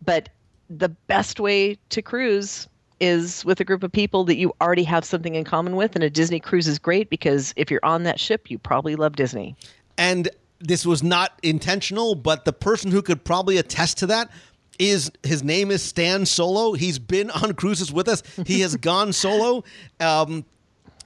But 0.03 0.31
the 0.71 0.89
best 0.89 1.39
way 1.39 1.77
to 1.91 2.01
cruise 2.01 2.67
is 2.99 3.45
with 3.45 3.61
a 3.61 3.65
group 3.65 3.83
of 3.83 3.93
people 3.93 4.25
that 4.25 4.37
you 4.37 4.55
already 4.63 4.85
have 4.85 5.05
something 5.05 5.35
in 5.35 5.45
common 5.45 5.77
with. 5.77 5.95
And 5.95 6.03
a 6.03 6.09
Disney 6.09 6.41
cruise 6.41 6.67
is 6.67 6.79
great 6.79 7.11
because 7.11 7.53
if 7.57 7.71
you're 7.71 7.85
on 7.85 8.05
that 8.05 8.19
ship, 8.19 8.51
you 8.51 8.59
probably 8.59 8.97
love 8.97 9.17
Disney. 9.17 9.55
And 9.99 10.31
this 10.59 10.87
was 10.87 11.03
not 11.03 11.39
intentional, 11.43 12.15
but 12.15 12.45
the 12.45 12.53
person 12.53 12.91
who 12.91 13.03
could 13.03 13.25
probably 13.25 13.59
attest 13.59 13.99
to 13.99 14.07
that 14.07 14.31
is 14.79 15.11
his 15.23 15.43
name 15.43 15.71
is 15.71 15.83
Stan 15.83 16.27
Solo. 16.27 16.73
He's 16.75 16.99
been 16.99 17.31
on 17.31 17.55
cruises 17.55 17.93
with 17.93 18.09
us. 18.09 18.23
He 18.47 18.61
has 18.61 18.77
gone 18.77 19.13
solo. 19.13 19.65
Um, 20.01 20.45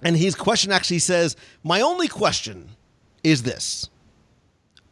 and 0.03 0.17
his 0.17 0.35
question 0.35 0.73
actually 0.73 0.99
says, 1.01 1.37
My 1.63 1.81
only 1.81 2.09
question 2.09 2.71
is 3.23 3.43
this 3.43 3.89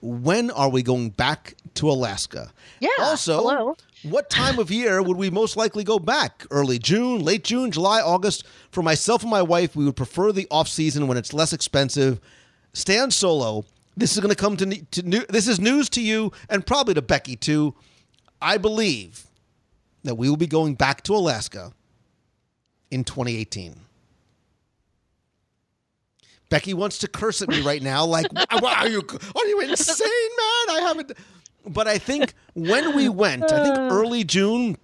When 0.01 0.51
are 0.51 0.69
we 0.69 0.83
going 0.83 1.11
back 1.11 1.55
to 1.75 1.91
Alaska? 1.91 2.53
Yeah, 2.81 2.89
Also, 3.01 3.39
hello. 3.39 3.77
what 4.03 4.31
time 4.31 4.59
of 4.59 4.71
year 4.71 5.03
would 5.03 5.17
we 5.17 5.31
most 5.31 5.57
likely 5.57 5.83
go 5.83 5.99
back? 5.99 6.47
Early 6.51 6.79
June, 6.79 7.25
late 7.25 7.43
June, 7.45 7.71
July, 7.71 8.01
August? 8.01 8.45
For 8.71 8.83
myself 8.83 9.23
and 9.23 9.31
my 9.31 9.43
wife, 9.43 9.75
we 9.75 9.85
would 9.85 9.97
prefer 9.97 10.31
the 10.31 10.47
off 10.51 10.69
season 10.69 11.09
when 11.09 11.17
it's 11.17 11.33
less 11.33 11.53
expensive. 11.53 12.21
Stan 12.75 13.11
Solo, 13.11 13.65
this 13.99 14.13
is 14.15 14.21
going 14.21 14.35
to 14.35 14.41
come 14.41 14.57
to, 14.57 14.67
to 14.67 15.03
new, 15.03 15.25
this 15.29 15.49
is 15.49 15.61
news 15.61 15.89
to 15.91 16.03
you 16.03 16.33
and 16.49 16.67
probably 16.67 16.95
to 16.95 17.03
Becky 17.03 17.37
too. 17.37 17.75
I 18.41 18.57
believe 18.57 19.27
that 20.05 20.15
we 20.15 20.29
will 20.29 20.37
be 20.37 20.47
going 20.47 20.75
back 20.75 21.03
to 21.05 21.15
Alaska 21.15 21.73
in 22.91 23.05
2018. 23.05 23.81
Becky 26.51 26.73
wants 26.73 26.99
to 26.99 27.09
curse 27.09 27.43
at 27.43 27.49
me 27.49 27.61
right 27.61 27.83
now, 27.83 28.07
like, 28.07 28.27
"Wow, 28.33 28.75
are 28.77 28.89
you 28.89 29.03
are 29.37 29.47
you 29.47 29.61
insane, 29.61 30.07
man? 30.07 30.77
I 30.77 30.81
haven't." 30.81 31.13
But 31.67 31.87
I 31.87 31.99
think 31.99 32.33
when 32.55 32.97
we 32.97 33.11
went, 33.11 33.53
I 33.53 33.65
think 33.65 33.77
early 33.93 34.25
June 34.25 34.79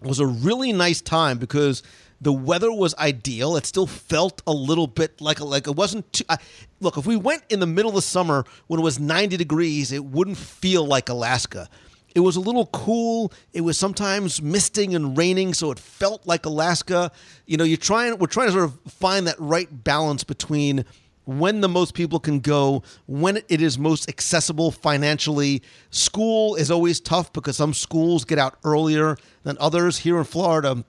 was 0.00 0.20
a 0.20 0.26
really 0.26 0.72
nice 0.72 1.00
time 1.00 1.38
because 1.38 1.82
the 2.20 2.32
weather 2.32 2.70
was 2.70 2.94
ideal. 2.96 3.56
It 3.56 3.66
still 3.66 3.86
felt 3.86 4.42
a 4.46 4.52
little 4.52 4.86
bit 4.86 5.20
like 5.20 5.40
a, 5.40 5.44
like 5.44 5.66
it 5.66 5.76
wasn't 5.76 6.12
too. 6.12 6.24
I, 6.28 6.38
look, 6.80 6.96
if 6.96 7.06
we 7.06 7.16
went 7.16 7.42
in 7.48 7.60
the 7.60 7.66
middle 7.66 7.90
of 7.90 7.94
the 7.94 8.02
summer 8.02 8.44
when 8.66 8.80
it 8.80 8.82
was 8.82 9.00
90 9.00 9.36
degrees, 9.36 9.92
it 9.92 10.04
wouldn't 10.04 10.36
feel 10.36 10.84
like 10.84 11.08
Alaska. 11.08 11.68
It 12.14 12.20
was 12.20 12.36
a 12.36 12.40
little 12.40 12.66
cool. 12.66 13.32
It 13.52 13.60
was 13.60 13.78
sometimes 13.78 14.42
misting 14.42 14.94
and 14.94 15.16
raining, 15.16 15.54
so 15.54 15.70
it 15.70 15.78
felt 15.78 16.26
like 16.26 16.44
Alaska. 16.44 17.12
You 17.46 17.56
know, 17.56 17.64
you're 17.64 17.76
trying. 17.76 18.18
We're 18.18 18.26
trying 18.26 18.48
to 18.48 18.52
sort 18.52 18.64
of 18.64 18.92
find 18.92 19.26
that 19.26 19.36
right 19.38 19.68
balance 19.84 20.24
between 20.24 20.84
when 21.24 21.60
the 21.60 21.68
most 21.68 21.94
people 21.94 22.18
can 22.18 22.40
go, 22.40 22.82
when 23.06 23.36
it 23.48 23.62
is 23.62 23.78
most 23.78 24.08
accessible 24.08 24.72
financially. 24.72 25.62
School 25.90 26.56
is 26.56 26.70
always 26.70 26.98
tough 26.98 27.32
because 27.32 27.56
some 27.56 27.72
schools 27.72 28.24
get 28.24 28.38
out 28.38 28.58
earlier 28.64 29.16
than 29.44 29.56
others. 29.60 29.98
Here 29.98 30.18
in 30.18 30.24
Florida, 30.24 30.84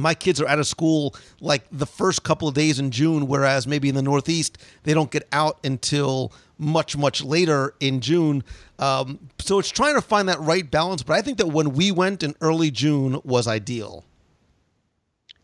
my 0.00 0.14
kids 0.14 0.40
are 0.40 0.48
out 0.48 0.58
of 0.58 0.66
school 0.66 1.14
like 1.40 1.64
the 1.70 1.86
first 1.86 2.22
couple 2.22 2.48
of 2.48 2.54
days 2.54 2.78
in 2.78 2.90
June, 2.90 3.26
whereas 3.26 3.66
maybe 3.66 3.88
in 3.88 3.94
the 3.94 4.02
Northeast 4.02 4.58
they 4.84 4.94
don't 4.94 5.10
get 5.10 5.26
out 5.32 5.58
until 5.64 6.32
much 6.58 6.96
much 6.96 7.22
later 7.22 7.74
in 7.80 8.00
June. 8.00 8.44
Um, 8.78 9.18
so 9.38 9.58
it's 9.58 9.70
trying 9.70 9.94
to 9.94 10.02
find 10.02 10.28
that 10.28 10.40
right 10.40 10.68
balance. 10.70 11.02
But 11.02 11.14
I 11.14 11.22
think 11.22 11.38
that 11.38 11.48
when 11.48 11.72
we 11.72 11.90
went 11.90 12.22
in 12.22 12.34
early 12.40 12.70
June 12.70 13.20
was 13.24 13.48
ideal. 13.48 14.04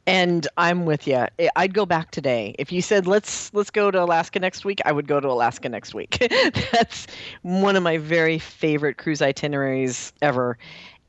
And 0.08 0.46
I'm 0.56 0.84
with 0.84 1.08
you. 1.08 1.26
I'd 1.56 1.74
go 1.74 1.84
back 1.84 2.12
today. 2.12 2.54
If 2.60 2.70
you 2.70 2.80
said 2.80 3.08
let's 3.08 3.52
let's 3.52 3.70
go 3.70 3.90
to 3.90 4.00
Alaska 4.00 4.38
next 4.38 4.64
week, 4.64 4.80
I 4.84 4.92
would 4.92 5.08
go 5.08 5.18
to 5.18 5.28
Alaska 5.28 5.68
next 5.68 5.94
week. 5.94 6.18
That's 6.72 7.08
one 7.42 7.74
of 7.74 7.82
my 7.82 7.98
very 7.98 8.38
favorite 8.38 8.98
cruise 8.98 9.20
itineraries 9.20 10.12
ever. 10.22 10.58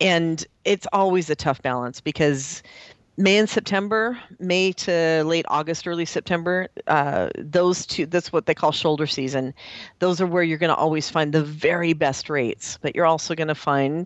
And 0.01 0.45
it's 0.65 0.87
always 0.93 1.29
a 1.29 1.35
tough 1.35 1.61
balance 1.61 2.01
because 2.01 2.63
May 3.19 3.37
and 3.37 3.49
September, 3.49 4.19
May 4.39 4.71
to 4.73 5.23
late 5.25 5.45
August, 5.49 5.87
early 5.87 6.05
September, 6.05 6.67
uh, 6.85 7.29
those 7.35 7.87
two, 7.87 8.05
that's 8.05 8.31
what 8.31 8.45
they 8.45 8.53
call 8.53 8.71
shoulder 8.71 9.07
season. 9.07 9.55
Those 9.97 10.21
are 10.21 10.27
where 10.27 10.43
you're 10.43 10.59
going 10.59 10.69
to 10.69 10.75
always 10.75 11.09
find 11.09 11.33
the 11.33 11.43
very 11.43 11.93
best 11.93 12.29
rates, 12.29 12.77
but 12.79 12.95
you're 12.95 13.07
also 13.07 13.33
going 13.33 13.47
to 13.47 13.55
find 13.55 14.05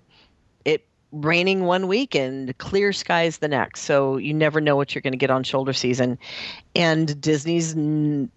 it 0.63 0.87
raining 1.11 1.65
one 1.65 1.87
week 1.87 2.15
and 2.15 2.57
clear 2.57 2.93
skies 2.93 3.39
the 3.39 3.49
next. 3.49 3.81
So 3.81 4.15
you 4.15 4.33
never 4.33 4.61
know 4.61 4.77
what 4.77 4.95
you're 4.95 5.01
going 5.01 5.11
to 5.13 5.17
get 5.17 5.29
on 5.29 5.43
shoulder 5.43 5.73
season. 5.73 6.17
And 6.73 7.19
Disney's 7.19 7.75
n- 7.75 8.31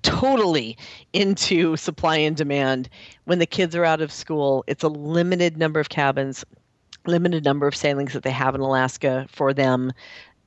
totally 0.00 0.78
into 1.12 1.76
supply 1.76 2.16
and 2.16 2.34
demand. 2.34 2.88
When 3.24 3.40
the 3.40 3.46
kids 3.46 3.76
are 3.76 3.84
out 3.84 4.00
of 4.00 4.10
school, 4.10 4.64
it's 4.66 4.82
a 4.84 4.88
limited 4.88 5.58
number 5.58 5.80
of 5.80 5.90
cabins, 5.90 6.46
limited 7.06 7.44
number 7.44 7.66
of 7.66 7.76
sailings 7.76 8.12
that 8.12 8.22
they 8.22 8.30
have 8.30 8.54
in 8.54 8.60
Alaska 8.60 9.26
for 9.30 9.52
them, 9.52 9.92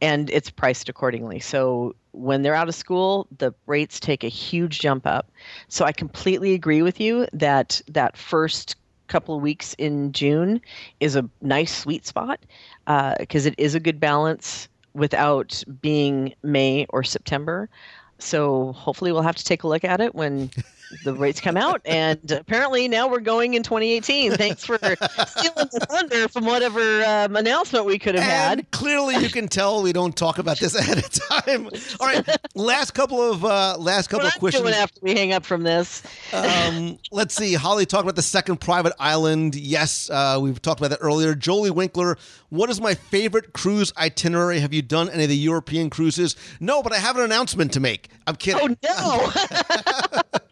and 0.01 0.29
it's 0.29 0.49
priced 0.49 0.89
accordingly. 0.89 1.39
So 1.39 1.95
when 2.11 2.41
they're 2.41 2.55
out 2.55 2.67
of 2.67 2.75
school, 2.75 3.27
the 3.37 3.53
rates 3.65 3.99
take 3.99 4.23
a 4.23 4.29
huge 4.29 4.79
jump 4.79 5.05
up. 5.05 5.31
So 5.67 5.85
I 5.85 5.91
completely 5.91 6.53
agree 6.53 6.81
with 6.81 6.99
you 6.99 7.27
that 7.33 7.81
that 7.87 8.17
first 8.17 8.75
couple 9.07 9.35
of 9.35 9.41
weeks 9.41 9.73
in 9.77 10.11
June 10.11 10.61
is 10.99 11.15
a 11.15 11.29
nice 11.41 11.75
sweet 11.75 12.05
spot 12.05 12.39
uh, 12.87 13.15
because 13.19 13.45
it 13.45 13.55
is 13.57 13.73
a 13.73 13.79
good 13.79 13.99
balance 13.99 14.67
without 14.93 15.63
being 15.81 16.33
May 16.43 16.85
or 16.89 17.03
September. 17.03 17.69
So 18.19 18.73
hopefully 18.73 19.11
we'll 19.11 19.21
have 19.21 19.35
to 19.35 19.45
take 19.45 19.63
a 19.63 19.67
look 19.67 19.83
at 19.83 20.01
it 20.01 20.15
when 20.15 20.49
the 21.03 21.13
rates 21.13 21.39
come 21.41 21.57
out. 21.57 21.81
And 21.85 22.31
apparently 22.31 22.87
now 22.87 23.07
we're 23.07 23.19
going 23.19 23.53
in 23.53 23.63
2018. 23.63 24.33
Thanks 24.33 24.65
for 24.65 24.77
stealing 24.77 25.67
the 25.71 25.85
thunder 25.89 26.27
from 26.27 26.45
whatever 26.45 27.03
um, 27.03 27.35
announcement 27.35 27.85
we 27.85 27.99
could 27.99 28.15
have 28.15 28.23
had. 28.23 28.71
Clearly, 28.71 29.15
you 29.17 29.29
can 29.29 29.47
tell 29.47 29.81
we 29.83 29.93
don't 29.93 30.15
talk 30.15 30.37
about 30.37 30.59
this 30.59 30.75
ahead 30.79 30.97
of 30.97 31.09
time. 31.09 31.69
All 31.99 32.07
right, 32.07 32.25
last 32.55 32.91
couple 32.91 33.21
of 33.21 33.43
uh, 33.43 33.75
last 33.77 34.07
couple 34.07 34.25
What 34.25 34.35
of 34.35 34.39
questions. 34.39 34.67
after 34.69 34.99
we 35.01 35.13
hang 35.13 35.33
up 35.33 35.45
from 35.45 35.63
this. 35.63 36.03
Um, 36.33 36.97
let's 37.11 37.35
see. 37.35 37.53
Holly 37.53 37.85
talked 37.85 38.03
about 38.03 38.15
the 38.15 38.21
second 38.21 38.57
private 38.57 38.93
island. 38.99 39.55
Yes, 39.55 40.09
uh, 40.09 40.39
we've 40.41 40.61
talked 40.61 40.79
about 40.79 40.91
that 40.91 40.99
earlier. 41.01 41.35
Jolie 41.35 41.71
Winkler, 41.71 42.17
what 42.49 42.69
is 42.69 42.79
my 42.79 42.93
favorite 42.93 43.53
cruise 43.53 43.91
itinerary? 43.97 44.59
Have 44.59 44.73
you 44.73 44.81
done 44.81 45.09
any 45.09 45.23
of 45.23 45.29
the 45.29 45.37
European 45.37 45.89
cruises? 45.89 46.35
No, 46.59 46.81
but 46.81 46.93
I 46.93 46.97
have 46.97 47.17
an 47.17 47.23
announcement 47.23 47.73
to 47.73 47.79
make. 47.79 48.09
I'm 48.25 48.35
kidding. 48.35 48.77
Oh 48.83 49.31
no! 50.23 50.39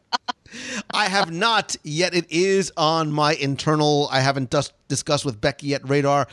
I 0.91 1.10
have 1.10 1.31
not 1.31 1.76
yet. 1.84 2.14
It 2.14 2.26
is 2.30 2.72
on 2.77 3.11
my 3.11 3.34
internal. 3.34 4.07
I 4.11 4.19
haven't 4.19 4.49
dus- 4.49 4.72
discussed 4.88 5.26
with 5.26 5.39
Becky 5.39 5.68
yet. 5.68 5.88
Radar. 5.88 6.27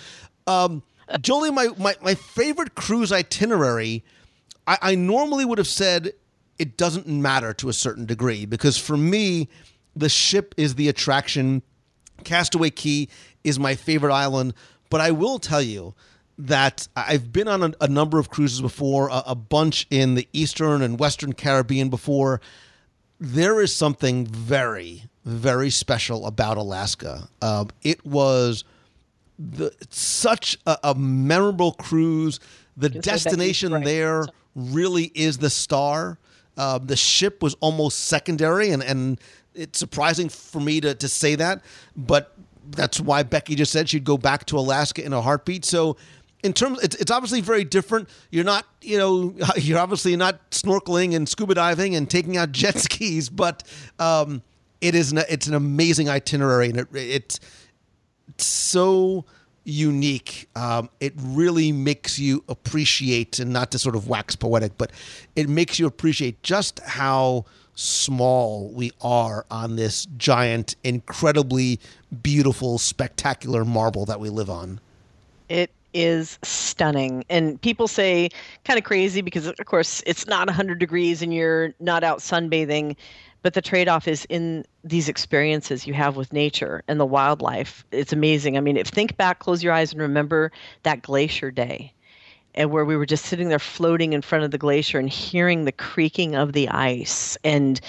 Um, 0.46 0.82
Jolie, 1.20 1.50
my, 1.50 1.68
my, 1.78 1.94
my 2.02 2.14
favorite 2.14 2.74
cruise 2.74 3.12
itinerary, 3.12 4.04
I, 4.66 4.78
I 4.82 4.94
normally 4.94 5.44
would 5.44 5.58
have 5.58 5.66
said 5.66 6.12
it 6.58 6.76
doesn't 6.76 7.06
matter 7.06 7.52
to 7.54 7.68
a 7.68 7.72
certain 7.72 8.06
degree 8.06 8.46
because 8.46 8.78
for 8.78 8.96
me, 8.96 9.48
the 9.94 10.08
ship 10.08 10.54
is 10.56 10.74
the 10.76 10.88
attraction. 10.88 11.62
Castaway 12.24 12.70
Cay 12.70 13.08
is 13.44 13.58
my 13.58 13.74
favorite 13.74 14.12
island, 14.12 14.54
but 14.90 15.00
I 15.00 15.10
will 15.10 15.38
tell 15.38 15.62
you 15.62 15.94
that 16.38 16.88
I've 16.96 17.32
been 17.32 17.48
on 17.48 17.62
a, 17.62 17.72
a 17.80 17.88
number 17.88 18.18
of 18.18 18.30
cruises 18.30 18.60
before, 18.60 19.08
a, 19.08 19.22
a 19.28 19.34
bunch 19.34 19.86
in 19.90 20.14
the 20.14 20.28
Eastern 20.32 20.82
and 20.82 20.98
Western 20.98 21.32
Caribbean 21.34 21.88
before. 21.88 22.40
There 23.24 23.60
is 23.60 23.72
something 23.72 24.26
very, 24.26 25.04
very 25.24 25.70
special 25.70 26.26
about 26.26 26.56
Alaska. 26.56 27.28
Um, 27.40 27.68
it 27.82 28.04
was 28.04 28.64
the 29.38 29.72
such 29.90 30.58
a, 30.66 30.76
a 30.82 30.94
memorable 30.96 31.74
cruise. 31.74 32.40
The 32.76 32.88
Becky's 32.88 33.04
destination 33.04 33.74
right. 33.74 33.84
there 33.84 34.26
really 34.56 35.12
is 35.14 35.38
the 35.38 35.50
star. 35.50 36.18
Uh, 36.56 36.78
the 36.78 36.96
ship 36.96 37.44
was 37.44 37.54
almost 37.60 38.00
secondary, 38.00 38.70
and, 38.70 38.82
and 38.82 39.20
it's 39.54 39.78
surprising 39.78 40.28
for 40.28 40.60
me 40.60 40.80
to, 40.80 40.96
to 40.96 41.06
say 41.06 41.36
that, 41.36 41.62
but 41.96 42.36
that's 42.70 42.98
why 42.98 43.22
Becky 43.22 43.54
just 43.54 43.70
said 43.70 43.88
she'd 43.88 44.02
go 44.02 44.18
back 44.18 44.46
to 44.46 44.58
Alaska 44.58 45.04
in 45.04 45.12
a 45.12 45.22
heartbeat. 45.22 45.64
So, 45.64 45.96
in 46.42 46.52
terms, 46.52 46.82
it's, 46.82 46.96
it's 46.96 47.10
obviously 47.10 47.40
very 47.40 47.64
different. 47.64 48.08
You're 48.30 48.44
not, 48.44 48.66
you 48.80 48.98
know, 48.98 49.34
you're 49.56 49.78
obviously 49.78 50.16
not 50.16 50.50
snorkeling 50.50 51.14
and 51.14 51.28
scuba 51.28 51.54
diving 51.54 51.94
and 51.94 52.10
taking 52.10 52.36
out 52.36 52.52
jet 52.52 52.78
skis, 52.78 53.28
but 53.28 53.62
um, 53.98 54.42
it 54.80 54.94
is 54.94 55.12
an, 55.12 55.18
it's 55.28 55.46
an 55.46 55.54
amazing 55.54 56.08
itinerary, 56.08 56.70
and 56.70 56.80
it, 56.80 56.88
it's 56.92 57.40
so 58.38 59.24
unique. 59.64 60.48
Um, 60.56 60.90
it 61.00 61.12
really 61.16 61.70
makes 61.70 62.18
you 62.18 62.42
appreciate, 62.48 63.38
and 63.38 63.52
not 63.52 63.70
to 63.72 63.78
sort 63.78 63.94
of 63.94 64.08
wax 64.08 64.34
poetic, 64.34 64.76
but 64.76 64.90
it 65.36 65.48
makes 65.48 65.78
you 65.78 65.86
appreciate 65.86 66.42
just 66.42 66.80
how 66.80 67.44
small 67.74 68.70
we 68.70 68.92
are 69.00 69.46
on 69.50 69.76
this 69.76 70.06
giant, 70.16 70.76
incredibly 70.84 71.80
beautiful, 72.22 72.78
spectacular 72.78 73.64
marble 73.64 74.04
that 74.06 74.20
we 74.20 74.28
live 74.28 74.50
on. 74.50 74.80
It 75.48 75.70
is 75.94 76.38
stunning. 76.42 77.24
And 77.28 77.60
people 77.60 77.88
say 77.88 78.28
kind 78.64 78.78
of 78.78 78.84
crazy 78.84 79.20
because, 79.20 79.46
of 79.46 79.56
course, 79.66 80.02
it's 80.06 80.26
not 80.26 80.46
100 80.46 80.78
degrees 80.78 81.22
and 81.22 81.32
you're 81.32 81.74
not 81.80 82.04
out 82.04 82.18
sunbathing. 82.18 82.96
But 83.42 83.54
the 83.54 83.62
trade 83.62 83.88
off 83.88 84.06
is 84.06 84.24
in 84.28 84.64
these 84.84 85.08
experiences 85.08 85.86
you 85.86 85.94
have 85.94 86.16
with 86.16 86.32
nature 86.32 86.84
and 86.86 87.00
the 87.00 87.06
wildlife. 87.06 87.84
It's 87.90 88.12
amazing. 88.12 88.56
I 88.56 88.60
mean, 88.60 88.76
if 88.76 88.86
think 88.86 89.16
back, 89.16 89.40
close 89.40 89.64
your 89.64 89.72
eyes 89.72 89.92
and 89.92 90.00
remember 90.00 90.52
that 90.84 91.02
glacier 91.02 91.50
day 91.50 91.92
and 92.54 92.70
where 92.70 92.84
we 92.84 92.96
were 92.96 93.06
just 93.06 93.26
sitting 93.26 93.48
there 93.48 93.58
floating 93.58 94.12
in 94.12 94.22
front 94.22 94.44
of 94.44 94.50
the 94.50 94.58
glacier 94.58 94.98
and 94.98 95.08
hearing 95.08 95.64
the 95.64 95.72
creaking 95.72 96.36
of 96.36 96.52
the 96.52 96.68
ice. 96.68 97.36
And 97.42 97.80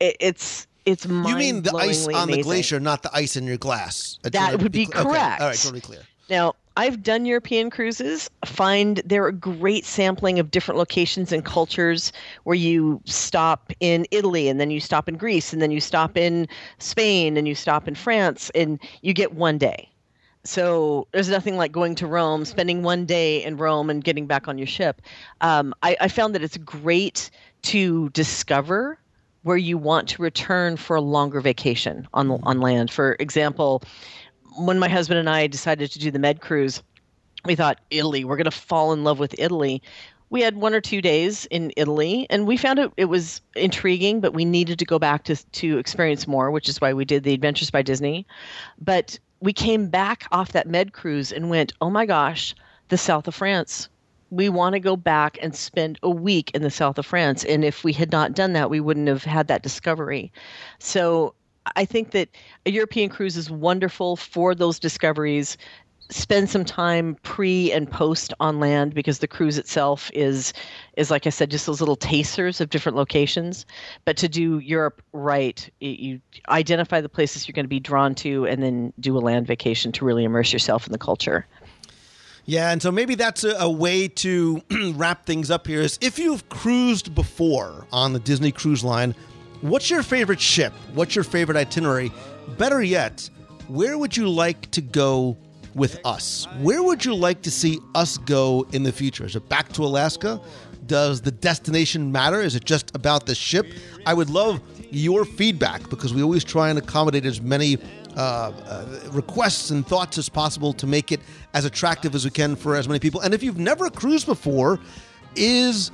it, 0.00 0.16
it's, 0.20 0.66
it's 0.86 1.04
You 1.04 1.36
mean 1.36 1.62
the 1.62 1.74
ice 1.76 2.06
on 2.08 2.30
the 2.30 2.42
glacier, 2.42 2.80
not 2.80 3.02
the 3.02 3.14
ice 3.14 3.36
in 3.36 3.44
your 3.44 3.56
glass? 3.56 4.18
That 4.22 4.62
would 4.62 4.72
be 4.72 4.86
okay. 4.86 5.02
correct. 5.02 5.40
All 5.40 5.48
right, 5.48 5.56
totally 5.56 5.80
clear. 5.80 6.00
Now, 6.30 6.54
I've 6.76 7.02
done 7.02 7.24
European 7.24 7.70
cruises. 7.70 8.28
Find 8.44 9.00
they're 9.04 9.28
a 9.28 9.32
great 9.32 9.84
sampling 9.84 10.38
of 10.38 10.50
different 10.50 10.78
locations 10.78 11.30
and 11.30 11.44
cultures 11.44 12.12
where 12.42 12.56
you 12.56 13.00
stop 13.04 13.72
in 13.78 14.06
Italy 14.10 14.48
and 14.48 14.60
then 14.60 14.70
you 14.70 14.80
stop 14.80 15.08
in 15.08 15.16
Greece 15.16 15.52
and 15.52 15.62
then 15.62 15.70
you 15.70 15.80
stop 15.80 16.16
in 16.16 16.48
Spain 16.78 17.36
and 17.36 17.46
you 17.46 17.54
stop 17.54 17.86
in 17.86 17.94
France 17.94 18.50
and 18.54 18.80
you 19.02 19.12
get 19.12 19.34
one 19.34 19.56
day. 19.56 19.88
So 20.42 21.06
there's 21.12 21.30
nothing 21.30 21.56
like 21.56 21.72
going 21.72 21.94
to 21.96 22.06
Rome, 22.06 22.44
spending 22.44 22.82
one 22.82 23.06
day 23.06 23.42
in 23.42 23.56
Rome, 23.56 23.88
and 23.88 24.04
getting 24.04 24.26
back 24.26 24.46
on 24.46 24.58
your 24.58 24.66
ship. 24.66 25.00
Um, 25.40 25.74
I, 25.82 25.96
I 26.00 26.08
found 26.08 26.34
that 26.34 26.42
it's 26.42 26.58
great 26.58 27.30
to 27.62 28.10
discover 28.10 28.98
where 29.42 29.56
you 29.56 29.78
want 29.78 30.08
to 30.08 30.22
return 30.22 30.76
for 30.76 30.96
a 30.96 31.00
longer 31.00 31.40
vacation 31.40 32.06
on 32.12 32.30
on 32.42 32.60
land. 32.60 32.90
For 32.90 33.16
example, 33.20 33.82
when 34.56 34.78
my 34.78 34.88
husband 34.88 35.18
and 35.18 35.28
I 35.28 35.46
decided 35.46 35.90
to 35.92 35.98
do 35.98 36.10
the 36.10 36.18
med 36.18 36.40
cruise, 36.40 36.82
we 37.44 37.54
thought 37.54 37.80
Italy, 37.90 38.24
we're 38.24 38.36
going 38.36 38.44
to 38.44 38.50
fall 38.50 38.92
in 38.92 39.04
love 39.04 39.18
with 39.18 39.34
Italy. 39.38 39.82
We 40.30 40.40
had 40.40 40.56
one 40.56 40.74
or 40.74 40.80
two 40.80 41.00
days 41.00 41.46
in 41.46 41.72
Italy, 41.76 42.26
and 42.30 42.46
we 42.46 42.56
found 42.56 42.78
it, 42.78 42.90
it 42.96 43.04
was 43.04 43.40
intriguing, 43.54 44.20
but 44.20 44.34
we 44.34 44.44
needed 44.44 44.78
to 44.78 44.84
go 44.84 44.98
back 44.98 45.24
to 45.24 45.36
to 45.36 45.78
experience 45.78 46.26
more, 46.26 46.50
which 46.50 46.68
is 46.68 46.80
why 46.80 46.92
we 46.92 47.04
did 47.04 47.22
the 47.22 47.34
Adventures 47.34 47.70
by 47.70 47.82
Disney. 47.82 48.26
But 48.80 49.18
we 49.40 49.52
came 49.52 49.88
back 49.88 50.26
off 50.32 50.52
that 50.52 50.66
med 50.66 50.92
cruise 50.92 51.30
and 51.30 51.50
went, 51.50 51.72
oh 51.80 51.90
my 51.90 52.06
gosh, 52.06 52.54
the 52.88 52.96
south 52.96 53.28
of 53.28 53.34
France. 53.34 53.88
We 54.30 54.48
want 54.48 54.72
to 54.72 54.80
go 54.80 54.96
back 54.96 55.38
and 55.40 55.54
spend 55.54 55.98
a 56.02 56.10
week 56.10 56.50
in 56.54 56.62
the 56.62 56.70
south 56.70 56.98
of 56.98 57.06
France. 57.06 57.44
And 57.44 57.64
if 57.64 57.84
we 57.84 57.92
had 57.92 58.10
not 58.10 58.32
done 58.32 58.54
that, 58.54 58.70
we 58.70 58.80
wouldn't 58.80 59.06
have 59.06 59.22
had 59.22 59.46
that 59.48 59.62
discovery. 59.62 60.32
So 60.80 61.34
I 61.76 61.84
think 61.84 62.10
that 62.10 62.28
a 62.66 62.70
European 62.70 63.08
cruise 63.08 63.36
is 63.36 63.50
wonderful 63.50 64.16
for 64.16 64.54
those 64.54 64.78
discoveries. 64.78 65.56
Spend 66.10 66.50
some 66.50 66.64
time 66.64 67.16
pre 67.22 67.72
and 67.72 67.90
post 67.90 68.34
on 68.38 68.60
land 68.60 68.94
because 68.94 69.20
the 69.20 69.26
cruise 69.26 69.56
itself 69.56 70.10
is 70.12 70.52
is 70.98 71.10
like 71.10 71.26
I 71.26 71.30
said, 71.30 71.50
just 71.50 71.64
those 71.64 71.80
little 71.80 71.96
tasters 71.96 72.60
of 72.60 72.68
different 72.68 72.96
locations. 72.96 73.64
But 74.04 74.18
to 74.18 74.28
do 74.28 74.58
Europe 74.58 75.02
right, 75.12 75.68
you 75.80 76.20
identify 76.50 77.00
the 77.00 77.08
places 77.08 77.48
you're 77.48 77.54
going 77.54 77.64
to 77.64 77.68
be 77.70 77.80
drawn 77.80 78.14
to, 78.16 78.46
and 78.46 78.62
then 78.62 78.92
do 79.00 79.16
a 79.16 79.20
land 79.20 79.46
vacation 79.46 79.92
to 79.92 80.04
really 80.04 80.24
immerse 80.24 80.52
yourself 80.52 80.86
in 80.86 80.92
the 80.92 80.98
culture. 80.98 81.46
Yeah, 82.46 82.70
and 82.70 82.82
so 82.82 82.92
maybe 82.92 83.14
that's 83.14 83.42
a, 83.42 83.56
a 83.58 83.70
way 83.70 84.08
to 84.08 84.62
wrap 84.94 85.24
things 85.24 85.50
up 85.50 85.66
here 85.66 85.80
is 85.80 85.98
if 86.02 86.18
you've 86.18 86.48
cruised 86.50 87.14
before 87.14 87.86
on 87.90 88.12
the 88.12 88.18
Disney 88.18 88.52
Cruise 88.52 88.84
Line, 88.84 89.14
what's 89.64 89.88
your 89.88 90.02
favorite 90.02 90.40
ship? 90.40 90.74
What's 90.92 91.14
your 91.14 91.24
favorite 91.24 91.56
itinerary? 91.56 92.12
Better 92.58 92.82
yet, 92.82 93.28
where 93.68 93.96
would 93.96 94.14
you 94.14 94.28
like 94.28 94.70
to 94.72 94.82
go 94.82 95.38
with 95.74 95.98
us? 96.04 96.46
Where 96.60 96.82
would 96.82 97.04
you 97.04 97.14
like 97.14 97.40
to 97.42 97.50
see 97.50 97.78
us 97.94 98.18
go 98.18 98.66
in 98.72 98.82
the 98.82 98.92
future? 98.92 99.24
Is 99.24 99.36
it 99.36 99.48
back 99.48 99.72
to 99.72 99.84
Alaska? 99.84 100.38
Does 100.86 101.22
the 101.22 101.30
destination 101.30 102.12
matter? 102.12 102.42
Is 102.42 102.54
it 102.54 102.66
just 102.66 102.94
about 102.94 103.24
the 103.24 103.34
ship? 103.34 103.66
I 104.04 104.12
would 104.12 104.28
love 104.28 104.60
your 104.90 105.24
feedback 105.24 105.88
because 105.88 106.12
we 106.12 106.22
always 106.22 106.44
try 106.44 106.68
and 106.68 106.78
accommodate 106.78 107.24
as 107.24 107.40
many 107.40 107.78
uh, 108.16 108.20
uh, 108.20 109.00
requests 109.12 109.70
and 109.70 109.86
thoughts 109.86 110.18
as 110.18 110.28
possible 110.28 110.74
to 110.74 110.86
make 110.86 111.10
it 111.10 111.20
as 111.54 111.64
attractive 111.64 112.14
as 112.14 112.26
we 112.26 112.30
can 112.30 112.54
for 112.54 112.76
as 112.76 112.86
many 112.86 113.00
people. 113.00 113.22
And 113.22 113.32
if 113.32 113.42
you've 113.42 113.58
never 113.58 113.88
cruised 113.88 114.26
before, 114.26 114.78
is 115.36 115.90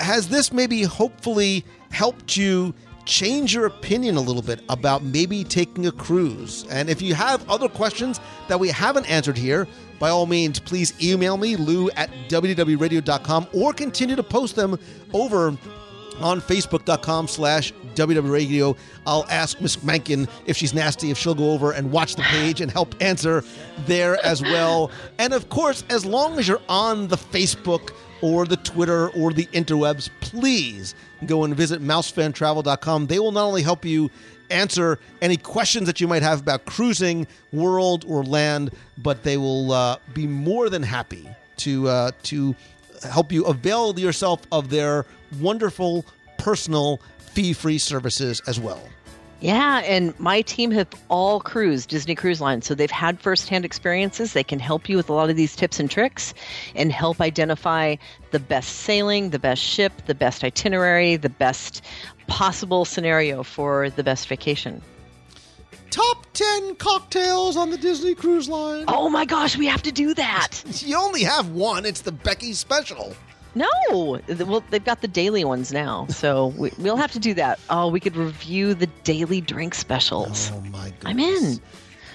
has 0.00 0.28
this 0.28 0.52
maybe 0.52 0.82
hopefully 0.84 1.64
helped 1.90 2.36
you 2.36 2.72
change 3.04 3.54
your 3.54 3.66
opinion 3.66 4.16
a 4.16 4.20
little 4.20 4.42
bit 4.42 4.60
about 4.68 5.02
maybe 5.02 5.44
taking 5.44 5.86
a 5.86 5.92
cruise? 5.92 6.66
And 6.70 6.88
if 6.88 7.02
you 7.02 7.14
have 7.14 7.48
other 7.50 7.68
questions 7.68 8.20
that 8.48 8.58
we 8.58 8.68
haven't 8.68 9.06
answered 9.10 9.36
here, 9.36 9.66
by 9.98 10.10
all 10.10 10.26
means, 10.26 10.58
please 10.58 10.92
email 11.02 11.36
me, 11.36 11.56
lou 11.56 11.90
at 11.90 12.10
wdwradio.com, 12.28 13.46
or 13.52 13.72
continue 13.72 14.16
to 14.16 14.22
post 14.22 14.56
them 14.56 14.78
over 15.12 15.56
on 16.20 16.40
facebook.com 16.40 17.28
slash 17.28 17.72
wdwradio. 17.94 18.76
I'll 19.06 19.26
ask 19.28 19.60
Miss 19.60 19.76
Mankin 19.76 20.28
if 20.46 20.56
she's 20.56 20.74
nasty, 20.74 21.10
if 21.10 21.18
she'll 21.18 21.34
go 21.34 21.52
over 21.52 21.72
and 21.72 21.90
watch 21.90 22.16
the 22.16 22.22
page 22.22 22.60
and 22.60 22.70
help 22.70 22.94
answer 23.00 23.44
there 23.86 24.24
as 24.24 24.42
well. 24.42 24.90
And 25.18 25.32
of 25.32 25.48
course, 25.48 25.84
as 25.90 26.04
long 26.04 26.38
as 26.38 26.48
you're 26.48 26.60
on 26.68 27.08
the 27.08 27.16
Facebook 27.16 27.92
or 28.22 28.46
the 28.46 28.56
Twitter 28.56 29.08
or 29.10 29.32
the 29.32 29.46
interwebs, 29.46 30.08
please 30.20 30.94
go 31.26 31.44
and 31.44 31.54
visit 31.54 31.82
mousefantravel.com. 31.82 33.06
They 33.08 33.18
will 33.18 33.32
not 33.32 33.44
only 33.44 33.62
help 33.62 33.84
you 33.84 34.10
answer 34.50 34.98
any 35.20 35.36
questions 35.36 35.86
that 35.86 36.00
you 36.00 36.08
might 36.08 36.22
have 36.22 36.40
about 36.40 36.64
cruising, 36.64 37.26
world, 37.52 38.04
or 38.06 38.22
land, 38.22 38.70
but 38.98 39.22
they 39.22 39.36
will 39.36 39.72
uh, 39.72 39.96
be 40.14 40.26
more 40.26 40.70
than 40.70 40.82
happy 40.82 41.28
to 41.58 41.88
uh, 41.88 42.10
to 42.24 42.54
help 43.02 43.32
you 43.32 43.44
avail 43.44 43.98
yourself 43.98 44.40
of 44.52 44.70
their 44.70 45.04
wonderful 45.40 46.04
personal 46.38 47.00
fee-free 47.18 47.78
services 47.78 48.40
as 48.46 48.60
well. 48.60 48.82
Yeah, 49.42 49.80
and 49.80 50.18
my 50.20 50.42
team 50.42 50.70
have 50.70 50.86
all 51.08 51.40
cruised 51.40 51.88
Disney 51.88 52.14
Cruise 52.14 52.40
Line, 52.40 52.62
so 52.62 52.76
they've 52.76 52.88
had 52.88 53.20
firsthand 53.20 53.64
experiences. 53.64 54.34
They 54.34 54.44
can 54.44 54.60
help 54.60 54.88
you 54.88 54.96
with 54.96 55.10
a 55.10 55.12
lot 55.12 55.30
of 55.30 55.36
these 55.36 55.56
tips 55.56 55.80
and 55.80 55.90
tricks 55.90 56.32
and 56.76 56.92
help 56.92 57.20
identify 57.20 57.96
the 58.30 58.38
best 58.38 58.68
sailing, 58.70 59.30
the 59.30 59.40
best 59.40 59.60
ship, 59.60 59.92
the 60.06 60.14
best 60.14 60.44
itinerary, 60.44 61.16
the 61.16 61.28
best 61.28 61.82
possible 62.28 62.84
scenario 62.84 63.42
for 63.42 63.90
the 63.90 64.04
best 64.04 64.28
vacation. 64.28 64.80
Top 65.90 66.24
10 66.34 66.76
cocktails 66.76 67.56
on 67.56 67.70
the 67.70 67.76
Disney 67.76 68.14
Cruise 68.14 68.48
Line. 68.48 68.84
Oh 68.86 69.10
my 69.10 69.24
gosh, 69.24 69.58
we 69.58 69.66
have 69.66 69.82
to 69.82 69.92
do 69.92 70.14
that. 70.14 70.62
You 70.86 70.96
only 70.96 71.24
have 71.24 71.50
one. 71.50 71.84
It's 71.84 72.02
the 72.02 72.12
Becky 72.12 72.52
special. 72.52 73.14
No, 73.54 73.68
well, 73.90 74.64
they've 74.70 74.84
got 74.84 75.02
the 75.02 75.08
daily 75.08 75.44
ones 75.44 75.72
now, 75.72 76.06
so 76.08 76.48
we, 76.56 76.70
we'll 76.78 76.96
have 76.96 77.12
to 77.12 77.18
do 77.18 77.34
that. 77.34 77.60
Oh, 77.68 77.88
we 77.88 78.00
could 78.00 78.16
review 78.16 78.72
the 78.74 78.86
daily 79.04 79.40
drink 79.40 79.74
specials. 79.74 80.50
Oh 80.54 80.60
my 80.62 80.92
goodness. 81.00 81.04
I'm 81.04 81.18
in. 81.18 81.60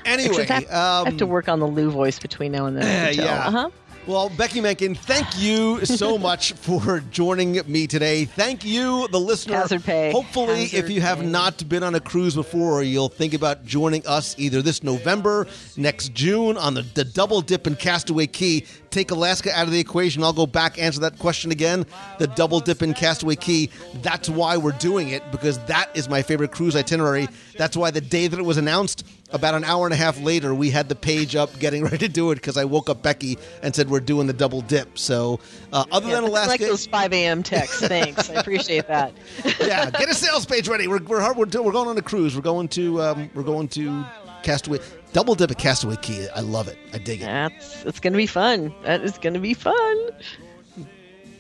Anyway, 0.06 0.48
I 0.50 0.54
have, 0.54 0.66
I 0.72 1.04
have 1.10 1.18
to 1.18 1.26
um, 1.26 1.30
work 1.30 1.50
on 1.50 1.60
the 1.60 1.68
Lou 1.68 1.92
voice 1.92 2.18
between 2.18 2.54
now 2.54 2.66
and 2.66 2.78
then. 2.78 3.14
Yeah, 3.14 3.24
yeah. 3.24 3.48
Uh-huh. 3.48 3.70
Well, 4.08 4.30
Becky 4.30 4.62
Mankin, 4.62 4.96
thank 4.96 5.38
you 5.38 5.84
so 5.86 6.18
much 6.30 6.54
for 6.54 7.02
joining 7.12 7.62
me 7.70 7.88
today. 7.88 8.24
Thank 8.24 8.64
you, 8.64 9.10
the 9.10 9.20
listener. 9.20 9.58
Hazard 9.58 9.84
pay. 9.84 10.14
Hopefully, 10.14 10.64
if 10.64 10.72
Hazard 10.72 10.92
you 10.92 11.02
have 11.02 11.20
pay. 11.20 11.26
not 11.26 11.68
been 11.68 11.84
on 11.84 11.94
a 11.94 12.00
cruise 12.00 12.34
before, 12.34 12.82
you'll 12.84 13.10
think 13.10 13.34
about 13.34 13.66
joining 13.66 14.08
us 14.08 14.34
either 14.40 14.62
this 14.62 14.82
November, 14.82 15.46
next 15.76 16.14
June 16.14 16.56
on 16.56 16.74
the, 16.74 16.84
the 16.84 17.04
double 17.04 17.42
dip 17.42 17.68
in 17.68 17.76
Castaway 17.76 18.28
Cay. 18.28 18.64
Take 18.90 19.12
Alaska 19.12 19.52
out 19.54 19.66
of 19.66 19.72
the 19.72 19.80
equation. 19.80 20.24
I'll 20.24 20.34
go 20.34 20.48
back 20.48 20.80
answer 20.80 21.02
that 21.02 21.20
question 21.20 21.52
again. 21.52 21.86
The 22.20 22.28
double 22.28 22.60
dip 22.60 22.82
in 22.82 22.94
Castaway 22.94 23.36
Cay. 23.36 23.70
That's 24.02 24.30
why 24.30 24.58
we're 24.58 24.72
doing 24.72 25.10
it 25.10 25.30
because 25.32 25.60
that 25.66 25.90
is 25.96 26.10
my 26.10 26.22
favorite 26.22 26.52
cruise 26.52 26.76
itinerary. 26.76 27.28
That's 27.58 27.76
why 27.76 27.92
the 27.92 28.02
day 28.02 28.28
that 28.28 28.40
it 28.40 28.44
was 28.44 28.58
announced, 28.58 29.06
about 29.32 29.56
an 29.56 29.64
hour 29.66 29.86
and 29.86 29.94
a 29.94 29.98
half 29.98 30.20
later, 30.22 30.56
we 30.56 30.70
had 30.70 30.88
the 30.88 30.96
page 30.96 31.36
up 31.36 31.58
getting 31.60 31.84
ready 31.86 31.98
to 31.98 32.08
do 32.08 32.32
it 32.32 32.36
because 32.36 32.58
I 32.58 32.66
woke 32.66 32.90
up 32.90 33.02
Becky 33.04 33.38
and 33.62 33.76
said 33.76 33.90
we're 33.90 34.00
doing 34.00 34.28
the 34.28 34.34
double 34.34 34.62
dip. 34.62 34.98
So, 34.98 35.40
uh, 35.74 35.86
other 35.92 36.08
Yeah, 36.08 36.16
than 36.16 36.26
I 36.26 36.28
Alaska, 36.28 36.50
like 36.52 36.60
those 36.62 36.88
5 36.88 37.14
a.m. 37.14 37.44
texts. 37.44 37.86
Thanks. 37.88 38.30
I 38.30 38.36
appreciate 38.36 38.88
that. 38.88 39.14
yeah, 39.60 39.90
get 39.92 40.10
a 40.10 40.14
sales 40.14 40.46
page 40.46 40.68
ready. 40.68 40.88
We're 40.88 41.04
we're, 41.04 41.20
hard, 41.22 41.36
we're, 41.38 41.46
we're 41.62 41.72
going 41.72 41.90
on 41.90 41.98
a 41.98 42.02
cruise. 42.02 42.36
We're 42.36 42.42
going 42.42 42.70
to 42.70 43.02
um, 43.02 43.30
we're 43.34 43.44
going 43.44 43.68
to 43.70 44.06
Castaway 44.48 44.80
double 45.12 45.36
dip 45.36 45.52
at 45.52 45.58
Castaway 45.58 45.98
Cay. 45.98 46.30
I 46.34 46.40
love 46.40 46.70
it. 46.70 46.78
I 46.94 47.00
dig 47.00 47.22
it. 47.22 47.26
That's 47.26 47.84
it's 47.84 48.00
gonna 48.00 48.16
be 48.16 48.26
fun. 48.28 48.74
That 48.84 49.02
is 49.02 49.18
gonna 49.18 49.40
be 49.42 49.54
fun. 49.54 49.98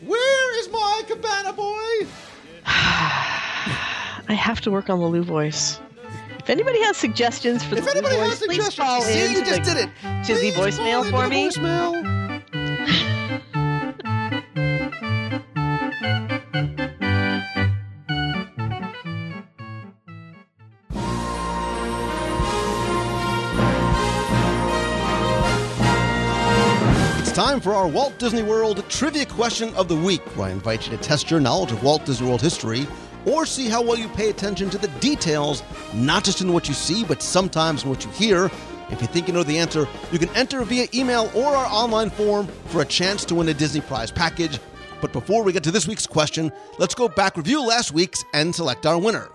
Where 0.02 0.60
is 0.60 0.70
my 0.70 1.04
cabana 1.08 1.54
boy? 1.54 2.06
I 2.66 4.34
have 4.34 4.60
to 4.62 4.72
work 4.72 4.90
on 4.90 5.00
the 5.00 5.06
Lou 5.06 5.24
voice. 5.24 5.80
If 6.38 6.50
anybody 6.50 6.82
has 6.84 6.98
suggestions 6.98 7.64
for 7.64 7.76
the 7.76 7.78
If 7.78 7.86
Lou 7.86 7.92
anybody 7.92 8.16
voice, 8.18 8.28
has 8.30 8.40
please 8.40 8.66
suggestions, 8.66 8.88
call 8.88 9.06
in 9.06 9.32
you 9.32 9.46
just 9.46 9.64
the, 9.64 9.74
did 9.74 9.78
it. 9.86 10.26
to 10.26 10.34
the 10.34 10.52
Please 10.52 10.56
call 10.56 10.66
voicemail 10.66 11.10
for 11.10 11.24
the 11.24 11.30
me. 11.30 11.50
Voicemail. 11.50 13.14
time 27.38 27.62
for 27.62 27.72
our 27.72 27.88
Walt 27.88 28.18
Disney 28.18 28.42
World 28.42 28.84
Trivia 28.90 29.24
Question 29.24 29.72
of 29.76 29.88
the 29.88 29.96
Week, 29.96 30.24
where 30.36 30.48
I 30.48 30.52
invite 30.52 30.90
you 30.90 30.98
to 30.98 31.04
test 31.04 31.30
your 31.30 31.40
knowledge 31.40 31.72
of 31.72 31.84
Walt 31.84 32.04
Disney 32.04 32.26
World 32.26 32.42
history 32.42 32.88
or 33.28 33.46
see 33.46 33.70
how 33.70 33.80
well 33.84 33.96
you 33.96 34.08
pay 34.10 34.32
attention 34.32 34.72
to 34.72 34.78
the 34.80 34.88
details, 35.00 35.62
not 35.94 36.24
just 36.24 36.42
in 36.42 36.52
what 36.52 36.68
you 36.68 36.74
see, 36.74 37.06
but 37.06 37.22
sometimes 37.22 37.84
in 37.84 37.92
what 37.92 38.04
you 38.04 38.10
hear. 38.10 38.46
If 38.90 39.02
you 39.02 39.08
think 39.08 39.28
you 39.28 39.36
know 39.36 39.44
the 39.44 39.60
answer, 39.60 39.88
you 40.12 40.18
can 40.18 40.30
enter 40.30 40.64
via 40.64 40.88
email 40.96 41.30
or 41.36 41.56
our 41.56 41.68
online 41.68 42.10
form 42.10 42.48
for 42.70 42.82
a 42.82 42.86
chance 42.86 43.24
to 43.26 43.36
win 43.36 43.48
a 43.50 43.54
Disney 43.54 43.82
Prize 43.82 44.10
package. 44.10 44.60
But 45.00 45.14
before 45.14 45.44
we 45.44 45.54
get 45.54 45.64
to 45.66 45.72
this 45.72 45.88
week's 45.88 46.08
question, 46.08 46.52
let's 46.80 46.96
go 46.96 47.08
back, 47.08 47.38
review 47.38 47.64
last 47.64 47.92
week's, 47.92 48.24
and 48.34 48.56
select 48.56 48.88
our 48.88 48.98
winner. 48.98 49.30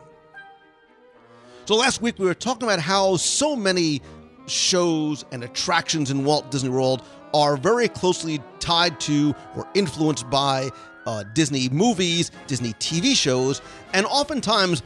So 1.66 1.77
last 1.77 2.03
week 2.03 2.19
we 2.19 2.27
were 2.27 2.35
talking 2.35 2.65
about 2.65 2.81
how 2.81 3.15
so 3.16 3.55
many 3.55 4.03
shows 4.49 5.24
and 5.31 5.45
attractions 5.45 6.11
in 6.11 6.24
Walt 6.24 6.51
Disney 6.51 6.70
World 6.70 7.05
are 7.35 7.57
very 7.57 7.89
closely 7.89 8.41
tied 8.61 8.99
to 9.01 9.35
or 9.57 9.67
influenced 9.75 10.29
by 10.31 10.71
uh, 11.07 11.25
Disney 11.35 11.69
movies, 11.69 12.31
Disney 12.47 12.73
TV 12.75 13.17
shows, 13.17 13.61
and 13.93 14.07
oftentimes, 14.07 14.83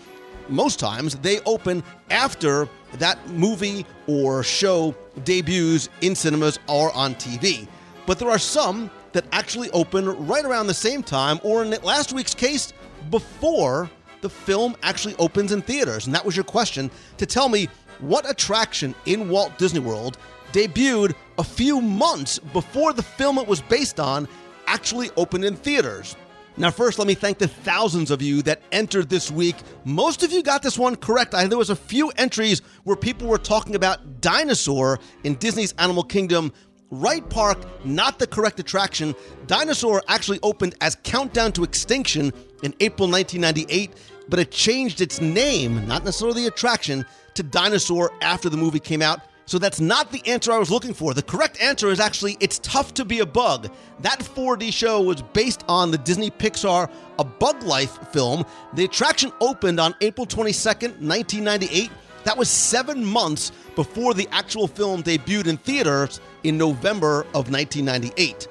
most 0.48 0.78
times, 0.78 1.16
they 1.16 1.40
open 1.40 1.82
after 2.10 2.68
that 2.94 3.18
movie 3.30 3.84
or 4.06 4.42
show 4.42 4.94
debuts 5.24 5.88
in 6.00 6.14
cinemas 6.14 6.58
or 6.68 6.94
on 6.94 7.14
TV. 7.16 7.68
But 8.06 8.18
there 8.18 8.30
are 8.30 8.38
some 8.38 8.90
that 9.12 9.24
actually 9.32 9.70
open 9.70 10.26
right 10.26 10.44
around 10.44 10.68
the 10.68 10.74
same 10.74 11.02
time, 11.02 11.40
or 11.42 11.64
in 11.64 11.70
last 11.82 12.12
week's 12.12 12.34
case, 12.34 12.72
before 13.10 13.90
the 14.20 14.30
film 14.30 14.76
actually 14.82 15.14
opens 15.16 15.52
in 15.52 15.62
theaters. 15.62 16.06
And 16.06 16.14
that 16.14 16.24
was 16.24 16.36
your 16.36 16.44
question 16.44 16.90
to 17.18 17.26
tell 17.26 17.48
me 17.48 17.68
what 18.00 18.28
attraction 18.28 18.94
in 19.06 19.28
Walt 19.28 19.56
Disney 19.58 19.80
World 19.80 20.18
debuted 20.56 21.14
a 21.36 21.44
few 21.44 21.82
months 21.82 22.38
before 22.38 22.94
the 22.94 23.02
film 23.02 23.36
it 23.36 23.46
was 23.46 23.60
based 23.60 24.00
on 24.00 24.26
actually 24.66 25.10
opened 25.18 25.44
in 25.44 25.54
theaters. 25.54 26.16
Now, 26.56 26.70
first, 26.70 26.98
let 26.98 27.06
me 27.06 27.12
thank 27.12 27.36
the 27.36 27.46
thousands 27.46 28.10
of 28.10 28.22
you 28.22 28.40
that 28.42 28.62
entered 28.72 29.10
this 29.10 29.30
week. 29.30 29.56
Most 29.84 30.22
of 30.22 30.32
you 30.32 30.42
got 30.42 30.62
this 30.62 30.78
one 30.78 30.96
correct. 30.96 31.34
I, 31.34 31.46
there 31.46 31.58
was 31.58 31.68
a 31.68 31.76
few 31.76 32.08
entries 32.16 32.62
where 32.84 32.96
people 32.96 33.28
were 33.28 33.36
talking 33.36 33.74
about 33.74 34.22
Dinosaur 34.22 34.98
in 35.24 35.34
Disney's 35.34 35.74
Animal 35.74 36.02
Kingdom. 36.02 36.50
Wright 36.90 37.28
Park, 37.28 37.58
not 37.84 38.18
the 38.18 38.26
correct 38.26 38.58
attraction. 38.58 39.14
Dinosaur 39.46 40.02
actually 40.08 40.40
opened 40.42 40.74
as 40.80 40.96
Countdown 41.02 41.52
to 41.52 41.64
Extinction 41.64 42.32
in 42.62 42.74
April 42.80 43.10
1998, 43.10 43.90
but 44.30 44.38
it 44.38 44.50
changed 44.50 45.02
its 45.02 45.20
name, 45.20 45.86
not 45.86 46.02
necessarily 46.02 46.44
the 46.44 46.48
attraction, 46.48 47.04
to 47.34 47.42
Dinosaur 47.42 48.10
after 48.22 48.48
the 48.48 48.56
movie 48.56 48.80
came 48.80 49.02
out. 49.02 49.20
So 49.48 49.60
that's 49.60 49.80
not 49.80 50.10
the 50.10 50.26
answer 50.26 50.50
I 50.50 50.58
was 50.58 50.72
looking 50.72 50.92
for. 50.92 51.14
The 51.14 51.22
correct 51.22 51.60
answer 51.62 51.88
is 51.88 52.00
actually 52.00 52.36
It's 52.40 52.58
Tough 52.58 52.94
to 52.94 53.04
Be 53.04 53.20
a 53.20 53.26
Bug. 53.26 53.70
That 54.00 54.18
4D 54.18 54.72
show 54.72 55.00
was 55.00 55.22
based 55.22 55.64
on 55.68 55.92
the 55.92 55.98
Disney 55.98 56.32
Pixar 56.32 56.90
A 57.20 57.24
Bug 57.24 57.62
Life 57.62 57.96
film. 58.12 58.44
The 58.74 58.84
attraction 58.84 59.30
opened 59.40 59.78
on 59.78 59.94
April 60.00 60.26
22nd, 60.26 60.98
1998. 61.00 61.92
That 62.24 62.36
was 62.36 62.48
seven 62.48 63.04
months 63.04 63.52
before 63.76 64.14
the 64.14 64.28
actual 64.32 64.66
film 64.66 65.04
debuted 65.04 65.46
in 65.46 65.58
theaters 65.58 66.20
in 66.42 66.58
November 66.58 67.20
of 67.32 67.48
1998. 67.48 68.48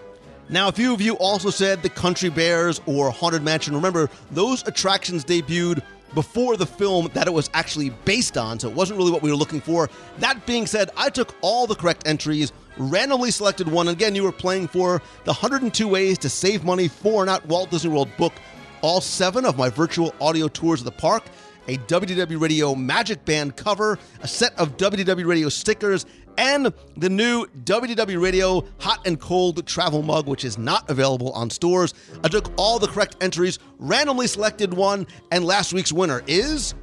Now, 0.48 0.70
a 0.70 0.72
few 0.72 0.94
of 0.94 1.02
you 1.02 1.16
also 1.16 1.50
said 1.50 1.82
the 1.82 1.90
Country 1.90 2.30
Bears 2.30 2.80
or 2.86 3.10
Haunted 3.10 3.44
Mansion. 3.44 3.76
Remember, 3.76 4.10
those 4.32 4.66
attractions 4.66 5.26
debuted 5.26 5.82
before 6.14 6.56
the 6.58 6.66
film 6.66 7.10
that 7.14 7.28
it 7.28 7.34
was 7.34 7.50
actually 7.54 7.90
based 8.06 8.38
on, 8.38 8.60
so 8.60 8.70
it 8.70 8.76
wasn't 8.76 8.98
really 8.98 9.12
what 9.12 9.22
we 9.22 9.30
were 9.30 9.36
looking 9.36 9.62
for. 9.62 9.90
That 10.20 10.46
being 10.46 10.68
said, 10.68 10.90
I 10.96 11.10
took 11.10 11.36
all 11.42 11.68
the 11.68 11.76
correct 11.76 12.08
entries, 12.08 12.54
randomly 12.78 13.32
selected 13.32 13.68
one. 13.68 13.88
Again, 13.88 14.16
you 14.16 14.24
were 14.24 14.32
playing 14.32 14.68
for 14.68 15.02
the 15.24 15.34
102 15.34 15.88
Ways 15.88 16.18
to 16.20 16.30
Save 16.30 16.64
Money 16.64 16.88
for 16.88 17.28
at 17.28 17.46
Walt 17.48 17.72
Disney 17.72 17.90
World 17.90 18.10
book, 18.18 18.34
all 18.82 19.02
seven 19.02 19.46
of 19.46 19.58
my 19.58 19.70
virtual 19.70 20.14
audio 20.22 20.48
tours 20.48 20.82
of 20.82 20.86
the 20.86 20.92
park, 20.92 21.24
a 21.68 21.78
WDW 21.78 22.40
Radio 22.40 22.76
Magic 22.76 23.26
Band 23.26 23.56
cover, 23.56 23.98
a 24.22 24.28
set 24.28 24.58
of 24.60 24.78
WDW 24.78 25.26
Radio 25.26 25.50
stickers, 25.50 26.06
and 26.38 26.74
the 26.98 27.10
new 27.10 27.46
WDW 27.64 28.22
Radio 28.22 28.66
Hot 28.80 29.06
and 29.06 29.20
Cold 29.20 29.66
Travel 29.66 30.02
Mug, 30.02 30.28
which 30.28 30.46
is 30.46 30.58
not 30.58 30.90
available 30.90 31.32
on 31.34 31.50
stores. 31.50 31.94
I 32.24 32.28
took 32.28 32.52
all 32.58 32.80
the 32.80 32.88
correct 32.88 33.18
entries, 33.22 33.60
randomly 33.80 34.28
selected 34.28 34.74
one, 34.74 35.08
and 35.32 35.46
last 35.46 35.74
week's 35.74 35.94
winner 35.94 36.24
is 36.28 36.76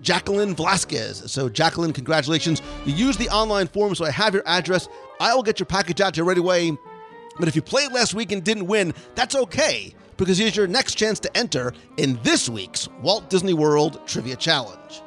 Jacqueline 0.00 0.54
Velasquez. 0.54 1.30
So, 1.32 1.48
Jacqueline, 1.48 1.92
congratulations. 1.92 2.62
You 2.84 2.94
used 2.94 3.18
the 3.18 3.28
online 3.30 3.66
form, 3.68 3.94
so 3.94 4.04
I 4.04 4.10
have 4.10 4.34
your 4.34 4.42
address. 4.46 4.88
I 5.20 5.34
will 5.34 5.42
get 5.42 5.58
your 5.58 5.66
package 5.66 6.00
out 6.00 6.14
to 6.14 6.20
you 6.20 6.24
right 6.24 6.38
away. 6.38 6.76
But 7.38 7.48
if 7.48 7.56
you 7.56 7.62
played 7.62 7.90
last 7.92 8.14
week 8.14 8.30
and 8.30 8.44
didn't 8.44 8.66
win, 8.66 8.94
that's 9.14 9.34
okay, 9.34 9.94
because 10.16 10.38
here's 10.38 10.56
your 10.56 10.68
next 10.68 10.94
chance 10.94 11.18
to 11.20 11.36
enter 11.36 11.72
in 11.96 12.18
this 12.22 12.48
week's 12.48 12.88
Walt 13.02 13.28
Disney 13.30 13.54
World 13.54 14.06
Trivia 14.06 14.36
Challenge. 14.36 15.02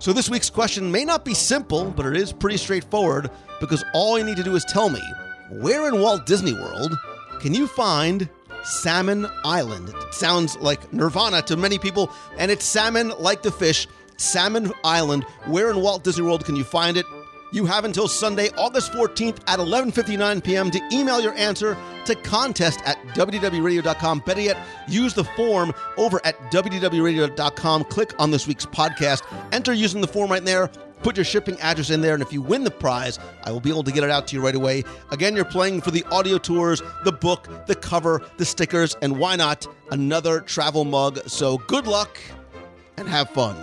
So, 0.00 0.14
this 0.14 0.30
week's 0.30 0.48
question 0.48 0.90
may 0.90 1.04
not 1.04 1.26
be 1.26 1.34
simple, 1.34 1.84
but 1.84 2.06
it 2.06 2.16
is 2.16 2.32
pretty 2.32 2.56
straightforward 2.56 3.30
because 3.60 3.84
all 3.92 4.18
you 4.18 4.24
need 4.24 4.38
to 4.38 4.42
do 4.42 4.56
is 4.56 4.64
tell 4.64 4.88
me 4.88 5.02
where 5.50 5.86
in 5.88 6.00
Walt 6.00 6.24
Disney 6.24 6.54
World 6.54 6.96
can 7.38 7.52
you 7.52 7.66
find 7.66 8.26
Salmon 8.64 9.26
Island? 9.44 9.90
It 9.90 10.14
sounds 10.14 10.56
like 10.56 10.90
Nirvana 10.90 11.42
to 11.42 11.56
many 11.58 11.76
people, 11.76 12.10
and 12.38 12.50
it's 12.50 12.64
salmon 12.64 13.12
like 13.18 13.42
the 13.42 13.52
fish. 13.52 13.86
Salmon 14.16 14.72
Island. 14.84 15.24
Where 15.44 15.70
in 15.70 15.82
Walt 15.82 16.02
Disney 16.02 16.24
World 16.24 16.46
can 16.46 16.56
you 16.56 16.64
find 16.64 16.96
it? 16.96 17.04
You 17.52 17.66
have 17.66 17.84
until 17.84 18.06
Sunday, 18.06 18.50
August 18.56 18.92
14th 18.92 19.38
at 19.46 19.58
11:59 19.58 20.44
p.m. 20.44 20.70
to 20.70 20.80
email 20.92 21.20
your 21.20 21.34
answer 21.34 21.76
to 22.04 22.14
contest 22.14 22.80
at 22.84 22.96
wdwradio.com. 23.08 24.20
Better 24.20 24.40
yet, 24.40 24.56
use 24.88 25.14
the 25.14 25.24
form 25.24 25.72
over 25.96 26.20
at 26.24 26.38
wdwradio.com. 26.52 27.84
Click 27.84 28.12
on 28.18 28.30
this 28.30 28.46
week's 28.46 28.66
podcast. 28.66 29.22
Enter 29.52 29.72
using 29.72 30.00
the 30.00 30.06
form 30.06 30.30
right 30.30 30.44
there. 30.44 30.70
Put 31.02 31.16
your 31.16 31.24
shipping 31.24 31.58
address 31.60 31.88
in 31.88 32.02
there, 32.02 32.12
and 32.12 32.22
if 32.22 32.30
you 32.30 32.42
win 32.42 32.62
the 32.62 32.70
prize, 32.70 33.18
I 33.44 33.50
will 33.50 33.60
be 33.60 33.70
able 33.70 33.84
to 33.84 33.90
get 33.90 34.04
it 34.04 34.10
out 34.10 34.26
to 34.28 34.36
you 34.36 34.42
right 34.42 34.54
away. 34.54 34.84
Again, 35.10 35.34
you're 35.34 35.46
playing 35.46 35.80
for 35.80 35.90
the 35.90 36.04
audio 36.10 36.36
tours, 36.36 36.82
the 37.04 37.12
book, 37.12 37.48
the 37.66 37.74
cover, 37.74 38.20
the 38.36 38.44
stickers, 38.44 38.94
and 39.00 39.18
why 39.18 39.34
not 39.34 39.66
another 39.90 40.40
travel 40.40 40.84
mug? 40.84 41.18
So 41.26 41.56
good 41.56 41.86
luck 41.86 42.18
and 42.98 43.08
have 43.08 43.30
fun. 43.30 43.56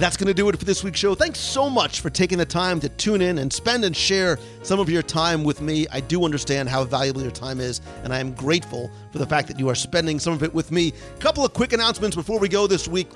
That's 0.00 0.16
going 0.16 0.28
to 0.28 0.34
do 0.34 0.48
it 0.48 0.58
for 0.58 0.64
this 0.64 0.82
week's 0.82 0.98
show. 0.98 1.14
Thanks 1.14 1.38
so 1.38 1.68
much 1.68 2.00
for 2.00 2.08
taking 2.08 2.38
the 2.38 2.46
time 2.46 2.80
to 2.80 2.88
tune 2.88 3.20
in 3.20 3.36
and 3.36 3.52
spend 3.52 3.84
and 3.84 3.94
share 3.94 4.38
some 4.62 4.80
of 4.80 4.88
your 4.88 5.02
time 5.02 5.44
with 5.44 5.60
me. 5.60 5.86
I 5.92 6.00
do 6.00 6.24
understand 6.24 6.70
how 6.70 6.84
valuable 6.84 7.20
your 7.20 7.30
time 7.30 7.60
is, 7.60 7.82
and 8.02 8.10
I 8.10 8.18
am 8.18 8.32
grateful 8.32 8.90
for 9.12 9.18
the 9.18 9.26
fact 9.26 9.46
that 9.48 9.58
you 9.58 9.68
are 9.68 9.74
spending 9.74 10.18
some 10.18 10.32
of 10.32 10.42
it 10.42 10.54
with 10.54 10.72
me. 10.72 10.94
A 11.16 11.18
couple 11.18 11.44
of 11.44 11.52
quick 11.52 11.74
announcements 11.74 12.16
before 12.16 12.38
we 12.38 12.48
go 12.48 12.66
this 12.66 12.88
week. 12.88 13.08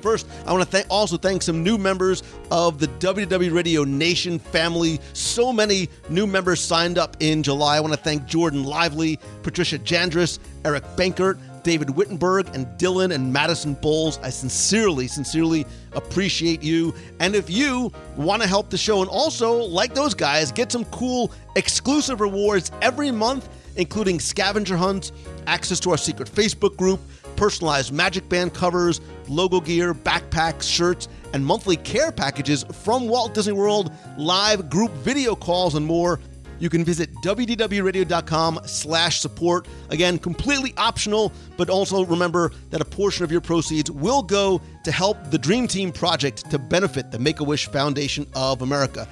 First, 0.00 0.26
I 0.46 0.52
want 0.52 0.64
to 0.64 0.70
th- 0.70 0.86
also 0.88 1.18
thank 1.18 1.42
some 1.42 1.62
new 1.62 1.76
members 1.76 2.22
of 2.50 2.78
the 2.78 2.86
WDW 2.86 3.52
Radio 3.52 3.84
Nation 3.84 4.38
family. 4.38 5.00
So 5.12 5.52
many 5.52 5.90
new 6.08 6.26
members 6.26 6.60
signed 6.60 6.96
up 6.96 7.18
in 7.20 7.42
July. 7.42 7.76
I 7.76 7.80
want 7.80 7.92
to 7.92 8.00
thank 8.00 8.24
Jordan 8.24 8.64
Lively, 8.64 9.18
Patricia 9.42 9.78
Jandris, 9.78 10.38
Eric 10.64 10.84
Bankert, 10.96 11.38
David 11.62 11.90
Wittenberg, 11.90 12.48
and 12.54 12.66
Dylan 12.78 13.14
and 13.14 13.32
Madison 13.32 13.74
Bowles. 13.74 14.18
I 14.18 14.30
sincerely, 14.30 15.08
sincerely 15.08 15.66
appreciate 15.92 16.62
you. 16.62 16.94
And 17.20 17.34
if 17.34 17.50
you 17.50 17.92
want 18.16 18.42
to 18.42 18.48
help 18.48 18.70
the 18.70 18.78
show 18.78 19.00
and 19.00 19.10
also, 19.10 19.54
like 19.54 19.94
those 19.94 20.14
guys, 20.14 20.52
get 20.52 20.72
some 20.72 20.84
cool 20.86 21.32
exclusive 21.56 22.20
rewards 22.20 22.70
every 22.82 23.10
month, 23.10 23.48
including 23.76 24.20
scavenger 24.20 24.76
hunts, 24.76 25.12
access 25.46 25.80
to 25.80 25.90
our 25.90 25.96
secret 25.96 26.28
Facebook 26.30 26.76
group, 26.76 27.00
personalized 27.36 27.92
Magic 27.92 28.28
Band 28.28 28.52
covers, 28.52 29.00
logo 29.28 29.60
gear, 29.60 29.94
backpacks, 29.94 30.62
shirts, 30.62 31.08
and 31.32 31.44
monthly 31.44 31.76
care 31.76 32.10
packages 32.10 32.64
from 32.72 33.08
Walt 33.08 33.34
Disney 33.34 33.52
World, 33.52 33.92
live 34.16 34.68
group 34.70 34.90
video 34.92 35.34
calls, 35.34 35.74
and 35.74 35.86
more. 35.86 36.20
You 36.58 36.68
can 36.68 36.84
visit 36.84 37.12
wdwradio.com 37.22 38.60
slash 38.66 39.20
support. 39.20 39.68
Again, 39.90 40.18
completely 40.18 40.74
optional, 40.76 41.32
but 41.56 41.70
also 41.70 42.04
remember 42.04 42.52
that 42.70 42.80
a 42.80 42.84
portion 42.84 43.24
of 43.24 43.32
your 43.32 43.40
proceeds 43.40 43.90
will 43.90 44.22
go 44.22 44.60
to 44.84 44.92
help 44.92 45.30
the 45.30 45.38
Dream 45.38 45.68
Team 45.68 45.92
project 45.92 46.50
to 46.50 46.58
benefit 46.58 47.10
the 47.10 47.18
Make-A-Wish 47.18 47.68
Foundation 47.68 48.26
of 48.34 48.62
America. 48.62 49.08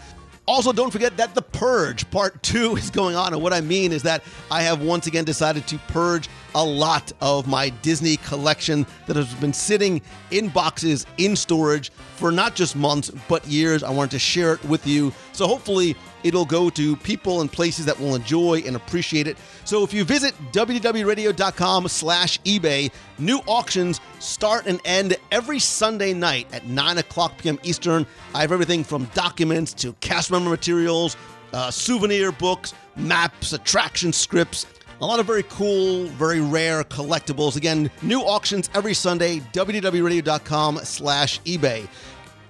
Also, 0.48 0.73
don't 0.73 0.93
forget 0.93 1.16
that 1.16 1.35
The 1.35 1.43
Purge 1.43 2.09
Part 2.12 2.40
2 2.44 2.77
is 2.77 2.90
going 2.90 3.16
on. 3.16 3.32
And 3.32 3.43
what 3.43 3.52
I 3.52 3.60
mean 3.60 3.93
is 3.93 4.05
that 4.05 4.23
I 4.48 4.62
have 4.62 4.81
once 4.81 5.09
again 5.09 5.24
decided 5.24 5.66
to 5.66 5.78
purge 5.89 6.28
a 6.57 6.65
lot 6.65 7.12
of 7.20 7.47
my 7.47 7.69
Disney 7.83 8.16
collection 8.16 8.87
that 9.07 9.15
has 9.15 9.33
been 9.35 9.53
sitting 9.53 10.01
in 10.31 10.49
boxes 10.49 11.07
in 11.19 11.37
storage 11.37 11.91
for 12.16 12.33
not 12.33 12.55
just 12.55 12.74
months, 12.74 13.11
but 13.28 13.47
years. 13.47 13.83
I 13.83 13.91
wanted 13.91 14.12
to 14.12 14.19
share 14.19 14.55
it 14.55 14.65
with 14.65 14.87
you. 14.87 15.12
So 15.33 15.47
hopefully, 15.47 15.95
it'll 16.24 16.47
go 16.47 16.70
to 16.70 16.97
people 16.97 17.43
and 17.43 17.53
places 17.53 17.85
that 17.85 18.01
will 18.01 18.15
enjoy 18.15 18.62
and 18.66 18.74
appreciate 18.74 19.27
it. 19.27 19.37
So 19.65 19.85
if 19.85 19.93
you 19.93 20.03
visit 20.03 20.35
wdwradio.com 20.53 21.89
slash 21.89 22.41
eBay, 22.41 22.91
new 23.19 23.39
auctions 23.47 24.01
start 24.19 24.66
and 24.66 24.81
end 24.87 25.15
every 25.31 25.59
Sunday 25.59 26.15
night 26.15 26.47
at 26.55 26.66
9 26.66 26.97
o'clock 26.99 27.37
p.m. 27.37 27.61
Eastern. 27.65 28.07
I 28.35 28.41
have 28.41 28.51
everything 28.51 28.83
from 28.83 29.05
documents 29.12 29.74
to 29.74 29.93
cast 30.01 30.31
member 30.31 30.49
materials, 30.49 31.19
uh, 31.53 31.70
souvenir 31.70 32.33
books, 32.33 32.73
maps, 32.97 33.53
attraction 33.53 34.11
scripts, 34.11 34.65
a 35.01 35.06
lot 35.06 35.20
of 35.20 35.27
very 35.27 35.43
cool, 35.44 36.06
very 36.06 36.40
rare 36.40 36.82
collectibles. 36.85 37.56
Again, 37.56 37.90
new 38.02 38.20
auctions 38.20 38.70
every 38.74 38.94
Sunday, 38.94 39.40
wdwradio.com 39.52 40.78
slash 40.85 41.40
eBay. 41.43 41.86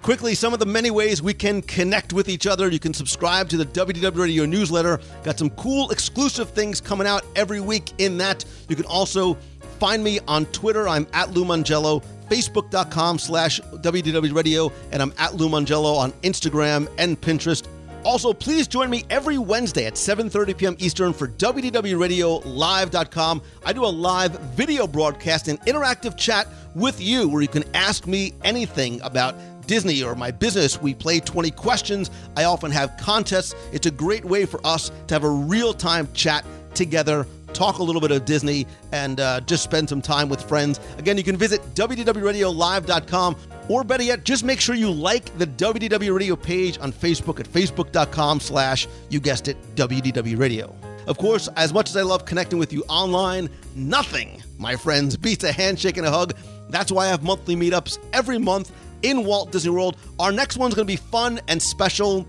Quickly, 0.02 0.36
some 0.36 0.52
of 0.52 0.60
the 0.60 0.66
many 0.66 0.92
ways 0.92 1.20
we 1.20 1.34
can 1.34 1.60
connect 1.62 2.12
with 2.12 2.28
each 2.28 2.46
other. 2.46 2.70
You 2.70 2.78
can 2.78 2.94
subscribe 2.94 3.48
to 3.48 3.56
the 3.56 3.66
WDW 3.66 4.16
Radio 4.16 4.46
newsletter. 4.46 5.00
Got 5.24 5.36
some 5.36 5.50
cool 5.50 5.90
exclusive 5.90 6.50
things 6.50 6.80
coming 6.80 7.08
out 7.08 7.24
every 7.34 7.60
week 7.60 7.90
in 7.98 8.16
that. 8.18 8.44
You 8.68 8.76
can 8.76 8.84
also 8.84 9.34
find 9.80 10.04
me 10.04 10.20
on 10.28 10.46
Twitter. 10.46 10.88
I'm 10.88 11.08
at 11.12 11.32
Lou 11.32 11.44
Mongello, 11.44 12.04
Facebook.com 12.28 13.18
slash 13.18 13.60
WDW 13.60 14.32
Radio, 14.32 14.70
and 14.92 15.02
I'm 15.02 15.12
at 15.18 15.34
Lou 15.34 15.48
Mongello 15.48 15.96
on 15.96 16.12
Instagram 16.22 16.88
and 16.98 17.20
Pinterest. 17.20 17.66
Also, 18.06 18.32
please 18.32 18.66
join 18.68 18.88
me 18.88 19.04
every 19.10 19.36
Wednesday 19.36 19.84
at 19.84 19.94
7:30 19.94 20.56
p.m. 20.56 20.76
Eastern 20.78 21.12
for 21.12 21.26
WDWRadioLive.com. 21.26 23.42
I 23.64 23.72
do 23.72 23.84
a 23.84 23.86
live 23.86 24.38
video 24.54 24.86
broadcast 24.86 25.48
and 25.48 25.60
interactive 25.62 26.16
chat 26.16 26.46
with 26.76 27.00
you 27.00 27.28
where 27.28 27.42
you 27.42 27.48
can 27.48 27.64
ask 27.74 28.06
me 28.06 28.32
anything 28.44 29.00
about 29.02 29.34
Disney 29.66 30.04
or 30.04 30.14
my 30.14 30.30
business. 30.30 30.80
We 30.80 30.94
play 30.94 31.18
20 31.18 31.50
questions. 31.50 32.12
I 32.36 32.44
often 32.44 32.70
have 32.70 32.96
contests. 32.96 33.56
It's 33.72 33.86
a 33.86 33.90
great 33.90 34.24
way 34.24 34.46
for 34.46 34.64
us 34.64 34.92
to 35.08 35.14
have 35.14 35.24
a 35.24 35.28
real 35.28 35.74
time 35.74 36.06
chat 36.12 36.46
together, 36.74 37.26
talk 37.54 37.78
a 37.78 37.82
little 37.82 38.00
bit 38.00 38.12
of 38.12 38.24
Disney, 38.24 38.68
and 38.92 39.18
uh, 39.18 39.40
just 39.40 39.64
spend 39.64 39.88
some 39.88 40.00
time 40.00 40.28
with 40.28 40.40
friends. 40.42 40.78
Again, 40.98 41.18
you 41.18 41.24
can 41.24 41.36
visit 41.36 41.60
WDWRadioLive.com 41.74 43.34
or 43.68 43.84
better 43.84 44.02
yet, 44.02 44.24
just 44.24 44.44
make 44.44 44.60
sure 44.60 44.74
you 44.74 44.90
like 44.90 45.36
the 45.38 45.46
WDW 45.46 46.16
Radio 46.16 46.36
page 46.36 46.78
on 46.80 46.92
Facebook 46.92 47.40
at 47.40 47.46
facebook.com 47.46 48.40
slash, 48.40 48.86
you 49.10 49.20
guessed 49.20 49.48
it, 49.48 49.56
WDW 49.74 50.38
Radio. 50.38 50.74
Of 51.06 51.18
course, 51.18 51.48
as 51.56 51.72
much 51.72 51.88
as 51.88 51.96
I 51.96 52.02
love 52.02 52.24
connecting 52.24 52.58
with 52.58 52.72
you 52.72 52.82
online, 52.88 53.48
nothing, 53.74 54.42
my 54.58 54.74
friends, 54.74 55.16
beats 55.16 55.44
a 55.44 55.52
handshake 55.52 55.96
and 55.96 56.06
a 56.06 56.10
hug. 56.10 56.34
That's 56.68 56.90
why 56.90 57.06
I 57.06 57.08
have 57.08 57.22
monthly 57.22 57.54
meetups 57.54 57.98
every 58.12 58.38
month 58.38 58.72
in 59.02 59.24
Walt 59.24 59.52
Disney 59.52 59.70
World. 59.70 59.96
Our 60.18 60.32
next 60.32 60.56
one's 60.56 60.74
going 60.74 60.86
to 60.86 60.92
be 60.92 60.96
fun 60.96 61.40
and 61.46 61.62
special. 61.62 62.26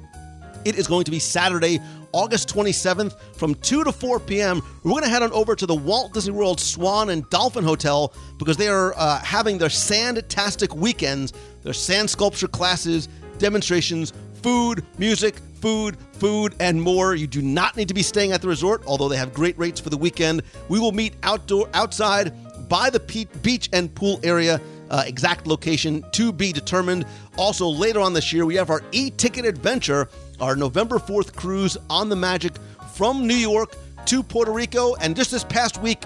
It 0.64 0.78
is 0.78 0.88
going 0.88 1.06
to 1.06 1.12
be 1.12 1.20
Saturday, 1.20 1.80
August 2.18 2.50
27th 2.50 3.16
from 3.36 3.54
2 3.54 3.84
to 3.84 3.92
4 3.92 4.20
p.m. 4.22 4.60
We're 4.84 4.90
going 4.90 5.04
to 5.04 5.10
head 5.10 5.22
on 5.22 5.32
over 5.34 5.56
to 5.56 5.68
the 5.68 5.76
Walt 5.76 6.16
Disney 6.16 6.34
World 6.34 6.60
Swan 6.60 7.12
and 7.12 7.30
Dolphin 7.30 7.64
Hotel 7.64 8.12
because 8.40 8.58
they 8.58 8.68
are 8.70 8.96
uh, 8.98 9.20
having 9.20 9.60
their 9.60 9.70
Sandtastic 9.70 10.76
weekends, 10.76 11.32
their 11.62 11.74
sand 11.74 12.10
sculpture 12.10 12.48
classes, 12.48 13.08
demonstrations, 13.38 14.14
food, 14.42 14.84
music, 14.98 15.36
food, 15.62 15.96
food, 16.14 16.56
and 16.60 16.82
more. 16.82 17.14
You 17.14 17.28
do 17.28 17.44
not 17.44 17.78
need 17.78 17.88
to 17.90 17.94
be 17.94 18.02
staying 18.02 18.32
at 18.32 18.42
the 18.42 18.48
resort, 18.48 18.82
although 18.88 19.10
they 19.10 19.18
have 19.18 19.32
great 19.32 19.56
rates 19.60 19.80
for 19.80 19.92
the 19.92 19.98
weekend. 19.98 20.42
We 20.70 20.80
will 20.80 20.94
meet 20.94 21.14
outdoor 21.22 21.70
outside 21.76 22.34
by 22.68 22.90
the 22.90 23.28
beach 23.44 23.70
and 23.74 23.94
pool 23.94 24.20
area. 24.24 24.60
Uh, 24.90 25.04
exact 25.06 25.46
location 25.46 26.04
to 26.14 26.32
be 26.32 26.54
determined. 26.54 27.06
Also, 27.38 27.68
later 27.68 28.00
on 28.00 28.14
this 28.14 28.32
year, 28.32 28.46
we 28.46 28.56
have 28.56 28.70
our 28.70 28.82
e 28.92 29.12
ticket 29.12 29.46
adventure, 29.46 30.08
our 30.40 30.56
November 30.56 30.98
4th 30.98 31.36
cruise 31.36 31.78
on 31.90 32.10
the 32.10 32.16
Magic 32.16 32.54
from 32.94 33.28
New 33.28 33.36
York 33.36 33.76
to 34.06 34.24
Puerto 34.24 34.52
Rico. 34.52 34.96
And 34.96 35.16
just 35.16 35.32
this 35.32 35.44
past 35.44 35.82
week, 35.82 36.04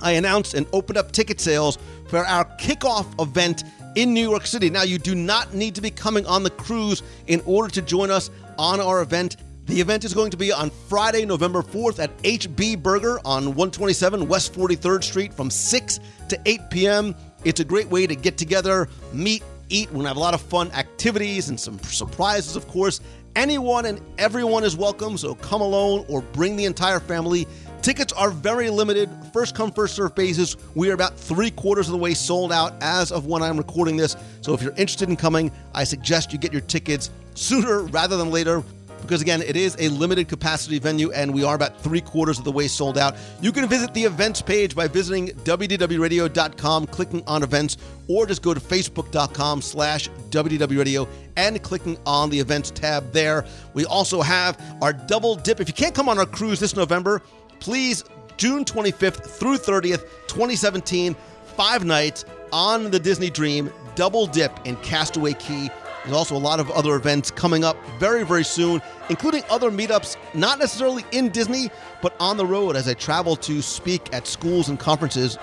I 0.00 0.12
announced 0.12 0.54
and 0.54 0.66
opened 0.72 0.98
up 0.98 1.12
ticket 1.12 1.40
sales 1.40 1.78
for 2.08 2.18
our 2.18 2.44
kickoff 2.56 3.06
event 3.20 3.64
in 3.94 4.12
New 4.12 4.28
York 4.28 4.46
City. 4.46 4.70
Now, 4.70 4.82
you 4.82 4.98
do 4.98 5.14
not 5.14 5.54
need 5.54 5.74
to 5.76 5.80
be 5.80 5.90
coming 5.90 6.26
on 6.26 6.42
the 6.42 6.50
cruise 6.50 7.02
in 7.26 7.40
order 7.46 7.72
to 7.74 7.82
join 7.82 8.10
us 8.10 8.30
on 8.58 8.80
our 8.80 9.02
event. 9.02 9.36
The 9.66 9.80
event 9.80 10.04
is 10.04 10.12
going 10.12 10.30
to 10.32 10.36
be 10.36 10.52
on 10.52 10.70
Friday, 10.88 11.24
November 11.24 11.62
4th 11.62 12.00
at 12.00 12.16
HB 12.18 12.82
Burger 12.82 13.20
on 13.24 13.46
127 13.46 14.26
West 14.26 14.52
43rd 14.54 15.04
Street 15.04 15.32
from 15.32 15.50
6 15.50 16.00
to 16.28 16.40
8 16.44 16.60
p.m. 16.70 17.14
It's 17.44 17.60
a 17.60 17.64
great 17.64 17.88
way 17.88 18.06
to 18.06 18.16
get 18.16 18.36
together, 18.36 18.88
meet, 19.12 19.42
eat. 19.68 19.88
We're 19.88 19.94
going 19.94 20.04
to 20.04 20.08
have 20.08 20.16
a 20.16 20.20
lot 20.20 20.34
of 20.34 20.40
fun 20.40 20.70
activities 20.72 21.48
and 21.48 21.58
some 21.58 21.78
surprises, 21.80 22.56
of 22.56 22.66
course. 22.68 23.00
Anyone 23.34 23.86
and 23.86 23.98
everyone 24.18 24.62
is 24.62 24.76
welcome, 24.76 25.16
so 25.16 25.34
come 25.34 25.62
alone 25.62 26.04
or 26.06 26.20
bring 26.20 26.54
the 26.54 26.66
entire 26.66 27.00
family. 27.00 27.46
Tickets 27.80 28.12
are 28.12 28.30
very 28.30 28.68
limited, 28.68 29.08
first 29.32 29.54
come, 29.54 29.72
first 29.72 29.96
serve 29.96 30.14
basis. 30.14 30.54
We 30.74 30.90
are 30.90 30.92
about 30.92 31.16
three 31.16 31.50
quarters 31.50 31.88
of 31.88 31.92
the 31.92 31.98
way 31.98 32.12
sold 32.12 32.52
out 32.52 32.74
as 32.82 33.10
of 33.10 33.24
when 33.24 33.42
I'm 33.42 33.56
recording 33.56 33.96
this. 33.96 34.16
So 34.42 34.52
if 34.52 34.60
you're 34.60 34.72
interested 34.72 35.08
in 35.08 35.16
coming, 35.16 35.50
I 35.74 35.84
suggest 35.84 36.34
you 36.34 36.38
get 36.38 36.52
your 36.52 36.60
tickets 36.60 37.10
sooner 37.34 37.84
rather 37.84 38.18
than 38.18 38.30
later 38.30 38.62
because 39.02 39.20
again, 39.20 39.42
it 39.42 39.56
is 39.56 39.76
a 39.78 39.88
limited 39.88 40.28
capacity 40.28 40.78
venue 40.78 41.12
and 41.12 41.32
we 41.32 41.44
are 41.44 41.54
about 41.54 41.80
three 41.80 42.00
quarters 42.00 42.38
of 42.38 42.44
the 42.44 42.52
way 42.52 42.68
sold 42.68 42.96
out. 42.96 43.16
You 43.40 43.52
can 43.52 43.68
visit 43.68 43.92
the 43.92 44.04
events 44.04 44.40
page 44.40 44.74
by 44.74 44.88
visiting 44.88 45.28
wdwradio.com, 45.28 46.86
clicking 46.86 47.22
on 47.26 47.42
events, 47.42 47.76
or 48.08 48.26
just 48.26 48.42
go 48.42 48.54
to 48.54 48.60
facebook.com 48.60 49.62
slash 49.62 50.08
wdwradio 50.30 51.08
and 51.36 51.62
clicking 51.62 51.98
on 52.06 52.30
the 52.30 52.38
events 52.38 52.70
tab 52.70 53.12
there. 53.12 53.44
We 53.74 53.84
also 53.84 54.22
have 54.22 54.60
our 54.80 54.92
double 54.92 55.34
dip. 55.34 55.60
If 55.60 55.68
you 55.68 55.74
can't 55.74 55.94
come 55.94 56.08
on 56.08 56.18
our 56.18 56.26
cruise 56.26 56.60
this 56.60 56.76
November, 56.76 57.22
please, 57.60 58.04
June 58.36 58.64
25th 58.64 59.26
through 59.26 59.58
30th, 59.58 60.02
2017, 60.28 61.14
five 61.56 61.84
nights 61.84 62.24
on 62.52 62.90
the 62.90 62.98
Disney 62.98 63.30
Dream, 63.30 63.72
double 63.94 64.26
dip 64.26 64.66
in 64.66 64.76
Castaway 64.76 65.34
Cay. 65.34 65.70
There's 66.04 66.16
also 66.16 66.36
a 66.36 66.38
lot 66.38 66.58
of 66.58 66.70
other 66.70 66.96
events 66.96 67.30
coming 67.30 67.64
up 67.64 67.76
very, 67.98 68.24
very 68.24 68.44
soon, 68.44 68.82
including 69.08 69.44
other 69.48 69.70
meetups, 69.70 70.16
not 70.34 70.58
necessarily 70.58 71.04
in 71.12 71.28
Disney, 71.28 71.70
but 72.00 72.14
on 72.18 72.36
the 72.36 72.46
road 72.46 72.74
as 72.74 72.88
I 72.88 72.94
travel 72.94 73.36
to 73.36 73.62
speak 73.62 74.12
at 74.12 74.26
schools 74.26 74.68
and 74.68 74.78
conferences. 74.78 75.38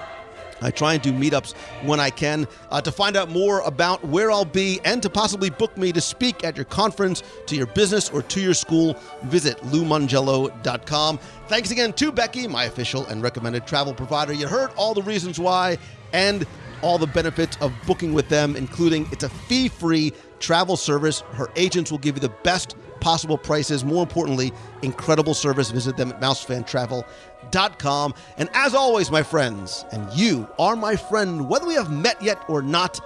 I 0.61 0.72
try 0.72 0.94
and 0.94 1.02
do 1.02 1.14
meetups 1.14 1.53
when 1.84 2.02
I 2.02 2.10
can. 2.10 2.45
Uh, 2.69 2.81
to 2.81 2.91
find 2.91 3.15
out 3.15 3.30
more 3.30 3.61
about 3.61 4.03
where 4.03 4.30
I'll 4.30 4.44
be 4.44 4.81
and 4.84 5.02
to 5.03 5.10
possibly 5.10 5.49
book 5.49 5.77
me 5.77 5.94
to 5.94 6.02
speak 6.02 6.44
at 6.44 6.57
your 6.57 6.65
conference, 6.65 7.23
to 7.45 7.56
your 7.56 7.68
business, 7.68 8.10
or 8.10 8.22
to 8.23 8.41
your 8.41 8.53
school, 8.53 8.98
visit 9.23 9.57
loumongello.com. 9.60 11.19
Thanks 11.48 11.72
again 11.72 11.94
to 11.94 12.11
Becky, 12.11 12.48
my 12.48 12.65
official 12.65 13.06
and 13.06 13.23
recommended 13.23 13.65
travel 13.65 13.94
provider. 13.94 14.34
You 14.34 14.48
heard 14.48 14.72
all 14.76 14.94
the 14.94 15.03
reasons 15.03 15.40
why. 15.40 15.77
And 16.11 16.45
all 16.81 16.98
the 16.98 17.07
benefits 17.07 17.57
of 17.61 17.73
booking 17.86 18.14
with 18.14 18.30
them, 18.30 18.56
including 18.56 19.07
it's 19.11 19.23
a 19.23 19.30
fee 19.30 19.68
free 19.68 20.14
travel 20.40 20.78
service. 20.78 21.22
Her 21.32 21.49
agents 21.56 21.91
will 21.91 21.98
give 21.99 22.16
you 22.16 22.22
the 22.22 22.34
best 22.44 22.76
possible 22.99 23.38
prices. 23.38 23.84
More 23.86 24.03
importantly, 24.03 24.52
incredible 24.82 25.34
service. 25.34 25.72
Visit 25.72 25.98
them 25.98 26.11
at 26.11 26.20
mousefantravel.com. 26.20 28.14
And 28.38 28.49
as 28.53 28.74
always, 28.74 29.11
my 29.11 29.24
friends, 29.24 29.86
and 29.91 30.11
you 30.14 30.48
are 30.57 30.76
my 30.76 30.95
friend, 30.95 31.49
whether 31.49 31.66
we 31.66 31.76
have 31.76 31.91
met 31.91 32.22
yet 32.22 32.44
or 32.48 32.61
not, 32.61 32.99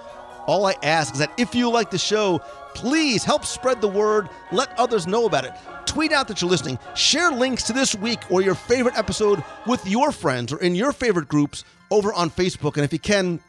all 0.46 0.66
I 0.66 0.74
ask 0.82 1.14
is 1.14 1.20
that 1.20 1.32
if 1.38 1.54
you 1.54 1.70
like 1.70 1.90
the 1.90 1.98
show, 1.98 2.40
please 2.74 3.24
help 3.24 3.44
spread 3.44 3.80
the 3.80 3.88
word, 3.88 4.28
let 4.52 4.78
others 4.78 5.06
know 5.06 5.26
about 5.26 5.44
it. 5.44 5.52
Tweet 5.86 6.12
out 6.12 6.28
that 6.28 6.40
you're 6.40 6.50
listening, 6.50 6.78
share 6.94 7.30
links 7.30 7.62
to 7.64 7.72
this 7.72 7.94
week 7.94 8.20
or 8.30 8.42
your 8.42 8.54
favorite 8.54 8.98
episode 8.98 9.42
with 9.66 9.86
your 9.86 10.12
friends 10.12 10.52
or 10.52 10.60
in 10.60 10.74
your 10.74 10.92
favorite 10.92 11.28
groups 11.28 11.64
over 11.90 12.12
on 12.12 12.30
Facebook. 12.30 12.74
And 12.74 12.84
if 12.84 12.92
you 12.92 12.98
can, 12.98 13.40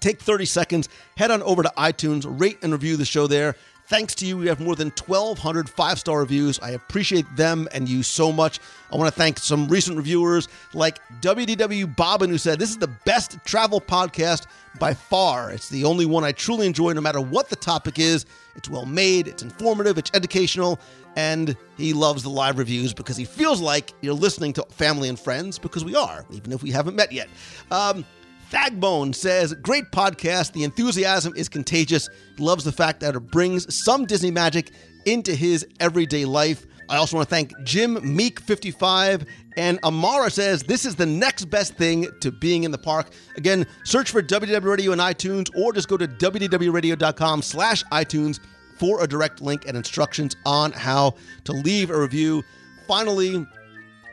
take 0.00 0.20
30 0.20 0.44
seconds, 0.44 0.88
head 1.16 1.30
on 1.30 1.42
over 1.42 1.62
to 1.62 1.72
iTunes, 1.76 2.24
rate 2.40 2.58
and 2.62 2.72
review 2.72 2.96
the 2.96 3.04
show 3.04 3.26
there. 3.26 3.56
Thanks 3.86 4.14
to 4.16 4.26
you, 4.26 4.38
we 4.38 4.46
have 4.46 4.60
more 4.60 4.74
than 4.74 4.88
1,200 4.88 5.68
five 5.68 5.98
star 5.98 6.20
reviews. 6.20 6.58
I 6.60 6.70
appreciate 6.70 7.26
them 7.36 7.68
and 7.72 7.88
you 7.88 8.02
so 8.02 8.32
much. 8.32 8.58
I 8.90 8.96
want 8.96 9.12
to 9.12 9.18
thank 9.18 9.38
some 9.38 9.68
recent 9.68 9.96
reviewers 9.96 10.48
like 10.72 10.98
WDW 11.20 11.94
Bobbin, 11.94 12.30
who 12.30 12.38
said, 12.38 12.58
This 12.58 12.70
is 12.70 12.78
the 12.78 12.88
best 13.04 13.38
travel 13.44 13.80
podcast 13.80 14.46
by 14.78 14.94
far. 14.94 15.50
It's 15.50 15.68
the 15.68 15.84
only 15.84 16.06
one 16.06 16.24
I 16.24 16.32
truly 16.32 16.66
enjoy, 16.66 16.92
no 16.92 17.00
matter 17.00 17.20
what 17.20 17.50
the 17.50 17.56
topic 17.56 17.98
is. 17.98 18.24
It's 18.54 18.68
well 18.68 18.86
made, 18.86 19.28
it's 19.28 19.42
informative, 19.42 19.98
it's 19.98 20.10
educational, 20.14 20.78
and 21.16 21.56
he 21.76 21.92
loves 21.92 22.22
the 22.22 22.30
live 22.30 22.58
reviews 22.58 22.94
because 22.94 23.16
he 23.16 23.24
feels 23.24 23.60
like 23.60 23.92
you're 24.00 24.14
listening 24.14 24.52
to 24.54 24.62
family 24.70 25.08
and 25.08 25.18
friends 25.18 25.58
because 25.58 25.84
we 25.84 25.96
are, 25.96 26.24
even 26.30 26.52
if 26.52 26.62
we 26.62 26.70
haven't 26.70 26.96
met 26.96 27.12
yet. 27.12 27.28
Um, 27.70 28.04
Thagbone 28.52 29.14
says, 29.14 29.54
Great 29.54 29.90
podcast. 29.92 30.52
The 30.52 30.62
enthusiasm 30.64 31.32
is 31.36 31.48
contagious. 31.48 32.10
Loves 32.38 32.64
the 32.64 32.72
fact 32.72 33.00
that 33.00 33.16
it 33.16 33.20
brings 33.20 33.74
some 33.74 34.04
Disney 34.04 34.30
magic 34.30 34.72
into 35.06 35.34
his 35.34 35.66
everyday 35.80 36.26
life. 36.26 36.66
I 36.90 36.96
also 36.96 37.16
want 37.16 37.26
to 37.28 37.34
thank 37.34 37.52
Jim 37.64 37.96
Meek55 37.96 39.26
and 39.56 39.78
Amara 39.82 40.30
says 40.30 40.62
this 40.62 40.84
is 40.84 40.94
the 40.94 41.06
next 41.06 41.46
best 41.46 41.74
thing 41.74 42.06
to 42.20 42.30
being 42.30 42.64
in 42.64 42.70
the 42.70 42.78
park. 42.78 43.12
Again, 43.36 43.66
search 43.84 44.10
for 44.10 44.22
WDW 44.22 44.64
Radio 44.64 44.92
in 44.92 44.98
iTunes 44.98 45.48
or 45.56 45.72
just 45.72 45.88
go 45.88 45.96
to 45.96 46.06
wdwradio.com 46.06 47.40
slash 47.40 47.82
iTunes 47.84 48.38
for 48.76 49.02
a 49.02 49.06
direct 49.06 49.40
link 49.40 49.66
and 49.66 49.78
instructions 49.78 50.36
on 50.44 50.72
how 50.72 51.14
to 51.44 51.52
leave 51.52 51.90
a 51.90 51.98
review. 51.98 52.42
Finally, 52.86 53.46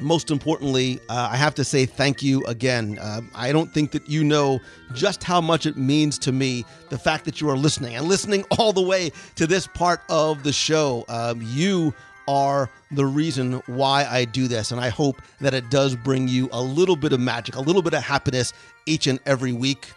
most 0.02 0.32
importantly, 0.32 1.00
uh, 1.10 1.30
I 1.32 1.36
have 1.38 1.56
to 1.56 1.64
say 1.64 1.86
thank 1.86 2.22
you 2.22 2.46
again. 2.46 2.98
Uh, 3.00 3.22
I 3.36 3.52
don't 3.52 3.74
think 3.74 3.92
that 3.92 4.10
you 4.10 4.24
know 4.24 4.60
just 4.94 5.24
how 5.24 5.42
much 5.42 5.66
it 5.66 5.78
means 5.78 6.18
to 6.20 6.32
me 6.32 6.66
the 6.90 6.98
fact 6.98 7.26
that 7.26 7.42
you 7.42 7.50
are 7.50 7.58
listening 7.58 7.96
and 7.96 8.08
listening 8.08 8.46
all 8.58 8.74
the 8.74 8.82
way 8.82 9.12
to 9.36 9.48
this 9.48 9.68
part 9.68 10.02
of 10.10 10.44
the 10.44 10.54
show. 10.54 11.06
Um, 11.10 11.42
you 11.44 11.94
are 12.28 12.70
the 12.92 13.06
reason 13.06 13.54
why 13.66 14.06
I 14.06 14.26
do 14.26 14.48
this, 14.48 14.72
and 14.72 14.80
I 14.80 14.90
hope 14.90 15.22
that 15.42 15.54
it 15.54 15.70
does 15.70 15.96
bring 15.96 16.28
you 16.28 16.48
a 16.52 16.62
little 16.62 16.96
bit 16.96 17.12
of 17.12 17.20
magic, 17.20 17.56
a 17.56 17.62
little 17.62 17.82
bit 17.82 17.94
of 17.94 18.04
happiness 18.04 18.54
each 18.86 19.08
and 19.08 19.20
every 19.26 19.52
week. 19.52 19.92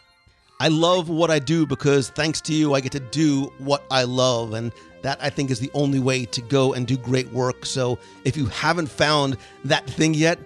I 0.59 0.69
love 0.69 1.09
what 1.09 1.31
I 1.31 1.41
do 1.41 1.67
because 1.67 2.11
thanks 2.11 2.41
to 2.43 2.55
you, 2.55 2.75
I 2.75 2.81
get 2.81 2.93
to 2.93 3.01
do 3.01 3.53
what 3.59 3.85
I 3.91 4.05
love. 4.05 4.55
And 4.55 4.73
that 5.03 5.19
I 5.21 5.31
think 5.31 5.51
is 5.51 5.61
the 5.61 5.71
only 5.75 6.01
way 6.01 6.25
to 6.27 6.41
go 6.43 6.73
and 6.73 6.87
do 6.87 6.97
great 6.97 7.31
work. 7.33 7.67
So 7.67 7.99
if 8.25 8.37
you 8.37 8.47
haven't 8.47 8.89
found 8.89 9.37
that 9.65 9.87
thing 9.89 10.15
yet, 10.15 10.39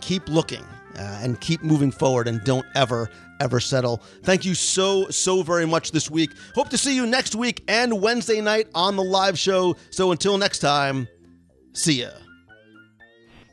keep 0.00 0.28
looking 0.28 0.64
uh, 0.98 1.20
and 1.22 1.40
keep 1.40 1.62
moving 1.62 1.90
forward 1.90 2.26
and 2.28 2.42
don't 2.44 2.66
ever, 2.74 3.10
ever 3.40 3.60
settle. 3.60 4.02
Thank 4.22 4.44
you 4.44 4.54
so, 4.54 5.08
so 5.10 5.42
very 5.42 5.66
much 5.66 5.92
this 5.92 6.10
week. 6.10 6.30
Hope 6.54 6.68
to 6.70 6.78
see 6.78 6.94
you 6.94 7.06
next 7.06 7.34
week 7.34 7.62
and 7.68 8.00
Wednesday 8.00 8.40
night 8.40 8.68
on 8.74 8.96
the 8.96 9.04
live 9.04 9.38
show. 9.38 9.76
So 9.90 10.10
until 10.10 10.38
next 10.38 10.58
time, 10.58 11.08
see 11.72 12.02
ya. 12.02 12.10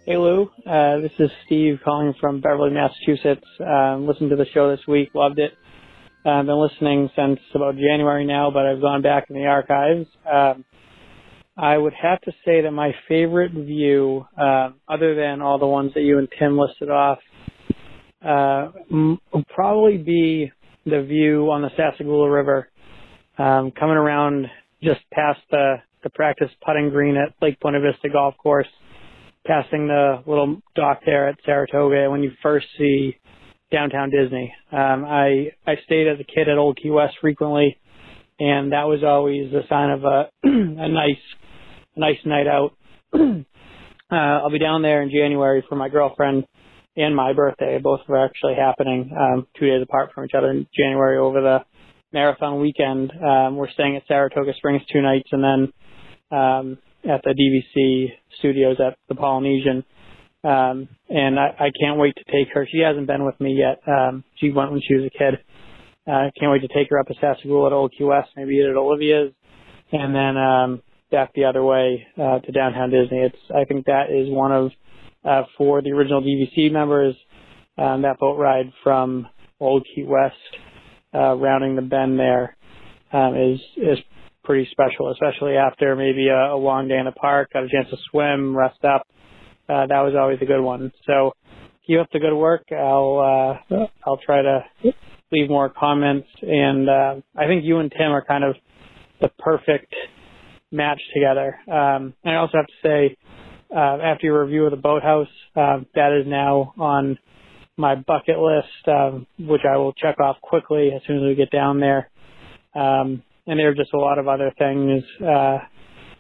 Hey 0.05 0.17
Lou, 0.17 0.51
uh, 0.67 0.99
this 0.99 1.11
is 1.17 1.31
Steve 1.47 1.79
calling 1.83 2.13
from 2.21 2.39
Beverly, 2.39 2.69
Massachusetts. 2.69 3.47
Uh, 3.59 3.97
listened 3.97 4.29
to 4.29 4.35
the 4.35 4.45
show 4.53 4.69
this 4.69 4.85
week, 4.87 5.09
loved 5.15 5.39
it. 5.39 5.53
I've 6.27 6.47
been 6.47 6.59
listening 6.59 7.09
since 7.15 7.39
about 7.53 7.75
January 7.75 8.25
now, 8.25 8.49
but 8.49 8.65
I've 8.65 8.81
gone 8.81 9.03
back 9.03 9.25
in 9.29 9.35
the 9.35 9.45
archives. 9.45 10.07
Um, 10.25 10.65
I 11.55 11.77
would 11.77 11.93
have 11.93 12.19
to 12.21 12.31
say 12.43 12.61
that 12.61 12.71
my 12.71 12.93
favorite 13.07 13.51
view, 13.51 14.25
uh, 14.35 14.69
other 14.89 15.13
than 15.13 15.43
all 15.43 15.59
the 15.59 15.67
ones 15.67 15.91
that 15.93 16.01
you 16.01 16.17
and 16.17 16.27
Tim 16.39 16.57
listed 16.57 16.89
off, 16.89 17.19
uh, 18.25 18.71
would 18.89 19.47
probably 19.53 19.97
be 19.97 20.51
the 20.85 21.03
view 21.03 21.51
on 21.51 21.61
the 21.61 21.69
Sassagoula 21.77 22.33
River, 22.33 22.69
um, 23.37 23.71
coming 23.71 23.95
around 23.95 24.47
just 24.81 25.01
past 25.13 25.39
the, 25.51 25.75
the 26.03 26.09
practice 26.09 26.49
putting 26.65 26.89
green 26.89 27.17
at 27.17 27.35
Lake 27.39 27.59
Buena 27.59 27.79
Vista 27.79 28.09
Golf 28.09 28.33
Course, 28.41 28.67
passing 29.45 29.87
the 29.87 30.23
little 30.25 30.59
dock 30.75 31.01
there 31.05 31.29
at 31.29 31.37
Saratoga, 31.45 32.09
when 32.09 32.23
you 32.23 32.31
first 32.41 32.65
see 32.79 33.15
downtown 33.71 34.09
Disney. 34.09 34.53
Um, 34.71 35.05
I 35.05 35.51
I 35.65 35.75
stayed 35.85 36.07
as 36.07 36.19
a 36.19 36.23
kid 36.23 36.49
at 36.49 36.57
Old 36.57 36.77
Key 36.81 36.89
West 36.89 37.15
frequently, 37.21 37.77
and 38.39 38.71
that 38.71 38.83
was 38.83 39.03
always 39.03 39.51
a 39.53 39.67
sign 39.67 39.89
of 39.89 40.03
a 40.03 40.29
a 40.43 40.87
nice 40.87 41.21
a 41.95 41.99
nice 41.99 42.19
night 42.25 42.47
out. 42.47 42.73
uh, 43.13 43.45
I'll 44.11 44.51
be 44.51 44.59
down 44.59 44.81
there 44.81 45.01
in 45.01 45.09
January 45.09 45.63
for 45.67 45.75
my 45.75 45.89
girlfriend 45.89 46.45
and 46.95 47.15
my 47.15 47.33
birthday. 47.33 47.79
Both 47.81 48.01
are 48.07 48.25
actually 48.25 48.55
happening 48.55 49.11
um, 49.17 49.47
two 49.59 49.67
days 49.67 49.81
apart 49.81 50.11
from 50.13 50.25
each 50.25 50.35
other 50.37 50.51
in 50.51 50.67
January 50.77 51.17
over 51.17 51.41
the 51.41 51.59
marathon 52.13 52.61
weekend. 52.61 53.11
Um, 53.11 53.57
we're 53.57 53.69
staying 53.71 53.97
at 53.97 54.03
Saratoga 54.07 54.53
Springs 54.57 54.83
two 54.91 55.01
nights, 55.01 55.29
and 55.31 55.43
then 55.43 56.37
um, 56.37 56.77
at 57.03 57.21
the 57.23 57.33
DVC 57.33 58.07
studios 58.39 58.77
at 58.79 58.97
the 59.09 59.15
Polynesian 59.15 59.83
um, 60.45 60.87
and 61.09 61.39
I, 61.39 61.47
I 61.59 61.69
can't 61.79 61.97
wait 61.97 62.15
to 62.15 62.23
take 62.31 62.53
her. 62.53 62.67
She 62.71 62.79
hasn't 62.79 63.07
been 63.07 63.25
with 63.25 63.39
me 63.39 63.57
yet. 63.57 63.81
Um, 63.87 64.23
she 64.37 64.51
went 64.51 64.71
when 64.71 64.81
she 64.87 64.93
was 64.93 65.05
a 65.05 65.17
kid. 65.17 65.39
I 66.07 66.27
uh, 66.27 66.31
can't 66.39 66.51
wait 66.51 66.61
to 66.61 66.67
take 66.67 66.89
her 66.91 66.99
up 66.99 67.07
to 67.07 67.15
Sassagoula 67.15 67.67
at 67.67 67.73
Old 67.73 67.91
Key 67.97 68.03
West, 68.03 68.29
maybe 68.37 68.61
at 68.61 68.77
Olivia's, 68.77 69.33
and 69.91 70.13
then 70.13 70.37
um, 70.37 70.83
back 71.09 71.33
the 71.33 71.45
other 71.45 71.63
way 71.63 72.05
uh, 72.15 72.39
to 72.39 72.51
downtown 72.51 72.91
Disney. 72.91 73.21
It's 73.21 73.37
I 73.49 73.65
think 73.65 73.85
that 73.87 74.11
is 74.11 74.29
one 74.29 74.51
of 74.51 74.71
uh, 75.23 75.43
for 75.57 75.81
the 75.81 75.91
original 75.91 76.21
DVC 76.21 76.71
members. 76.71 77.15
Um, 77.77 78.03
that 78.03 78.19
boat 78.19 78.37
ride 78.37 78.71
from 78.83 79.27
Old 79.59 79.85
Key 79.95 80.03
West, 80.03 80.35
uh, 81.13 81.33
rounding 81.33 81.75
the 81.75 81.81
bend 81.81 82.19
there, 82.19 82.55
um, 83.11 83.35
is 83.35 83.59
is 83.77 83.97
pretty 84.43 84.69
special, 84.69 85.11
especially 85.11 85.57
after 85.57 85.95
maybe 85.95 86.27
a, 86.27 86.53
a 86.53 86.55
long 86.55 86.87
day 86.87 86.99
in 86.99 87.05
the 87.05 87.11
park, 87.13 87.49
got 87.51 87.63
a 87.63 87.67
chance 87.67 87.89
to 87.89 87.97
swim, 88.11 88.55
rest 88.55 88.85
up, 88.85 89.07
uh, 89.69 89.87
that 89.87 90.01
was 90.01 90.13
always 90.17 90.39
a 90.41 90.45
good 90.45 90.61
one. 90.61 90.91
So 91.05 91.33
keep 91.85 91.99
up 91.99 92.07
the 92.11 92.19
good 92.19 92.35
work. 92.35 92.63
I'll 92.71 93.59
uh, 93.71 93.85
I'll 94.05 94.19
try 94.25 94.41
to 94.41 94.65
leave 95.31 95.49
more 95.49 95.69
comments, 95.69 96.27
and 96.41 96.89
uh, 96.89 97.15
I 97.35 97.47
think 97.47 97.63
you 97.65 97.79
and 97.79 97.91
Tim 97.91 98.11
are 98.11 98.23
kind 98.23 98.43
of 98.43 98.55
the 99.21 99.29
perfect 99.39 99.93
match 100.71 101.01
together. 101.13 101.57
Um, 101.67 102.13
and 102.23 102.35
I 102.35 102.35
also 102.35 102.57
have 102.57 102.67
to 102.67 102.73
say, 102.83 103.17
uh, 103.75 103.97
after 104.03 104.27
your 104.27 104.43
review 104.43 104.65
of 104.65 104.71
the 104.71 104.77
boathouse, 104.77 105.27
uh, 105.55 105.79
that 105.95 106.19
is 106.19 106.27
now 106.27 106.73
on 106.77 107.17
my 107.77 107.95
bucket 107.95 108.37
list, 108.37 108.87
um, 108.87 109.27
which 109.39 109.61
I 109.69 109.77
will 109.77 109.93
check 109.93 110.19
off 110.19 110.37
quickly 110.41 110.91
as 110.95 111.01
soon 111.07 111.17
as 111.17 111.23
we 111.23 111.35
get 111.35 111.51
down 111.51 111.79
there. 111.79 112.09
Um, 112.73 113.23
and 113.47 113.59
there 113.59 113.69
are 113.69 113.75
just 113.75 113.93
a 113.93 113.97
lot 113.97 114.17
of 114.17 114.27
other 114.27 114.53
things 114.57 115.03
uh, 115.21 115.59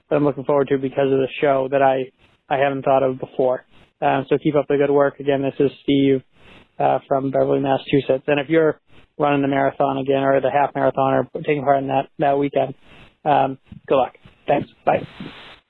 that 0.09 0.15
I'm 0.15 0.23
looking 0.23 0.45
forward 0.45 0.67
to 0.69 0.77
because 0.77 1.11
of 1.11 1.19
the 1.19 1.27
show 1.41 1.67
that 1.71 1.81
I 1.81 2.11
I 2.49 2.57
haven't 2.57 2.83
thought 2.83 3.03
of 3.03 3.19
before. 3.19 3.65
Um, 4.01 4.25
so 4.29 4.37
keep 4.37 4.55
up 4.55 4.67
the 4.67 4.77
good 4.77 4.93
work. 4.93 5.19
Again, 5.19 5.41
this 5.41 5.53
is 5.59 5.71
Steve 5.83 6.21
uh, 6.79 6.99
from 7.07 7.31
Beverly, 7.31 7.59
Massachusetts. 7.59 8.23
And 8.27 8.39
if 8.39 8.49
you're 8.49 8.79
running 9.17 9.41
the 9.41 9.47
marathon 9.47 9.97
again 9.97 10.23
or 10.23 10.39
the 10.41 10.51
half 10.51 10.75
marathon 10.75 11.13
or 11.13 11.41
taking 11.41 11.63
part 11.63 11.79
in 11.79 11.87
that 11.87 12.09
that 12.19 12.37
weekend, 12.37 12.75
um, 13.23 13.57
good 13.87 13.95
luck. 13.95 14.13
Thanks. 14.47 14.67
Bye. 14.85 15.07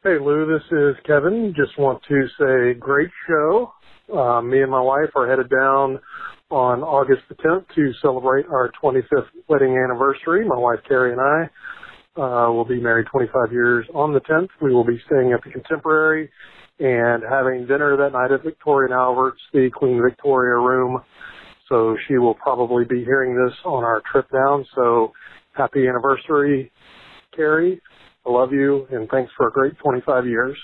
Hey 0.03 0.17
Lou, 0.19 0.45
this 0.45 0.63
is 0.71 0.95
Kevin. 1.05 1.53
Just 1.55 1.79
want 1.79 2.01
to 2.07 2.27
say 2.39 2.77
great 2.77 3.09
show. 3.27 3.71
Uh, 4.13 4.41
me 4.41 4.61
and 4.61 4.69
my 4.69 4.81
wife 4.81 5.09
are 5.15 5.27
headed 5.27 5.49
down 5.49 5.99
on 6.51 6.83
August 6.83 7.23
the 7.27 7.35
10th 7.35 7.65
to 7.73 7.91
celebrate 8.01 8.45
our 8.47 8.71
25th 8.83 9.29
wedding 9.47 9.77
anniversary. 9.83 10.45
My 10.45 10.57
wife 10.57 10.79
Carrie 10.87 11.11
and 11.11 11.21
I 11.21 12.21
uh, 12.21 12.51
will 12.51 12.65
be 12.65 12.79
married 12.79 13.07
25 13.11 13.51
years 13.51 13.87
on 13.95 14.13
the 14.13 14.19
10th. 14.21 14.49
We 14.61 14.73
will 14.73 14.85
be 14.85 15.01
staying 15.07 15.33
at 15.33 15.43
the 15.43 15.49
Contemporary 15.49 16.29
and 16.79 17.23
having 17.29 17.67
dinner 17.67 17.95
that 17.97 18.11
night 18.11 18.31
at 18.31 18.43
Victoria 18.43 18.91
and 18.91 18.93
Albert's, 18.93 19.41
the 19.53 19.69
Queen 19.73 20.01
Victoria 20.03 20.55
room. 20.55 21.01
So 21.69 21.97
she 22.07 22.17
will 22.17 22.35
probably 22.35 22.85
be 22.85 23.03
hearing 23.03 23.35
this 23.35 23.55
on 23.63 23.83
our 23.83 24.01
trip 24.11 24.27
down. 24.31 24.65
So 24.75 25.13
happy 25.53 25.87
anniversary, 25.87 26.71
Carrie. 27.35 27.81
I 28.25 28.29
love 28.29 28.51
you 28.51 28.87
and 28.91 29.09
thanks 29.09 29.31
for 29.37 29.47
a 29.47 29.51
great 29.51 29.77
25 29.79 30.27
years. 30.27 30.57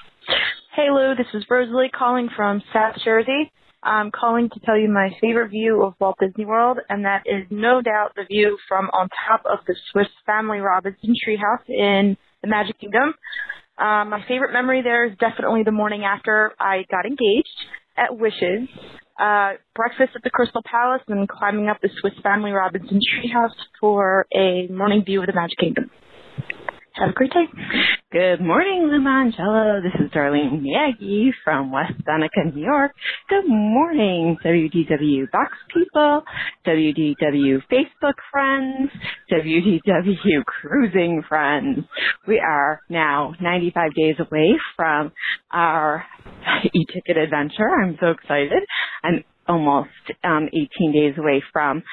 Hey 0.75 0.89
Lou, 0.91 1.15
this 1.15 1.27
is 1.33 1.43
Rosalie 1.49 1.91
calling 1.93 2.29
from 2.35 2.61
South 2.73 2.95
Jersey. 3.03 3.51
I'm 3.83 4.11
calling 4.11 4.49
to 4.49 4.59
tell 4.59 4.77
you 4.77 4.89
my 4.89 5.09
favorite 5.19 5.49
view 5.49 5.83
of 5.83 5.95
Walt 5.99 6.17
Disney 6.19 6.45
World, 6.45 6.77
and 6.87 7.03
that 7.05 7.23
is 7.25 7.47
no 7.49 7.81
doubt 7.81 8.13
the 8.15 8.25
view 8.25 8.57
from 8.67 8.85
on 8.93 9.09
top 9.27 9.43
of 9.45 9.65
the 9.65 9.75
Swiss 9.91 10.07
Family 10.25 10.59
Robinson 10.59 11.15
treehouse 11.27 11.67
in 11.67 12.15
the 12.43 12.47
Magic 12.47 12.79
Kingdom. 12.79 13.15
Um, 13.81 14.11
my 14.11 14.23
favorite 14.27 14.53
memory 14.53 14.83
there 14.83 15.05
is 15.07 15.17
definitely 15.17 15.63
the 15.63 15.71
morning 15.71 16.03
after 16.03 16.53
I 16.59 16.85
got 16.91 17.05
engaged 17.05 17.49
at 17.97 18.15
Wishes. 18.15 18.69
Uh, 19.19 19.53
breakfast 19.75 20.11
at 20.15 20.23
the 20.23 20.29
Crystal 20.29 20.61
Palace 20.63 21.01
and 21.07 21.27
climbing 21.27 21.67
up 21.67 21.77
the 21.81 21.89
Swiss 21.99 22.13
Family 22.21 22.51
Robinson 22.51 22.99
treehouse 22.99 23.55
for 23.79 24.27
a 24.35 24.67
morning 24.67 25.03
view 25.03 25.21
of 25.21 25.27
the 25.27 25.33
Magic 25.33 25.57
Kingdom. 25.57 25.89
Have 26.95 27.11
a 27.11 27.13
great 27.13 27.31
day. 27.31 27.45
Good 28.11 28.41
morning, 28.41 28.89
Limoncello. 28.91 29.81
This 29.81 29.93
is 30.05 30.11
Darlene 30.11 30.61
Yagi 30.61 31.29
from 31.41 31.71
West 31.71 31.93
Seneca, 32.05 32.53
New 32.53 32.65
York. 32.65 32.91
Good 33.29 33.47
morning, 33.47 34.35
WDW 34.43 35.31
Box 35.31 35.53
people, 35.73 36.21
WDW 36.67 37.61
Facebook 37.71 38.15
friends, 38.29 38.91
WDW 39.31 40.43
cruising 40.45 41.23
friends. 41.29 41.79
We 42.27 42.39
are 42.39 42.81
now 42.89 43.35
95 43.39 43.93
days 43.95 44.15
away 44.19 44.57
from 44.75 45.13
our 45.49 46.03
e-ticket 46.65 47.15
adventure. 47.15 47.69
I'm 47.69 47.97
so 48.01 48.07
excited. 48.07 48.63
I'm 49.01 49.23
almost 49.47 49.89
um, 50.25 50.49
18 50.51 50.91
days 50.91 51.17
away 51.17 51.41
from 51.53 51.83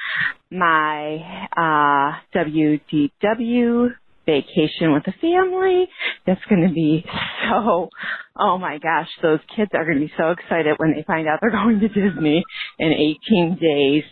my 0.51 1.47
uh, 1.55 2.19
WDW 2.37 3.91
vacation 4.29 4.93
with 4.93 5.03
the 5.05 5.13
family. 5.21 5.87
That's 6.25 6.43
going 6.49 6.67
to 6.67 6.73
be 6.73 7.03
so, 7.49 7.89
oh 8.37 8.57
my 8.57 8.77
gosh, 8.77 9.09
those 9.21 9.39
kids 9.55 9.71
are 9.73 9.85
going 9.85 9.99
to 9.99 10.05
be 10.05 10.13
so 10.17 10.31
excited 10.31 10.75
when 10.77 10.93
they 10.93 11.03
find 11.03 11.27
out 11.27 11.39
they're 11.41 11.51
going 11.63 11.79
to 11.79 11.87
Disney 11.87 12.43
in 12.77 13.15
18 13.27 13.57
days. 13.59 14.03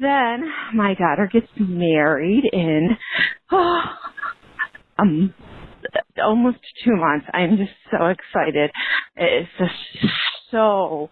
Then 0.00 0.50
my 0.74 0.94
daughter 0.94 1.28
gets 1.30 1.48
married 1.58 2.44
in, 2.52 2.90
oh, 3.50 3.82
um, 4.98 5.34
almost 6.22 6.58
two 6.84 6.96
months. 6.96 7.26
I'm 7.32 7.56
just 7.56 7.72
so 7.90 8.06
excited. 8.06 8.70
It's 9.16 9.48
just 9.58 10.12
so, 10.50 11.10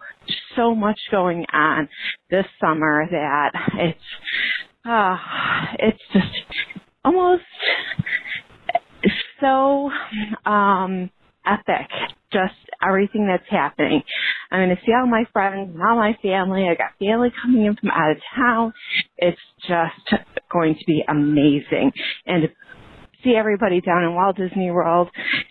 so 0.55 0.73
much 0.73 0.99
going 1.11 1.45
on 1.53 1.89
this 2.29 2.45
summer 2.59 3.05
that 3.11 3.51
it's, 3.75 3.99
uh, 4.85 5.17
it's 5.79 6.03
just 6.13 6.86
almost 7.07 7.43
so 9.39 9.89
um 10.49 11.09
epic 11.45 11.89
just 12.31 12.53
everything 12.85 13.27
that's 13.27 13.49
happening. 13.49 14.01
I'm 14.51 14.59
going 14.67 14.75
to 14.75 14.81
see 14.85 14.91
all 14.93 15.07
my 15.07 15.23
friends 15.31 15.71
and 15.73 15.81
all 15.81 15.95
my 15.95 16.17
family. 16.21 16.67
I 16.67 16.75
got 16.75 16.91
family 16.99 17.31
coming 17.41 17.65
in 17.65 17.75
from 17.75 17.89
out 17.89 18.11
of 18.11 18.17
town. 18.35 18.73
It's 19.17 19.39
just 19.61 20.23
going 20.51 20.75
to 20.75 20.85
be 20.85 21.03
amazing. 21.07 21.91
And 22.25 22.49
see 23.27 23.35
everybody 23.35 23.81
down 23.81 24.03
in 24.03 24.15
Walt 24.15 24.37
Disney 24.37 24.71
World 24.71 25.09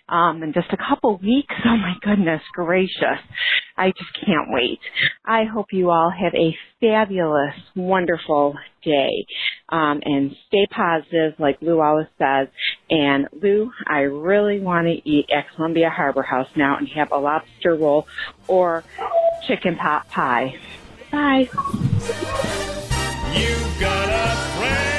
um, 0.09 0.41
in 0.41 0.53
just 0.53 0.67
a 0.71 0.77
couple 0.77 1.17
weeks. 1.17 1.53
Oh 1.65 1.77
my 1.77 1.93
goodness 2.01 2.41
gracious. 2.53 3.21
I 3.77 3.89
just 3.89 4.25
can't 4.25 4.47
wait. 4.49 4.79
I 5.25 5.43
hope 5.43 5.67
you 5.71 5.91
all 5.91 6.09
have 6.11 6.33
a 6.33 6.55
fabulous, 6.79 7.53
wonderful 7.75 8.55
day. 8.83 9.25
Um, 9.69 10.01
and 10.03 10.35
stay 10.47 10.65
positive, 10.71 11.33
like 11.39 11.61
Lou 11.61 11.81
always 11.81 12.07
says. 12.17 12.47
And 12.89 13.27
Lou, 13.31 13.71
I 13.85 13.99
really 13.99 14.59
want 14.59 14.87
to 14.87 15.09
eat 15.09 15.29
at 15.29 15.45
Columbia 15.55 15.89
Harbor 15.89 16.23
House 16.23 16.49
now 16.55 16.77
and 16.77 16.87
have 16.89 17.11
a 17.11 17.17
lobster 17.17 17.75
roll 17.75 18.07
or 18.47 18.83
chicken 19.47 19.75
pot 19.75 20.07
pie. 20.09 20.55
Bye. 21.11 21.49
You 23.33 23.55
got 23.79 24.09
a 24.09 24.57
friend 24.57 24.96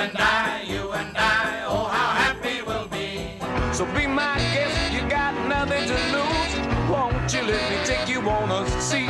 and 0.00 0.16
I, 0.16 0.62
you 0.62 0.92
and 0.92 1.14
I, 1.14 1.64
oh 1.66 1.84
how 1.84 2.10
happy 2.24 2.62
we'll 2.62 2.88
be. 2.88 3.36
So 3.74 3.84
be 3.94 4.06
my 4.06 4.36
guest, 4.54 4.92
you 4.94 5.02
got 5.10 5.34
nothing 5.46 5.84
to 5.92 5.98
lose. 6.14 6.90
Won't 6.90 7.32
you 7.34 7.42
let 7.42 7.64
me 7.70 7.76
take 7.84 8.08
you 8.08 8.20
on 8.22 8.50
a 8.50 8.80
sea 8.80 9.08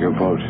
gonna 0.00 0.36
need 0.36 0.43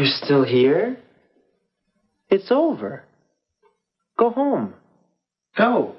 You're 0.00 0.08
still 0.08 0.44
here? 0.44 0.96
It's 2.30 2.50
over. 2.50 3.04
Go 4.18 4.30
home. 4.30 4.72
Go. 5.58 5.94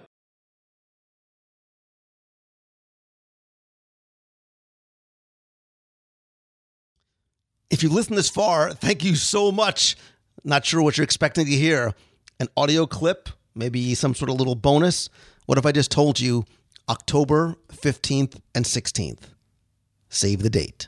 If 7.69 7.83
you 7.83 7.89
listen 7.89 8.15
this 8.15 8.27
far, 8.27 8.73
thank 8.73 9.03
you 9.03 9.13
so 9.13 9.51
much. 9.51 9.95
Not 10.43 10.65
sure 10.65 10.81
what 10.81 10.97
you're 10.97 11.03
expecting 11.03 11.45
to 11.45 11.51
hear 11.51 11.93
an 12.39 12.47
audio 12.57 12.87
clip, 12.87 13.29
maybe 13.53 13.93
some 13.93 14.15
sort 14.15 14.31
of 14.31 14.37
little 14.37 14.55
bonus. 14.55 15.09
What 15.45 15.59
if 15.59 15.65
I 15.67 15.71
just 15.71 15.91
told 15.91 16.19
you 16.19 16.45
October 16.89 17.55
15th 17.71 18.39
and 18.55 18.65
16th? 18.65 19.25
Save 20.09 20.41
the 20.41 20.49
date. 20.49 20.87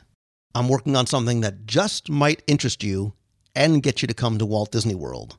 I'm 0.54 0.68
working 0.68 0.94
on 0.94 1.06
something 1.06 1.40
that 1.40 1.66
just 1.66 2.08
might 2.08 2.42
interest 2.46 2.84
you 2.84 3.14
and 3.56 3.82
get 3.82 4.02
you 4.02 4.08
to 4.08 4.14
come 4.14 4.38
to 4.38 4.46
Walt 4.46 4.70
Disney 4.70 4.94
World. 4.94 5.36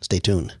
Stay 0.00 0.18
tuned. 0.18 0.56